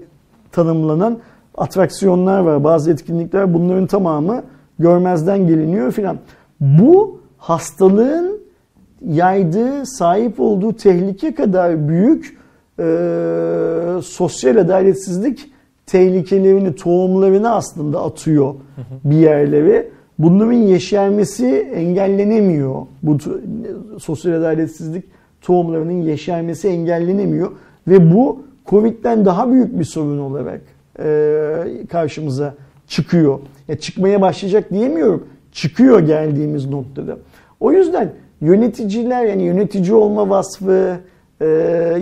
tanımlanan 0.52 1.18
atraksiyonlar 1.58 2.40
var. 2.40 2.64
Bazı 2.64 2.92
etkinlikler 2.92 3.54
bunların 3.54 3.88
tamamı 3.88 4.44
görmezden 4.80 5.48
geliniyor 5.48 5.92
filan. 5.92 6.18
Bu 6.60 7.20
hastalığın 7.38 8.40
yaydığı, 9.06 9.86
sahip 9.86 10.40
olduğu 10.40 10.74
tehlike 10.74 11.36
kadar 11.36 11.88
büyük 11.88 12.39
e, 12.80 14.02
sosyal 14.02 14.58
adaletsizlik 14.58 15.52
tehlikelerini, 15.86 16.76
tohumlarını 16.76 17.52
aslında 17.52 18.04
atıyor 18.04 18.56
bir 19.04 19.16
yerlere. 19.16 19.88
Bunların 20.20 20.54
yeşermesi 20.54 21.48
engellenemiyor. 21.76 22.76
Bu 23.04 23.18
sosyal 24.00 24.34
adaletsizlik 24.34 25.04
tohumlarının 25.42 26.02
yeşermesi 26.02 26.68
engellenemiyor. 26.68 27.52
Ve 27.88 28.14
bu 28.14 28.44
Covid'den 28.66 29.26
daha 29.26 29.52
büyük 29.52 29.80
bir 29.80 29.84
sorun 29.84 30.20
olarak 30.20 30.62
e, 31.00 31.88
karşımıza 31.90 32.54
çıkıyor. 32.88 33.40
Ya 33.68 33.80
çıkmaya 33.80 34.22
başlayacak 34.22 34.72
diyemiyorum. 34.72 35.28
Çıkıyor 35.52 36.00
geldiğimiz 36.00 36.70
noktada. 36.70 37.18
O 37.60 37.72
yüzden 37.72 38.12
yöneticiler 38.42 39.26
yani 39.26 39.44
yönetici 39.44 39.94
olma 39.94 40.30
vasfı, 40.30 41.00
e, 41.42 41.46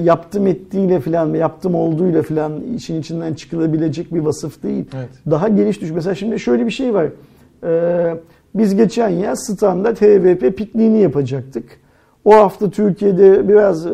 yaptım 0.03 0.47
ettiğiyle 0.47 0.99
falan 0.99 1.33
yaptım 1.33 1.75
olduğuyla 1.75 2.21
falan 2.21 2.61
işin 2.75 2.99
içinden 2.99 3.33
çıkılabilecek 3.33 4.13
bir 4.13 4.19
vasıf 4.19 4.63
değil. 4.63 4.85
Evet. 4.97 5.09
Daha 5.29 5.47
geniş 5.47 5.81
düş. 5.81 5.91
Mesela 5.91 6.15
şimdi 6.15 6.39
şöyle 6.39 6.65
bir 6.65 6.71
şey 6.71 6.93
var. 6.93 7.07
E, 7.63 8.15
biz 8.55 8.75
geçen 8.75 9.09
yaz 9.09 9.39
standart 9.45 10.01
HVP 10.01 10.57
pikniğini 10.57 11.01
yapacaktık. 11.01 11.63
O 12.25 12.35
hafta 12.35 12.69
Türkiye'de 12.69 13.49
biraz 13.49 13.85
e, 13.85 13.91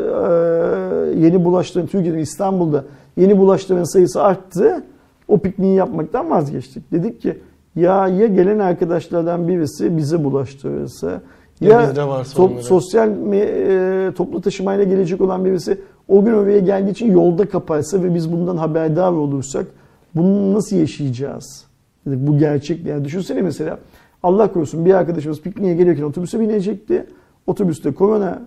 yeni 1.16 1.44
bulaştığın, 1.44 1.86
Türkiye'de 1.86 2.20
İstanbul'da 2.20 2.84
yeni 3.16 3.38
bulaştığın 3.38 3.84
sayısı 3.84 4.22
arttı. 4.22 4.82
O 5.28 5.38
pikniği 5.38 5.76
yapmaktan 5.76 6.30
vazgeçtik. 6.30 6.92
Dedik 6.92 7.20
ki 7.20 7.38
ya 7.76 8.08
ya 8.08 8.26
gelen 8.26 8.58
arkadaşlardan 8.58 9.48
birisi 9.48 9.96
bize 9.96 10.24
bulaştırırsa 10.24 11.20
ya, 11.64 11.80
ya 11.80 11.88
bizde 11.88 12.00
to- 12.00 12.62
sosyal 12.62 13.32
e, 13.32 14.12
toplu 14.14 14.40
taşımayla 14.40 14.84
gelecek 14.84 15.20
olan 15.20 15.44
birisi 15.44 15.80
o 16.08 16.24
gün 16.24 16.32
oraya 16.32 16.58
geldiği 16.58 16.90
için 16.90 17.12
yolda 17.12 17.48
kaparsa 17.48 18.02
ve 18.02 18.14
biz 18.14 18.32
bundan 18.32 18.56
haberdar 18.56 19.12
olursak 19.12 19.66
bunu 20.14 20.54
nasıl 20.54 20.76
yaşayacağız? 20.76 21.64
Dedik, 22.06 22.26
bu 22.26 22.38
gerçek. 22.38 22.86
Yani 22.86 23.04
düşünsene 23.04 23.42
mesela 23.42 23.78
Allah 24.22 24.52
korusun 24.52 24.84
bir 24.84 24.94
arkadaşımız 24.94 25.40
pikniğe 25.40 25.74
gelirken 25.74 26.02
otobüse 26.02 26.40
binecekti. 26.40 27.06
Otobüste 27.46 27.92
korona 27.92 28.42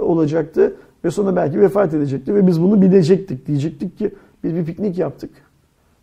olacaktı 0.00 0.74
ve 1.04 1.10
sonra 1.10 1.36
belki 1.36 1.60
vefat 1.60 1.94
edecekti 1.94 2.34
ve 2.34 2.46
biz 2.46 2.62
bunu 2.62 2.82
bilecektik. 2.82 3.46
Diyecektik 3.46 3.98
ki 3.98 4.10
biz 4.44 4.54
bir 4.54 4.64
piknik 4.64 4.98
yaptık. 4.98 5.30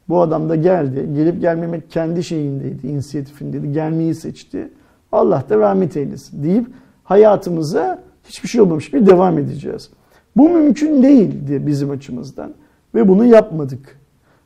Bu 0.10 0.22
adam 0.22 0.50
da 0.50 0.56
geldi. 0.56 1.10
Gelip 1.16 1.42
gelmemek 1.42 1.92
kendi 1.92 2.24
şeyindeydi, 2.24 2.88
inisiyatifindeydi. 2.88 3.72
Gelmeyi 3.72 4.16
seçti. 4.16 4.70
Allah 5.16 5.44
da 5.50 5.58
rahmet 5.58 5.98
eylesin 5.98 6.44
deyip 6.44 6.66
hayatımıza 7.04 8.04
hiçbir 8.24 8.50
şey 8.50 8.62
olmamış 8.62 8.92
gibi 8.92 9.08
devam 9.08 9.38
edeceğiz. 9.38 9.90
Bu 10.38 10.50
mümkün 10.50 11.04
değildi 11.04 11.64
bizim 11.68 11.92
açımızdan 11.92 12.54
ve 12.96 13.08
bunu 13.08 13.26
yapmadık. 13.26 14.00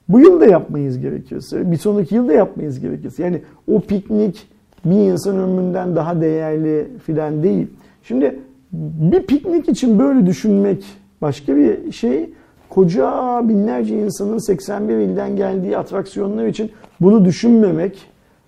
Bu 0.10 0.20
yıl 0.20 0.40
da 0.40 0.46
yapmayız 0.46 1.00
gerekirse, 1.00 1.72
bir 1.72 1.78
sonraki 1.78 2.16
yıl 2.16 2.28
da 2.28 2.34
yapmayız 2.34 2.80
gerekirse. 2.80 3.24
Yani 3.24 3.42
o 3.68 3.82
piknik 3.82 4.48
bir 4.86 4.96
insan 4.96 5.38
ömründen 5.38 5.96
daha 5.96 6.22
değerli 6.22 6.88
filan 7.06 7.44
değil. 7.44 7.68
Şimdi 8.04 8.40
bir 8.72 9.22
piknik 9.22 9.70
için 9.70 10.00
böyle 10.00 10.26
düşünmek 10.26 10.86
başka 11.22 11.56
bir 11.56 11.92
şey 11.92 12.30
koca 12.70 13.42
binlerce 13.50 14.00
insanın 14.00 14.38
81 14.38 14.94
ilden 14.96 15.36
geldiği 15.36 15.78
atraksiyonlar 15.78 16.46
için 16.46 16.72
bunu 17.02 17.26
düşünmemek 17.26 18.00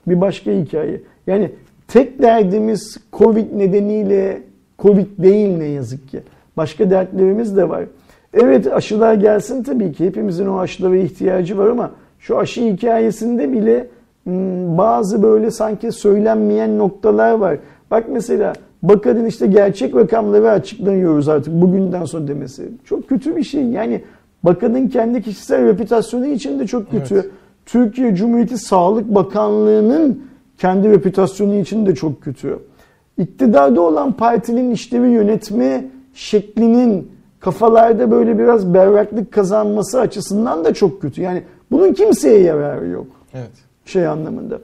bir 0.08 0.22
başka 0.22 0.52
hikaye. 0.52 1.02
Yani 1.28 1.52
tek 1.92 2.22
derdimiz 2.22 2.98
Covid 3.14 3.58
nedeniyle 3.58 4.42
Covid 4.80 5.08
değil 5.18 5.58
ne 5.58 5.66
yazık 5.66 6.10
ki. 6.10 6.20
Başka 6.58 6.90
dertlerimiz 6.90 7.58
de 7.58 7.70
var. 7.70 7.84
Evet 8.34 8.74
aşılar 8.74 9.14
gelsin 9.14 9.64
tabii 9.64 9.92
ki. 9.92 10.06
Hepimizin 10.06 10.48
o 10.48 10.60
aşılara 10.60 10.96
ihtiyacı 10.96 11.58
var 11.58 11.68
ama 11.68 11.92
şu 12.20 12.38
aşı 12.38 12.62
hikayesinde 12.62 13.52
bile 13.52 13.88
hmm, 14.24 14.78
bazı 14.78 15.24
böyle 15.24 15.52
sanki 15.52 15.92
söylenmeyen 15.92 16.78
noktalar 16.78 17.34
var. 17.34 17.58
Bak 17.92 18.06
mesela 18.10 18.54
Bakanın 18.84 19.26
işte 19.26 19.48
gerçek 19.48 19.96
rakamları 19.96 20.52
açıklanıyoruz 20.52 21.30
artık 21.30 21.54
bugünden 21.54 22.06
sonra 22.06 22.28
demesi. 22.28 22.70
Çok 22.86 23.10
kötü 23.10 23.36
bir 23.36 23.44
şey. 23.44 23.64
Yani 23.64 24.02
bakanın 24.44 24.88
kendi 24.88 25.22
kişisel 25.22 25.66
reputasyonu 25.66 26.26
için 26.26 26.60
de 26.60 26.68
çok 26.68 26.92
kötü. 26.92 27.16
Evet. 27.16 27.26
Türkiye 27.66 28.16
Cumhuriyeti 28.16 28.58
Sağlık 28.58 29.16
Bakanlığı'nın 29.16 30.24
kendi 30.62 30.90
reputasyonu 30.90 31.56
için 31.56 31.86
de 31.86 31.96
çok 31.96 32.22
kötü. 32.22 32.60
İktidarda 33.18 33.82
olan 33.82 34.12
partinin 34.12 34.72
işlevi 34.72 35.10
yönetme 35.10 35.86
şeklinin 36.14 37.12
kafalarda 37.40 38.12
böyle 38.12 38.40
biraz 38.40 38.74
berraklık 38.74 39.32
kazanması 39.32 40.00
açısından 40.00 40.66
da 40.66 40.74
çok 40.74 41.02
kötü. 41.02 41.22
Yani 41.22 41.44
bunun 41.72 41.94
kimseye 41.94 42.40
yararı 42.40 42.88
yok. 42.88 43.08
Evet. 43.34 43.52
Şey 43.86 44.08
anlamında. 44.08 44.60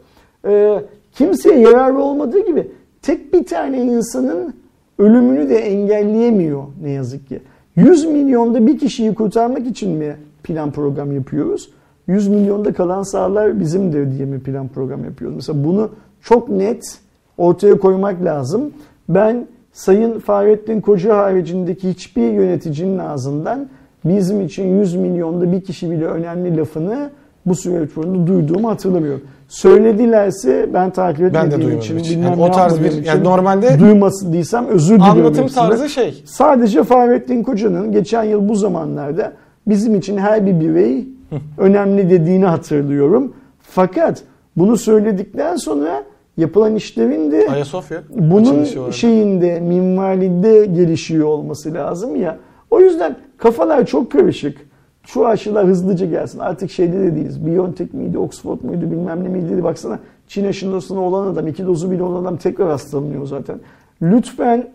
Ee, 0.48 0.82
kimseye 1.14 1.60
yararı 1.60 1.98
olmadığı 1.98 2.46
gibi 2.46 2.72
tek 3.02 3.34
bir 3.34 3.46
tane 3.46 3.84
insanın 3.84 4.54
ölümünü 5.00 5.50
de 5.50 5.58
engelleyemiyor 5.58 6.64
ne 6.82 6.92
yazık 6.92 7.28
ki. 7.28 7.40
100 7.76 8.06
milyonda 8.06 8.68
bir 8.68 8.80
kişiyi 8.80 9.16
kurtarmak 9.16 9.68
için 9.68 9.92
mi 9.92 10.16
plan 10.44 10.72
program 10.72 11.12
yapıyoruz? 11.12 11.70
100 12.08 12.28
milyonda 12.28 12.74
kalan 12.74 13.04
sağlar 13.04 13.60
bizimdir 13.60 14.12
diye 14.12 14.26
mi 14.26 14.40
plan 14.40 14.68
program 14.68 15.04
yapıyoruz? 15.04 15.36
Mesela 15.36 15.64
bunu 15.64 15.90
çok 16.22 16.50
net 16.50 17.00
ortaya 17.38 17.78
koymak 17.78 18.24
lazım. 18.24 18.72
Ben 19.10 19.48
Sayın 19.74 20.20
Fahrettin 20.20 20.82
Koca 20.82 21.18
haricindeki 21.18 21.90
hiçbir 21.90 22.32
yöneticinin 22.32 22.98
ağzından 22.98 23.68
bizim 24.06 24.42
için 24.42 24.80
100 24.80 24.96
milyonda 24.96 25.52
bir 25.52 25.62
kişi 25.62 25.92
bile 25.92 26.06
önemli 26.06 26.58
lafını 26.58 27.10
bu 27.46 27.56
süreç 27.56 27.96
boyunca 27.96 28.28
duyduğumu 28.28 28.70
hatırlamıyorum. 28.70 29.22
Söyledilerse 29.48 30.70
ben 30.74 30.90
takip 30.90 31.22
etmediğim 31.22 31.72
ben 31.72 31.78
için, 31.78 31.98
için. 31.98 32.24
Yani 32.24 32.42
o 32.42 32.52
tarz 32.52 32.82
bir 32.84 33.06
yani 33.06 33.24
normalde 33.24 33.80
duymadıysam 33.80 34.68
özür 34.68 34.96
diliyorum. 34.96 35.20
Anlatım 35.20 35.44
hepsine. 35.44 35.70
tarzı 35.70 35.90
şey. 35.90 36.24
Sadece 36.26 36.84
Fahrettin 36.84 37.44
Koca'nın 37.44 37.92
geçen 37.92 38.24
yıl 38.24 38.50
bu 38.50 38.56
zamanlarda 38.56 39.34
bizim 39.68 39.96
için 39.96 40.18
her 40.18 40.46
bir 40.46 40.60
birey 40.60 41.08
önemli 41.58 42.10
dediğini 42.10 42.46
hatırlıyorum. 42.46 43.34
Fakat 43.60 44.24
bunu 44.56 44.78
söyledikten 44.78 45.56
sonra 45.56 46.04
yapılan 46.38 46.76
işlerin 46.76 47.32
de 47.32 47.48
Ayasofya 47.50 48.04
bunun 48.10 48.92
şeyinde 48.92 49.60
minvalinde 49.60 50.66
gelişiyor 50.66 51.28
olması 51.28 51.74
lazım 51.74 52.16
ya. 52.16 52.38
O 52.72 52.80
yüzden 52.80 53.16
kafalar 53.38 53.86
çok 53.86 54.12
karışık 54.12 54.68
şu 55.08 55.28
aşılar 55.28 55.68
hızlıca 55.68 56.06
gelsin. 56.06 56.40
Artık 56.40 56.72
şeyde 56.72 57.00
de 57.00 57.16
değiliz. 57.16 57.46
Biontech 57.46 57.94
miydi, 57.94 58.18
Oxford 58.18 58.62
muydu 58.62 58.92
bilmem 58.92 59.24
ne 59.24 59.28
miydi. 59.28 59.64
Baksana 59.64 60.00
Çin 60.28 60.46
aşısına 60.46 61.00
olan 61.00 61.28
adam, 61.28 61.48
iki 61.48 61.66
dozu 61.66 61.92
bile 61.92 62.04
olan 62.04 62.22
adam 62.22 62.38
tekrar 62.38 62.70
hastalanıyor 62.70 63.26
zaten. 63.26 63.60
Lütfen 64.02 64.70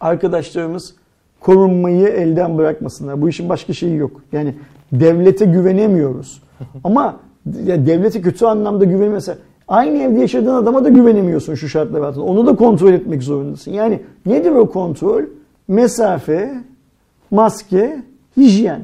arkadaşlarımız 0.00 0.94
korunmayı 1.40 2.08
elden 2.08 2.58
bırakmasınlar. 2.58 3.22
Bu 3.22 3.28
işin 3.28 3.48
başka 3.48 3.72
şeyi 3.72 3.96
yok. 3.96 4.22
Yani 4.32 4.54
devlete 4.92 5.44
güvenemiyoruz. 5.44 6.42
Ama 6.84 7.16
ya 7.66 7.86
devlete 7.86 8.20
kötü 8.20 8.46
anlamda 8.46 8.84
güvenmese 8.84 9.38
aynı 9.68 9.98
evde 9.98 10.20
yaşadığın 10.20 10.54
adama 10.54 10.84
da 10.84 10.88
güvenemiyorsun 10.88 11.54
şu 11.54 11.68
şartlar 11.68 12.00
altında. 12.00 12.24
Onu 12.24 12.46
da 12.46 12.56
kontrol 12.56 12.92
etmek 12.92 13.22
zorundasın. 13.22 13.72
Yani 13.72 14.00
nedir 14.26 14.50
o 14.50 14.70
kontrol? 14.70 15.22
Mesafe, 15.68 16.54
maske, 17.30 18.02
hijyen. 18.36 18.80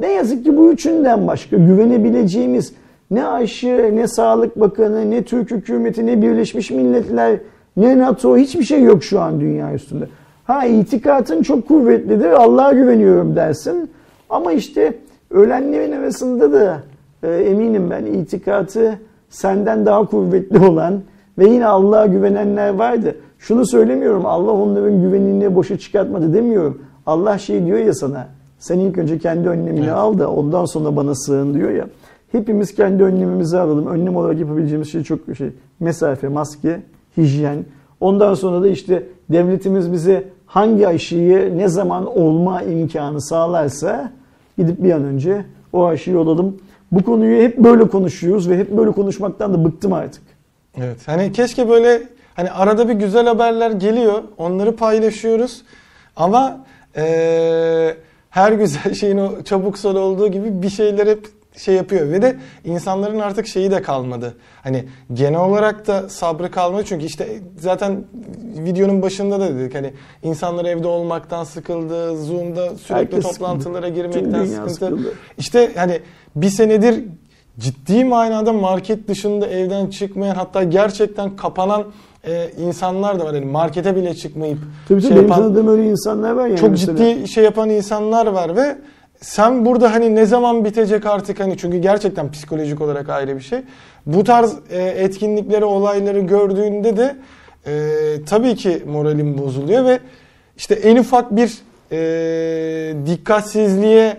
Ne 0.00 0.12
yazık 0.12 0.44
ki 0.44 0.56
bu 0.56 0.72
üçünden 0.72 1.26
başka 1.26 1.56
güvenebileceğimiz 1.56 2.72
ne 3.10 3.26
aşı, 3.26 3.90
ne 3.94 4.08
Sağlık 4.08 4.60
Bakanı, 4.60 5.10
ne 5.10 5.22
Türk 5.22 5.50
hükümeti, 5.50 6.06
ne 6.06 6.22
Birleşmiş 6.22 6.70
Milletler, 6.70 7.38
ne 7.76 7.98
NATO 7.98 8.36
hiçbir 8.36 8.64
şey 8.64 8.82
yok 8.82 9.04
şu 9.04 9.20
an 9.20 9.40
dünya 9.40 9.74
üstünde. 9.74 10.08
Ha 10.44 10.66
itikatın 10.66 11.42
çok 11.42 11.68
kuvvetlidir, 11.68 12.30
Allah'a 12.30 12.72
güveniyorum 12.72 13.36
dersin. 13.36 13.90
Ama 14.30 14.52
işte 14.52 14.94
ölenlerin 15.34 15.92
arasında 15.92 16.52
da 16.52 16.82
e, 17.22 17.28
eminim 17.28 17.90
ben 17.90 18.04
itikatı 18.04 18.98
senden 19.28 19.86
daha 19.86 20.06
kuvvetli 20.06 20.58
olan 20.66 21.00
ve 21.38 21.48
yine 21.48 21.66
Allah'a 21.66 22.06
güvenenler 22.06 22.74
vardı. 22.74 23.16
Şunu 23.38 23.66
söylemiyorum 23.66 24.26
Allah 24.26 24.50
onların 24.50 25.00
güvenini 25.02 25.54
boşa 25.54 25.78
çıkartmadı 25.78 26.34
demiyorum. 26.34 26.82
Allah 27.06 27.38
şey 27.38 27.66
diyor 27.66 27.78
ya 27.78 27.94
sana 27.94 28.28
sen 28.58 28.78
ilk 28.78 28.98
önce 28.98 29.18
kendi 29.18 29.48
önlemini 29.48 29.84
evet. 29.84 29.94
al 29.94 30.18
da 30.18 30.30
ondan 30.30 30.64
sonra 30.64 30.96
bana 30.96 31.14
sığın 31.14 31.54
diyor 31.54 31.70
ya. 31.70 31.86
Hepimiz 32.32 32.74
kendi 32.74 33.02
önlemimizi 33.02 33.58
alalım. 33.58 33.86
Önlem 33.86 34.16
olarak 34.16 34.38
yapabileceğimiz 34.38 34.92
şey 34.92 35.02
çok 35.02 35.20
şey. 35.38 35.50
Mesafe, 35.80 36.28
maske, 36.28 36.82
hijyen. 37.16 37.64
Ondan 38.00 38.34
sonra 38.34 38.62
da 38.62 38.68
işte 38.68 39.06
devletimiz 39.30 39.92
bize 39.92 40.24
hangi 40.46 40.88
aşıyı 40.88 41.58
ne 41.58 41.68
zaman 41.68 42.18
olma 42.18 42.62
imkanı 42.62 43.20
sağlarsa 43.20 44.12
gidip 44.58 44.82
bir 44.82 44.92
an 44.92 45.04
önce 45.04 45.44
o 45.72 45.86
aşıyı 45.86 46.18
olalım. 46.18 46.56
Bu 46.92 47.04
konuyu 47.04 47.42
hep 47.42 47.58
böyle 47.58 47.88
konuşuyoruz 47.88 48.50
ve 48.50 48.58
hep 48.58 48.70
böyle 48.70 48.92
konuşmaktan 48.92 49.54
da 49.54 49.64
bıktım 49.64 49.92
artık. 49.92 50.22
Evet. 50.76 50.98
Hani 51.06 51.32
keşke 51.32 51.68
böyle 51.68 52.02
hani 52.34 52.50
arada 52.50 52.88
bir 52.88 52.94
güzel 52.94 53.26
haberler 53.26 53.70
geliyor. 53.70 54.22
Onları 54.38 54.76
paylaşıyoruz. 54.76 55.62
Ama 56.16 56.64
ee, 56.96 57.96
her 58.30 58.52
güzel 58.52 58.94
şeyin 59.00 59.18
o 59.18 59.42
çabuk 59.42 59.78
son 59.78 59.94
olduğu 59.94 60.28
gibi 60.28 60.62
bir 60.62 60.70
şeyler 60.70 61.06
hep 61.06 61.26
şey 61.56 61.74
yapıyor 61.74 62.12
ve 62.12 62.22
de 62.22 62.36
insanların 62.64 63.18
artık 63.18 63.46
şeyi 63.46 63.70
de 63.70 63.82
kalmadı. 63.82 64.34
Hani 64.62 64.84
genel 65.12 65.40
olarak 65.40 65.86
da 65.86 66.08
sabrı 66.08 66.50
kalmadı 66.50 66.82
çünkü 66.86 67.04
işte 67.04 67.28
zaten 67.58 68.04
videonun 68.58 69.02
başında 69.02 69.40
da 69.40 69.58
dedik 69.58 69.74
hani 69.74 69.92
insanlar 70.22 70.64
evde 70.64 70.88
olmaktan 70.88 71.44
sıkıldı, 71.44 72.24
Zoom'da 72.24 72.76
sürekli 72.76 72.94
Herkes 72.94 73.22
toplantılara 73.22 73.86
sıkıldı. 73.86 73.94
girmekten 74.08 74.44
sıkıntı. 74.46 74.74
Sıkıldı. 74.74 75.14
İşte 75.38 75.70
hani 75.76 76.00
bir 76.36 76.48
senedir 76.48 77.04
ciddi 77.58 78.04
manada 78.04 78.52
market 78.52 79.08
dışında 79.08 79.46
evden 79.46 79.86
çıkmayan 79.86 80.34
hatta 80.34 80.62
gerçekten 80.62 81.36
kapanan 81.36 81.84
e, 82.26 82.50
insanlar 82.58 83.20
da 83.20 83.24
var. 83.24 83.34
Yani 83.34 83.46
markete 83.46 83.96
bile 83.96 84.14
çıkmayıp 84.14 84.58
tabii 84.88 85.00
şey 85.02 85.10
benim 85.10 85.22
yapan, 85.22 85.38
tanıdığım 85.38 85.68
öyle 85.68 85.90
insanlar 85.90 86.32
var 86.32 86.46
yani 86.46 86.58
Çok 86.58 86.70
mesela. 86.70 86.98
ciddi 86.98 87.28
şey 87.28 87.44
yapan 87.44 87.70
insanlar 87.70 88.26
var 88.26 88.56
ve 88.56 88.76
sen 89.24 89.64
burada 89.64 89.92
hani 89.92 90.14
ne 90.14 90.26
zaman 90.26 90.64
bitecek 90.64 91.06
artık 91.06 91.40
hani 91.40 91.56
çünkü 91.58 91.78
gerçekten 91.78 92.32
psikolojik 92.32 92.80
olarak 92.80 93.08
ayrı 93.08 93.36
bir 93.36 93.40
şey. 93.40 93.58
Bu 94.06 94.24
tarz 94.24 94.54
e, 94.70 94.82
etkinlikleri, 94.82 95.64
olayları 95.64 96.20
gördüğünde 96.20 96.96
de 96.96 97.16
e, 97.66 97.74
tabii 98.26 98.56
ki 98.56 98.82
moralim 98.86 99.38
bozuluyor 99.38 99.84
ve 99.84 99.98
işte 100.56 100.74
en 100.74 100.96
ufak 100.96 101.36
bir 101.36 101.58
e, 101.92 103.06
dikkatsizliğe 103.06 104.16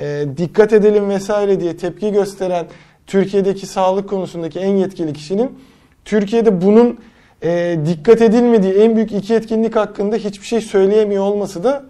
e, 0.00 0.24
dikkat 0.36 0.72
edelim 0.72 1.10
vesaire 1.10 1.60
diye 1.60 1.76
tepki 1.76 2.12
gösteren 2.12 2.66
Türkiye'deki 3.06 3.66
sağlık 3.66 4.08
konusundaki 4.08 4.58
en 4.58 4.76
yetkili 4.76 5.12
kişinin 5.12 5.58
Türkiye'de 6.04 6.62
bunun 6.62 6.98
e, 7.42 7.78
dikkat 7.86 8.22
edilmediği 8.22 8.72
en 8.72 8.96
büyük 8.96 9.12
iki 9.12 9.34
etkinlik 9.34 9.76
hakkında 9.76 10.16
hiçbir 10.16 10.46
şey 10.46 10.60
söyleyemiyor 10.60 11.24
olması 11.24 11.64
da 11.64 11.84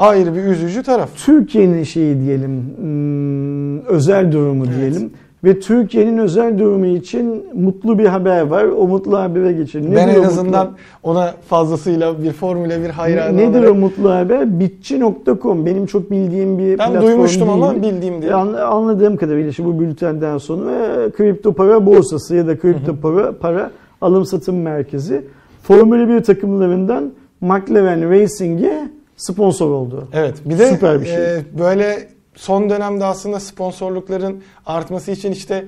ayrı 0.00 0.34
bir 0.34 0.42
üzücü 0.42 0.82
taraf. 0.82 1.08
Türkiye'nin 1.16 1.84
şeyi 1.84 2.20
diyelim 2.20 2.64
hmm, 2.76 3.86
özel 3.86 4.32
durumu 4.32 4.64
evet. 4.64 4.76
diyelim. 4.76 5.10
Ve 5.44 5.60
Türkiye'nin 5.60 6.18
özel 6.18 6.58
durumu 6.58 6.86
için 6.86 7.44
mutlu 7.54 7.98
bir 7.98 8.06
haber 8.06 8.40
var. 8.40 8.64
O 8.64 8.86
mutlu 8.86 9.18
habere 9.18 9.52
geçelim. 9.52 9.90
Nedir 9.90 9.96
ben 9.96 10.08
en 10.08 10.22
azından 10.22 10.66
mutlu? 10.66 10.78
ona 11.02 11.34
fazlasıyla 11.48 12.22
bir 12.22 12.32
Formula 12.32 12.82
bir 12.82 12.88
hayranı 12.88 13.36
Nedir 13.36 13.58
olarak... 13.58 13.72
o 13.72 13.74
mutlu 13.74 14.10
haber? 14.10 14.60
Bitçi.com 14.60 15.66
benim 15.66 15.86
çok 15.86 16.10
bildiğim 16.10 16.58
bir 16.58 16.78
ben 16.78 16.90
platform 16.90 17.02
duymuştum 17.02 17.48
değil. 17.48 17.62
ama 17.62 17.82
bildiğim 17.82 18.22
diye. 18.22 18.34
Anladığım 18.34 19.16
kadarıyla 19.16 19.50
işte 19.50 19.64
bu 19.64 19.80
bültenden 19.80 20.38
sonra 20.38 21.10
kripto 21.10 21.52
para 21.52 21.86
borsası 21.86 22.36
ya 22.36 22.46
da 22.46 22.58
kripto 22.58 22.96
para, 22.96 23.32
para 23.32 23.70
alım 24.00 24.24
satım 24.24 24.62
merkezi. 24.62 25.24
Formula 25.62 26.08
1 26.08 26.22
takımlarından 26.22 27.12
McLaren 27.40 28.10
Racing'e 28.10 28.99
sponsor 29.26 29.70
oldu. 29.70 30.08
Evet. 30.12 30.34
Bir 30.44 30.58
de 30.58 30.70
Süper 30.70 31.00
bir 31.00 31.06
şey. 31.06 31.14
E, 31.36 31.42
böyle 31.58 32.08
son 32.34 32.70
dönemde 32.70 33.04
aslında 33.04 33.40
sponsorlukların 33.40 34.42
artması 34.66 35.10
için 35.10 35.32
işte 35.32 35.64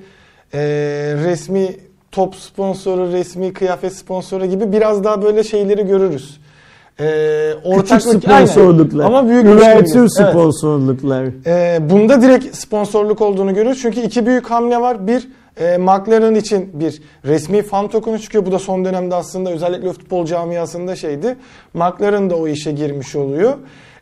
e, 0.53 0.59
resmi 1.25 1.75
top 2.11 2.35
sponsoru, 2.35 3.11
resmi 3.11 3.53
kıyafet 3.53 3.93
sponsoru 3.93 4.45
gibi 4.45 4.71
biraz 4.71 5.03
daha 5.03 5.21
böyle 5.21 5.43
şeyleri 5.43 5.87
görürüz. 5.87 6.39
e, 6.99 7.03
Küçük 7.53 7.65
ortaklık 7.77 8.23
sponsorluklar. 8.23 9.05
Aynen. 9.05 9.17
Ama 9.17 9.29
büyük 9.29 9.43
müşterimiz. 9.45 9.95
Evet. 9.95 10.29
sponsorluklar. 10.29 11.25
E, 11.45 11.89
bunda 11.89 12.21
direkt 12.21 12.55
sponsorluk 12.55 13.21
olduğunu 13.21 13.53
görüyoruz. 13.53 13.81
Çünkü 13.81 13.99
iki 14.01 14.25
büyük 14.25 14.51
hamle 14.51 14.81
var. 14.81 15.07
Bir 15.07 15.27
e, 15.59 15.77
McLaren 15.77 16.35
için 16.35 16.69
bir 16.73 17.01
resmi 17.25 17.61
fan 17.61 17.87
tokenu 17.87 18.19
çıkıyor. 18.19 18.45
Bu 18.45 18.51
da 18.51 18.59
son 18.59 18.85
dönemde 18.85 19.15
aslında 19.15 19.51
özellikle 19.51 19.93
futbol 19.93 20.25
camiasında 20.25 20.95
şeydi. 20.95 21.35
McLaren 21.73 22.29
da 22.29 22.35
o 22.35 22.47
işe 22.47 22.71
girmiş 22.71 23.15
oluyor. 23.15 23.53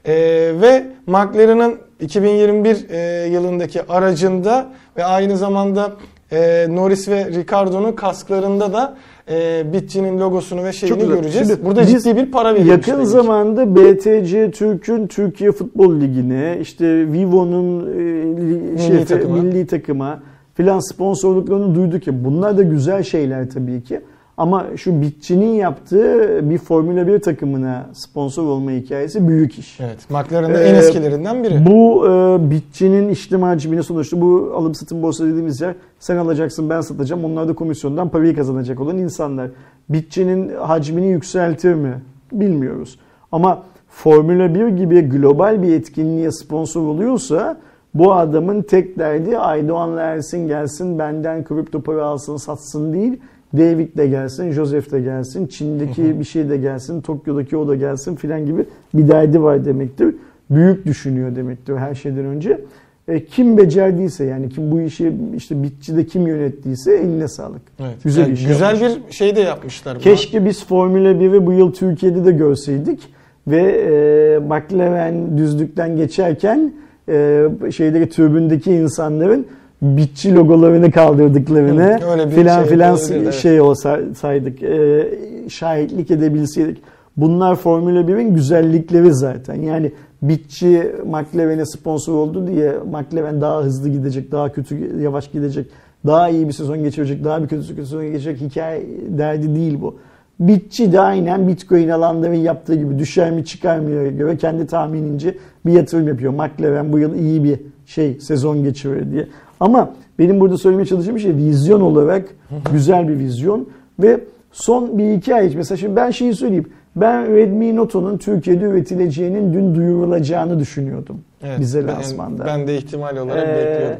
E, 0.05 0.13
ve 0.61 0.87
McLaren'ın 1.07 1.75
2021 1.99 2.89
e, 2.89 3.27
yılındaki 3.27 3.83
aracında 3.83 4.69
ve 4.97 5.05
aynı 5.05 5.37
zamanda 5.37 5.91
e, 6.31 6.67
Norris 6.69 7.07
ve 7.09 7.25
Ricardo'nun 7.25 7.91
kasklarında 7.91 8.73
da 8.73 8.97
e, 9.29 9.63
Bitçi'nin 9.73 10.19
logosunu 10.19 10.63
ve 10.63 10.73
şeyini 10.73 11.07
göreceğiz. 11.07 11.47
Şimdi 11.47 11.65
Burada 11.65 11.85
ciddi 11.85 12.15
bir 12.15 12.31
para 12.31 12.53
verilmiş. 12.53 12.71
Yakın 12.71 13.01
ki. 13.03 13.07
zamanda 13.09 13.75
BTC 13.75 14.51
Türk'ün 14.51 15.07
Türkiye 15.07 15.51
Futbol 15.51 16.01
Ligi'ne, 16.01 16.57
işte 16.61 17.11
Vivo'nun 17.11 17.87
e, 17.87 17.99
li- 18.41 18.61
Milli 18.61 18.81
şey, 18.87 19.05
takıma. 19.05 19.35
milli 19.35 19.67
takıma 19.67 20.19
filan 20.53 20.79
sponsorluklarını 20.79 21.75
duyduk 21.75 22.07
ya. 22.07 22.23
Bunlar 22.23 22.57
da 22.57 22.63
güzel 22.63 23.03
şeyler 23.03 23.49
tabii 23.49 23.83
ki. 23.83 24.01
Ama 24.37 24.65
şu 24.75 25.01
bitçinin 25.01 25.53
yaptığı 25.53 26.39
bir 26.49 26.57
Formula 26.57 27.07
1 27.07 27.19
takımına 27.19 27.89
sponsor 27.93 28.43
olma 28.43 28.71
hikayesi 28.71 29.27
büyük 29.27 29.59
iş. 29.59 29.79
Evet, 29.79 30.09
McLaren'ın 30.09 30.53
Ee, 30.53 30.57
en 30.57 30.75
eskilerinden 30.75 31.43
biri. 31.43 31.65
Bu 31.65 32.07
e, 32.07 32.49
bitçinin 32.51 33.09
işlem 33.09 33.41
hacmini 33.41 33.83
sonuçta 33.83 34.21
bu 34.21 34.53
alım 34.55 34.75
satım 34.75 35.01
borsa 35.01 35.25
dediğimiz 35.25 35.61
yer 35.61 35.75
sen 35.99 36.17
alacaksın 36.17 36.69
ben 36.69 36.81
satacağım 36.81 37.25
onlar 37.25 37.47
da 37.47 37.55
komisyondan 37.55 38.09
parayı 38.09 38.35
kazanacak 38.35 38.79
olan 38.79 38.97
insanlar. 38.97 39.49
Bitçinin 39.89 40.55
hacmini 40.55 41.07
yükseltir 41.07 41.73
mi? 41.73 41.93
Bilmiyoruz. 42.31 42.99
Ama 43.31 43.63
Formula 43.89 44.55
1 44.55 44.67
gibi 44.67 45.01
global 45.01 45.63
bir 45.63 45.73
etkinliğe 45.73 46.31
sponsor 46.31 46.81
oluyorsa 46.81 47.57
bu 47.93 48.13
adamın 48.13 48.61
tek 48.61 48.99
derdi 48.99 49.37
Aydoğan'la 49.37 50.01
Ersin 50.01 50.47
gelsin 50.47 50.99
benden 50.99 51.43
kripto 51.43 51.81
para 51.81 52.05
alsın 52.05 52.37
satsın 52.37 52.93
değil. 52.93 53.19
David 53.57 53.97
de 53.97 54.07
gelsin, 54.07 54.51
Joseph 54.51 54.91
de 54.91 55.01
gelsin, 55.01 55.47
Çin'deki 55.47 56.19
bir 56.19 56.23
şey 56.25 56.49
de 56.49 56.57
gelsin, 56.57 57.01
Tokyo'daki 57.01 57.57
o 57.57 57.67
da 57.67 57.75
gelsin 57.75 58.15
filan 58.15 58.45
gibi 58.45 58.65
bir 58.93 59.07
derdi 59.07 59.43
var 59.43 59.65
demektir. 59.65 60.15
Büyük 60.49 60.85
düşünüyor 60.85 61.35
demektir 61.35 61.75
her 61.75 61.95
şeyden 61.95 62.25
önce. 62.25 62.61
E, 63.07 63.25
kim 63.25 63.57
becerdiyse 63.57 64.23
yani 64.25 64.49
kim 64.49 64.71
bu 64.71 64.81
işi 64.81 65.13
işte 65.37 65.63
bitçide 65.63 66.05
kim 66.05 66.27
yönettiyse 66.27 66.93
eline 66.93 67.27
sağlık. 67.27 67.61
Evet. 67.79 67.95
Güzel 68.03 68.21
Yani 68.21 68.33
iş 68.33 68.47
Güzel 68.47 68.81
yapmış. 68.81 69.07
bir 69.07 69.13
şey 69.13 69.35
de 69.35 69.41
yapmışlar. 69.41 69.95
buna. 69.95 70.03
Keşke 70.03 70.45
biz 70.45 70.65
Formula 70.65 71.11
1'i 71.11 71.45
bu 71.45 71.53
yıl 71.53 71.73
Türkiye'de 71.73 72.25
de 72.25 72.31
görseydik 72.31 72.99
ve 73.47 73.61
e, 73.61 74.39
McLaren 74.39 75.37
düzlükten 75.37 75.97
geçerken 75.97 76.73
e, 77.11 77.71
şeydeki 77.71 78.09
tribündeki 78.09 78.71
insanların 78.71 79.45
bitçi 79.81 80.35
logolarını 80.35 80.91
kaldırdıklarını 80.91 81.99
Hı, 82.01 82.29
filan 82.29 82.63
şey 82.63 82.71
filan 82.71 82.93
olabilirdi, 82.93 83.23
evet. 83.23 83.33
şey 83.33 83.61
olsaydık 83.61 84.63
e, 84.63 85.07
şahitlik 85.49 86.11
edebilseydik. 86.11 86.77
Bunlar 87.17 87.55
Formula 87.55 87.99
1'in 87.99 88.33
güzellikleri 88.35 89.13
zaten. 89.13 89.55
Yani 89.55 89.91
bitçi 90.21 90.91
McLaren'e 91.05 91.65
sponsor 91.65 92.13
oldu 92.13 92.47
diye 92.47 92.73
McLaren 92.91 93.41
daha 93.41 93.63
hızlı 93.63 93.89
gidecek, 93.89 94.31
daha 94.31 94.51
kötü 94.51 95.01
yavaş 95.01 95.31
gidecek, 95.31 95.67
daha 96.05 96.29
iyi 96.29 96.47
bir 96.47 96.53
sezon 96.53 96.83
geçirecek, 96.83 97.23
daha 97.23 97.43
bir 97.43 97.47
kötü 97.47 97.63
sezon 97.63 98.05
geçecek 98.05 98.41
hikaye 98.41 98.83
derdi 99.09 99.55
değil 99.55 99.81
bu. 99.81 99.95
Bitçi 100.41 100.91
de 100.91 100.99
aynen 100.99 101.47
Bitcoin 101.47 101.89
alanların 101.89 102.33
yaptığı 102.33 102.75
gibi 102.75 102.99
düşer 102.99 103.31
mi 103.31 103.45
çıkar 103.45 103.79
mı 103.79 104.07
göre 104.09 104.37
kendi 104.37 104.67
tahminince 104.67 105.37
bir 105.65 105.71
yatırım 105.71 106.07
yapıyor. 106.07 106.33
McLaren 106.33 106.93
bu 106.93 106.99
yıl 106.99 107.15
iyi 107.15 107.43
bir 107.43 107.59
şey 107.85 108.19
sezon 108.19 108.63
geçirir 108.63 109.11
diye. 109.11 109.27
Ama 109.59 109.93
benim 110.19 110.39
burada 110.39 110.57
söylemeye 110.57 110.85
çalıştığım 110.85 111.19
şey 111.19 111.35
vizyon 111.35 111.81
olarak 111.81 112.25
güzel 112.73 113.07
bir 113.07 113.19
vizyon 113.19 113.69
ve 113.99 114.19
son 114.51 114.97
bir 114.97 115.13
iki 115.13 115.35
ay 115.35 115.53
mesela 115.55 115.77
şimdi 115.77 115.95
ben 115.95 116.11
şeyi 116.11 116.33
söyleyeyim. 116.33 116.69
Ben 116.95 117.35
Redmi 117.35 117.75
Note'un 117.75 118.17
Türkiye'de 118.17 118.65
üretileceğinin 118.65 119.53
dün 119.53 119.75
duyurulacağını 119.75 120.59
düşünüyordum 120.59 121.21
Evet, 121.43 121.59
bize 121.59 121.87
ben- 121.87 121.95
lansmanda. 121.95 122.45
Ben 122.45 122.67
de 122.67 122.77
ihtimal 122.77 123.17
olarak 123.17 123.47
Ee, 123.49 123.55
bekliyordum. 123.57 123.99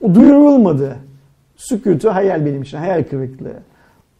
O 0.00 0.14
duyurulmadı. 0.14 0.96
Sükutu 1.56 2.08
hayal 2.14 2.46
benim 2.46 2.62
için, 2.62 2.78
hayal 2.78 3.04
kırıklığı. 3.04 3.52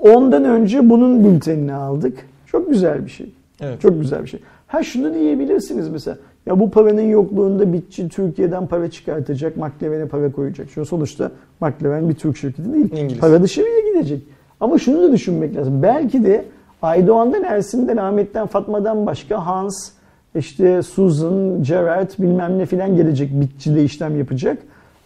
Ondan 0.01 0.45
önce 0.45 0.91
bunun 0.91 1.25
bültenini 1.25 1.75
aldık. 1.75 2.19
Çok 2.47 2.71
güzel 2.71 3.05
bir 3.05 3.11
şey. 3.11 3.33
Evet. 3.61 3.81
Çok 3.81 4.01
güzel 4.01 4.23
bir 4.23 4.29
şey. 4.29 4.41
Ha 4.67 4.83
şunu 4.83 5.15
diyebilirsiniz 5.15 5.89
mesela. 5.89 6.17
Ya 6.47 6.61
bu 6.61 6.71
paranın 6.71 7.01
yokluğunda 7.01 7.73
bitçi 7.73 8.09
Türkiye'den 8.09 8.67
para 8.67 8.91
çıkartacak, 8.91 9.57
McLaren'e 9.57 10.07
para 10.07 10.33
koyacak. 10.33 10.67
Çünkü 10.75 10.89
sonuçta 10.89 11.31
McLaren 11.61 12.09
bir 12.09 12.15
Türk 12.15 12.37
şirketi 12.37 12.73
değil. 12.73 12.93
İngiliz. 12.93 13.21
Para 13.21 13.43
dışarıya 13.43 13.81
gidecek. 13.93 14.23
Ama 14.61 14.79
şunu 14.79 15.03
da 15.03 15.13
düşünmek 15.13 15.57
lazım. 15.57 15.83
Belki 15.83 16.25
de 16.25 16.45
Aydoğan'dan, 16.83 17.43
Ersin'den, 17.43 17.97
Ahmet'ten, 17.97 18.47
Fatma'dan 18.47 19.07
başka 19.07 19.47
Hans, 19.47 19.91
işte 20.35 20.83
Susan, 20.83 21.63
Gerard 21.63 22.11
bilmem 22.19 22.59
ne 22.59 22.67
filan 22.67 22.97
gelecek. 22.97 23.41
Bitçide 23.41 23.85
işlem 23.85 24.19
yapacak. 24.19 24.59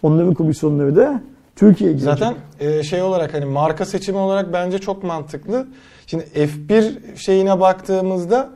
Onların 0.03 0.35
komisyonları 0.35 0.97
da 0.97 1.21
Türkiye'ye 1.57 1.97
girecek. 1.97 2.19
Zaten 2.19 2.35
e, 2.61 2.83
şey 2.83 3.03
olarak 3.03 3.35
hani 3.35 3.45
marka 3.45 3.85
seçimi 3.85 4.19
olarak 4.19 4.53
bence 4.53 4.79
çok 4.79 5.03
mantıklı. 5.05 5.67
Şimdi 6.07 6.25
F1 6.35 7.17
şeyine 7.17 7.61
baktığımızda 7.61 8.51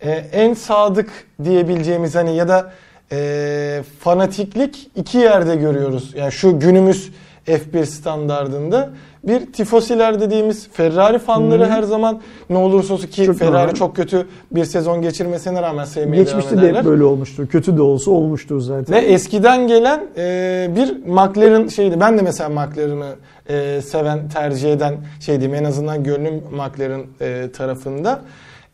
e, 0.00 0.10
en 0.10 0.54
sadık 0.54 1.10
diyebileceğimiz 1.44 2.14
hani 2.14 2.36
ya 2.36 2.48
da 2.48 2.72
e, 3.12 3.82
fanatiklik 4.00 4.90
iki 4.96 5.18
yerde 5.18 5.56
görüyoruz. 5.56 6.14
Yani 6.16 6.32
şu 6.32 6.60
günümüz 6.60 7.12
F1 7.46 7.86
standardında 7.86 8.90
bir 9.28 9.52
tifosiler 9.52 10.20
dediğimiz 10.20 10.68
Ferrari 10.72 11.18
fanları 11.18 11.64
Hı. 11.64 11.70
her 11.70 11.82
zaman 11.82 12.20
ne 12.50 12.58
olursa 12.58 12.94
olsun 12.94 13.06
ki 13.06 13.24
Çok 13.24 13.38
Ferrari 13.38 13.62
normal. 13.62 13.74
çok 13.74 13.96
kötü 13.96 14.26
bir 14.50 14.64
sezon 14.64 15.02
geçirmesine 15.02 15.62
rağmen 15.62 15.84
sevmeye 15.84 16.22
Geçmişte 16.22 16.62
de 16.62 16.74
hep 16.74 16.84
böyle 16.84 17.04
olmuştur. 17.04 17.46
Kötü 17.46 17.76
de 17.76 17.82
olsa 17.82 18.10
olmuştur 18.10 18.60
zaten. 18.60 18.96
Ve 18.96 19.00
eskiden 19.00 19.66
gelen 19.66 20.00
e, 20.16 20.70
bir 20.76 21.06
McLaren 21.06 21.68
şeydi. 21.68 22.00
Ben 22.00 22.18
de 22.18 22.22
mesela 22.22 22.48
McLaren'ı 22.48 23.14
e, 23.48 23.80
seven, 23.80 24.28
tercih 24.28 24.72
eden 24.72 24.96
şey 25.20 25.40
diyeyim. 25.40 25.64
En 25.64 25.68
azından 25.68 26.04
gönlüm 26.04 26.42
McLaren 26.50 27.02
e, 27.20 27.50
tarafında. 27.52 28.20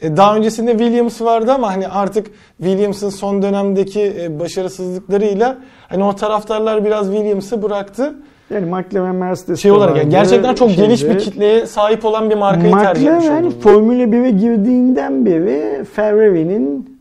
E, 0.02 0.16
daha 0.16 0.36
öncesinde 0.36 0.70
Williams 0.78 1.20
vardı 1.20 1.52
ama 1.52 1.68
hani 1.72 1.88
artık 1.88 2.26
Williams'ın 2.58 3.10
son 3.10 3.42
dönemdeki 3.42 4.16
e, 4.20 4.40
başarısızlıklarıyla 4.40 5.58
hani 5.88 6.04
o 6.04 6.16
taraftarlar 6.16 6.84
biraz 6.84 7.06
Williams'ı 7.06 7.62
bıraktı. 7.62 8.14
Yani 8.50 8.66
McLaren 8.66 9.14
Mercedes 9.14 9.60
Şey 9.60 9.70
olarak 9.70 9.96
yani 9.96 10.08
gerçekten 10.10 10.54
çok 10.54 10.70
şeyde. 10.70 10.86
geniş 10.86 11.04
bir 11.04 11.18
kitleye 11.18 11.66
sahip 11.66 12.04
olan 12.04 12.30
bir 12.30 12.34
markayı 12.34 12.72
tercih 12.72 13.06
etmiş 13.06 13.24
McLaren. 13.24 13.50
Formula 13.50 14.02
1'e 14.02 14.30
girdiğinden 14.30 15.26
beri 15.26 15.84
Ferrari'nin 15.84 16.98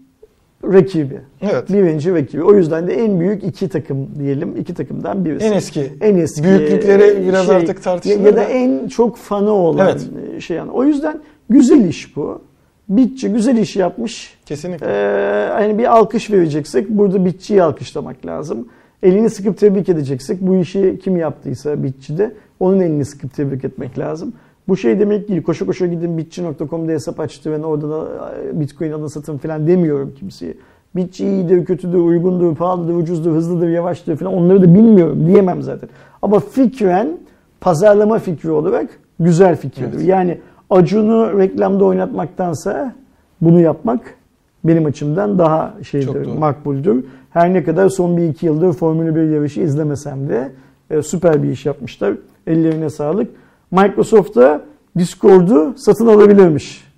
rakibi. 0.64 1.22
Evet. 1.42 1.70
Birinci 1.70 2.14
rakibi. 2.14 2.44
O 2.44 2.56
yüzden 2.56 2.88
de 2.88 2.94
en 3.04 3.20
büyük 3.20 3.44
iki 3.44 3.70
takım 3.70 4.08
diyelim. 4.20 4.56
iki 4.58 4.74
takımdan 4.74 5.26
birisi. 5.26 5.46
En 5.46 5.52
eski. 5.52 5.94
en 6.02 6.16
eski 6.16 6.44
Büyüklükleri 6.44 7.28
biraz 7.28 7.50
artık 7.50 7.84
tartışılır 7.84 8.26
ya, 8.26 8.36
da. 8.36 8.44
en 8.44 8.88
çok 8.88 9.18
fanı 9.18 9.52
olan 9.52 9.88
Evet. 9.88 10.08
şey 10.42 10.58
yani. 10.58 10.72
O 10.72 10.84
yüzden 10.84 11.20
güzel 11.50 11.86
iş 11.86 12.16
bu. 12.16 12.42
Bitçi 12.90 13.30
güzel 13.30 13.58
iş 13.58 13.76
yapmış. 13.76 14.38
Kesinlikle. 14.46 14.88
Ee, 14.90 15.50
hani 15.54 15.78
bir 15.78 15.98
alkış 15.98 16.32
vereceksek 16.32 16.90
burada 16.90 17.26
Bitçi'yi 17.26 17.64
alkışlamak 17.64 18.26
lazım. 18.26 18.68
Elini 19.04 19.30
sıkıp 19.30 19.58
tebrik 19.58 19.90
edeceksek 19.90 20.42
bu 20.42 20.56
işi 20.56 21.00
kim 21.04 21.18
yaptıysa 21.18 21.84
Bitçi'de 21.84 22.34
onun 22.60 22.80
elini 22.80 23.06
sıkıp 23.06 23.34
tebrik 23.34 23.66
etmek 23.66 24.00
lazım. 24.00 24.34
Bu 24.68 24.78
şey 24.78 25.00
demek 25.00 25.30
değil. 25.30 25.44
Koşa 25.44 25.66
koşa 25.66 25.88
gidin 25.88 26.18
bitçi.com'da 26.18 26.92
hesap 26.92 27.20
açtı 27.20 27.52
ve 27.52 27.66
orada 27.66 27.90
da 27.90 28.08
e, 28.44 28.60
bitcoin 28.60 28.92
alın 28.92 29.08
satın 29.08 29.38
falan 29.38 29.68
demiyorum 29.68 30.14
kimseye. 30.20 30.54
Bitçi 30.96 31.26
iyidir, 31.26 31.66
kötüdür, 31.66 31.98
uygundur, 31.98 32.56
pahalıdır, 32.56 32.94
ucuzdur, 32.94 33.32
hızlıdır, 33.32 33.70
yavaştır 33.70 34.16
falan 34.16 34.34
onları 34.34 34.62
da 34.62 34.74
bilmiyorum 34.74 35.28
diyemem 35.28 35.62
zaten. 35.62 35.90
Ama 36.22 36.40
fikren 36.40 37.18
pazarlama 37.62 38.20
fikri 38.20 38.52
olarak 38.52 38.90
güzel 39.20 39.56
fikirdir. 39.56 39.98
Evet. 39.98 40.08
Yani 40.08 40.38
Acun'u 40.70 41.40
reklamda 41.40 41.86
oynatmaktansa 41.86 42.96
bunu 43.42 43.60
yapmak 43.60 44.16
benim 44.64 44.86
açımdan 44.86 45.40
daha 45.40 45.73
şeydir, 45.90 46.26
makbuldür. 46.26 47.06
Her 47.30 47.53
ne 47.53 47.64
kadar 47.64 47.90
son 47.90 48.18
bir 48.18 48.23
iki 48.23 48.45
yıldır 48.45 48.73
Formula 48.73 49.15
1 49.15 49.22
yarışı 49.22 49.61
izlemesem 49.61 50.30
de 50.30 50.52
e, 50.90 51.02
süper 51.02 51.44
bir 51.44 51.49
iş 51.49 51.65
yapmışlar. 51.65 52.14
Ellerine 52.48 52.90
sağlık. 52.90 53.31
Microsoft 53.72 54.36
da 54.36 54.61
Discord'u 54.98 55.73
satın 55.77 56.07
alabilirmiş. 56.07 56.90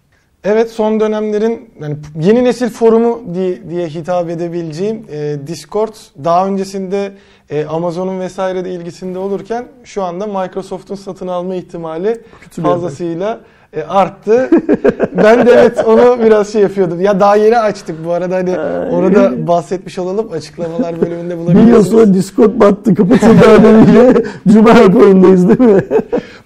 Evet 0.43 0.71
son 0.71 0.99
dönemlerin 0.99 1.69
yani 1.81 1.95
yeni 2.21 2.43
nesil 2.43 2.69
forumu 2.69 3.21
diye, 3.33 3.69
diye 3.69 3.87
hitap 3.87 4.29
edebileceğim 4.29 5.05
e, 5.11 5.37
Discord 5.47 5.93
daha 6.23 6.47
öncesinde 6.47 7.11
e, 7.49 7.65
Amazon'un 7.65 8.19
vesaire 8.19 8.65
de 8.65 8.71
ilgisinde 8.71 9.19
olurken 9.19 9.65
şu 9.83 10.03
anda 10.03 10.27
Microsoft'un 10.27 10.95
satın 10.95 11.27
alma 11.27 11.55
ihtimali 11.55 12.21
Kötü 12.41 12.63
bir 12.63 12.67
fazlasıyla 12.67 13.41
e, 13.73 13.83
arttı. 13.83 14.49
ben 15.23 15.45
de 15.45 15.51
evet 15.51 15.85
onu 15.85 16.17
biraz 16.25 16.53
şey 16.53 16.61
yapıyordum. 16.61 17.01
Ya 17.01 17.19
daha 17.19 17.35
yeni 17.35 17.59
açtık 17.59 18.05
bu 18.05 18.11
arada 18.11 18.35
hani 18.35 18.59
Ay. 18.59 18.89
onu 18.91 19.15
da 19.15 19.47
bahsetmiş 19.47 19.99
olalım 19.99 20.31
açıklamalar 20.31 21.01
bölümünde 21.01 21.33
Bir 21.33 21.39
yıl 21.39 21.45
bulabilirsiniz. 21.45 21.87
sonra 21.87 22.13
Discord 22.13 22.59
battı 22.59 22.95
kapatıldı 22.95 23.49
adamıyla. 23.59 24.13
Cuma 24.47 24.69
raporundayız 24.69 25.47
değil 25.49 25.59
mi? 25.59 25.81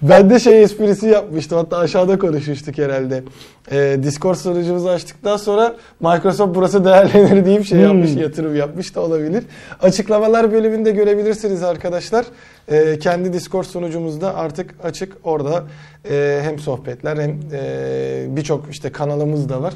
Ben 0.02 0.30
de 0.30 0.38
şey 0.38 0.62
esprisi 0.62 1.06
yapmıştım. 1.06 1.58
Hatta 1.58 1.78
aşağıda 1.78 2.18
konuşmuştuk 2.18 2.78
herhalde. 2.78 3.22
Ee, 3.70 3.96
Discord 4.02 4.34
sunucumuzu 4.34 4.88
açtıktan 4.88 5.36
sonra 5.36 5.76
Microsoft 6.00 6.54
burası 6.54 6.84
değerlenir 6.84 7.44
deyip 7.44 7.66
şey 7.66 7.78
Hmm. 7.78 7.84
yapmış, 7.84 8.14
yatırım 8.16 8.56
yapmış 8.56 8.94
da 8.94 9.00
olabilir. 9.00 9.44
Açıklamalar 9.82 10.52
bölümünde 10.52 10.90
görebilirsiniz 10.90 11.62
arkadaşlar. 11.62 12.26
Ee, 12.68 12.98
kendi 12.98 13.32
Discord 13.32 13.64
sunucumuzda 13.64 14.34
artık 14.34 14.74
açık. 14.82 15.16
Orada 15.24 15.64
e, 16.10 16.40
hem 16.42 16.58
sohbetler 16.58 17.16
hem 17.16 17.38
e, 17.52 18.36
birçok 18.36 18.64
işte 18.70 18.92
kanalımız 18.92 19.48
da 19.48 19.62
var. 19.62 19.74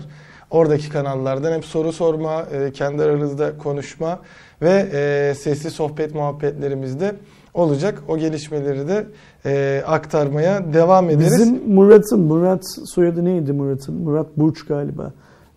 Oradaki 0.50 0.88
kanallardan 0.88 1.52
hem 1.52 1.62
soru 1.62 1.92
sorma, 1.92 2.42
e, 2.42 2.72
kendi 2.72 3.02
aranızda 3.02 3.58
konuşma 3.58 4.18
ve 4.62 4.86
e, 4.92 5.34
sesli 5.34 5.70
sohbet 5.70 6.14
muhabbetlerimizde 6.14 7.14
olacak. 7.54 8.02
O 8.08 8.18
gelişmeleri 8.18 8.88
de 8.88 9.06
e, 9.46 9.82
aktarmaya 9.86 10.72
devam 10.72 11.10
ederiz. 11.10 11.32
Bizim 11.32 11.74
Murat'ın, 11.74 12.20
Murat 12.20 12.64
soyadı 12.84 13.24
neydi 13.24 13.52
Murat'ın? 13.52 13.94
Murat 13.94 14.36
Burç 14.36 14.66
galiba. 14.66 15.12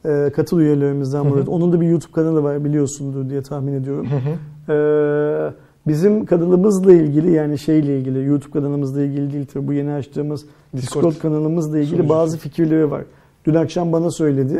Ee, 0.05 0.31
katıl 0.35 0.59
üyelerimizden 0.59 1.25
Murat. 1.25 1.49
Onun 1.49 1.73
da 1.73 1.81
bir 1.81 1.87
YouTube 1.87 2.11
kanalı 2.11 2.43
var 2.43 2.63
biliyorsundur 2.65 3.29
diye 3.29 3.41
tahmin 3.41 3.73
ediyorum. 3.73 4.07
Hı 4.11 4.15
hı. 4.15 4.73
Ee, 4.73 5.53
bizim 5.87 6.25
kanalımızla 6.25 6.93
ilgili 6.93 7.31
yani 7.31 7.59
şeyle 7.59 7.99
ilgili 7.99 8.25
YouTube 8.25 8.51
kanalımızla 8.51 9.01
ilgili 9.01 9.33
değil 9.33 9.45
tabii 9.53 9.67
bu 9.67 9.73
yeni 9.73 9.91
açtığımız 9.93 10.45
Discord. 10.75 11.03
Discord, 11.03 11.21
kanalımızla 11.21 11.77
ilgili 11.77 11.89
sunucusu. 11.89 12.09
bazı 12.09 12.37
fikirleri 12.37 12.91
var. 12.91 13.03
Dün 13.45 13.53
akşam 13.53 13.91
bana 13.91 14.11
söyledi. 14.11 14.59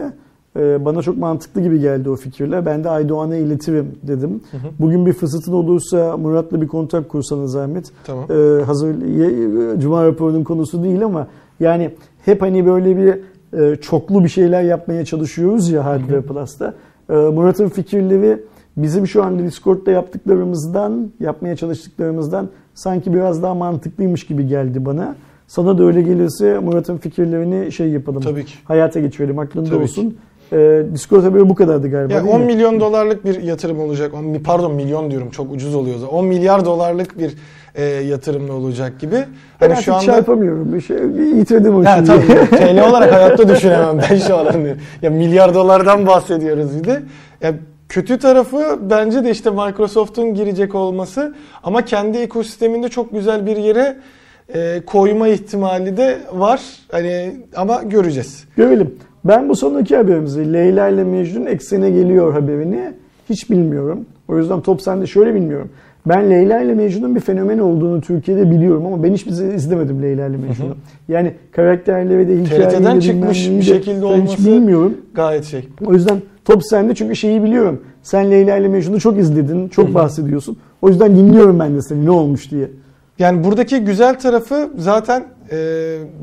Ee, 0.58 0.86
bana 0.86 1.02
çok 1.02 1.18
mantıklı 1.18 1.62
gibi 1.62 1.80
geldi 1.80 2.10
o 2.10 2.16
fikirler. 2.16 2.66
Ben 2.66 2.84
de 2.84 2.90
Aydoğan'a 2.90 3.36
iletirim 3.36 3.88
dedim. 4.04 4.42
Hı 4.52 4.58
hı. 4.58 4.62
Bugün 4.80 5.06
bir 5.06 5.14
fırsatın 5.14 5.54
olursa 5.54 6.18
Murat'la 6.18 6.62
bir 6.62 6.68
kontak 6.68 7.10
kursanız 7.10 7.52
zahmet. 7.52 7.92
Tamam. 8.06 8.26
Ee, 8.32 8.64
hazır 8.64 9.02
ye- 9.06 9.80
Cuma 9.80 10.06
raporunun 10.06 10.44
konusu 10.44 10.84
değil 10.84 11.06
ama 11.06 11.28
yani 11.60 11.92
hep 12.26 12.42
hani 12.42 12.66
böyle 12.66 12.98
bir 12.98 13.20
e, 13.60 13.76
çoklu 13.76 14.24
bir 14.24 14.30
şeyler 14.30 14.64
yapmaya 14.64 15.06
çalışıyoruz 15.06 15.70
ya 15.70 15.86
Hardware 15.86 16.22
Plus'ta. 16.22 16.74
Ee, 17.10 17.14
Murat'ın 17.14 17.70
fikirleri 17.70 18.40
bizim 18.78 19.08
şu 19.08 19.24
anda 19.24 19.44
Discord'da 19.44 19.92
yaptıklarımızdan, 19.92 21.12
yapmaya 21.20 21.56
çalıştıklarımızdan 21.56 22.50
sanki 22.74 23.14
biraz 23.14 23.44
daha 23.44 23.54
mantıklıymış 23.56 24.26
gibi 24.28 24.48
geldi 24.48 24.86
bana. 24.86 25.16
Sana 25.48 25.78
da 25.78 25.84
öyle 25.84 26.02
gelirse 26.02 26.60
Murat'ın 26.60 26.98
fikirlerini 26.98 27.72
şey 27.72 27.90
yapalım. 27.90 28.22
Tabii 28.22 28.46
ki. 28.46 28.54
Hayata 28.64 29.00
geçirelim. 29.00 29.40
Aklında 29.40 29.70
Tabii 29.70 29.84
olsun. 29.84 30.18
Ee, 30.54 30.82
Discord 30.94 31.24
haberi 31.24 31.50
bu 31.50 31.56
kadardı 31.56 31.92
galiba 31.92 32.10
değil 32.14 32.34
10 32.34 32.40
mi? 32.42 32.46
milyon 32.46 32.80
dolarlık 32.80 33.26
bir 33.26 33.42
yatırım 33.42 33.80
olacak. 33.80 34.14
On- 34.14 34.34
Pardon 34.44 34.74
milyon 34.76 35.12
diyorum 35.12 35.30
çok 35.30 35.52
ucuz 35.52 35.76
oluyor. 35.76 35.96
zaten. 35.98 36.14
10 36.18 36.26
milyar 36.26 36.66
dolarlık 36.66 37.18
bir 37.18 37.34
e, 37.76 37.84
yatırımla 37.84 38.54
olacak 38.54 39.00
gibi. 39.00 39.16
Ben 39.62 39.70
Hani 39.70 39.84
şu 39.84 39.94
anda 39.94 40.06
çarpamıyorum. 40.06 40.74
Bir 40.74 40.82
şey, 40.82 40.98
yitirdim 41.38 41.76
o 41.76 41.86
Ha, 41.86 42.04
tabii 42.04 42.28
TL 42.58 42.90
olarak 42.90 43.14
hayatta 43.14 43.50
düşünemem 43.50 44.00
ben 44.12 44.16
şu 44.18 44.38
an. 44.38 44.46
Hani 44.46 44.76
Ya 45.02 45.10
milyar 45.10 45.54
dolardan 45.54 46.08
bahsediyoruz 46.08 46.80
bir 46.80 46.84
de. 46.84 47.04
Ya 47.42 47.54
kötü 47.90 48.20
tarafı 48.20 48.80
bence 48.90 49.24
de 49.24 49.32
işte 49.32 49.50
Microsoft'un 49.50 50.34
girecek 50.34 50.76
olması 50.76 51.36
ama 51.64 51.86
kendi 51.86 52.18
ekosisteminde 52.18 52.90
çok 52.90 53.12
güzel 53.12 53.46
bir 53.46 53.58
yere 53.58 53.98
e, 54.56 54.82
koyma 54.86 55.28
ihtimali 55.28 55.98
de 55.98 56.18
var. 56.34 56.62
Hani 56.92 57.36
ama 57.56 57.84
göreceğiz. 57.84 58.44
Görelim. 58.58 58.96
Ben 59.26 59.50
bu 59.50 59.56
sonraki 59.56 59.96
haberimizi 59.96 60.54
Leyla 60.54 60.90
ile 60.90 61.04
Mecnun 61.04 61.46
eksene 61.46 61.90
geliyor 61.90 62.34
haberini 62.34 62.94
hiç 63.30 63.50
bilmiyorum. 63.50 64.06
O 64.28 64.38
yüzden 64.38 64.62
top 64.62 64.82
sende 64.82 65.08
şöyle 65.08 65.36
bilmiyorum. 65.36 65.70
Ben 66.06 66.30
Leyla 66.30 66.62
ile 66.62 66.74
Mecnun'un 66.74 67.16
bir 67.16 67.20
fenomen 67.20 67.58
olduğunu 67.60 68.02
Türkiye'de 68.02 68.52
biliyorum 68.52 68.86
ama 68.86 69.04
ben 69.04 69.14
hiçbir 69.14 69.32
şey 69.34 69.56
izlemedim 69.56 70.02
Leyla 70.02 70.28
ile 70.28 70.38
Mecnun'u. 70.38 70.76
Yani 71.08 71.34
karakterleri 71.52 72.28
de 72.28 72.42
hikayeyi 72.42 72.66
de 72.66 72.70
TRT'den 72.70 73.00
çıkmış 73.00 73.50
bir 73.50 73.58
de 73.58 73.62
şekilde 73.62 74.02
ben 74.02 74.22
hiç 74.22 74.30
olması- 74.30 74.46
bilmiyorum. 74.46 74.98
Gayet 75.14 75.46
şey. 75.46 75.68
O 75.86 75.94
yüzden 75.94 76.22
top 76.46 76.64
sende 76.64 76.96
çünkü 76.96 77.16
şeyi 77.16 77.44
biliyorum. 77.44 77.82
Sen 78.02 78.32
Leyla 78.32 78.58
ile 78.58 78.68
Mecnun'u 78.68 79.00
çok 79.00 79.18
izledin, 79.18 79.68
çok 79.68 79.94
bahsediyorsun. 79.94 80.58
O 80.82 80.90
yüzden 80.90 81.16
dinliyorum 81.16 81.60
ben 81.60 81.76
de 81.76 81.82
seni 81.82 82.06
ne 82.06 82.12
olmuş 82.12 82.52
diye. 82.52 82.70
Yani 83.20 83.44
buradaki 83.44 83.80
güzel 83.80 84.20
tarafı 84.20 84.70
zaten 84.78 85.24
e, 85.52 85.56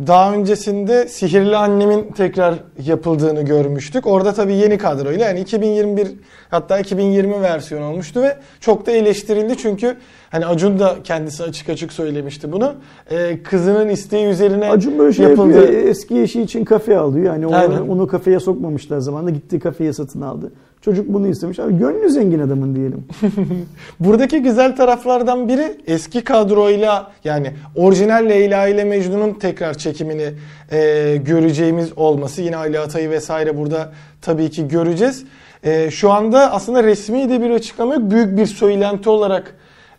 daha 0.06 0.32
öncesinde 0.32 1.08
Sihirli 1.08 1.56
Annem'in 1.56 2.12
tekrar 2.12 2.54
yapıldığını 2.84 3.42
görmüştük. 3.42 4.06
Orada 4.06 4.32
tabii 4.32 4.54
yeni 4.54 4.78
kadroyla 4.78 5.26
yani 5.26 5.40
2021 5.40 6.08
hatta 6.50 6.78
2020 6.78 7.42
versiyon 7.42 7.82
olmuştu 7.82 8.22
ve 8.22 8.36
çok 8.60 8.86
da 8.86 8.90
eleştirildi 8.90 9.56
çünkü 9.56 9.96
hani 10.30 10.46
Acun 10.46 10.78
da 10.78 10.96
kendisi 11.04 11.42
açık 11.42 11.68
açık 11.68 11.92
söylemişti 11.92 12.52
bunu. 12.52 12.74
E, 13.10 13.42
kızının 13.42 13.88
isteği 13.88 14.26
üzerine 14.26 14.70
Acun 14.70 14.98
böyle 14.98 15.12
şey 15.12 15.26
yapıldı. 15.26 15.56
yapıyor. 15.56 15.82
Eski 15.82 16.20
eşi 16.20 16.42
için 16.42 16.64
kafe 16.64 16.98
alıyor. 16.98 17.26
Yani 17.26 17.46
onu, 17.46 17.56
Aynen. 17.56 17.80
onu 17.80 18.06
kafeye 18.06 18.40
sokmamışlar 18.40 18.98
zamanında. 18.98 19.30
Gittiği 19.30 19.60
kafeye 19.60 19.92
satın 19.92 20.20
aldı. 20.20 20.52
Çocuk 20.82 21.08
bunu 21.08 21.28
istemiş. 21.28 21.58
Abi 21.58 21.78
gönlü 21.78 22.10
zengin 22.10 22.38
adamın 22.40 22.76
diyelim. 22.76 23.04
Buradaki 24.00 24.42
güzel 24.42 24.76
taraflardan 24.76 25.48
biri 25.48 25.76
eski 25.86 26.24
kadroyla 26.24 27.12
yani 27.24 27.52
orijinal 27.76 28.28
Leyla 28.28 28.68
ile 28.68 28.84
Mecnun'un 28.84 29.32
tekrar 29.34 29.74
çekimini 29.74 30.32
e, 30.72 31.16
göreceğimiz 31.24 31.98
olması. 31.98 32.42
Yine 32.42 32.56
Ali 32.56 32.78
Atay'ı 32.78 33.10
vesaire 33.10 33.58
burada 33.58 33.92
tabii 34.22 34.50
ki 34.50 34.68
göreceğiz. 34.68 35.24
E, 35.64 35.90
şu 35.90 36.10
anda 36.12 36.52
aslında 36.52 36.82
resmi 36.84 37.30
de 37.30 37.40
bir 37.40 37.50
açıklama 37.50 37.94
yok. 37.94 38.10
Büyük 38.10 38.38
bir 38.38 38.46
söylenti 38.46 39.10
olarak 39.10 39.54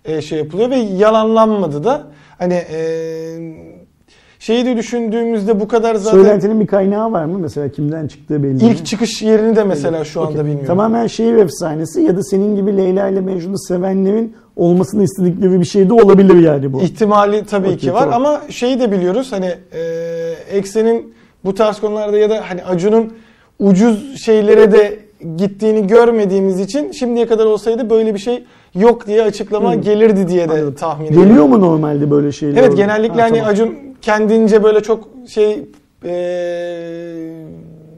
e, 0.06 0.22
şey 0.22 0.40
yapılıyor 0.40 0.70
ve 0.70 0.76
yalanlanmadı 0.76 1.84
da. 1.84 2.04
Hani 2.38 2.54
e, 2.54 2.82
şeyi 4.40 4.66
de 4.66 4.78
düşündüğümüzde 4.78 5.60
bu 5.60 5.68
kadar 5.68 5.96
zaten 5.96 6.18
Söylentinin 6.18 6.60
bir 6.60 6.68
kaynağı 6.68 7.12
var 7.12 7.26
mı? 7.26 7.40
Mesela 7.40 7.70
kimden 7.70 8.08
çıktığı 8.08 8.44
belli 8.44 8.54
mi? 8.54 8.72
ilk 8.72 8.86
çıkış 8.86 9.22
yerini 9.22 9.56
de 9.56 9.64
mesela 9.64 10.06
şu 10.06 10.22
anda 10.22 10.40
bilmiyorum. 10.40 10.68
Tamamen 10.68 11.08
şehir 11.08 11.36
efsanesi 11.36 12.02
ya 12.02 12.18
da 12.18 12.24
senin 12.24 12.56
gibi 12.56 12.78
Leyla 12.78 13.08
ile 13.08 13.22
Mecnun'u 13.22 13.60
sevenlerin 13.60 14.36
olmasını 14.56 15.04
istedikleri 15.04 15.60
bir 15.60 15.66
şey 15.66 15.90
de 15.90 15.94
olabilir 15.94 16.36
yani 16.36 16.74
bu. 16.74 16.82
İhtimali 16.82 17.46
tabii 17.46 17.68
Okey, 17.68 17.78
ki 17.78 17.94
var 17.94 18.00
tamam. 18.00 18.26
ama 18.26 18.42
şeyi 18.50 18.80
de 18.80 18.92
biliyoruz 18.92 19.32
hani 19.32 19.56
e, 19.74 19.82
Eksen'in 20.52 21.14
bu 21.46 21.56
tarz 21.56 21.80
konularda 21.80 22.18
ya 22.18 22.30
da 22.30 22.44
hani 22.50 22.64
Acun'un 22.64 23.14
ucuz 23.60 24.24
şeylere 24.26 24.72
de 24.72 25.00
gittiğini 25.38 25.88
görmediğimiz 25.88 26.60
için 26.60 26.92
şimdiye 26.92 27.28
kadar 27.28 27.46
olsaydı 27.46 27.90
böyle 27.90 28.14
bir 28.14 28.20
şey 28.20 28.44
yok 28.76 29.08
diye 29.08 29.24
açıklama 29.24 29.72
Hı. 29.76 29.76
gelirdi 29.76 30.28
diye 30.28 30.50
de 30.50 30.54
Anladım. 30.54 30.74
tahmin 30.74 31.06
ediyorum. 31.06 31.28
Geliyor 31.30 31.46
mu 31.46 31.62
normalde 31.62 32.12
böyle 32.12 32.32
şeyler? 32.32 32.64
Evet 32.64 32.78
genellikle 32.78 33.22
Ha, 33.22 33.28
hani 33.28 33.38
tamam. 33.38 33.52
Acun 33.52 33.76
kendince 34.02 34.64
böyle 34.64 34.80
çok 34.84 35.08
şey 35.30 35.66
e, 36.06 36.14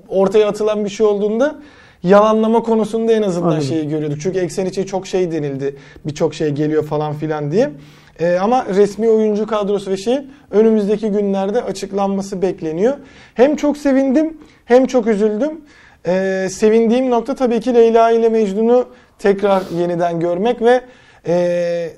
ortaya 0.10 0.48
atılan 0.48 0.86
bir 0.86 0.90
şey 0.90 1.06
olduğunda 1.06 1.56
yalanlama 2.04 2.64
konusunda 2.64 3.12
en 3.12 3.22
azından 3.22 3.48
Anladım. 3.48 3.68
şeyi 3.68 3.88
görüyorduk. 3.90 4.22
Çünkü 4.22 4.40
eksen 4.40 4.66
için 4.66 4.84
çok 4.84 5.08
şey 5.08 5.32
denildi. 5.32 5.76
Birçok 6.06 6.34
şey 6.34 6.50
geliyor 6.50 6.84
falan 6.84 7.14
filan 7.14 7.52
diye. 7.52 7.72
E, 8.20 8.38
ama 8.38 8.66
resmi 8.66 9.10
oyuncu 9.10 9.48
kadrosu 9.48 9.92
ve 9.92 9.98
şeyin 9.98 10.32
önümüzdeki 10.52 11.10
günlerde 11.10 11.62
açıklanması 11.62 12.42
bekleniyor. 12.42 12.94
Hem 13.34 13.56
çok 13.56 13.78
sevindim 13.78 14.38
hem 14.66 14.86
çok 14.86 15.08
üzüldüm. 15.08 15.62
E, 16.08 16.48
sevindiğim 16.52 17.10
nokta 17.10 17.36
tabii 17.36 17.60
ki 17.60 17.74
Leyla 17.74 18.12
ile 18.12 18.30
Mecnun'u 18.30 18.86
tekrar 19.20 19.64
yeniden 19.78 20.20
görmek 20.20 20.62
ve 20.62 20.82
e, 21.28 21.34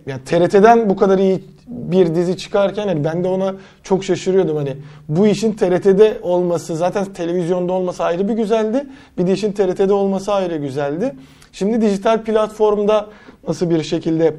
yani 0.05 0.23
TRT'den 0.25 0.89
bu 0.89 0.95
kadar 0.95 1.19
iyi 1.19 1.43
bir 1.67 2.15
dizi 2.15 2.37
çıkarken 2.37 2.87
hani 2.87 3.03
ben 3.03 3.23
de 3.23 3.27
ona 3.27 3.55
çok 3.83 4.03
şaşırıyordum 4.03 4.57
hani 4.57 4.77
bu 5.09 5.27
işin 5.27 5.53
TRT'de 5.53 6.17
olması 6.21 6.75
zaten 6.75 7.05
televizyonda 7.05 7.73
olması 7.73 8.03
ayrı 8.03 8.27
bir 8.29 8.33
güzeldi 8.33 8.85
bir 9.17 9.27
de 9.27 9.33
işin 9.33 9.51
TRT'de 9.51 9.93
olması 9.93 10.33
ayrı 10.33 10.57
güzeldi. 10.57 11.15
Şimdi 11.51 11.81
dijital 11.81 12.23
platformda 12.23 13.07
nasıl 13.47 13.69
bir 13.69 13.83
şekilde 13.83 14.35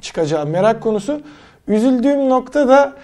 çıkacağı 0.00 0.46
merak 0.46 0.82
konusu. 0.82 1.20
Üzüldüğüm 1.68 2.28
nokta 2.28 2.68
da 2.68 2.94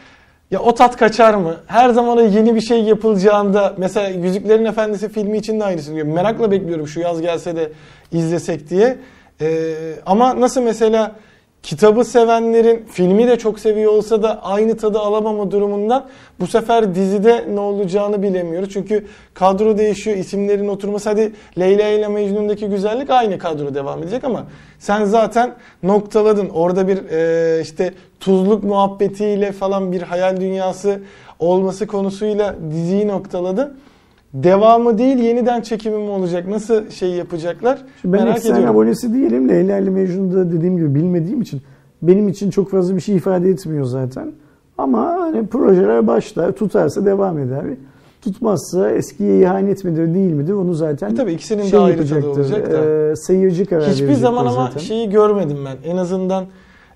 ya 0.50 0.60
o 0.60 0.74
tat 0.74 0.96
kaçar 0.96 1.34
mı? 1.34 1.56
Her 1.66 1.90
zaman 1.90 2.22
yeni 2.22 2.54
bir 2.54 2.60
şey 2.60 2.82
yapılacağında 2.82 3.74
mesela 3.76 4.08
Yüzüklerin 4.08 4.64
Efendisi 4.64 5.08
filmi 5.08 5.38
için 5.38 5.60
de 5.60 5.64
aynısını 5.64 5.94
diyorum. 5.94 6.12
Merakla 6.12 6.50
bekliyorum 6.50 6.88
şu 6.88 7.00
yaz 7.00 7.20
gelse 7.20 7.56
de 7.56 7.72
izlesek 8.12 8.70
diye. 8.70 8.98
Ee, 9.40 9.74
ama 10.06 10.40
nasıl 10.40 10.62
mesela 10.62 11.12
kitabı 11.64 12.04
sevenlerin 12.04 12.84
filmi 12.90 13.28
de 13.28 13.38
çok 13.38 13.60
seviyor 13.60 13.92
olsa 13.92 14.22
da 14.22 14.42
aynı 14.42 14.76
tadı 14.76 14.98
alamama 14.98 15.50
durumundan 15.50 16.06
bu 16.40 16.46
sefer 16.46 16.94
dizide 16.94 17.44
ne 17.54 17.60
olacağını 17.60 18.22
bilemiyoruz. 18.22 18.70
Çünkü 18.72 19.06
kadro 19.34 19.78
değişiyor, 19.78 20.16
isimlerin 20.16 20.68
oturması. 20.68 21.08
Hadi 21.08 21.32
Leyla 21.58 21.88
ile 21.88 22.08
Mecnun'daki 22.08 22.66
güzellik 22.66 23.10
aynı 23.10 23.38
kadro 23.38 23.74
devam 23.74 24.02
edecek 24.02 24.24
ama 24.24 24.46
sen 24.78 25.04
zaten 25.04 25.54
noktaladın. 25.82 26.48
Orada 26.48 26.88
bir 26.88 26.98
e, 27.10 27.62
işte 27.62 27.94
tuzluk 28.20 28.64
muhabbetiyle 28.64 29.52
falan 29.52 29.92
bir 29.92 30.02
hayal 30.02 30.36
dünyası 30.40 31.02
olması 31.38 31.86
konusuyla 31.86 32.56
diziyi 32.70 33.08
noktaladın. 33.08 33.78
Devamı 34.34 34.98
değil 34.98 35.18
yeniden 35.18 35.60
çekimi 35.60 35.96
mi 35.96 36.10
olacak? 36.10 36.48
Nasıl 36.48 36.90
şey 36.90 37.10
yapacaklar? 37.10 37.78
Şimdi 38.02 38.16
ben 38.16 38.24
Merak 38.24 38.36
eksen 38.36 38.52
ediyorum. 38.52 38.70
abonesi 38.76 39.14
değilim. 39.14 39.48
Leyla 39.48 39.78
ile 39.78 39.90
Mecnun'da 39.90 40.52
dediğim 40.52 40.76
gibi 40.76 40.94
bilmediğim 40.94 41.42
için 41.42 41.62
benim 42.02 42.28
için 42.28 42.50
çok 42.50 42.70
fazla 42.70 42.96
bir 42.96 43.00
şey 43.00 43.16
ifade 43.16 43.48
etmiyor 43.50 43.84
zaten. 43.84 44.32
Ama 44.78 45.00
hani 45.20 45.46
projeler 45.46 46.06
başlar, 46.06 46.52
tutarsa 46.52 47.04
devam 47.06 47.38
eder. 47.38 47.64
Tutmazsa 48.22 48.90
eskiye 48.90 49.40
ihanet 49.40 49.84
midir 49.84 50.14
değil 50.14 50.32
midir 50.32 50.52
onu 50.52 50.74
zaten 50.74 51.10
E 51.10 51.14
tabii 51.14 51.32
ikisinin 51.32 51.62
şey 51.62 51.72
de 51.72 51.78
ayrı 51.78 52.08
tadı 52.08 52.28
olacak 52.30 52.72
da. 52.72 52.84
Ee, 52.84 53.16
seyirci 53.16 53.66
karar 53.66 53.88
Hiçbir 53.90 54.12
zaman 54.12 54.46
ama 54.46 54.64
zaten. 54.66 54.80
şeyi 54.80 55.10
görmedim 55.10 55.58
ben. 55.64 55.90
En 55.90 55.96
azından 55.96 56.44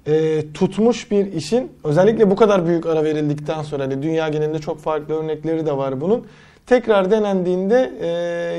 e, 0.07 0.43
tutmuş 0.55 1.11
bir 1.11 1.33
işin 1.33 1.69
özellikle 1.85 2.31
bu 2.31 2.37
kadar 2.37 2.67
büyük 2.67 2.87
ara 2.87 3.05
verildikten 3.05 3.63
sonra 3.63 3.83
hani 3.85 4.03
dünya 4.03 4.29
genelinde 4.29 4.59
çok 4.59 4.79
farklı 4.79 5.15
örnekleri 5.15 5.67
de 5.67 5.77
var 5.77 6.01
bunun. 6.01 6.23
Tekrar 6.69 7.11
denendiğinde 7.11 7.93
e, 8.01 8.07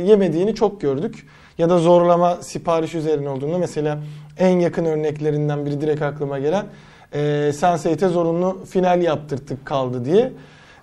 yemediğini 0.07 0.55
çok 0.55 0.81
gördük. 0.81 1.27
Ya 1.57 1.69
da 1.69 1.77
zorlama 1.77 2.35
sipariş 2.35 2.95
üzerine 2.95 3.29
olduğunda 3.29 3.57
mesela 3.57 3.97
en 4.39 4.59
yakın 4.59 4.85
örneklerinden 4.85 5.65
biri 5.65 5.81
direkt 5.81 6.01
aklıma 6.01 6.39
gelen 6.39 6.65
e, 7.13 7.19
Sense8'e 7.53 8.07
zorunlu 8.07 8.57
final 8.69 9.01
yaptırttık 9.01 9.65
kaldı 9.65 10.05
diye. 10.05 10.31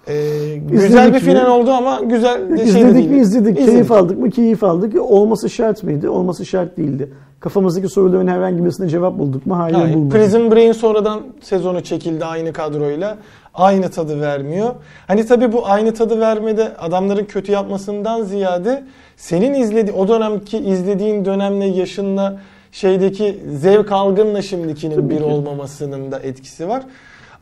E, 0.08 0.14
güzel 0.56 0.86
İzledik 0.88 1.08
bir 1.08 1.12
mi? 1.12 1.20
final 1.20 1.50
oldu 1.60 1.70
ama 1.70 2.00
güzel 2.04 2.50
de 2.50 2.56
şey 2.56 2.64
de 2.66 2.68
İzledik 2.68 2.94
değil. 2.94 3.10
mi 3.10 3.18
izledik. 3.18 3.58
İzledik. 3.58 3.72
Keyif 3.74 3.92
aldık 3.92 4.18
mı 4.18 4.30
keyif 4.30 4.64
aldık. 4.64 5.00
Olması 5.00 5.50
şart 5.50 5.82
mıydı? 5.82 6.10
Olması 6.10 6.46
şart 6.46 6.76
değildi. 6.76 7.08
Kafamızdaki 7.40 7.88
soruların 7.88 8.26
herhangi 8.26 8.64
birisine 8.64 8.88
cevap 8.88 9.18
bulduk 9.18 9.46
mu? 9.46 9.58
Hayır, 9.58 9.74
Hayır. 9.74 9.94
bulmadık. 9.94 10.12
Prison 10.20 10.50
Break 10.50 10.76
sonradan 10.76 11.20
sezonu 11.40 11.80
çekildi 11.80 12.24
aynı 12.24 12.52
kadroyla. 12.52 13.18
Aynı 13.54 13.88
tadı 13.90 14.20
vermiyor. 14.20 14.74
Hani 15.06 15.26
tabii 15.26 15.52
bu 15.52 15.66
aynı 15.66 15.94
tadı 15.94 16.20
vermede 16.20 16.76
adamların 16.78 17.24
kötü 17.24 17.52
yapmasından 17.52 18.22
ziyade 18.22 18.84
senin 19.16 19.54
izledi 19.54 19.92
o 19.92 20.08
dönemki 20.08 20.58
izlediğin 20.58 21.24
dönemle 21.24 21.64
yaşınla 21.66 22.40
şeydeki 22.72 23.40
zevk 23.54 23.92
algınla 23.92 24.42
şimdikinin 24.42 24.94
Tabii 24.94 25.10
bir 25.10 25.18
ki. 25.18 25.24
olmamasının 25.24 26.12
da 26.12 26.18
etkisi 26.18 26.68
var. 26.68 26.82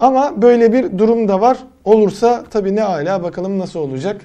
Ama 0.01 0.43
böyle 0.43 0.73
bir 0.73 0.99
durum 0.99 1.29
da 1.29 1.41
var. 1.41 1.59
Olursa 1.85 2.45
tabii 2.51 2.77
ne 2.77 2.81
hala 2.81 3.23
bakalım 3.23 3.59
nasıl 3.59 3.81
olacak. 3.81 4.17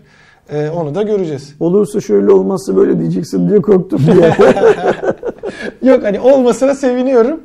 Ee, 0.51 0.69
onu 0.69 0.95
da 0.95 1.01
göreceğiz. 1.01 1.55
Olursa 1.59 2.01
şöyle 2.01 2.31
olmazsa 2.31 2.75
böyle 2.75 2.99
diyeceksin 2.99 3.49
diye 3.49 3.61
korktum 3.61 3.99
diye. 4.05 4.15
Yok 5.83 6.03
hani 6.03 6.19
olmasına 6.19 6.75
seviniyorum. 6.75 7.39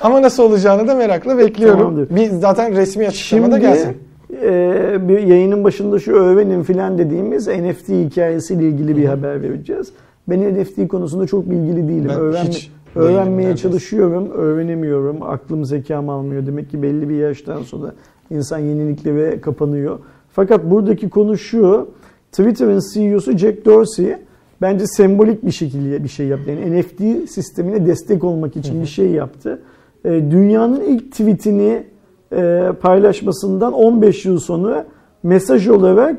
Ama 0.00 0.22
nasıl 0.22 0.42
olacağını 0.42 0.88
da 0.88 0.94
merakla 0.94 1.38
bekliyorum. 1.38 1.78
Tamamdır. 1.78 2.16
Bir 2.16 2.30
zaten 2.30 2.76
resmi 2.76 3.06
açıklama 3.08 3.46
da 3.46 3.56
Şimdi 3.56 3.60
gelsin. 3.66 3.96
e, 4.42 5.08
bir 5.08 5.18
yayının 5.18 5.64
başında 5.64 5.98
şu 5.98 6.12
öğrenin 6.12 6.62
filan 6.62 6.98
dediğimiz 6.98 7.46
NFT 7.48 7.88
hikayesiyle 7.88 8.68
ilgili 8.68 8.96
bir 8.96 9.04
haber 9.04 9.42
vereceğiz. 9.42 9.92
Ben 10.28 10.54
NFT 10.54 10.88
konusunda 10.88 11.26
çok 11.26 11.50
bilgili 11.50 11.88
değilim. 11.88 12.06
Ben 12.08 12.16
Öğren, 12.20 12.44
hiç 12.44 12.70
değilim 12.96 13.08
öğrenmeye 13.08 13.36
neredeyse. 13.48 13.62
çalışıyorum, 13.62 14.30
öğrenemiyorum. 14.30 15.22
Aklım 15.22 15.64
zekam 15.64 16.08
almıyor. 16.08 16.46
Demek 16.46 16.70
ki 16.70 16.82
belli 16.82 17.08
bir 17.08 17.14
yaştan 17.16 17.62
sonra 17.62 17.92
insan 18.30 18.58
yeniliklere 18.58 19.40
kapanıyor. 19.40 19.98
Fakat 20.32 20.64
buradaki 20.64 21.08
konu 21.10 21.38
şu. 21.38 21.88
Twitter'ın 22.32 22.80
CEO'su 22.94 23.38
Jack 23.38 23.64
Dorsey 23.64 24.16
bence 24.60 24.86
sembolik 24.86 25.46
bir 25.46 25.50
şekilde 25.50 26.04
bir 26.04 26.08
şey 26.08 26.26
yaptı. 26.26 26.50
Yani 26.50 26.80
NFT 26.80 27.30
sistemine 27.30 27.86
destek 27.86 28.24
olmak 28.24 28.56
için 28.56 28.82
bir 28.82 28.86
şey 28.86 29.10
yaptı. 29.10 29.62
E, 30.04 30.10
dünyanın 30.10 30.80
ilk 30.80 31.12
tweetini 31.12 31.84
e, 32.32 32.72
paylaşmasından 32.80 33.72
15 33.72 34.24
yıl 34.24 34.38
sonra 34.38 34.86
mesaj 35.22 35.68
olarak 35.68 36.16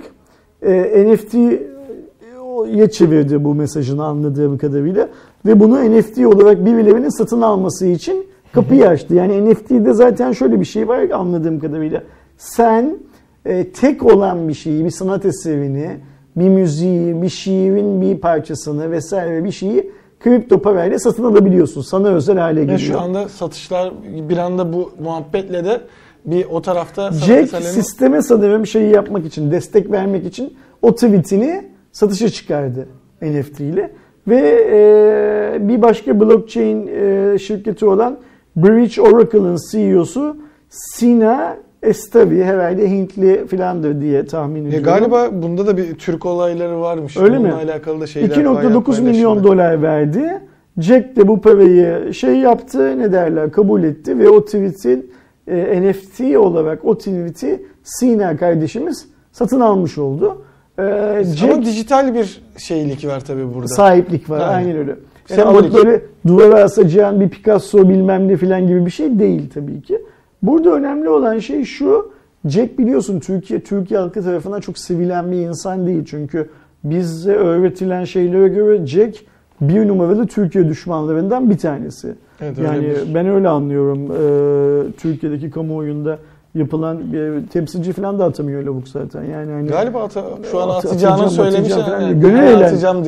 e, 0.62 1.06
NFT'ye 1.14 2.92
çevirdi 2.92 3.44
bu 3.44 3.56
mesajını 3.56 4.06
anladığım 4.06 4.58
kadarıyla 4.58 5.10
ve 5.46 5.60
bunu 5.60 5.92
NFT 5.92 6.18
olarak 6.18 6.66
birilerinin 6.66 7.18
satın 7.18 7.42
alması 7.42 7.86
için 7.86 8.26
kapıyı 8.54 8.88
açtı. 8.88 9.16
Yani 9.16 9.52
NFT'de 9.52 9.94
zaten 9.94 10.32
şöyle 10.32 10.60
bir 10.60 10.66
şey 10.66 10.88
var 10.88 11.10
anladığım 11.10 11.60
kadarıyla. 11.60 12.04
Sen 12.38 12.98
e, 13.46 13.72
tek 13.72 14.06
olan 14.06 14.48
bir 14.48 14.54
şeyi, 14.54 14.86
bir 14.86 14.90
sanat 14.90 15.26
eserini, 15.26 15.98
bir 16.36 16.50
müziği, 16.50 17.22
bir 17.22 17.30
şiirin 17.30 18.02
bir 18.02 18.18
parçasını 18.18 18.92
vesaire 18.92 19.44
bir 19.44 19.52
şeyi 19.52 19.92
kripto 20.20 20.62
parayla 20.62 21.00
satın 21.00 21.24
alabiliyorsun. 21.24 21.82
Sana 21.82 22.08
özel 22.08 22.38
hale 22.38 22.62
geliyor. 22.62 22.80
şu 22.80 23.00
anda 23.00 23.30
satışlar 23.30 23.94
bir 24.30 24.38
anda 24.38 24.74
bu 24.74 24.92
muhabbetle 25.04 25.66
de 25.66 25.82
bir 26.26 26.46
o 26.46 26.62
tarafta 26.62 27.12
Jack 27.12 27.54
eserlerinin- 27.54 27.62
sisteme 27.72 28.22
sanırım 28.22 28.68
şeyi 28.68 28.94
yapmak 28.94 29.26
için, 29.26 29.52
destek 29.52 29.92
vermek 29.92 30.26
için 30.26 30.54
o 30.82 30.96
tweetini 30.96 31.66
satışa 31.92 32.30
çıkardı 32.30 32.88
NFT 33.22 33.60
ile. 33.60 33.92
Ve 34.28 34.68
e, 34.72 35.68
bir 35.68 35.82
başka 35.82 36.20
blockchain 36.20 36.88
e, 36.88 37.38
şirketi 37.40 37.86
olan 37.86 38.18
Bridge 38.56 39.02
Oracle'ın 39.02 39.58
CEO'su 39.72 40.38
Sina 40.70 41.58
Estavi 41.84 42.44
herhalde 42.44 42.90
Hintli 42.92 43.48
filandır 43.48 44.02
diye 44.02 44.26
tahmin 44.26 44.66
E, 44.66 44.68
ediyorum. 44.68 44.86
galiba 44.86 45.30
bunda 45.32 45.68
da 45.68 45.78
bir 45.78 45.96
Türk 45.96 46.26
olayları 46.26 46.82
varmış. 46.82 47.18
Öyle 47.18 47.38
Bununla 47.40 47.48
mi? 47.48 47.54
alakalı 47.54 48.02
da 48.02 48.08
şeyler 48.08 48.30
bayağı 48.46 48.54
2.9 48.74 49.02
milyon 49.02 49.44
dolar 49.44 49.82
verdi. 49.82 50.40
Jack 50.80 51.16
de 51.16 51.28
bu 51.28 51.42
parayı 51.42 52.14
şey 52.14 52.36
yaptı, 52.36 53.00
ne 53.00 53.12
derler, 53.12 53.52
kabul 53.52 53.84
etti 53.84 54.20
ve 54.20 54.30
o 54.30 54.46
tweet'in 54.46 55.12
e, 55.48 55.82
NFT 55.82 56.38
olarak 56.38 56.86
o 56.86 56.98
tweet'i 56.98 57.66
Sina 57.84 58.38
kardeşimiz 58.38 59.06
satın 59.32 59.60
almış 59.60 59.98
oldu. 59.98 60.42
E, 60.78 60.82
Ama 60.82 61.24
Jack 61.24 61.66
dijital 61.66 62.16
bir 62.16 62.42
şeylik 62.58 63.08
var 63.08 63.20
tabii 63.20 63.54
burada. 63.54 63.68
sahiplik 63.68 64.30
var, 64.30 64.40
Aynen. 64.40 64.54
aynen 64.54 64.78
öyle. 64.78 64.96
Yani 65.30 65.42
Sembolik. 65.42 65.74
böyle 65.74 66.02
duvara 66.28 66.64
asacağın 66.64 67.20
bir 67.22 67.30
Picasso 67.30 67.90
bilmem 67.90 68.28
ne 68.28 68.38
filan 68.38 68.68
gibi 68.68 68.86
bir 68.86 68.92
şey 68.92 69.20
değil 69.20 69.50
tabii 69.54 69.82
ki. 69.82 70.02
Burada 70.44 70.70
önemli 70.74 71.10
olan 71.10 71.40
şey 71.40 71.64
şu. 71.64 72.12
Jack 72.46 72.80
biliyorsun 72.80 73.20
Türkiye 73.20 73.60
Türkiye 73.60 74.00
halkı 74.00 74.24
tarafından 74.24 74.60
çok 74.60 74.78
sevilen 74.78 75.32
bir 75.32 75.38
insan 75.38 75.88
değil. 75.88 76.06
Çünkü 76.06 76.50
bize 76.84 77.34
öğretilen 77.34 78.04
şeylere 78.04 78.48
göre 78.48 78.86
Jack 78.86 79.16
bir 79.62 79.88
numaralı 79.88 80.28
Türkiye 80.28 80.68
düşmanlarından 80.70 81.50
bir 81.50 81.58
tanesi. 81.58 82.16
Evet, 82.42 82.58
yani 82.66 82.82
bir- 82.84 83.14
ben 83.16 83.28
öyle 83.28 83.50
anlıyorum. 83.50 84.00
Ee, 84.12 84.92
Türkiye'deki 84.98 85.52
kamuoyunda 85.52 86.18
yapılan 86.56 87.14
bir 87.14 87.48
temsilci 87.48 87.94
falan 87.94 88.20
da 88.20 88.26
atamıyor 88.26 88.64
lavuk 88.64 88.88
zaten. 88.88 89.24
Yani 89.24 89.52
hani 89.52 89.68
Galiba 89.68 90.04
ata- 90.04 90.24
şu 90.52 90.60
an 90.60 90.70
At- 90.70 90.86
atacağını 90.86 91.14
atacağım, 91.24 91.52
söylemiş. 91.52 91.72
atacağım 91.72 92.02
yani. 92.02 92.20
Gönül. 92.20 92.38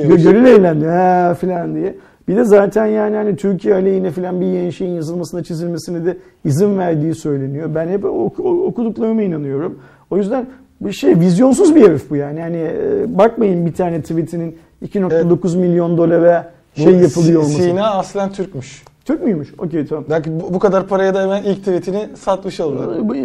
Gö- 0.01 0.23
Gönül 0.23 0.45
eğlendi 0.45 0.85
ha 0.85 1.33
falan 1.41 1.75
diye. 1.75 1.95
Bir 2.27 2.35
de 2.35 2.43
zaten 2.43 2.85
yani 2.85 3.15
hani 3.15 3.35
Türkiye 3.35 3.73
aleyhine 3.75 4.11
falan 4.11 4.41
bir 4.41 4.45
yeni 4.45 4.73
şeyin 4.73 4.91
yazılmasına 4.93 5.43
çizilmesine 5.43 6.05
de 6.05 6.17
izin 6.45 6.77
verdiği 6.77 7.15
söyleniyor. 7.15 7.69
Ben 7.75 7.87
hep 7.87 8.05
ok- 8.05 8.39
ok- 8.39 8.65
okuduklarıma 8.65 9.21
inanıyorum. 9.21 9.79
O 10.11 10.17
yüzden 10.17 10.45
bir 10.81 10.91
şey 10.91 11.19
vizyonsuz 11.19 11.75
bir 11.75 11.87
herif 11.87 12.09
bu 12.09 12.15
yani. 12.15 12.39
Yani 12.39 12.57
e, 12.57 13.17
bakmayın 13.17 13.65
bir 13.65 13.73
tane 13.73 14.01
tweetinin 14.01 14.57
2.9 14.85 15.57
milyon 15.57 15.97
dolara 15.97 16.51
şey 16.75 16.85
yapılıyor 16.95 17.41
olması. 17.41 17.61
Sina 17.63 17.91
aslen 17.91 18.31
Türkmüş. 18.31 18.83
Türk 19.05 19.23
müymüş? 19.23 19.53
Okey 19.57 19.85
tamam. 19.85 20.05
Belki 20.09 20.39
bu, 20.39 20.53
bu 20.53 20.59
kadar 20.59 20.87
paraya 20.87 21.13
da 21.13 21.23
hemen 21.23 21.43
ilk 21.43 21.57
tweetini 21.57 22.07
satmış 22.15 22.59
oldu. 22.59 22.97
Bu, 23.01 23.15
e, 23.15 23.21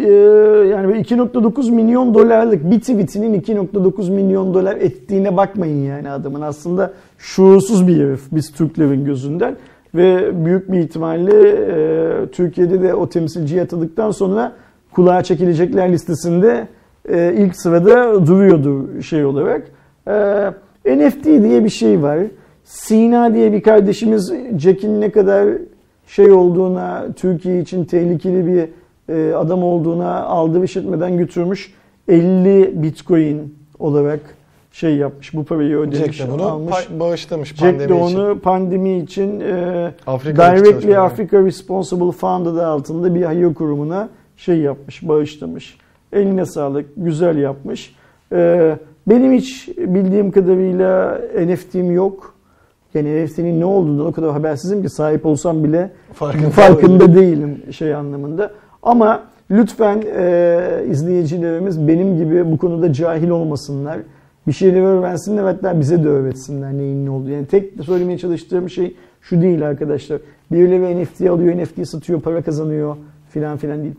Yani 0.67 0.87
böyle 0.87 1.01
2.9 1.01 1.71
milyon 1.71 2.13
dolarlık 2.13 2.71
bir 2.71 2.79
tweetinin 2.79 3.41
2.9 3.41 4.11
milyon 4.11 4.53
dolar 4.53 4.75
ettiğine 4.75 5.37
bakmayın 5.37 5.85
yani 5.85 6.09
adamın. 6.09 6.41
Aslında 6.41 6.93
şuursuz 7.17 7.87
bir 7.87 7.97
herif 7.97 8.21
biz 8.31 8.51
Türklerin 8.51 9.05
gözünden. 9.05 9.55
Ve 9.95 10.31
büyük 10.45 10.71
bir 10.71 10.79
ihtimalle 10.79 11.49
e, 11.49 12.27
Türkiye'de 12.27 12.81
de 12.81 12.93
o 12.93 13.09
temsilciye 13.09 13.61
atadıktan 13.61 14.11
sonra 14.11 14.51
kulağa 14.91 15.23
çekilecekler 15.23 15.91
listesinde 15.91 16.67
e, 17.09 17.33
ilk 17.37 17.55
sırada 17.55 18.27
duruyordu 18.27 19.01
şey 19.01 19.25
olarak. 19.25 19.63
E, 20.85 20.95
NFT 20.97 21.25
diye 21.25 21.63
bir 21.63 21.69
şey 21.69 22.01
var. 22.01 22.19
Sina 22.69 23.33
diye 23.33 23.53
bir 23.53 23.61
kardeşimiz 23.61 24.33
Jack'in 24.57 25.01
ne 25.01 25.11
kadar 25.11 25.47
şey 26.07 26.31
olduğuna, 26.31 27.07
Türkiye 27.15 27.59
için 27.61 27.85
tehlikeli 27.85 28.47
bir 28.47 28.69
e, 29.15 29.35
adam 29.35 29.63
olduğuna 29.63 30.23
aldı 30.23 30.61
ve 30.61 30.65
işitmeden 30.65 31.17
götürmüş 31.17 31.73
50 32.07 32.83
bitcoin 32.83 33.55
olarak 33.79 34.19
şey 34.71 34.95
yapmış. 34.95 35.33
Bu 35.33 35.43
parayı 35.43 35.77
ödemiş, 35.77 36.17
Jack 36.17 36.27
de 36.29 36.33
bunu 36.33 36.43
almış. 36.43 36.73
pay- 36.73 36.99
bağışlamış 36.99 37.49
Jack 37.49 37.59
pandemi 37.61 37.89
de 37.89 38.05
için. 38.05 38.19
onu 38.19 38.39
pandemi 38.39 38.99
için 38.99 39.39
e, 39.39 39.91
Directly. 40.07 40.97
Africa 40.97 41.43
Responsible 41.45 42.11
Fund 42.11 42.45
adı 42.45 42.65
altında 42.65 43.15
bir 43.15 43.21
hayır 43.21 43.53
kurumuna 43.53 44.09
şey 44.37 44.57
yapmış, 44.57 45.07
bağışlamış. 45.07 45.77
Eline 46.13 46.45
sağlık, 46.45 46.85
güzel 46.97 47.37
yapmış. 47.37 47.95
E, 48.31 48.75
benim 49.07 49.33
hiç 49.33 49.67
bildiğim 49.77 50.31
kadarıyla 50.31 51.21
NFT'm 51.45 51.91
yok. 51.91 52.38
Yani 52.93 53.25
NFT'nin 53.25 53.59
ne 53.59 53.65
olduğunu 53.65 54.07
o 54.07 54.11
kadar 54.11 54.31
habersizim 54.31 54.83
ki 54.83 54.89
sahip 54.89 55.25
olsam 55.25 55.63
bile 55.63 55.91
Farkında 56.13 56.49
farkında 56.49 57.15
değilim 57.15 57.61
şey 57.71 57.95
anlamında. 57.95 58.51
Ama 58.83 59.23
lütfen 59.51 60.03
e, 60.15 60.85
izleyicilerimiz 60.89 61.87
benim 61.87 62.17
gibi 62.17 62.51
bu 62.51 62.57
konuda 62.57 62.93
cahil 62.93 63.29
olmasınlar. 63.29 63.99
Bir 64.47 64.53
şeyleri 64.53 64.83
öğrensinler 64.83 65.43
hatta 65.43 65.79
bize 65.79 66.03
de 66.03 66.07
öğretsinler 66.07 66.73
neyin 66.73 67.05
ne 67.05 67.09
olduğunu. 67.09 67.31
Yani 67.31 67.45
tek 67.45 67.83
söylemeye 67.83 68.17
çalıştığım 68.17 68.69
şey 68.69 68.95
şu 69.21 69.41
değil 69.41 69.67
arkadaşlar. 69.67 70.21
Birileri 70.51 71.03
NFT 71.03 71.21
alıyor, 71.21 71.57
NFT 71.57 71.87
satıyor, 71.87 72.21
para 72.21 72.41
kazanıyor 72.41 72.95
filan 73.29 73.57
filan 73.57 73.83
değil. 73.83 73.95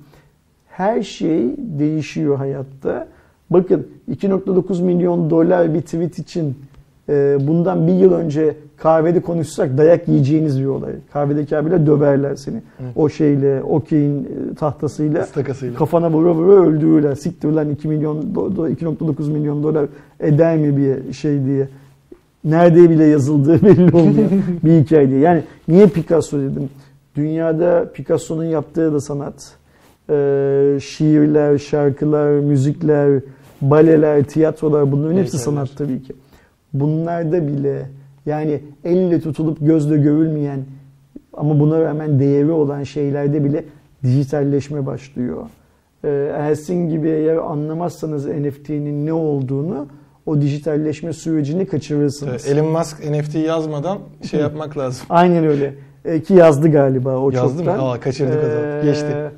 Her 0.68 1.02
şey 1.02 1.54
değişiyor 1.58 2.36
hayatta. 2.36 3.08
Bakın 3.50 3.88
2.9 4.10 4.82
milyon 4.82 5.30
dolar 5.30 5.74
bir 5.74 5.80
tweet 5.80 6.18
için 6.18 6.58
e, 7.08 7.38
bundan 7.40 7.86
bir 7.86 7.92
yıl 7.92 8.12
önce 8.12 8.56
kahvede 8.82 9.20
konuşsak 9.20 9.78
dayak 9.78 10.08
yiyeceğiniz 10.08 10.60
bir 10.60 10.66
olay. 10.66 10.92
Kahvedeki 11.12 11.56
abiler 11.56 11.86
döverler 11.86 12.34
seni. 12.36 12.62
Evet. 12.80 12.92
O 12.96 13.08
şeyle, 13.08 13.62
okeyin 13.62 14.24
e, 14.24 14.54
tahtasıyla 14.54 15.22
Istakasıyla. 15.22 15.74
kafana 15.78 16.10
vura 16.10 16.34
vura 16.34 16.52
öldürürler. 16.66 17.14
Siktir 17.14 17.48
lan 17.48 17.70
2 17.70 17.88
milyon, 17.88 18.16
do- 18.22 18.56
do- 18.56 18.74
2.9 18.74 19.30
milyon 19.30 19.62
dolar 19.62 19.86
eder 20.20 20.56
mi 20.56 20.76
bir 20.76 21.12
şey 21.12 21.44
diye. 21.44 21.68
Nerede 22.44 22.90
bile 22.90 23.04
yazıldığı 23.04 23.62
belli 23.66 23.96
olmuyor 23.96 24.30
bir 24.64 24.72
hikaye 24.84 25.08
diye. 25.08 25.20
Yani 25.20 25.42
niye 25.68 25.86
Picasso 25.86 26.38
dedim? 26.38 26.68
Dünyada 27.16 27.90
Picasso'nun 27.94 28.44
yaptığı 28.44 28.92
da 28.92 29.00
sanat. 29.00 29.52
Ee, 30.10 30.78
şiirler, 30.82 31.58
şarkılar, 31.58 32.30
müzikler, 32.30 33.20
baleler, 33.62 34.22
tiyatrolar 34.24 34.92
bunların 34.92 35.16
hepsi 35.18 35.38
sanat 35.38 35.68
tabii 35.78 36.02
ki. 36.02 36.12
Bunlarda 36.72 37.46
bile 37.48 37.82
yani 38.30 38.60
elle 38.84 39.20
tutulup 39.20 39.58
gözle 39.60 39.96
görülmeyen 39.96 40.60
ama 41.32 41.60
buna 41.60 41.80
rağmen 41.80 42.20
değeri 42.20 42.50
olan 42.50 42.82
şeylerde 42.82 43.44
bile 43.44 43.64
dijitalleşme 44.04 44.86
başlıyor. 44.86 45.46
Ee, 46.04 46.08
Ersin 46.36 46.88
gibi 46.88 47.08
eğer 47.08 47.36
anlamazsanız 47.36 48.26
NFT'nin 48.26 49.06
ne 49.06 49.12
olduğunu 49.12 49.86
o 50.26 50.40
dijitalleşme 50.40 51.12
sürecini 51.12 51.66
kaçırırsınız. 51.66 52.48
Elon 52.48 52.66
Musk 52.66 53.10
NFT 53.10 53.34
yazmadan 53.34 53.98
şey 54.30 54.40
yapmak 54.40 54.78
lazım. 54.78 55.06
Aynen 55.10 55.44
öyle. 55.44 55.74
Ee, 56.04 56.22
ki 56.22 56.34
yazdı 56.34 56.70
galiba 56.72 57.16
o 57.16 57.30
Yazdı 57.30 57.58
mı? 57.58 57.64
çoktan. 57.64 57.86
Aa, 57.86 58.00
kaçırdık 58.00 58.44
o 58.44 58.48
zaman. 58.48 58.78
Ee, 58.78 58.82
Geçti. 58.84 59.30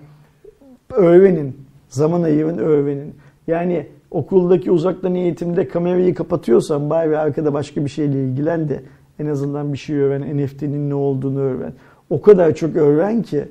Öğrenin. 0.90 1.56
Zaman 1.88 2.22
ayırın 2.22 2.58
öğrenin. 2.58 3.14
Yani 3.46 3.86
okuldaki 4.12 4.70
uzaktan 4.70 5.14
eğitimde 5.14 5.68
kamerayı 5.68 6.14
kapatıyorsan 6.14 6.90
bari 6.90 7.18
arkada 7.18 7.54
başka 7.54 7.84
bir 7.84 7.90
şeyle 7.90 8.24
ilgilen 8.24 8.68
de 8.68 8.82
en 9.18 9.26
azından 9.26 9.72
bir 9.72 9.78
şey 9.78 9.96
öğren. 9.96 10.36
NFT'nin 10.38 10.90
ne 10.90 10.94
olduğunu 10.94 11.40
öğren. 11.40 11.72
O 12.10 12.20
kadar 12.22 12.54
çok 12.54 12.76
öğren 12.76 13.22
ki 13.22 13.44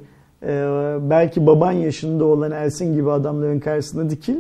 e, 0.43 0.47
belki 1.01 1.47
baban 1.47 1.71
yaşında 1.71 2.25
olan 2.25 2.51
Ersin 2.51 2.93
gibi 2.93 3.11
adamların 3.11 3.59
karşısına 3.59 4.09
dikil. 4.09 4.35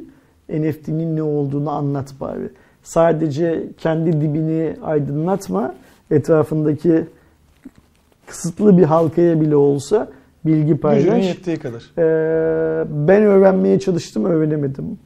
NFT'nin 0.49 1.15
ne 1.15 1.23
olduğunu 1.23 1.69
anlat 1.69 2.13
bari. 2.19 2.49
Sadece 2.83 3.63
kendi 3.77 4.21
dibini 4.21 4.75
aydınlatma. 4.83 5.75
Etrafındaki 6.11 7.05
kısıtlı 8.27 8.77
bir 8.77 8.83
halkaya 8.83 9.41
bile 9.41 9.55
olsa 9.55 10.09
bilgi 10.45 10.61
Gücünün 10.61 10.77
paylaş. 10.77 11.25
yettiği 11.25 11.57
kadar. 11.57 11.91
Ee, 11.97 12.85
ben 13.07 13.23
öğrenmeye 13.23 13.79
çalıştım, 13.79 14.25
öğrenemedim. 14.25 14.97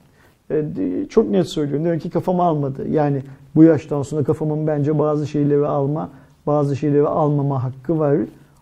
D- 0.49 1.07
çok 1.09 1.29
net 1.29 1.47
söylüyorum. 1.47 1.85
Demek 1.85 2.01
ki 2.01 2.09
kafam 2.09 2.39
almadı. 2.39 2.87
Yani 2.89 3.21
bu 3.55 3.63
yaştan 3.63 4.01
sonra 4.01 4.23
kafamın 4.23 4.67
bence 4.67 4.99
bazı 4.99 5.27
şeyleri 5.27 5.65
alma, 5.65 6.09
bazı 6.47 6.75
şeyleri 6.75 7.07
almama 7.07 7.63
hakkı 7.63 7.99
var. 7.99 8.17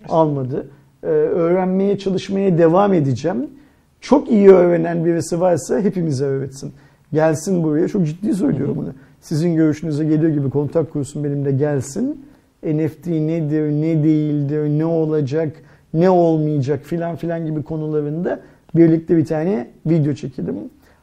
Almadı. 0.09 0.67
Ee, 1.03 1.07
öğrenmeye 1.07 1.97
çalışmaya 1.97 2.57
devam 2.57 2.93
edeceğim. 2.93 3.47
Çok 4.01 4.31
iyi 4.31 4.49
öğrenen 4.49 5.05
birisi 5.05 5.41
varsa 5.41 5.79
hepimize 5.79 6.25
öğretsin. 6.25 6.73
Gelsin 7.13 7.63
buraya. 7.63 7.87
Çok 7.87 8.05
ciddi 8.05 8.35
söylüyorum 8.35 8.75
bunu. 8.77 8.89
Sizin 9.21 9.55
görüşünüze 9.55 10.05
geliyor 10.05 10.33
gibi 10.33 10.49
kontak 10.49 10.93
kursun 10.93 11.23
benimle 11.23 11.51
gelsin. 11.51 12.25
NFT 12.63 13.07
nedir, 13.07 13.71
ne 13.71 14.03
değildir, 14.03 14.79
ne 14.79 14.85
olacak, 14.85 15.55
ne 15.93 16.09
olmayacak 16.09 16.79
filan 16.83 17.15
filan 17.15 17.45
gibi 17.45 17.63
konularında 17.63 18.39
birlikte 18.75 19.17
bir 19.17 19.25
tane 19.25 19.67
video 19.85 20.13
çekelim. 20.13 20.55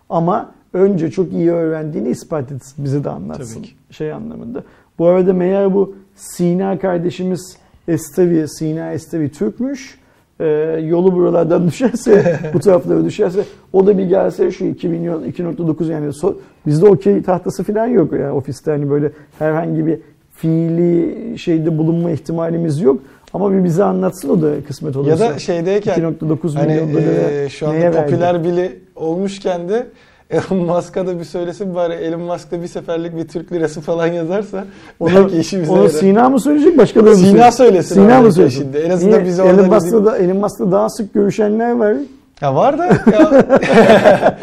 Ama 0.08 0.52
önce 0.72 1.10
çok 1.10 1.32
iyi 1.32 1.50
öğrendiğini 1.50 2.08
ispat 2.08 2.52
etsin, 2.52 2.84
bize 2.84 3.04
de 3.04 3.10
anlatsın 3.10 3.54
Tabii 3.54 3.66
ki. 3.66 3.74
şey 3.90 4.12
anlamında. 4.12 4.62
Bu 4.98 5.06
arada 5.06 5.32
meğer 5.32 5.74
bu 5.74 5.94
Sina 6.16 6.78
kardeşimiz 6.78 7.56
Estevi, 7.88 8.48
Sina 8.48 8.92
Estevi 8.92 9.28
Türkmüş. 9.32 10.00
Ee, 10.40 10.46
yolu 10.84 11.12
buralardan 11.14 11.66
düşerse, 11.68 12.38
bu 12.54 12.60
taraflara 12.60 13.04
düşerse 13.04 13.44
o 13.72 13.86
da 13.86 13.98
bir 13.98 14.04
gelse 14.04 14.50
şu 14.50 14.64
2 14.64 14.88
milyon 14.88 15.22
2.9 15.24 15.92
yani 15.92 16.12
so, 16.12 16.36
bizde 16.66 16.86
okey 16.86 17.22
tahtası 17.22 17.64
falan 17.64 17.86
yok 17.86 18.12
ya 18.12 18.34
ofiste 18.34 18.70
hani 18.70 18.90
böyle 18.90 19.12
herhangi 19.38 19.86
bir 19.86 19.98
fiili 20.32 21.38
şeyde 21.38 21.78
bulunma 21.78 22.10
ihtimalimiz 22.10 22.80
yok. 22.80 23.00
Ama 23.34 23.52
bir 23.52 23.64
bize 23.64 23.84
anlatsın 23.84 24.28
o 24.28 24.42
da 24.42 24.52
kısmet 24.68 24.94
Ya 24.94 25.00
olursa. 25.00 25.30
da 25.34 25.38
şeydeyken 25.38 26.00
2.9 26.00 26.54
hani 26.54 26.72
milyon 26.72 26.92
dolara 26.92 27.30
e, 27.30 27.48
şu 27.48 27.66
anda 27.68 27.78
neye 27.78 27.94
verdi? 27.94 28.10
popüler 28.10 28.44
biri 28.44 28.78
olmuşken 28.96 29.68
de 29.68 29.86
Elon 30.50 30.64
Musk'a 30.66 31.06
da 31.06 31.18
bir 31.18 31.24
söylesin 31.24 31.74
bari 31.74 31.92
Elon 31.94 32.20
Musk'ta 32.20 32.62
bir 32.62 32.66
seferlik 32.66 33.16
bir 33.16 33.28
Türk 33.28 33.52
lirası 33.52 33.80
falan 33.80 34.06
yazarsa 34.06 34.64
Onu, 35.00 35.10
belki 35.14 35.38
işimize 35.38 35.72
onu 35.72 35.78
yarar. 35.78 35.88
Sina 35.90 36.28
mı 36.28 36.40
söyleyecek 36.40 36.78
başkaları 36.78 37.10
mı 37.10 37.16
Sina 37.16 37.26
söyleyecek? 37.30 37.54
söylesin 37.54 37.94
Sina 37.94 38.20
mı 38.20 38.32
söylesin? 38.32 38.62
şimdi. 38.62 38.76
En 38.76 38.90
azından 38.90 39.18
Niye? 39.18 39.24
bize 39.26 39.42
Elon 39.42 39.66
Musk'la 39.68 40.04
da, 40.04 40.18
Elon 40.18 40.36
Musk'la 40.36 40.72
daha 40.72 40.88
sık 40.88 41.14
görüşenler 41.14 41.72
var. 41.72 41.94
Ya 42.40 42.54
var 42.54 42.78
da 42.78 42.86
ya 42.86 43.46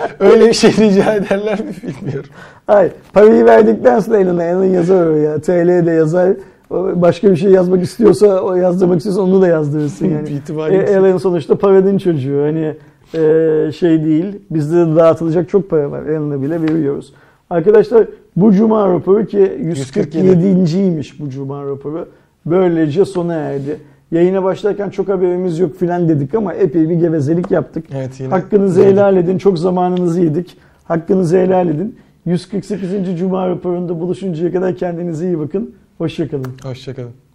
öyle 0.19 0.47
bir 0.47 0.53
şey 0.53 0.71
rica 0.71 1.13
ederler 1.13 1.59
mi 1.59 1.71
bilmiyorum. 1.83 2.29
Hayır. 2.67 2.91
Parayı 3.13 3.45
verdikten 3.45 3.99
sonra 3.99 4.17
Elon'a 4.17 4.43
Elon 4.43 4.63
yazar 4.63 5.15
ya. 5.15 5.41
TL 5.41 5.85
de 5.85 5.91
yazar. 5.91 6.33
Başka 6.71 7.31
bir 7.31 7.35
şey 7.35 7.51
yazmak 7.51 7.83
istiyorsa, 7.83 8.39
o 8.41 8.55
yazdırmak 8.55 8.97
istiyorsa 8.97 9.21
onu 9.21 9.41
da 9.41 9.47
yazdırırsın 9.47 10.05
yani. 10.09 10.29
E. 10.69 10.75
Elon 10.75 11.17
sonuçta 11.17 11.55
paranın 11.55 11.97
çocuğu. 11.97 12.41
Hani 12.43 12.73
e, 13.13 13.71
şey 13.71 14.03
değil. 14.03 14.25
Bizde 14.51 14.75
de 14.77 14.95
dağıtılacak 14.95 15.49
çok 15.49 15.69
para 15.69 15.91
var. 15.91 16.05
Elon'a 16.05 16.41
bile 16.41 16.61
veriyoruz. 16.61 17.13
Arkadaşlar 17.49 18.07
bu 18.35 18.53
cuma 18.53 18.89
raporu 18.93 19.25
ki 19.25 19.37
147.ymiş 19.37 21.19
bu 21.19 21.29
cuma 21.29 21.65
raporu. 21.65 22.07
Böylece 22.45 23.05
sona 23.05 23.33
erdi. 23.33 23.79
Yayına 24.11 24.43
başlarken 24.43 24.89
çok 24.89 25.07
haberimiz 25.09 25.59
yok 25.59 25.75
filan 25.75 26.09
dedik 26.09 26.35
ama 26.35 26.53
epey 26.53 26.89
bir 26.89 26.95
gevezelik 26.95 27.51
yaptık. 27.51 27.85
Evet 27.95 28.19
yine. 28.19 28.29
Hakkınızı 28.29 28.83
helal 28.83 29.17
edin. 29.17 29.37
Çok 29.37 29.59
zamanınızı 29.59 30.21
yedik. 30.21 30.57
Hakkınızı 30.83 31.37
helal 31.37 31.69
edin. 31.69 31.95
148. 32.25 33.19
Cuma 33.19 33.49
raporunda 33.49 33.99
buluşuncaya 33.99 34.51
kadar 34.51 34.75
kendinize 34.75 35.25
iyi 35.25 35.39
bakın. 35.39 35.75
Hoşçakalın. 35.97 36.51
Hoşçakalın. 36.63 37.26